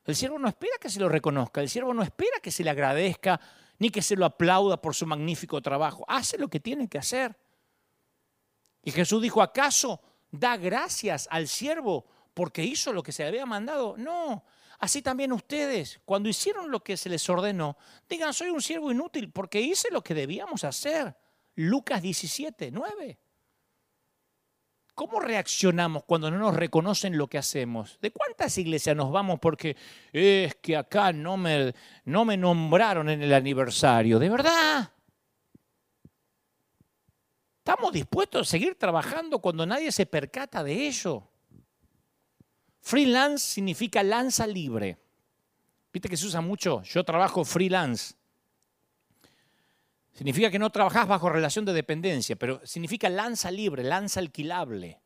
El 0.05 0.17
siervo 0.17 0.39
no 0.39 0.49
espera 0.49 0.77
que 0.81 0.91
se 0.91 1.01
lo 1.01 1.09
reconozca, 1.09 1.61
el 1.61 1.69
siervo 1.69 1.95
no 1.95 2.03
espera 2.03 2.41
que 2.43 2.51
se 2.51 2.65
le 2.65 2.71
agradezca 2.71 3.41
ni 3.83 3.91
que 3.91 4.01
se 4.01 4.15
lo 4.15 4.25
aplauda 4.25 4.81
por 4.81 4.95
su 4.95 5.09
magnífico 5.09 5.61
trabajo. 5.61 6.05
Hace 6.07 6.39
lo 6.39 6.47
que 6.47 6.61
tiene 6.61 6.89
que 6.89 6.99
hacer. 6.99 7.37
Y 8.81 8.93
Jesús 8.93 9.21
dijo, 9.21 9.43
¿acaso 9.43 10.01
da 10.31 10.57
gracias 10.57 11.27
al 11.33 11.49
siervo 11.49 12.07
porque 12.33 12.63
hizo 12.63 12.93
lo 12.93 13.03
que 13.03 13.11
se 13.11 13.25
le 13.25 13.31
había 13.31 13.45
mandado? 13.45 13.97
No. 13.99 14.45
Así 14.79 15.03
también 15.03 15.33
ustedes, 15.33 16.01
cuando 16.05 16.29
hicieron 16.29 16.71
lo 16.71 16.79
que 16.79 16.97
se 16.97 17.09
les 17.09 17.29
ordenó, 17.29 17.77
digan, 18.09 18.33
soy 18.33 18.51
un 18.51 18.63
siervo 18.63 18.93
inútil 18.93 19.33
porque 19.33 19.61
hice 19.61 19.89
lo 19.91 20.01
que 20.01 20.15
debíamos 20.15 20.63
hacer. 20.63 21.17
Lucas 21.57 22.03
17, 22.03 22.71
9. 22.71 23.19
¿Cómo 24.95 25.21
reaccionamos 25.21 26.05
cuando 26.05 26.31
no 26.31 26.39
nos 26.39 26.55
reconocen 26.55 27.17
lo 27.17 27.27
que 27.27 27.39
hacemos? 27.39 27.99
¿De 28.03 28.11
cuántas 28.11 28.57
iglesias 28.59 28.95
nos 28.95 29.11
vamos 29.11 29.41
porque 29.41 29.77
es 30.13 30.55
que 30.57 30.77
acá 30.77 31.13
no 31.13 31.39
me, 31.39 31.75
no 32.05 32.25
me 32.27 32.37
nombraron 32.37 33.09
en 33.09 33.23
el 33.23 33.33
aniversario? 33.33 34.19
¿De 34.19 34.29
verdad? 34.29 34.93
¿Estamos 37.59 37.93
dispuestos 37.93 38.49
a 38.49 38.51
seguir 38.51 38.75
trabajando 38.75 39.39
cuando 39.39 39.65
nadie 39.65 39.91
se 39.93 40.05
percata 40.05 40.63
de 40.63 40.89
ello? 40.89 41.27
Freelance 42.81 43.47
significa 43.55 44.03
lanza 44.03 44.47
libre. 44.47 44.99
Viste 45.93 46.09
que 46.09 46.17
se 46.17 46.27
usa 46.27 46.41
mucho. 46.41 46.83
Yo 46.83 47.05
trabajo 47.05 47.45
freelance. 47.45 48.15
Significa 50.13 50.51
que 50.51 50.59
no 50.59 50.71
trabajas 50.71 51.09
bajo 51.09 51.31
relación 51.31 51.65
de 51.65 51.73
dependencia, 51.73 52.37
pero 52.37 52.61
significa 52.65 53.09
lanza 53.09 53.51
libre, 53.51 53.83
lanza 53.83 54.21
alquilable. 54.21 55.01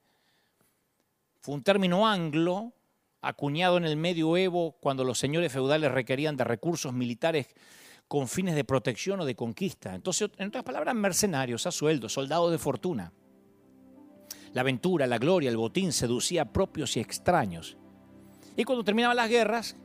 Fue 1.40 1.54
un 1.54 1.62
término 1.62 2.06
anglo 2.06 2.72
acuñado 3.20 3.76
en 3.76 3.84
el 3.84 3.96
medioevo 3.96 4.76
cuando 4.80 5.04
los 5.04 5.18
señores 5.18 5.52
feudales 5.52 5.92
requerían 5.92 6.36
de 6.36 6.44
recursos 6.44 6.92
militares 6.92 7.46
con 8.08 8.28
fines 8.28 8.54
de 8.54 8.64
protección 8.64 9.20
o 9.20 9.24
de 9.24 9.36
conquista. 9.36 9.94
Entonces, 9.94 10.30
en 10.38 10.48
otras 10.48 10.64
palabras, 10.64 10.94
mercenarios 10.94 11.66
a 11.66 11.72
sueldo, 11.72 12.08
soldados 12.08 12.50
de 12.50 12.58
fortuna. 12.58 13.12
La 14.52 14.62
aventura, 14.62 15.06
la 15.06 15.18
gloria, 15.18 15.50
el 15.50 15.56
botín 15.56 15.92
seducía 15.92 16.42
a 16.42 16.52
propios 16.52 16.96
y 16.96 17.00
extraños. 17.00 17.76
Y 18.56 18.64
cuando 18.64 18.84
terminaban 18.84 19.16
las 19.16 19.28
guerras, 19.28 19.76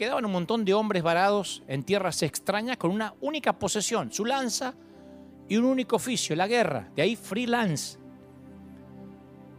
quedaban 0.00 0.24
un 0.24 0.32
montón 0.32 0.64
de 0.64 0.72
hombres 0.72 1.02
varados 1.02 1.62
en 1.68 1.82
tierras 1.82 2.22
extrañas 2.22 2.78
con 2.78 2.90
una 2.90 3.12
única 3.20 3.52
posesión, 3.52 4.10
su 4.10 4.24
lanza 4.24 4.72
y 5.46 5.58
un 5.58 5.66
único 5.66 5.96
oficio, 5.96 6.34
la 6.34 6.46
guerra. 6.46 6.88
De 6.96 7.02
ahí 7.02 7.16
freelance. 7.16 7.98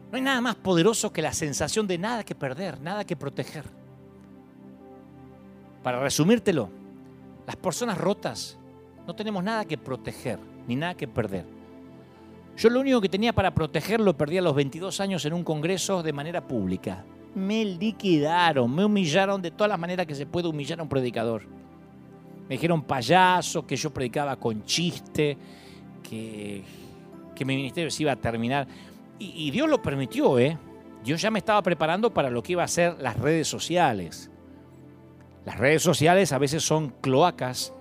No 0.09 0.15
hay 0.15 0.23
nada 0.23 0.41
más 0.41 0.55
poderoso 0.55 1.13
que 1.13 1.21
la 1.21 1.31
sensación 1.31 1.85
de 1.85 1.99
nada 1.99 2.23
que 2.23 2.33
perder, 2.33 2.81
nada 2.81 3.05
que 3.05 3.15
proteger. 3.15 3.65
Para 5.83 5.99
resumírtelo, 5.99 6.71
las 7.45 7.55
personas 7.57 7.99
rotas 7.99 8.57
no 9.05 9.13
tenemos 9.13 9.43
nada 9.43 9.65
que 9.65 9.77
proteger, 9.77 10.39
ni 10.67 10.75
nada 10.75 10.95
que 10.95 11.07
perder. 11.07 11.45
Yo 12.57 12.71
lo 12.71 12.79
único 12.79 12.99
que 12.99 13.09
tenía 13.09 13.31
para 13.31 13.53
proteger 13.53 13.99
lo 13.99 14.17
perdí 14.17 14.39
a 14.39 14.41
los 14.41 14.55
22 14.55 14.99
años 15.01 15.23
en 15.23 15.33
un 15.33 15.43
congreso 15.43 16.01
de 16.01 16.13
manera 16.13 16.47
pública 16.47 17.05
me 17.35 17.65
liquidaron, 17.65 18.73
me 18.73 18.85
humillaron 18.85 19.41
de 19.41 19.51
todas 19.51 19.69
las 19.69 19.79
maneras 19.79 20.05
que 20.05 20.15
se 20.15 20.25
puede 20.25 20.47
humillar 20.47 20.79
a 20.79 20.83
un 20.83 20.89
predicador. 20.89 21.43
Me 22.47 22.55
dijeron 22.55 22.83
payaso, 22.83 23.65
que 23.65 23.75
yo 23.75 23.93
predicaba 23.93 24.35
con 24.35 24.65
chiste, 24.65 25.37
que, 26.03 26.63
que 27.35 27.45
mi 27.45 27.55
ministerio 27.55 27.89
se 27.89 28.03
iba 28.03 28.11
a 28.11 28.17
terminar. 28.17 28.67
Y, 29.19 29.51
Dios 29.51 29.69
lo 29.69 29.81
permitió, 29.81 30.39
¿eh? 30.39 30.57
Dios 31.03 31.21
ya 31.21 31.29
me 31.29 31.39
estaba 31.39 31.61
preparando 31.61 32.11
para 32.11 32.29
lo 32.29 32.41
que 32.41 32.53
iba 32.53 32.63
a 32.63 32.67
ser 32.67 32.99
las 32.99 33.17
redes 33.17 33.47
sociales. 33.47 34.31
Las 35.45 35.57
redes 35.59 35.83
sociales 35.83 36.33
a 36.33 36.39
veces 36.39 36.63
son 36.63 36.89
cloacas 37.01 37.73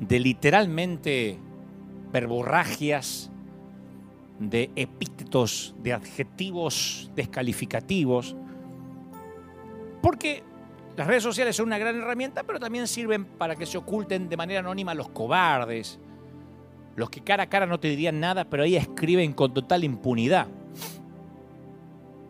de 0.00 0.20
literalmente 0.20 1.38
verborragias, 2.12 3.30
de 4.38 4.70
epítetos, 4.76 5.74
de 5.82 5.92
adjetivos 5.92 7.10
descalificativos, 7.14 8.36
porque 10.02 10.42
las 10.96 11.06
redes 11.06 11.22
sociales 11.22 11.56
son 11.56 11.66
una 11.66 11.78
gran 11.78 11.96
herramienta, 11.96 12.42
pero 12.42 12.58
también 12.58 12.86
sirven 12.88 13.24
para 13.24 13.56
que 13.56 13.66
se 13.66 13.78
oculten 13.78 14.28
de 14.28 14.36
manera 14.36 14.60
anónima 14.60 14.94
los 14.94 15.08
cobardes, 15.08 15.98
los 16.96 17.10
que 17.10 17.20
cara 17.20 17.44
a 17.44 17.48
cara 17.48 17.66
no 17.66 17.78
te 17.78 17.88
dirían 17.88 18.18
nada, 18.18 18.44
pero 18.44 18.64
ahí 18.64 18.76
escriben 18.76 19.32
con 19.32 19.54
total 19.54 19.84
impunidad. 19.84 20.48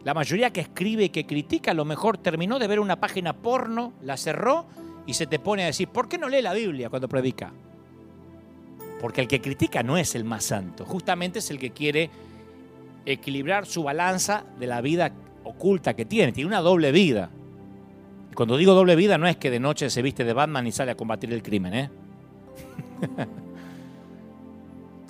La 0.05 0.14
mayoría 0.14 0.51
que 0.51 0.60
escribe 0.60 1.05
y 1.05 1.09
que 1.09 1.26
critica 1.26 1.70
a 1.70 1.74
lo 1.74 1.85
mejor 1.85 2.18
terminó 2.18 2.59
de 2.59 2.66
ver 2.66 2.80
una 2.80 3.01
página 3.01 3.35
porno, 3.35 3.93
la 4.02 4.16
cerró 4.16 4.66
y 5.06 5.14
se 5.14 5.26
te 5.26 5.39
pone 5.39 5.62
a 5.62 5.66
decir, 5.66 5.89
¿por 5.89 6.09
qué 6.09 6.18
no 6.18 6.28
lee 6.28 6.43
la 6.43 6.52
Biblia 6.52 6.90
cuando 6.90 7.09
predica? 7.09 7.52
Porque 9.01 9.20
el 9.20 9.29
que 9.29 9.41
critica 9.41 9.83
no 9.83 9.97
es 9.97 10.15
el 10.15 10.25
más 10.25 10.45
santo, 10.45 10.85
justamente 10.85 11.39
es 11.39 11.51
el 11.51 11.59
que 11.59 11.70
quiere 11.70 12.11
equilibrar 13.07 13.66
su 13.66 13.83
balanza 13.83 14.45
de 14.59 14.66
la 14.66 14.81
vida 14.81 15.12
oculta 15.45 15.95
que 15.95 16.05
tiene. 16.05 16.33
Tiene 16.33 16.49
una 16.49 16.61
doble 16.61 16.93
vida. 16.93 17.31
Cuando 18.35 18.57
digo 18.57 18.75
doble 18.75 18.97
vida 18.97 19.19
no 19.19 19.27
es 19.27 19.37
que 19.37 19.51
de 19.51 19.61
noche 19.61 19.91
se 19.91 20.03
viste 20.03 20.25
de 20.25 20.33
Batman 20.33 20.66
y 20.66 20.73
sale 20.73 20.93
a 20.93 20.97
combatir 20.97 21.33
el 21.33 21.43
crimen, 21.43 21.75
¿eh? 21.75 21.91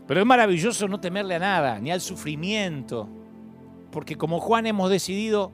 Pero 0.07 0.21
es 0.21 0.27
maravilloso 0.27 0.89
no 0.89 1.01
temerle 1.01 1.35
a 1.35 1.39
nada, 1.39 1.79
ni 1.79 1.91
al 1.91 2.01
sufrimiento. 2.01 3.09
Porque 3.91 4.17
como 4.17 4.41
Juan 4.41 4.67
hemos 4.67 4.91
decidido 4.91 5.53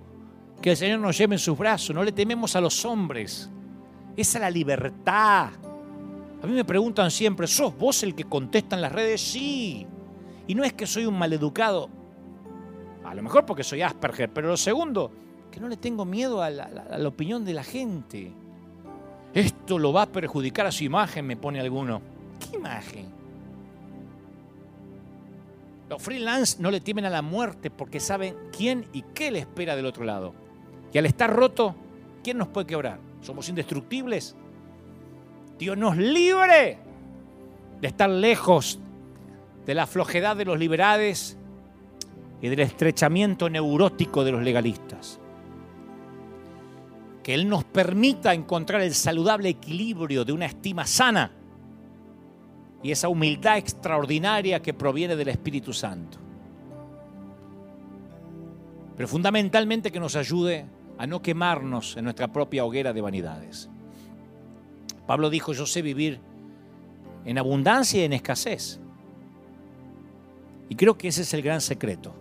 que 0.60 0.70
el 0.72 0.76
Señor 0.76 1.00
nos 1.00 1.18
lleve 1.18 1.34
en 1.34 1.40
sus 1.40 1.58
brazos, 1.58 1.94
no 1.94 2.04
le 2.04 2.12
tememos 2.12 2.54
a 2.54 2.60
los 2.60 2.84
hombres. 2.84 3.50
Es 4.16 4.38
la 4.38 4.50
libertad 4.50 5.50
a 6.44 6.46
mí 6.46 6.52
me 6.52 6.66
preguntan 6.66 7.10
siempre, 7.10 7.46
¿sos 7.46 7.74
vos 7.74 8.02
el 8.02 8.14
que 8.14 8.24
contesta 8.24 8.76
en 8.76 8.82
las 8.82 8.92
redes? 8.92 9.18
Sí. 9.18 9.86
Y 10.46 10.54
no 10.54 10.62
es 10.62 10.74
que 10.74 10.86
soy 10.86 11.06
un 11.06 11.18
maleducado, 11.18 11.88
a 13.02 13.14
lo 13.14 13.22
mejor 13.22 13.46
porque 13.46 13.64
soy 13.64 13.80
Asperger, 13.80 14.30
pero 14.30 14.48
lo 14.48 14.58
segundo, 14.58 15.10
que 15.50 15.58
no 15.58 15.68
le 15.68 15.78
tengo 15.78 16.04
miedo 16.04 16.42
a 16.42 16.50
la, 16.50 17.08
opinión 17.08 17.46
de 17.46 17.54
la 17.54 17.64
gente. 17.64 18.30
Esto 19.32 19.78
lo 19.78 19.94
va 19.94 20.02
a 20.02 20.06
perjudicar 20.12 20.66
a 20.66 20.70
su 20.70 20.84
imagen, 20.84 21.26
me 21.26 21.38
pone 21.38 21.60
alguno. 21.60 22.02
¿Qué 22.38 22.58
imagen? 22.58 23.06
Los 25.88 26.02
freelance 26.02 26.60
no 26.60 26.70
le 26.70 26.82
temen 26.82 27.06
a 27.06 27.10
la 27.10 27.22
muerte 27.22 27.70
porque 27.70 28.00
saben 28.00 28.36
quién 28.54 28.84
y 28.92 29.00
qué 29.14 29.30
le 29.30 29.38
espera 29.38 29.76
del 29.76 29.86
otro 29.86 30.04
lado. 30.04 30.34
Y 30.92 30.98
al 30.98 31.06
estar 31.06 31.34
roto, 31.34 31.74
¿quién 32.22 32.36
nos 32.36 32.48
puede 32.48 32.66
quebrar? 32.66 32.98
¿Somos 33.22 33.48
indestructibles? 33.48 34.36
Dios 35.64 35.78
nos 35.78 35.96
libre 35.96 36.76
de 37.80 37.88
estar 37.88 38.10
lejos 38.10 38.78
de 39.64 39.74
la 39.74 39.86
flojedad 39.86 40.36
de 40.36 40.44
los 40.44 40.58
liberales 40.58 41.38
y 42.42 42.48
del 42.48 42.60
estrechamiento 42.60 43.48
neurótico 43.48 44.24
de 44.24 44.32
los 44.32 44.42
legalistas. 44.42 45.18
que 47.22 47.32
Él 47.32 47.48
nos 47.48 47.64
permita 47.64 48.34
encontrar 48.34 48.82
el 48.82 48.92
saludable 48.92 49.48
equilibrio 49.48 50.26
de 50.26 50.32
una 50.32 50.44
estima 50.44 50.86
sana 50.86 51.32
y 52.82 52.90
esa 52.90 53.08
humildad 53.08 53.56
extraordinaria 53.56 54.60
que 54.60 54.74
proviene 54.74 55.16
del 55.16 55.28
Espíritu 55.28 55.72
Santo. 55.72 56.18
Pero 58.98 59.08
fundamentalmente 59.08 59.90
que 59.90 59.98
nos 59.98 60.14
ayude 60.14 60.66
a 60.98 61.06
no 61.06 61.22
quemarnos 61.22 61.96
en 61.96 62.04
nuestra 62.04 62.30
propia 62.30 62.66
hoguera 62.66 62.92
de 62.92 63.00
vanidades. 63.00 63.70
Pablo 65.06 65.30
dijo, 65.30 65.52
yo 65.52 65.66
sé 65.66 65.82
vivir 65.82 66.20
en 67.24 67.38
abundancia 67.38 68.00
y 68.00 68.04
en 68.04 68.12
escasez. 68.12 68.80
Y 70.68 70.74
creo 70.76 70.96
que 70.96 71.08
ese 71.08 71.22
es 71.22 71.34
el 71.34 71.42
gran 71.42 71.60
secreto. 71.60 72.14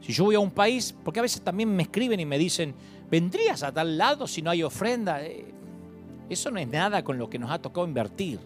Si 0.00 0.12
yo 0.12 0.24
voy 0.24 0.36
a 0.36 0.40
un 0.40 0.50
país, 0.50 0.94
porque 1.04 1.20
a 1.20 1.22
veces 1.22 1.42
también 1.42 1.74
me 1.74 1.82
escriben 1.82 2.20
y 2.20 2.24
me 2.24 2.38
dicen, 2.38 2.74
¿vendrías 3.10 3.62
a 3.62 3.72
tal 3.72 3.98
lado 3.98 4.26
si 4.26 4.40
no 4.40 4.50
hay 4.50 4.62
ofrenda? 4.62 5.22
Eh, 5.24 5.52
eso 6.30 6.50
no 6.50 6.58
es 6.58 6.68
nada 6.68 7.02
con 7.02 7.18
lo 7.18 7.28
que 7.28 7.38
nos 7.38 7.50
ha 7.50 7.58
tocado 7.58 7.86
invertir. 7.86 8.38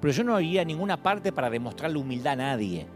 Pero 0.00 0.12
yo 0.12 0.24
no 0.24 0.40
iría 0.40 0.62
a 0.62 0.64
ninguna 0.64 1.02
parte 1.02 1.32
para 1.32 1.50
demostrarle 1.50 1.98
humildad 1.98 2.34
a 2.34 2.36
nadie. 2.36 2.86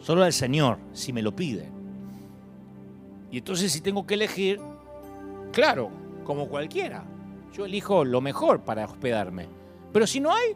Solo 0.00 0.24
al 0.24 0.32
Señor, 0.32 0.78
si 0.92 1.12
me 1.12 1.22
lo 1.22 1.36
pide. 1.36 1.68
Y 3.30 3.38
entonces 3.38 3.70
si 3.70 3.80
tengo 3.80 4.06
que 4.06 4.14
elegir, 4.14 4.60
claro, 5.52 5.90
como 6.24 6.48
cualquiera, 6.48 7.04
yo 7.52 7.64
elijo 7.64 8.04
lo 8.04 8.20
mejor 8.20 8.60
para 8.60 8.84
hospedarme. 8.84 9.48
Pero 9.92 10.06
si 10.06 10.20
no 10.20 10.32
hay, 10.32 10.54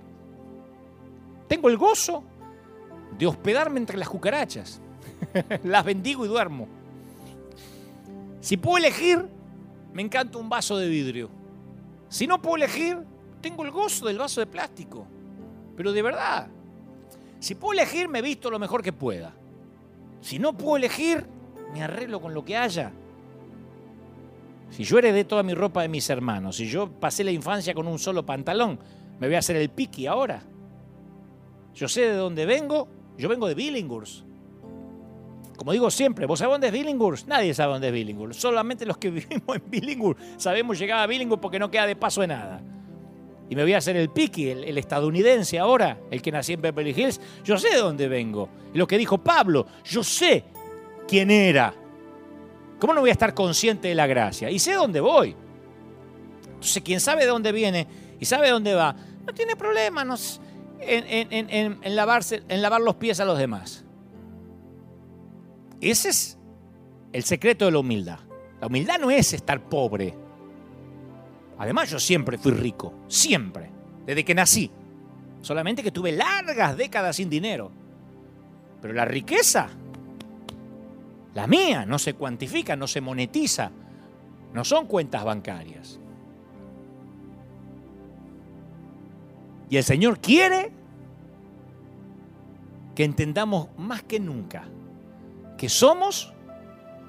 tengo 1.48 1.68
el 1.68 1.76
gozo 1.76 2.22
de 3.18 3.26
hospedarme 3.26 3.80
entre 3.80 3.96
las 3.98 4.08
cucarachas. 4.08 4.80
las 5.64 5.84
bendigo 5.84 6.24
y 6.24 6.28
duermo. 6.28 6.68
Si 8.40 8.56
puedo 8.56 8.78
elegir, 8.78 9.26
me 9.92 10.02
encanta 10.02 10.38
un 10.38 10.48
vaso 10.48 10.76
de 10.76 10.88
vidrio. 10.88 11.30
Si 12.08 12.26
no 12.26 12.40
puedo 12.40 12.56
elegir, 12.56 12.98
tengo 13.40 13.64
el 13.64 13.70
gozo 13.70 14.06
del 14.06 14.18
vaso 14.18 14.40
de 14.40 14.46
plástico. 14.46 15.06
Pero 15.76 15.92
de 15.92 16.02
verdad, 16.02 16.48
si 17.40 17.54
puedo 17.54 17.72
elegir, 17.72 18.08
me 18.08 18.22
visto 18.22 18.50
lo 18.50 18.58
mejor 18.58 18.82
que 18.82 18.92
pueda. 18.92 19.32
Si 20.20 20.38
no 20.38 20.56
puedo 20.56 20.76
elegir, 20.76 21.26
me 21.72 21.82
arreglo 21.82 22.20
con 22.20 22.34
lo 22.34 22.44
que 22.44 22.56
haya. 22.56 22.92
Si 24.70 24.84
yo 24.84 24.98
heredé 24.98 25.24
toda 25.24 25.42
mi 25.42 25.54
ropa 25.54 25.82
de 25.82 25.88
mis 25.88 26.08
hermanos, 26.10 26.56
si 26.56 26.66
yo 26.66 26.90
pasé 26.90 27.24
la 27.24 27.30
infancia 27.30 27.74
con 27.74 27.86
un 27.86 27.98
solo 27.98 28.26
pantalón, 28.26 28.78
me 29.20 29.26
voy 29.26 29.36
a 29.36 29.38
hacer 29.38 29.56
el 29.56 29.70
piqui 29.70 30.06
ahora. 30.06 30.42
Yo 31.74 31.88
sé 31.88 32.02
de 32.02 32.14
dónde 32.14 32.46
vengo, 32.46 32.88
yo 33.16 33.28
vengo 33.28 33.46
de 33.46 33.54
Billinghurst. 33.54 34.24
Como 35.56 35.72
digo 35.72 35.90
siempre, 35.90 36.26
¿vos 36.26 36.40
sabés 36.40 36.54
dónde 36.54 36.66
es 36.66 36.72
Billinghurst? 36.72 37.28
Nadie 37.28 37.54
sabe 37.54 37.72
dónde 37.74 37.88
es 37.88 37.92
Billinghurst. 37.92 38.40
Solamente 38.40 38.84
los 38.84 38.98
que 38.98 39.10
vivimos 39.10 39.56
en 39.56 39.62
Billinghurst 39.70 40.20
sabemos 40.38 40.78
llegar 40.78 41.00
a 41.00 41.06
Billinghurst 41.06 41.40
porque 41.40 41.58
no 41.58 41.70
queda 41.70 41.86
de 41.86 41.96
paso 41.96 42.20
de 42.22 42.28
nada. 42.28 42.60
Y 43.48 43.56
me 43.56 43.62
voy 43.62 43.74
a 43.74 43.78
hacer 43.78 43.96
el 43.96 44.08
piqui, 44.08 44.48
el, 44.48 44.78
estadounidense 44.78 45.58
ahora, 45.58 45.98
el 46.10 46.22
que 46.22 46.32
nací 46.32 46.54
en 46.54 46.62
Beverly 46.62 46.94
Hills. 46.96 47.20
Yo 47.44 47.58
sé 47.58 47.70
de 47.70 47.76
dónde 47.76 48.08
vengo. 48.08 48.48
Y 48.72 48.78
lo 48.78 48.86
que 48.86 48.96
dijo 48.96 49.18
Pablo, 49.18 49.66
yo 49.84 50.02
sé 50.02 50.44
quién 51.06 51.30
era. 51.30 51.74
¿Cómo 52.78 52.92
no 52.92 53.01
voy 53.01 53.10
a 53.10 53.12
estar 53.12 53.34
consciente 53.34 53.88
de 53.88 53.94
la 53.94 54.06
gracia? 54.06 54.51
Y 54.51 54.59
sé 54.59 54.72
dónde 54.74 55.01
voy. 55.01 55.36
Entonces, 56.46 56.82
quien 56.82 57.01
sabe 57.01 57.22
de 57.22 57.28
dónde 57.28 57.52
viene 57.52 57.86
y 58.18 58.24
sabe 58.24 58.51
dónde 58.51 58.74
va, 58.74 58.94
no 59.26 59.32
tiene 59.32 59.56
problema 59.56 60.05
en, 60.80 61.28
en, 61.30 61.96
lavarse, 61.96 62.42
en 62.48 62.62
lavar 62.62 62.80
los 62.80 62.96
pies 62.96 63.20
a 63.20 63.24
los 63.24 63.38
demás. 63.38 63.84
Ese 65.80 66.09
es 66.09 66.38
el 67.12 67.24
secreto 67.24 67.66
de 67.66 67.72
la 67.72 67.78
humildad. 67.78 68.20
La 68.60 68.66
humildad 68.66 68.98
no 68.98 69.10
es 69.10 69.32
estar 69.32 69.68
pobre. 69.68 70.14
Además, 71.59 71.90
yo 71.90 71.98
siempre 71.98 72.38
fui 72.38 72.52
rico, 72.52 72.94
siempre, 73.09 73.70
desde 74.06 74.24
que 74.24 74.34
nací. 74.34 74.70
Solamente 75.40 75.82
que 75.82 75.90
tuve 75.90 76.12
largas 76.12 76.76
décadas 76.76 77.16
sin 77.16 77.28
dinero. 77.28 77.70
Pero 78.80 78.94
la 78.94 79.05
riqueza 79.05 79.68
la 81.35 81.47
mía 81.47 81.85
no 81.85 81.98
se 81.98 82.15
cuantifica, 82.15 82.77
no 82.77 82.86
se 82.86 83.01
monetiza, 83.01 83.70
no 84.52 84.65
son 84.65 84.86
cuentas 84.86 85.24
bancarias. 85.24 85.98
Y 89.69 89.77
el 89.77 89.85
Señor 89.85 90.20
quiere 90.20 90.70
que 92.94 93.05
entendamos 93.05 93.69
más 93.77 94.02
que 94.02 94.20
nunca 94.20 94.65
que 95.56 95.69
somos 95.69 96.32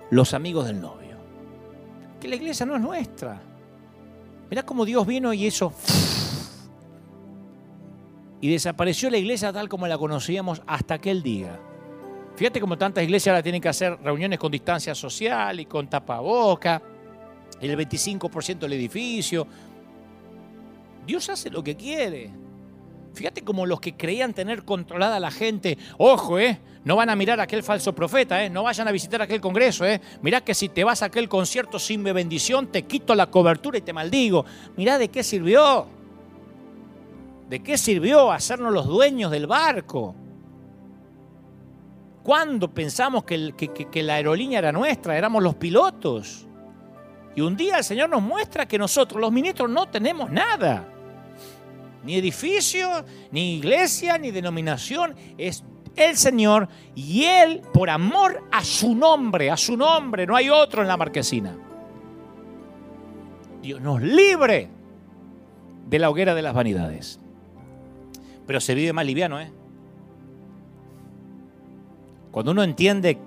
los 0.09 0.33
amigos 0.33 0.65
del 0.65 0.81
novio. 0.81 1.17
Que 2.19 2.27
la 2.27 2.35
iglesia 2.35 2.65
no 2.65 2.75
es 2.75 2.81
nuestra. 2.81 3.41
Mirá 4.49 4.63
cómo 4.63 4.85
Dios 4.85 5.05
vino 5.05 5.33
y 5.33 5.47
eso... 5.47 5.73
Y 8.41 8.49
desapareció 8.49 9.09
la 9.09 9.17
iglesia 9.17 9.51
tal 9.51 9.69
como 9.69 9.87
la 9.87 9.97
conocíamos 9.97 10.61
hasta 10.67 10.95
aquel 10.95 11.23
día. 11.23 11.59
Fíjate 12.35 12.59
cómo 12.59 12.77
tantas 12.77 13.03
iglesias 13.03 13.31
ahora 13.31 13.43
tienen 13.43 13.61
que 13.61 13.69
hacer 13.69 13.97
reuniones 14.03 14.37
con 14.37 14.51
distancia 14.51 14.93
social 14.93 15.59
y 15.59 15.65
con 15.65 15.89
tapaboca, 15.89 16.81
el 17.61 17.77
25% 17.77 18.59
del 18.59 18.73
edificio. 18.73 19.47
Dios 21.07 21.29
hace 21.29 21.49
lo 21.49 21.63
que 21.63 21.75
quiere. 21.75 22.31
Fíjate 23.13 23.41
como 23.41 23.65
los 23.65 23.79
que 23.79 23.95
creían 23.95 24.33
tener 24.33 24.65
controlada 24.65 25.15
a 25.15 25.19
la 25.21 25.31
gente, 25.31 25.77
ojo, 25.97 26.37
¿eh? 26.37 26.59
No 26.83 26.97
van 26.97 27.09
a 27.09 27.15
mirar 27.15 27.39
a 27.39 27.43
aquel 27.43 27.63
falso 27.63 27.95
profeta, 27.95 28.43
¿eh? 28.43 28.49
No 28.49 28.63
vayan 28.63 28.89
a 28.89 28.91
visitar 28.91 29.21
aquel 29.21 29.39
congreso, 29.39 29.85
¿eh? 29.85 30.01
Mirá 30.21 30.41
que 30.41 30.53
si 30.53 30.67
te 30.67 30.83
vas 30.83 31.01
a 31.01 31.05
aquel 31.05 31.29
concierto 31.29 31.79
sin 31.79 32.03
mi 32.03 32.11
bendición, 32.11 32.67
te 32.67 32.83
quito 32.83 33.15
la 33.15 33.27
cobertura 33.27 33.77
y 33.77 33.81
te 33.81 33.93
maldigo. 33.93 34.45
Mirá 34.75 34.97
de 34.97 35.07
qué 35.07 35.23
sirvió. 35.23 35.87
¿De 37.49 37.63
qué 37.63 37.77
sirvió 37.77 38.31
hacernos 38.31 38.73
los 38.73 38.87
dueños 38.87 39.31
del 39.31 39.47
barco? 39.47 40.15
¿Cuándo 42.25 42.73
pensamos 42.73 43.23
que, 43.23 44.01
la 44.01 44.15
aerolínea 44.15 44.57
era 44.57 44.71
nuestra? 44.71 45.15
Éramos 45.15 45.43
los 45.43 45.53
pilotos. 45.53 46.47
Y 47.35 47.41
un 47.41 47.55
día 47.55 47.77
el 47.77 47.83
Señor 47.83 48.09
nos 48.09 48.23
muestra 48.23 48.67
que 48.67 48.79
nosotros, 48.79 49.21
los 49.21 49.31
ministros, 49.31 49.69
no 49.69 49.87
tenemos 49.89 50.31
nada. 50.31 50.87
Ni 52.03 52.15
edificio, 52.15 53.05
ni 53.29 53.57
iglesia, 53.57 54.17
ni 54.17 54.31
denominación. 54.31 55.15
Es 55.37 55.63
el 55.95 56.17
Señor 56.17 56.67
y 56.95 57.25
Él, 57.25 57.61
por 57.71 57.91
amor 57.91 58.43
a 58.51 58.63
su 58.63 58.95
nombre, 58.95 59.51
a 59.51 59.57
su 59.57 59.77
nombre, 59.77 60.25
no 60.25 60.35
hay 60.35 60.49
otro 60.49 60.81
en 60.81 60.87
la 60.87 60.97
marquesina. 60.97 61.55
Dios 63.61 63.79
nos 63.81 64.01
libre 64.01 64.71
de 65.87 65.99
la 65.99 66.09
hoguera 66.09 66.33
de 66.33 66.41
las 66.41 66.55
vanidades. 66.55 67.19
Pero 68.47 68.59
se 68.59 68.73
vive 68.73 68.93
más 68.93 69.05
liviano, 69.05 69.39
¿eh? 69.39 69.51
Cuando 72.35 72.51
uno 72.51 72.63
entiende, 72.63 73.17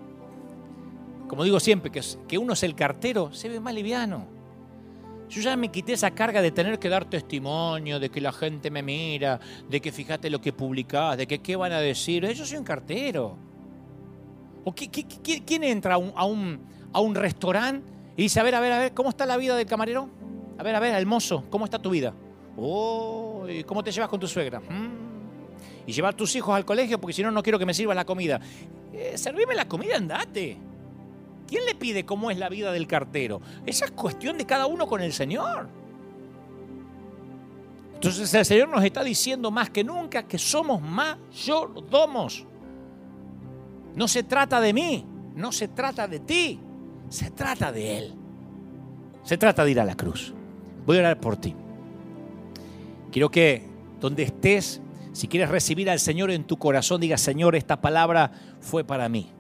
como 1.29 1.43
digo 1.43 1.59
siempre, 1.61 1.91
que, 1.91 2.03
que 2.29 2.37
uno 2.37 2.53
es 2.53 2.63
el 2.63 2.75
cartero, 2.75 3.33
se 3.33 3.49
ve 3.49 3.59
más 3.59 3.73
liviano. 3.73 4.27
Yo 5.31 5.41
ya 5.41 5.57
me 5.57 5.71
quité 5.71 5.95
esa 5.95 6.11
carga 6.11 6.43
de 6.43 6.51
tener 6.51 6.79
que 6.79 6.91
dar 6.91 7.07
testimonio, 7.07 8.01
de 8.01 8.11
que 8.11 8.21
la 8.21 8.33
gente 8.33 8.71
me 8.71 8.83
mira, 8.83 9.41
de 9.67 9.81
que 9.81 9.93
fíjate 9.93 10.29
lo 10.29 10.43
que 10.43 10.53
publicás, 10.53 11.17
de 11.17 11.27
que 11.27 11.39
qué 11.39 11.57
van 11.57 11.73
a 11.73 11.81
decir. 11.81 12.31
Yo 12.35 12.45
soy 12.45 12.59
un 12.59 12.65
cartero. 12.65 13.39
¿O 14.65 14.75
quién 14.75 15.65
entra 15.65 15.95
a 15.95 15.97
un, 15.97 16.61
a 16.93 17.01
un, 17.01 17.15
restaurante 17.15 17.91
y 18.15 18.25
dice, 18.25 18.41
a 18.41 18.43
ver, 18.43 18.57
a 18.57 18.61
ver, 18.61 18.73
a 18.73 18.79
ver, 18.79 18.93
¿cómo 18.93 19.09
está 19.09 19.25
la 19.25 19.39
vida 19.39 19.57
del 19.57 19.65
camarero? 19.65 20.11
A 20.59 20.63
ver, 20.63 20.75
a 20.75 20.81
ver, 20.81 20.95
el 20.95 21.07
mozo, 21.07 21.45
¿cómo 21.49 21.65
está 21.65 21.79
tu 21.79 21.89
vida? 21.89 22.13
Oh, 22.59 23.47
¿cómo 23.65 23.83
te 23.83 23.91
llevas 23.91 24.11
con 24.11 24.21
tu 24.21 24.29
suegra? 24.29 24.61
Mm 24.61 25.08
y 25.89 25.93
llevar 25.93 26.13
tus 26.13 26.37
hijos 26.37 26.55
al 26.55 26.67
colegio 26.67 27.01
porque 27.01 27.15
si 27.15 27.23
no, 27.23 27.31
no 27.31 27.43
quiero 27.43 27.59
que 27.59 27.65
me 27.65 27.73
sirvas 27.73 27.97
la 27.97 28.05
comida. 28.05 28.39
Eh, 28.93 29.17
servime 29.17 29.55
la 29.55 29.67
comida, 29.67 29.97
andate. 29.97 30.59
¿Quién 31.47 31.65
le 31.65 31.75
pide 31.75 32.05
cómo 32.05 32.31
es 32.31 32.37
la 32.37 32.51
vida 32.51 32.71
del 32.73 32.87
cartero? 32.87 33.41
Esa 33.65 33.87
es 33.87 33.93
cuestión 33.93 34.37
de 34.37 34.45
cada 34.45 34.67
uno 34.67 34.87
con 34.87 35.01
el 35.01 35.15
Señor. 35.15 35.67
Entonces 37.95 38.35
el 38.35 38.45
Señor 38.45 38.69
nos 38.69 38.85
está 38.85 39.03
diciendo 39.03 39.51
más 39.51 39.71
que 39.71 39.83
nunca 39.83 40.25
que 40.25 40.37
somos 40.37 40.83
mayordomos. 40.83 42.45
No 43.97 44.09
se 44.09 44.25
trata 44.25 44.61
de 44.61 44.75
mí, 44.75 45.07
no 45.37 45.53
se 45.53 45.69
trata 45.69 46.07
de 46.07 46.21
ti, 46.21 46.61
se 47.09 47.31
trata 47.31 47.73
de 47.73 47.97
Él. 47.97 48.15
Se 49.23 49.39
trata 49.39 49.65
de 49.65 49.71
ir 49.71 49.81
a 49.81 49.87
la 49.87 49.97
cruz. 49.97 50.35
Voy 50.85 50.99
a 50.99 51.01
orar 51.01 51.19
por 51.19 51.39
ti. 51.39 51.55
Quiero 53.11 53.31
que 53.31 53.67
donde 54.01 54.25
estés 54.25 54.83
si 55.13 55.29
quieres 55.29 55.49
recibir 55.49 55.91
al 55.91 55.99
Señor 55.99 56.31
en 56.31 56.45
tu 56.45 56.57
corazón, 56.57 57.01
diga, 57.01 57.17
Señor, 57.17 57.57
esta 57.57 57.81
palabra 57.81 58.31
fue 58.61 58.85
para 58.85 59.09
mí. 59.09 59.31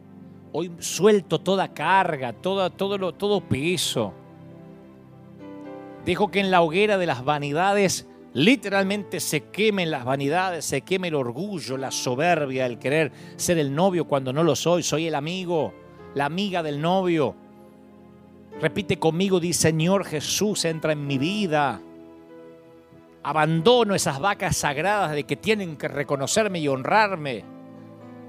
Hoy 0.52 0.72
suelto 0.78 1.40
toda 1.40 1.72
carga, 1.74 2.32
todo, 2.32 2.70
todo, 2.70 3.12
todo 3.12 3.40
peso. 3.40 4.14
Dejo 6.04 6.30
que 6.30 6.40
en 6.40 6.50
la 6.50 6.62
hoguera 6.62 6.96
de 6.96 7.06
las 7.06 7.24
vanidades 7.24 8.06
literalmente 8.32 9.20
se 9.20 9.44
quemen 9.44 9.90
las 9.90 10.04
vanidades, 10.04 10.64
se 10.64 10.82
queme 10.82 11.08
el 11.08 11.14
orgullo, 11.14 11.76
la 11.76 11.90
soberbia, 11.90 12.66
el 12.66 12.78
querer 12.78 13.12
ser 13.36 13.58
el 13.58 13.74
novio 13.74 14.06
cuando 14.06 14.32
no 14.32 14.42
lo 14.42 14.56
soy. 14.56 14.82
Soy 14.82 15.06
el 15.06 15.14
amigo, 15.14 15.74
la 16.14 16.26
amiga 16.26 16.62
del 16.62 16.80
novio. 16.80 17.34
Repite 18.60 18.98
conmigo, 18.98 19.38
dice 19.38 19.68
Señor 19.68 20.04
Jesús, 20.04 20.64
entra 20.64 20.92
en 20.92 21.06
mi 21.06 21.18
vida. 21.18 21.80
Abandono 23.28 23.94
esas 23.94 24.18
vacas 24.20 24.56
sagradas 24.56 25.12
de 25.12 25.24
que 25.24 25.36
tienen 25.36 25.76
que 25.76 25.86
reconocerme 25.86 26.60
y 26.60 26.68
honrarme. 26.68 27.44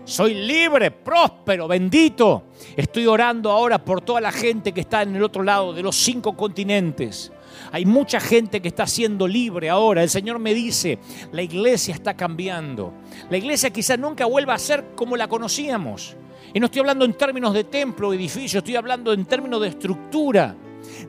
Soy 0.04 0.34
libre, 0.34 0.92
próspero, 0.92 1.70
bendito. 1.70 2.44
Estoy 2.76 3.08
orando 3.08 3.50
ahora 3.50 3.78
por 3.78 4.02
toda 4.02 4.20
la 4.20 4.34
gente 4.34 4.74
que 4.74 4.82
está 4.82 5.04
en 5.04 5.16
el 5.16 5.24
otro 5.24 5.42
lado 5.42 5.72
de 5.72 5.84
los 5.84 5.96
cinco 5.96 6.36
continentes. 6.36 7.32
Hay 7.72 7.86
mucha 7.86 8.20
gente 8.20 8.62
que 8.62 8.68
está 8.68 8.86
siendo 8.88 9.26
libre 9.26 9.70
ahora. 9.70 10.04
El 10.04 10.10
Señor 10.10 10.38
me 10.38 10.54
dice, 10.54 11.00
la 11.32 11.44
iglesia 11.44 11.94
está 11.94 12.18
cambiando. 12.18 12.92
La 13.30 13.38
iglesia 13.38 13.70
quizás 13.70 13.98
nunca 13.98 14.26
vuelva 14.26 14.56
a 14.56 14.60
ser 14.60 14.84
como 14.96 15.16
la 15.16 15.30
conocíamos. 15.30 16.18
Y 16.54 16.60
no 16.60 16.66
estoy 16.66 16.82
hablando 16.82 17.06
en 17.06 17.14
términos 17.14 17.54
de 17.54 17.64
templo 17.64 18.10
o 18.10 18.14
edificio, 18.14 18.58
estoy 18.58 18.76
hablando 18.76 19.14
en 19.14 19.24
términos 19.24 19.62
de 19.62 19.70
estructura, 19.70 20.58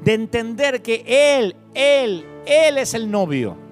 de 0.00 0.14
entender 0.14 0.80
que 0.80 1.02
Él, 1.04 1.56
Él, 1.74 2.24
Él 2.46 2.78
es 2.78 2.94
el 2.94 3.10
novio, 3.10 3.69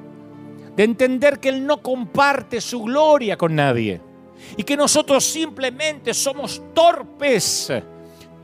de 0.79 0.85
entender 0.85 1.41
que 1.41 1.49
Él 1.49 1.67
no 1.67 1.83
comparte 1.83 2.61
su 2.61 2.81
gloria 2.85 3.37
con 3.37 3.53
nadie 3.57 4.01
y 4.57 4.63
que 4.63 4.77
nosotros 4.77 5.25
simplemente 5.25 6.15
somos 6.15 6.63
torpes, 6.73 7.73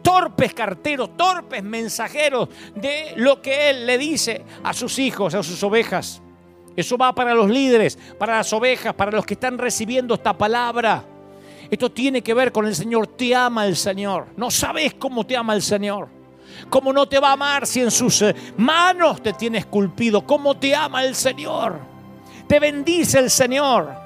torpes 0.02 0.52
carteros, 0.52 1.16
torpes 1.16 1.62
mensajeros 1.62 2.48
de 2.74 3.12
lo 3.14 3.40
que 3.40 3.70
Él 3.70 3.86
le 3.86 3.96
dice 3.98 4.44
a 4.64 4.72
sus 4.72 4.98
hijos, 4.98 5.32
a 5.34 5.44
sus 5.44 5.62
ovejas. 5.62 6.20
Eso 6.74 6.98
va 6.98 7.14
para 7.14 7.34
los 7.34 7.48
líderes, 7.48 7.96
para 8.18 8.38
las 8.38 8.52
ovejas, 8.52 8.94
para 8.94 9.12
los 9.12 9.24
que 9.24 9.34
están 9.34 9.56
recibiendo 9.56 10.14
esta 10.14 10.36
palabra. 10.36 11.04
Esto 11.70 11.92
tiene 11.92 12.20
que 12.20 12.34
ver 12.34 12.50
con 12.50 12.66
el 12.66 12.74
Señor. 12.74 13.06
Te 13.06 13.32
ama 13.32 13.64
el 13.64 13.76
Señor. 13.76 14.26
No 14.36 14.50
sabes 14.50 14.94
cómo 14.94 15.24
te 15.24 15.36
ama 15.36 15.54
el 15.54 15.62
Señor. 15.62 16.08
¿Cómo 16.68 16.92
no 16.92 17.06
te 17.06 17.20
va 17.20 17.28
a 17.28 17.34
amar 17.34 17.64
si 17.64 17.80
en 17.80 17.92
sus 17.92 18.22
eh, 18.22 18.34
manos 18.56 19.22
te 19.22 19.34
tiene 19.34 19.58
esculpido? 19.58 20.26
¿Cómo 20.26 20.56
te 20.56 20.74
ama 20.74 21.04
el 21.04 21.14
Señor? 21.14 21.93
Te 22.48 22.60
bendice 22.60 23.18
el 23.18 23.30
Señor. 23.30 24.04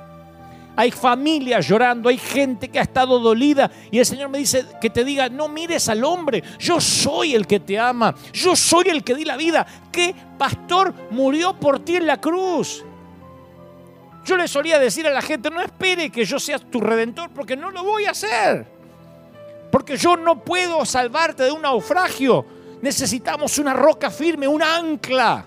Hay 0.76 0.92
familias 0.92 1.66
llorando, 1.66 2.08
hay 2.08 2.18
gente 2.18 2.68
que 2.68 2.78
ha 2.78 2.82
estado 2.82 3.18
dolida 3.18 3.68
y 3.90 3.98
el 3.98 4.06
Señor 4.06 4.28
me 4.28 4.38
dice 4.38 4.64
que 4.80 4.90
te 4.90 5.02
diga, 5.02 5.28
no 5.28 5.48
mires 5.48 5.88
al 5.88 6.04
hombre, 6.04 6.44
yo 6.56 6.80
soy 6.80 7.34
el 7.34 7.48
que 7.48 7.58
te 7.58 7.76
ama, 7.76 8.14
yo 8.32 8.54
soy 8.54 8.84
el 8.88 9.02
que 9.02 9.16
di 9.16 9.24
la 9.24 9.36
vida. 9.36 9.66
¿Qué 9.90 10.14
pastor 10.38 10.94
murió 11.10 11.58
por 11.58 11.80
ti 11.80 11.96
en 11.96 12.06
la 12.06 12.20
cruz? 12.20 12.84
Yo 14.24 14.36
le 14.36 14.46
solía 14.46 14.78
decir 14.78 15.04
a 15.08 15.10
la 15.10 15.20
gente, 15.20 15.50
no 15.50 15.60
espere 15.60 16.10
que 16.10 16.24
yo 16.24 16.38
sea 16.38 16.60
tu 16.60 16.80
redentor 16.80 17.30
porque 17.30 17.56
no 17.56 17.72
lo 17.72 17.82
voy 17.82 18.04
a 18.04 18.12
hacer. 18.12 18.64
Porque 19.72 19.96
yo 19.96 20.16
no 20.16 20.44
puedo 20.44 20.84
salvarte 20.84 21.42
de 21.42 21.50
un 21.50 21.62
naufragio. 21.62 22.46
Necesitamos 22.82 23.58
una 23.58 23.74
roca 23.74 24.10
firme, 24.10 24.46
una 24.46 24.76
ancla. 24.76 25.44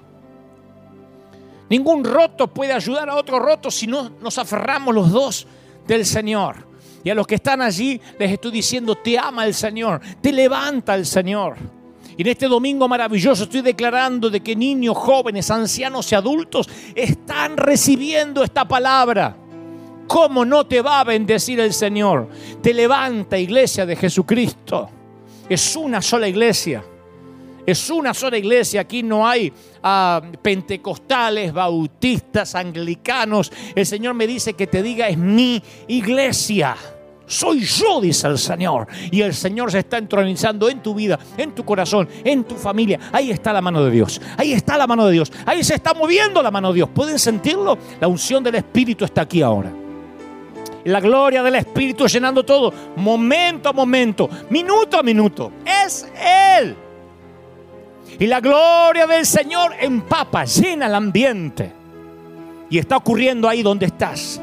Ningún 1.71 2.03
roto 2.03 2.47
puede 2.47 2.73
ayudar 2.73 3.09
a 3.09 3.15
otro 3.15 3.39
roto 3.39 3.71
si 3.71 3.87
no 3.87 4.11
nos 4.19 4.37
aferramos 4.37 4.93
los 4.93 5.09
dos 5.09 5.47
del 5.87 6.05
Señor. 6.05 6.67
Y 7.01 7.09
a 7.09 7.15
los 7.15 7.25
que 7.25 7.35
están 7.35 7.61
allí 7.61 8.01
les 8.19 8.29
estoy 8.29 8.51
diciendo, 8.51 8.95
te 8.95 9.17
ama 9.17 9.45
el 9.45 9.53
Señor, 9.53 10.01
te 10.19 10.33
levanta 10.33 10.95
el 10.95 11.05
Señor. 11.05 11.55
Y 12.17 12.23
en 12.23 12.27
este 12.27 12.49
domingo 12.49 12.89
maravilloso 12.89 13.45
estoy 13.45 13.61
declarando 13.61 14.29
de 14.29 14.41
que 14.41 14.53
niños, 14.53 14.97
jóvenes, 14.97 15.49
ancianos 15.49 16.11
y 16.11 16.15
adultos 16.15 16.67
están 16.93 17.55
recibiendo 17.55 18.43
esta 18.43 18.67
palabra. 18.67 19.37
¿Cómo 20.07 20.43
no 20.43 20.65
te 20.65 20.81
va 20.81 20.99
a 20.99 21.05
bendecir 21.05 21.61
el 21.61 21.71
Señor? 21.71 22.27
Te 22.61 22.73
levanta, 22.73 23.37
iglesia 23.37 23.85
de 23.85 23.95
Jesucristo. 23.95 24.89
Es 25.47 25.73
una 25.77 26.01
sola 26.01 26.27
iglesia. 26.27 26.83
Es 27.71 27.89
una 27.89 28.13
sola 28.13 28.37
iglesia. 28.37 28.81
Aquí 28.81 29.01
no 29.01 29.25
hay 29.25 29.51
ah, 29.81 30.21
pentecostales, 30.41 31.53
bautistas, 31.53 32.53
anglicanos. 32.55 33.51
El 33.73 33.85
Señor 33.85 34.13
me 34.13 34.27
dice 34.27 34.53
que 34.53 34.67
te 34.67 34.83
diga, 34.83 35.07
es 35.07 35.17
mi 35.17 35.63
iglesia. 35.87 36.75
Soy 37.25 37.61
yo, 37.61 38.01
dice 38.01 38.27
el 38.27 38.37
Señor. 38.37 38.87
Y 39.09 39.21
el 39.21 39.33
Señor 39.33 39.71
se 39.71 39.79
está 39.79 39.97
entronizando 39.97 40.69
en 40.69 40.83
tu 40.83 40.93
vida, 40.93 41.17
en 41.37 41.55
tu 41.55 41.63
corazón, 41.63 42.09
en 42.25 42.43
tu 42.43 42.55
familia. 42.55 42.99
Ahí 43.13 43.31
está 43.31 43.53
la 43.53 43.61
mano 43.61 43.85
de 43.85 43.91
Dios. 43.91 44.19
Ahí 44.35 44.51
está 44.51 44.77
la 44.77 44.85
mano 44.85 45.05
de 45.05 45.13
Dios. 45.13 45.31
Ahí 45.45 45.63
se 45.63 45.75
está 45.75 45.93
moviendo 45.93 46.43
la 46.43 46.51
mano 46.51 46.69
de 46.69 46.75
Dios. 46.75 46.89
¿Pueden 46.93 47.17
sentirlo? 47.17 47.77
La 48.01 48.09
unción 48.09 48.43
del 48.43 48.55
Espíritu 48.55 49.05
está 49.05 49.21
aquí 49.21 49.41
ahora. 49.41 49.71
La 50.83 50.99
gloria 50.99 51.41
del 51.41 51.55
Espíritu 51.55 52.05
llenando 52.07 52.43
todo, 52.43 52.73
momento 52.97 53.69
a 53.69 53.73
momento, 53.73 54.29
minuto 54.49 54.97
a 54.97 55.03
minuto. 55.03 55.53
Es 55.65 56.05
Él. 56.21 56.75
Y 58.19 58.27
la 58.27 58.39
gloria 58.39 59.07
del 59.07 59.25
Señor 59.25 59.73
empapa, 59.79 60.45
llena 60.45 60.87
el 60.87 60.95
ambiente. 60.95 61.71
Y 62.69 62.77
está 62.77 62.97
ocurriendo 62.97 63.49
ahí 63.49 63.63
donde 63.63 63.87
estás. 63.87 64.41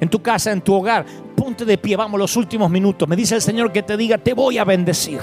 En 0.00 0.08
tu 0.08 0.20
casa, 0.20 0.52
en 0.52 0.60
tu 0.60 0.74
hogar 0.74 1.06
ponte 1.36 1.64
de 1.64 1.78
pie, 1.78 1.94
vamos 1.94 2.18
los 2.18 2.34
últimos 2.36 2.68
minutos. 2.70 3.06
Me 3.06 3.14
dice 3.14 3.36
el 3.36 3.42
Señor 3.42 3.70
que 3.70 3.82
te 3.82 3.96
diga, 3.96 4.18
te 4.18 4.32
voy 4.32 4.58
a 4.58 4.64
bendecir, 4.64 5.20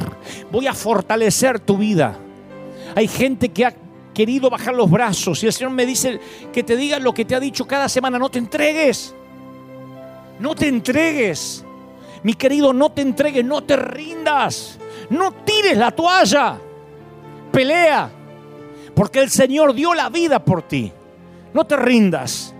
voy 0.51 0.67
a 0.67 0.73
fortalecer 0.73 1.59
tu 1.59 1.77
vida. 1.77 2.17
Hay 2.95 3.07
gente 3.07 3.49
que 3.49 3.65
ha 3.65 3.73
querido 4.13 4.49
bajar 4.49 4.75
los 4.75 4.89
brazos 4.89 5.43
y 5.43 5.47
el 5.47 5.53
Señor 5.53 5.71
me 5.71 5.85
dice 5.85 6.19
que 6.53 6.63
te 6.63 6.77
diga 6.77 6.99
lo 6.99 7.13
que 7.13 7.25
te 7.25 7.33
ha 7.35 7.39
dicho 7.39 7.65
cada 7.65 7.89
semana, 7.89 8.19
no 8.19 8.29
te 8.29 8.37
entregues, 8.37 9.13
no 10.39 10.53
te 10.55 10.67
entregues. 10.67 11.65
Mi 12.21 12.35
querido, 12.35 12.71
no 12.71 12.89
te 12.91 13.01
entregues, 13.01 13.43
no 13.43 13.63
te 13.63 13.75
rindas, 13.75 14.79
no 15.09 15.33
tires 15.43 15.75
la 15.75 15.91
toalla, 15.91 16.57
pelea, 17.53 18.09
porque 18.95 19.19
el 19.19 19.29
Señor 19.29 19.73
dio 19.73 19.93
la 19.93 20.09
vida 20.09 20.43
por 20.43 20.63
ti. 20.63 20.91
No 21.53 21.63
te 21.65 21.77
rindas. 21.77 22.53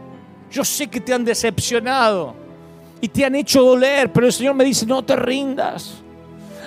Yo 0.52 0.64
sé 0.64 0.88
que 0.88 1.02
te 1.02 1.14
han 1.14 1.26
decepcionado 1.26 2.36
y 3.02 3.08
te 3.08 3.26
han 3.26 3.36
hecho 3.36 3.64
doler, 3.64 4.14
pero 4.14 4.28
el 4.28 4.32
Señor 4.32 4.54
me 4.54 4.64
dice, 4.64 4.86
no 4.86 5.04
te 5.04 5.16
rindas. 5.16 5.96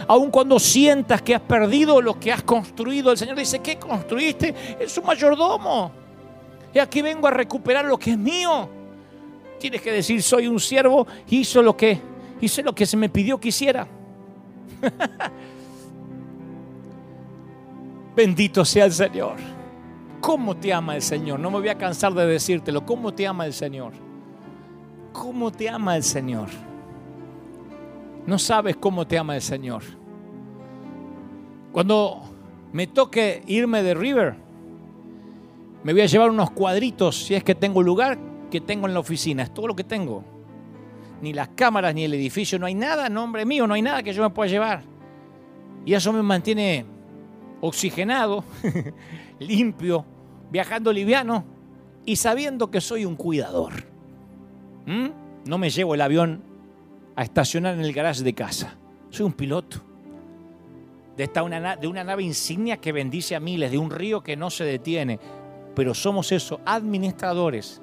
Aun 0.09 0.31
cuando 0.31 0.59
sientas 0.59 1.23
que 1.23 1.35
has 1.35 1.41
perdido 1.41 2.03
lo 2.03 2.19
que 2.19 2.33
has 2.33 2.43
construido, 2.43 3.13
el 3.13 3.17
Señor 3.17 3.37
dice, 3.37 3.61
¿qué 3.61 3.79
construiste? 3.79 4.55
Es 4.79 4.99
un 4.99 5.07
mayordomo. 5.07 5.93
Y 6.75 6.79
aquí 6.79 7.01
vengo 7.01 7.29
a 7.29 7.31
recuperar 7.31 7.85
lo 7.85 7.97
que 7.97 8.11
es 8.11 8.19
mío. 8.19 8.69
Tienes 9.59 9.81
que 9.81 9.93
decir, 9.93 10.23
soy 10.23 10.49
un 10.49 10.61
siervo, 10.61 11.07
hizo 11.29 11.63
lo 11.63 11.77
que, 11.77 12.01
hice 12.41 12.63
lo 12.63 12.75
que 12.75 12.87
se 12.87 12.97
me 12.97 13.09
pidió 13.09 13.39
que 13.39 13.49
hiciera. 13.49 13.87
Bendito 18.17 18.65
sea 18.65 18.87
el 18.87 18.93
Señor. 18.93 19.37
¿Cómo 20.21 20.57
te 20.57 20.73
ama 20.73 20.97
el 20.97 21.03
Señor? 21.03 21.39
No 21.39 21.51
me 21.51 21.59
voy 21.59 21.69
a 21.69 21.79
cansar 21.79 22.15
de 22.15 22.27
decírtelo. 22.27 22.85
¿Cómo 22.85 23.13
te 23.13 23.27
ama 23.27 23.47
el 23.47 23.53
Señor? 23.53 23.93
cómo 25.17 25.51
te 25.51 25.69
ama 25.69 25.97
el 25.97 26.03
Señor. 26.03 26.49
No 28.27 28.39
sabes 28.39 28.77
cómo 28.77 29.07
te 29.07 29.19
ama 29.19 29.35
el 29.35 29.43
Señor. 29.43 29.83
Cuando 31.73 32.23
me 32.73 32.87
toque 32.87 33.43
irme 33.47 33.83
de 33.83 33.95
River, 33.95 34.37
me 35.83 35.93
voy 35.93 36.03
a 36.03 36.07
llevar 36.07 36.31
unos 36.31 36.51
cuadritos, 36.51 37.25
si 37.25 37.35
es 37.35 37.43
que 37.43 37.55
tengo 37.55 37.83
lugar, 37.83 38.19
que 38.51 38.61
tengo 38.61 38.87
en 38.87 38.95
la 38.95 39.01
oficina. 39.01 39.43
Es 39.43 39.55
todo 39.55 39.69
lo 39.69 39.77
que 39.77 39.85
tengo. 39.85 40.23
Ni 41.23 41.33
las 41.33 41.49
cámaras, 41.49 41.95
ni 41.95 42.05
el 42.05 42.13
edificio, 42.13 42.59
no 42.59 42.67
hay 42.67 42.75
nada, 42.75 43.09
nombre 43.09 43.47
mío, 43.47 43.67
no 43.67 43.75
hay 43.75 43.83
nada 43.83 44.03
que 44.03 44.13
yo 44.13 44.23
me 44.23 44.31
pueda 44.31 44.51
llevar. 44.51 44.83
Y 45.87 45.95
eso 45.95 46.13
me 46.13 46.23
mantiene 46.23 46.85
oxigenado, 47.61 48.45
limpio, 49.39 50.05
viajando 50.51 50.93
liviano 50.93 51.45
y 52.05 52.17
sabiendo 52.17 52.71
que 52.71 52.81
soy 52.81 53.05
un 53.05 53.17
cuidador. 53.17 53.73
¿Mm? 54.87 55.09
No 55.47 55.59
me 55.59 55.71
llevo 55.71 55.95
el 55.95 56.01
avión 56.01 56.43
a 57.17 57.23
estacionar 57.23 57.75
en 57.75 57.81
el 57.81 57.93
garaje 57.93 58.23
de 58.23 58.35
casa. 58.35 58.77
Soy 59.11 59.27
un 59.27 59.33
piloto. 59.33 59.83
De, 61.17 61.25
esta 61.25 61.43
una, 61.43 61.77
de 61.77 61.87
una 61.87 62.05
nave 62.05 62.23
insignia 62.23 62.77
que 62.77 62.93
bendice 62.93 63.35
a 63.35 63.41
miles, 63.41 63.71
de 63.71 63.79
un 63.79 63.91
río 63.91 64.23
que 64.23 64.37
no 64.37 64.51
se 64.51 64.65
detiene. 64.65 65.19
Pero 65.75 65.95
somos 65.95 66.31
eso, 66.31 66.61
administradores. 66.65 67.81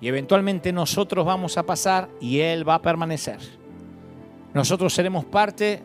Y 0.00 0.08
eventualmente 0.08 0.72
nosotros 0.72 1.24
vamos 1.24 1.58
a 1.58 1.64
pasar 1.64 2.08
y 2.20 2.38
Él 2.38 2.68
va 2.68 2.76
a 2.76 2.82
permanecer. 2.82 3.38
Nosotros 4.54 4.94
seremos 4.94 5.24
parte, 5.24 5.82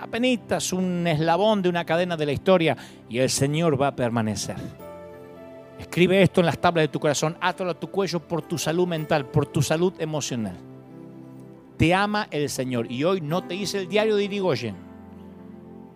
apenas 0.00 0.72
un 0.72 1.06
eslabón 1.06 1.62
de 1.62 1.68
una 1.68 1.84
cadena 1.84 2.16
de 2.16 2.26
la 2.26 2.32
historia 2.32 2.76
y 3.08 3.18
el 3.18 3.30
Señor 3.30 3.80
va 3.80 3.88
a 3.88 3.96
permanecer. 3.96 4.56
Escribe 5.78 6.22
esto 6.22 6.40
en 6.40 6.46
las 6.46 6.60
tablas 6.60 6.84
de 6.84 6.88
tu 6.88 7.00
corazón, 7.00 7.36
átalo 7.40 7.70
a 7.70 7.78
tu 7.78 7.88
cuello 7.88 8.20
por 8.20 8.42
tu 8.42 8.58
salud 8.58 8.86
mental, 8.86 9.26
por 9.26 9.46
tu 9.46 9.62
salud 9.62 9.94
emocional. 9.98 10.56
Te 11.76 11.94
ama 11.94 12.28
el 12.30 12.50
Señor. 12.50 12.90
Y 12.92 13.04
hoy 13.04 13.22
no 13.22 13.44
te 13.44 13.54
hice 13.54 13.78
el 13.78 13.88
diario 13.88 14.16
de 14.16 14.24
Irigoyen. 14.24 14.76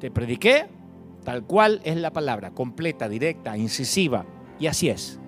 Te 0.00 0.10
prediqué 0.10 0.66
tal 1.24 1.44
cual 1.44 1.80
es 1.84 1.96
la 1.96 2.10
palabra, 2.10 2.50
completa, 2.52 3.08
directa, 3.08 3.56
incisiva. 3.56 4.24
Y 4.58 4.66
así 4.66 4.88
es. 4.88 5.20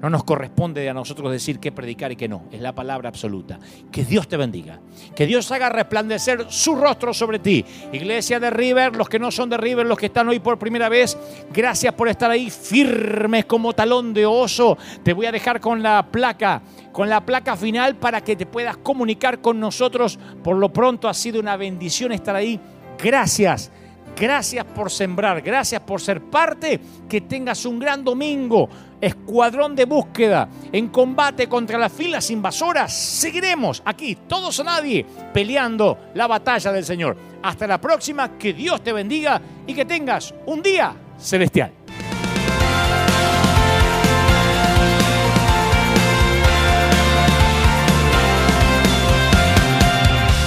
No 0.00 0.10
nos 0.10 0.24
corresponde 0.24 0.88
a 0.90 0.94
nosotros 0.94 1.32
decir 1.32 1.58
qué 1.58 1.72
predicar 1.72 2.12
y 2.12 2.16
qué 2.16 2.28
no. 2.28 2.44
Es 2.52 2.60
la 2.60 2.74
palabra 2.74 3.08
absoluta. 3.08 3.58
Que 3.90 4.04
Dios 4.04 4.28
te 4.28 4.36
bendiga. 4.36 4.78
Que 5.14 5.26
Dios 5.26 5.50
haga 5.50 5.70
resplandecer 5.70 6.46
su 6.50 6.76
rostro 6.76 7.14
sobre 7.14 7.38
ti. 7.38 7.64
Iglesia 7.92 8.38
de 8.38 8.50
River, 8.50 8.94
los 8.94 9.08
que 9.08 9.18
no 9.18 9.30
son 9.30 9.48
de 9.48 9.56
River, 9.56 9.86
los 9.86 9.96
que 9.96 10.06
están 10.06 10.28
hoy 10.28 10.38
por 10.38 10.58
primera 10.58 10.90
vez, 10.90 11.16
gracias 11.50 11.94
por 11.94 12.08
estar 12.08 12.30
ahí 12.30 12.50
firmes 12.50 13.46
como 13.46 13.72
talón 13.72 14.12
de 14.12 14.26
oso. 14.26 14.76
Te 15.02 15.14
voy 15.14 15.26
a 15.26 15.32
dejar 15.32 15.60
con 15.60 15.82
la 15.82 16.06
placa, 16.10 16.62
con 16.92 17.08
la 17.08 17.24
placa 17.24 17.56
final 17.56 17.96
para 17.96 18.20
que 18.20 18.36
te 18.36 18.44
puedas 18.44 18.76
comunicar 18.76 19.40
con 19.40 19.58
nosotros. 19.58 20.18
Por 20.44 20.58
lo 20.58 20.70
pronto 20.72 21.08
ha 21.08 21.14
sido 21.14 21.40
una 21.40 21.56
bendición 21.56 22.12
estar 22.12 22.36
ahí. 22.36 22.60
Gracias. 23.02 23.72
Gracias 24.18 24.64
por 24.64 24.90
sembrar, 24.90 25.42
gracias 25.42 25.82
por 25.82 26.00
ser 26.00 26.22
parte. 26.22 26.80
Que 27.08 27.22
tengas 27.22 27.66
un 27.66 27.78
gran 27.78 28.02
domingo. 28.02 28.68
Escuadrón 29.00 29.74
de 29.76 29.84
búsqueda 29.84 30.48
en 30.72 30.88
combate 30.88 31.48
contra 31.48 31.78
las 31.78 31.92
filas 31.92 32.30
invasoras. 32.30 32.92
Seguiremos 32.92 33.82
aquí, 33.84 34.16
todos 34.26 34.58
o 34.60 34.64
nadie, 34.64 35.04
peleando 35.32 35.98
la 36.14 36.26
batalla 36.26 36.72
del 36.72 36.84
Señor. 36.84 37.16
Hasta 37.42 37.66
la 37.66 37.80
próxima, 37.80 38.38
que 38.38 38.52
Dios 38.52 38.82
te 38.82 38.92
bendiga 38.92 39.40
y 39.66 39.74
que 39.74 39.84
tengas 39.84 40.34
un 40.46 40.62
día 40.62 40.94
celestial. 41.18 41.72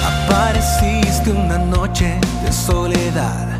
Apareciste 0.04 1.30
una 1.32 1.58
noche 1.58 2.18
de 2.44 2.52
soledad 2.52 3.59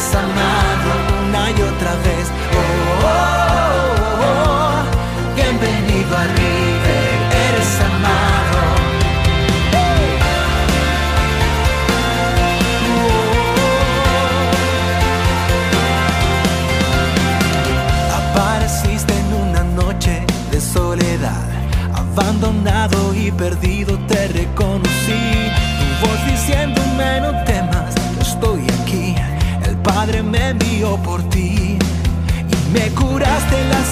eres 0.00 0.69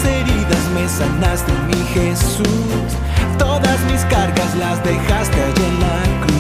heridas, 0.05 0.65
me 0.75 0.89
sanaste 0.89 1.53
mi 1.69 1.83
Jesús. 1.95 2.91
Todas 3.39 3.81
mis 3.91 4.03
cargas 4.03 4.55
las 4.57 4.83
dejaste 4.85 5.43
allí 5.43 5.65
en 5.65 5.81
la 5.81 6.27
cruz. 6.27 6.39